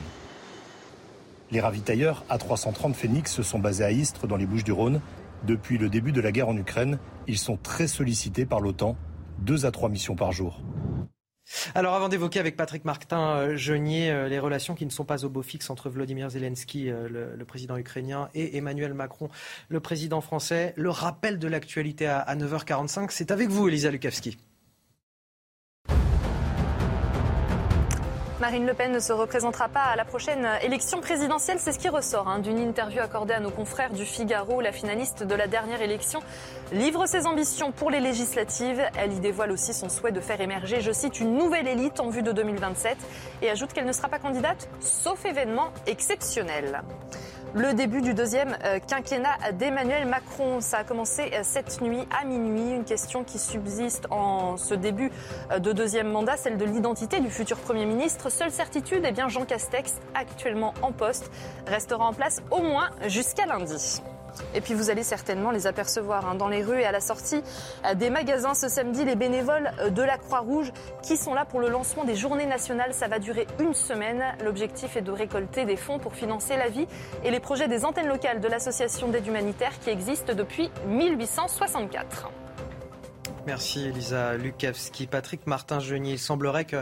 [1.51, 5.01] Les ravitailleurs A330 Phoenix sont basés à Istres dans les Bouches-du-Rhône.
[5.45, 8.95] Depuis le début de la guerre en Ukraine, ils sont très sollicités par l'OTAN,
[9.39, 10.61] deux à trois missions par jour.
[11.75, 15.29] Alors avant d'évoquer avec Patrick Martin Jeunier euh, les relations qui ne sont pas au
[15.29, 19.29] beau fixe entre Vladimir Zelensky, euh, le, président ukrainien, et Emmanuel Macron,
[19.69, 24.37] le président français, le rappel de l'actualité à, à 9h45, c'est avec vous Elisa Lukavski.
[28.41, 31.59] Marine Le Pen ne se représentera pas à la prochaine élection présidentielle.
[31.59, 34.61] C'est ce qui ressort hein, d'une interview accordée à nos confrères du Figaro.
[34.61, 36.21] La finaliste de la dernière élection
[36.71, 38.81] livre ses ambitions pour les législatives.
[38.97, 42.09] Elle y dévoile aussi son souhait de faire émerger, je cite, une nouvelle élite en
[42.09, 42.97] vue de 2027
[43.43, 46.81] et ajoute qu'elle ne sera pas candidate sauf événement exceptionnel
[47.53, 50.61] le début du deuxième euh, quinquennat d'Emmanuel Macron.
[50.61, 52.75] Ça a commencé euh, cette nuit à minuit.
[52.75, 55.11] Une question qui subsiste en ce début
[55.51, 58.29] euh, de deuxième mandat, celle de l'identité du futur Premier ministre.
[58.29, 61.31] Seule certitude, eh bien Jean Castex, actuellement en poste,
[61.67, 64.01] restera en place au moins jusqu'à lundi.
[64.53, 67.43] Et puis vous allez certainement les apercevoir hein, dans les rues et à la sortie
[67.85, 71.59] euh, des magasins ce samedi, les bénévoles euh, de la Croix-Rouge qui sont là pour
[71.59, 72.93] le lancement des journées nationales.
[72.93, 74.23] Ça va durer une semaine.
[74.43, 76.87] L'objectif est de récolter des fonds pour financer la vie
[77.23, 82.29] et les projets des antennes locales de l'association d'aide humanitaire qui existe depuis 1864.
[83.47, 85.07] Merci Elisa Lukavski.
[85.07, 86.75] Patrick Martin-Genier, il semblerait que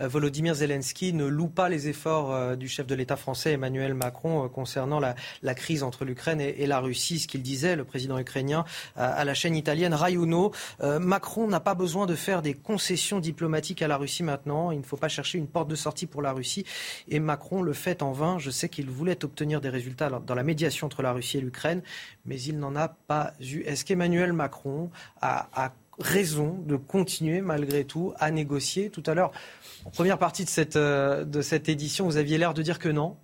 [0.00, 3.94] euh, Volodymyr Zelensky ne loue pas les efforts euh, du chef de l'État français Emmanuel
[3.94, 5.14] Macron euh, concernant la,
[5.54, 7.18] crise entre l'Ukraine et, la Russie.
[7.18, 8.64] Ce qu'il disait, le président ukrainien,
[8.96, 10.52] à la chaîne italienne Rai Uno.
[10.82, 14.70] Macron n'a pas besoin de faire des concessions diplomatiques à la Russie maintenant.
[14.70, 16.64] Il ne faut pas chercher une porte de sortie pour la Russie.
[17.08, 18.38] Et Macron le fait en vain.
[18.38, 21.82] Je sais qu'il voulait obtenir des résultats dans la médiation entre la Russie et l'Ukraine,
[22.24, 23.60] mais il n'en a pas eu.
[23.60, 28.90] Est-ce qu'Emmanuel Macron a, a raison de continuer malgré tout à négocier.
[28.90, 29.32] Tout à l'heure,
[29.84, 32.88] en première partie de cette, euh, de cette édition, vous aviez l'air de dire que
[32.88, 33.16] non.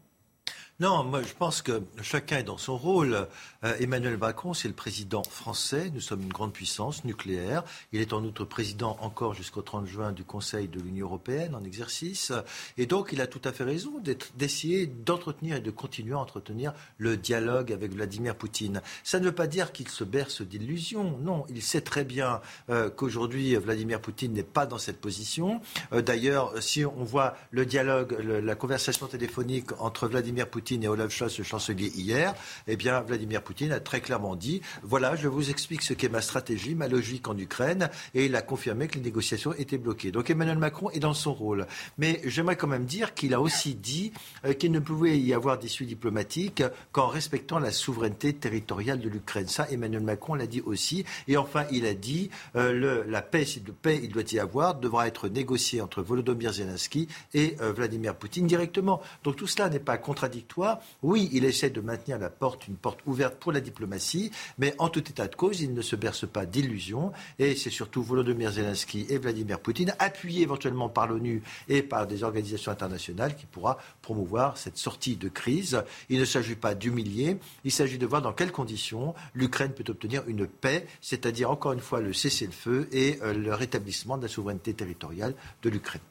[0.81, 3.27] Non, moi je pense que chacun est dans son rôle.
[3.65, 5.91] Euh, Emmanuel Macron, c'est le président français.
[5.93, 7.65] Nous sommes une grande puissance nucléaire.
[7.93, 11.63] Il est en outre président encore jusqu'au 30 juin du Conseil de l'Union européenne en
[11.65, 12.33] exercice.
[12.79, 14.01] Et donc il a tout à fait raison
[14.39, 18.81] d'essayer d'entretenir et de continuer à entretenir le dialogue avec Vladimir Poutine.
[19.05, 21.19] Ça ne veut pas dire qu'il se berce d'illusions.
[21.19, 25.61] Non, il sait très bien euh, qu'aujourd'hui Vladimir Poutine n'est pas dans cette position.
[25.93, 31.13] Euh, d'ailleurs, si on voit le dialogue, la conversation téléphonique entre Vladimir Poutine Et Olaf
[31.13, 32.33] Scholz, le chancelier, hier,
[32.69, 36.21] eh bien, Vladimir Poutine a très clairement dit voilà, je vous explique ce qu'est ma
[36.21, 40.13] stratégie, ma logique en Ukraine, et il a confirmé que les négociations étaient bloquées.
[40.13, 41.67] Donc Emmanuel Macron est dans son rôle.
[41.99, 44.13] Mais j'aimerais quand même dire qu'il a aussi dit
[44.45, 49.49] euh, qu'il ne pouvait y avoir d'issue diplomatique qu'en respectant la souveraineté territoriale de l'Ukraine.
[49.49, 51.05] Ça, Emmanuel Macron l'a dit aussi.
[51.27, 54.77] Et enfin, il a dit euh, la paix, si de paix il doit y avoir,
[54.77, 59.01] devra être négociée entre Volodymyr Zelensky et euh, Vladimir Poutine directement.
[59.25, 60.60] Donc tout cela n'est pas contradictoire.
[61.03, 64.89] Oui, il essaie de maintenir la porte, une porte ouverte pour la diplomatie, mais en
[64.89, 67.13] tout état de cause, il ne se berce pas d'illusions.
[67.39, 72.23] Et c'est surtout Volodymyr Zelensky et Vladimir Poutine, appuyés éventuellement par l'ONU et par des
[72.23, 75.83] organisations internationales, qui pourra promouvoir cette sortie de crise.
[76.09, 80.23] Il ne s'agit pas d'humilier, il s'agit de voir dans quelles conditions l'Ukraine peut obtenir
[80.27, 84.75] une paix, c'est-à-dire encore une fois le cessez-le-feu et euh, le rétablissement de la souveraineté
[84.75, 86.03] territoriale de l'Ukraine.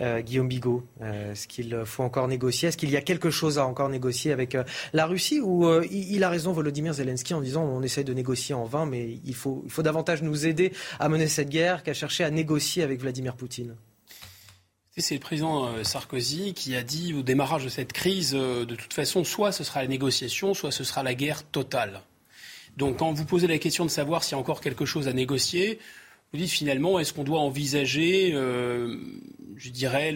[0.00, 2.68] Euh, Guillaume Bigot, euh, est-ce qu'il faut encore négocier?
[2.68, 4.56] Est-ce qu'il y a quelque chose à encore négocier avec
[4.92, 8.64] la Russie Ou il a raison, Volodymyr Zelensky, en disant on essaie de négocier en
[8.64, 12.24] vain, mais il faut, il faut davantage nous aider à mener cette guerre qu'à chercher
[12.24, 13.76] à négocier avec Vladimir Poutine?
[14.96, 19.24] C'est le président Sarkozy qui a dit au démarrage de cette crise, de toute façon,
[19.24, 22.02] soit ce sera la négociation, soit ce sera la guerre totale.
[22.76, 25.12] Donc quand vous posez la question de savoir s'il y a encore quelque chose à
[25.12, 25.78] négocier,
[26.32, 28.96] vous dites finalement, est-ce qu'on doit envisager, euh,
[29.56, 30.14] je dirais,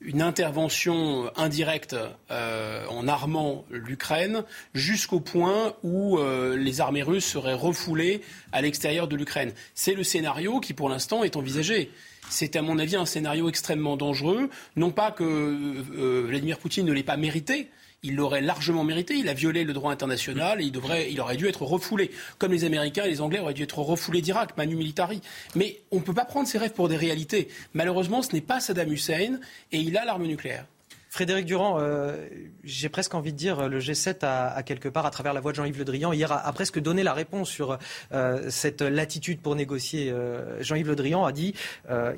[0.00, 1.96] une intervention indirecte
[2.30, 9.06] euh, en armant l'Ukraine jusqu'au point où euh, les armées russes seraient refoulées à l'extérieur
[9.06, 9.52] de l'Ukraine?
[9.74, 11.90] C'est le scénario qui, pour l'instant, est envisagé.
[12.30, 14.48] C'est à mon avis un scénario extrêmement dangereux.
[14.76, 17.68] Non pas que Vladimir Poutine ne l'ait pas mérité,
[18.02, 19.14] il l'aurait largement mérité.
[19.14, 22.10] Il a violé le droit international et il, devrait, il aurait dû être refoulé.
[22.38, 25.20] Comme les Américains et les Anglais auraient dû être refoulés d'Irak, Manu Militari.
[25.54, 27.48] Mais on ne peut pas prendre ses rêves pour des réalités.
[27.74, 29.38] Malheureusement, ce n'est pas Saddam Hussein
[29.72, 30.66] et il a l'arme nucléaire.
[31.10, 32.28] Frédéric Durand, euh,
[32.64, 35.56] j'ai presque envie de dire, le G7 a, quelque part, à travers la voix de
[35.56, 37.78] Jean-Yves Le Drian, hier a, presque donné la réponse sur
[38.12, 40.10] euh, cette latitude pour négocier.
[40.10, 41.54] Euh, Jean-Yves Le Drian a dit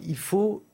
[0.07, 0.65] il faut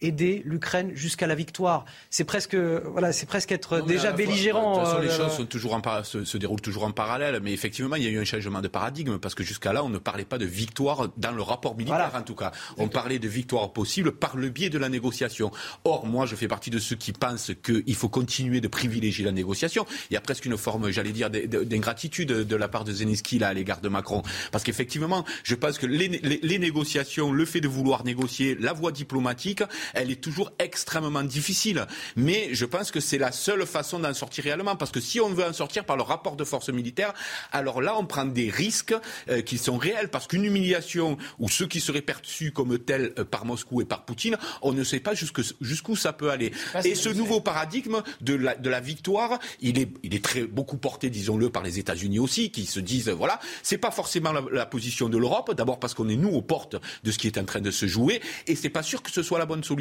[0.00, 1.84] aider l'Ukraine jusqu'à la victoire.
[2.10, 4.74] C'est presque, voilà, c'est presque être déjà belligérant.
[4.74, 7.40] de toute façon, les euh, choses sont toujours en, se, se, déroulent toujours en parallèle,
[7.42, 9.88] mais effectivement, il y a eu un changement de paradigme parce que jusqu'à là, on
[9.88, 12.52] ne parlait pas de victoire dans le rapport militaire, en tout cas.
[12.76, 15.50] On parlait de victoire possible par le biais de la négociation.
[15.84, 19.32] Or, moi, je fais partie de ceux qui pensent qu'il faut continuer de privilégier la
[19.32, 19.84] négociation.
[20.10, 23.48] Il y a presque une forme, j'allais dire, d'ingratitude de la part de Zelensky là
[23.48, 27.60] à l'égard de Macron, parce qu'effectivement, je pense que les, les, les négociations, le fait
[27.60, 29.62] de vouloir négocier, la voie diplomatique,
[29.94, 31.86] elle est toujours extrêmement difficile.
[32.16, 34.76] Mais je pense que c'est la seule façon d'en sortir réellement.
[34.76, 37.14] Parce que si on veut en sortir par le rapport de force militaire,
[37.52, 38.94] alors là, on prend des risques
[39.28, 40.08] euh, qui sont réels.
[40.08, 44.04] Parce qu'une humiliation ou ceux qui seraient perçus comme tels euh, par Moscou et par
[44.04, 46.52] Poutine, on ne sait pas jusqu'où ça peut aller.
[46.84, 50.76] Et ce nouveau paradigme de la, de la victoire, il est, il est très beaucoup
[50.76, 54.66] porté, disons-le, par les États-Unis aussi, qui se disent, voilà, c'est pas forcément la, la
[54.66, 55.54] position de l'Europe.
[55.54, 57.86] D'abord parce qu'on est nous aux portes de ce qui est en train de se
[57.86, 59.77] jouer, et c'est pas sûr que ce soit la bonne solution.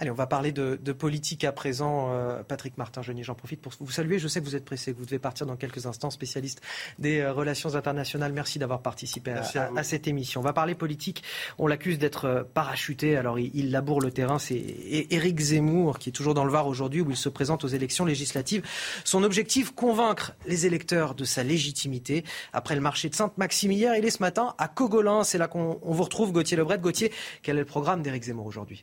[0.00, 2.08] Allez, on va parler de, politique à présent.
[2.10, 4.18] Euh, Patrick Martin, j'en profite pour vous saluer.
[4.18, 6.60] Je sais que vous êtes pressé, que vous devez partir dans quelques instants, spécialiste
[6.98, 8.32] des euh, relations internationales.
[8.32, 10.40] Merci d'avoir participé à, cette émission.
[10.40, 11.22] On va parler politique.
[11.58, 13.16] On l'accuse d'être euh, parachuté.
[13.16, 14.40] Alors, il, laboure le terrain.
[14.40, 17.68] C'est Éric Zemmour, qui est toujours dans le Var aujourd'hui, où il se présente aux
[17.68, 18.66] élections législatives.
[19.04, 22.24] Son objectif, convaincre les électeurs de sa légitimité.
[22.52, 25.22] Après le marché de Sainte-Maxime hier, il est ce matin à Cogolin.
[25.22, 26.78] C'est là qu'on vous retrouve, Gauthier Lebret.
[26.78, 28.82] Gauthier, quel est le programme d'Éric Zemmour aujourd'hui?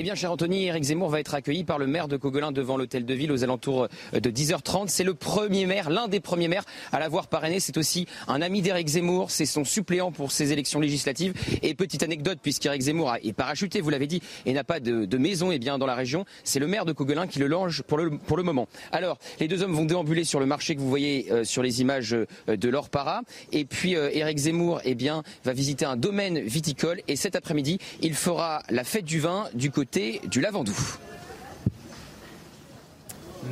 [0.00, 2.78] Eh bien, cher Anthony, Eric Zemmour va être accueilli par le maire de Cogolin devant
[2.78, 4.88] l'hôtel de ville aux alentours de 10h30.
[4.88, 7.60] C'est le premier maire, l'un des premiers maires à l'avoir parrainé.
[7.60, 9.30] C'est aussi un ami d'Eric Zemmour.
[9.30, 11.34] C'est son suppléant pour ces élections législatives.
[11.60, 15.52] Et petite anecdote, puisqu'Eric Zemmour est parachuté, vous l'avez dit, et n'a pas de, maison
[15.52, 18.42] eh bien, dans la région, c'est le maire de Cogolin qui le longe pour le,
[18.42, 18.68] moment.
[18.92, 21.82] Alors, les deux hommes vont déambuler sur le marché que vous voyez euh, sur les
[21.82, 23.20] images euh, de l'or para.
[23.52, 27.02] Et puis, Eric euh, Zemmour eh bien, va visiter un domaine viticole.
[27.06, 30.76] Et cet après-midi, il fera la fête du vin du côté du Lavandou.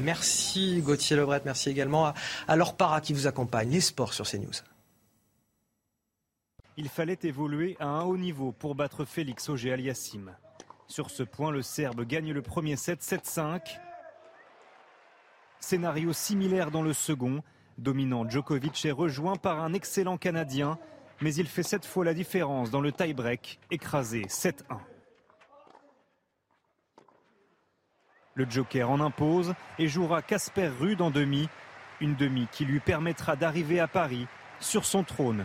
[0.02, 2.14] Merci Gauthier Lebret, merci également à,
[2.46, 4.52] à Laure qui vous accompagne, les sports sur CNews.
[6.76, 10.36] Il fallait évoluer à un haut niveau pour battre Félix Auger Aliassime.
[10.86, 13.80] Sur ce point, le Serbe gagne le premier set 7-5.
[15.58, 17.42] Scénario similaire dans le second.
[17.78, 20.78] Dominant, Djokovic est rejoint par un excellent Canadien,
[21.20, 24.78] mais il fait cette fois la différence dans le tie-break, écrasé 7-1.
[28.38, 31.48] Le Joker en impose et jouera Casper Rude en demi,
[32.00, 34.28] une demi qui lui permettra d'arriver à Paris
[34.60, 35.44] sur son trône.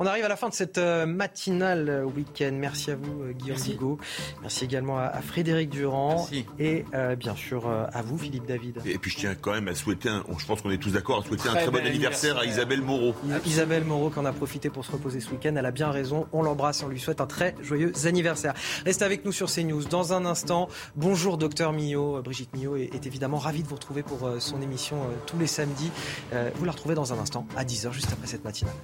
[0.00, 2.52] On arrive à la fin de cette euh, matinale euh, week-end.
[2.52, 3.98] Merci à vous, euh, Guillaume Bigot.
[4.42, 6.28] Merci également à, Frédéric Durand.
[6.60, 6.84] Et
[7.18, 8.80] bien sûr à vous, Philippe David.
[8.86, 11.18] Et puis je tiens quand même à souhaiter, un, je pense qu'on est tous d'accord,
[11.18, 13.14] à souhaiter un très bon anniversaire, à Isabelle Moreau.
[13.44, 15.54] Isabelle Moreau qui en a profité pour se reposer ce week-end.
[15.56, 16.28] Elle a bien raison.
[16.32, 18.54] On l'embrasse et on lui souhaite un très joyeux anniversaire.
[18.86, 19.84] Restez avec nous sur CNews.
[19.84, 22.22] Dans un instant, bonjour docteur Millot.
[22.22, 25.90] Brigitte Millot est, est, évidemment ravie de vous retrouver pour son émission tous les samedis.
[26.54, 28.74] Vous la retrouvez dans un instant à 10h juste après cette matinale.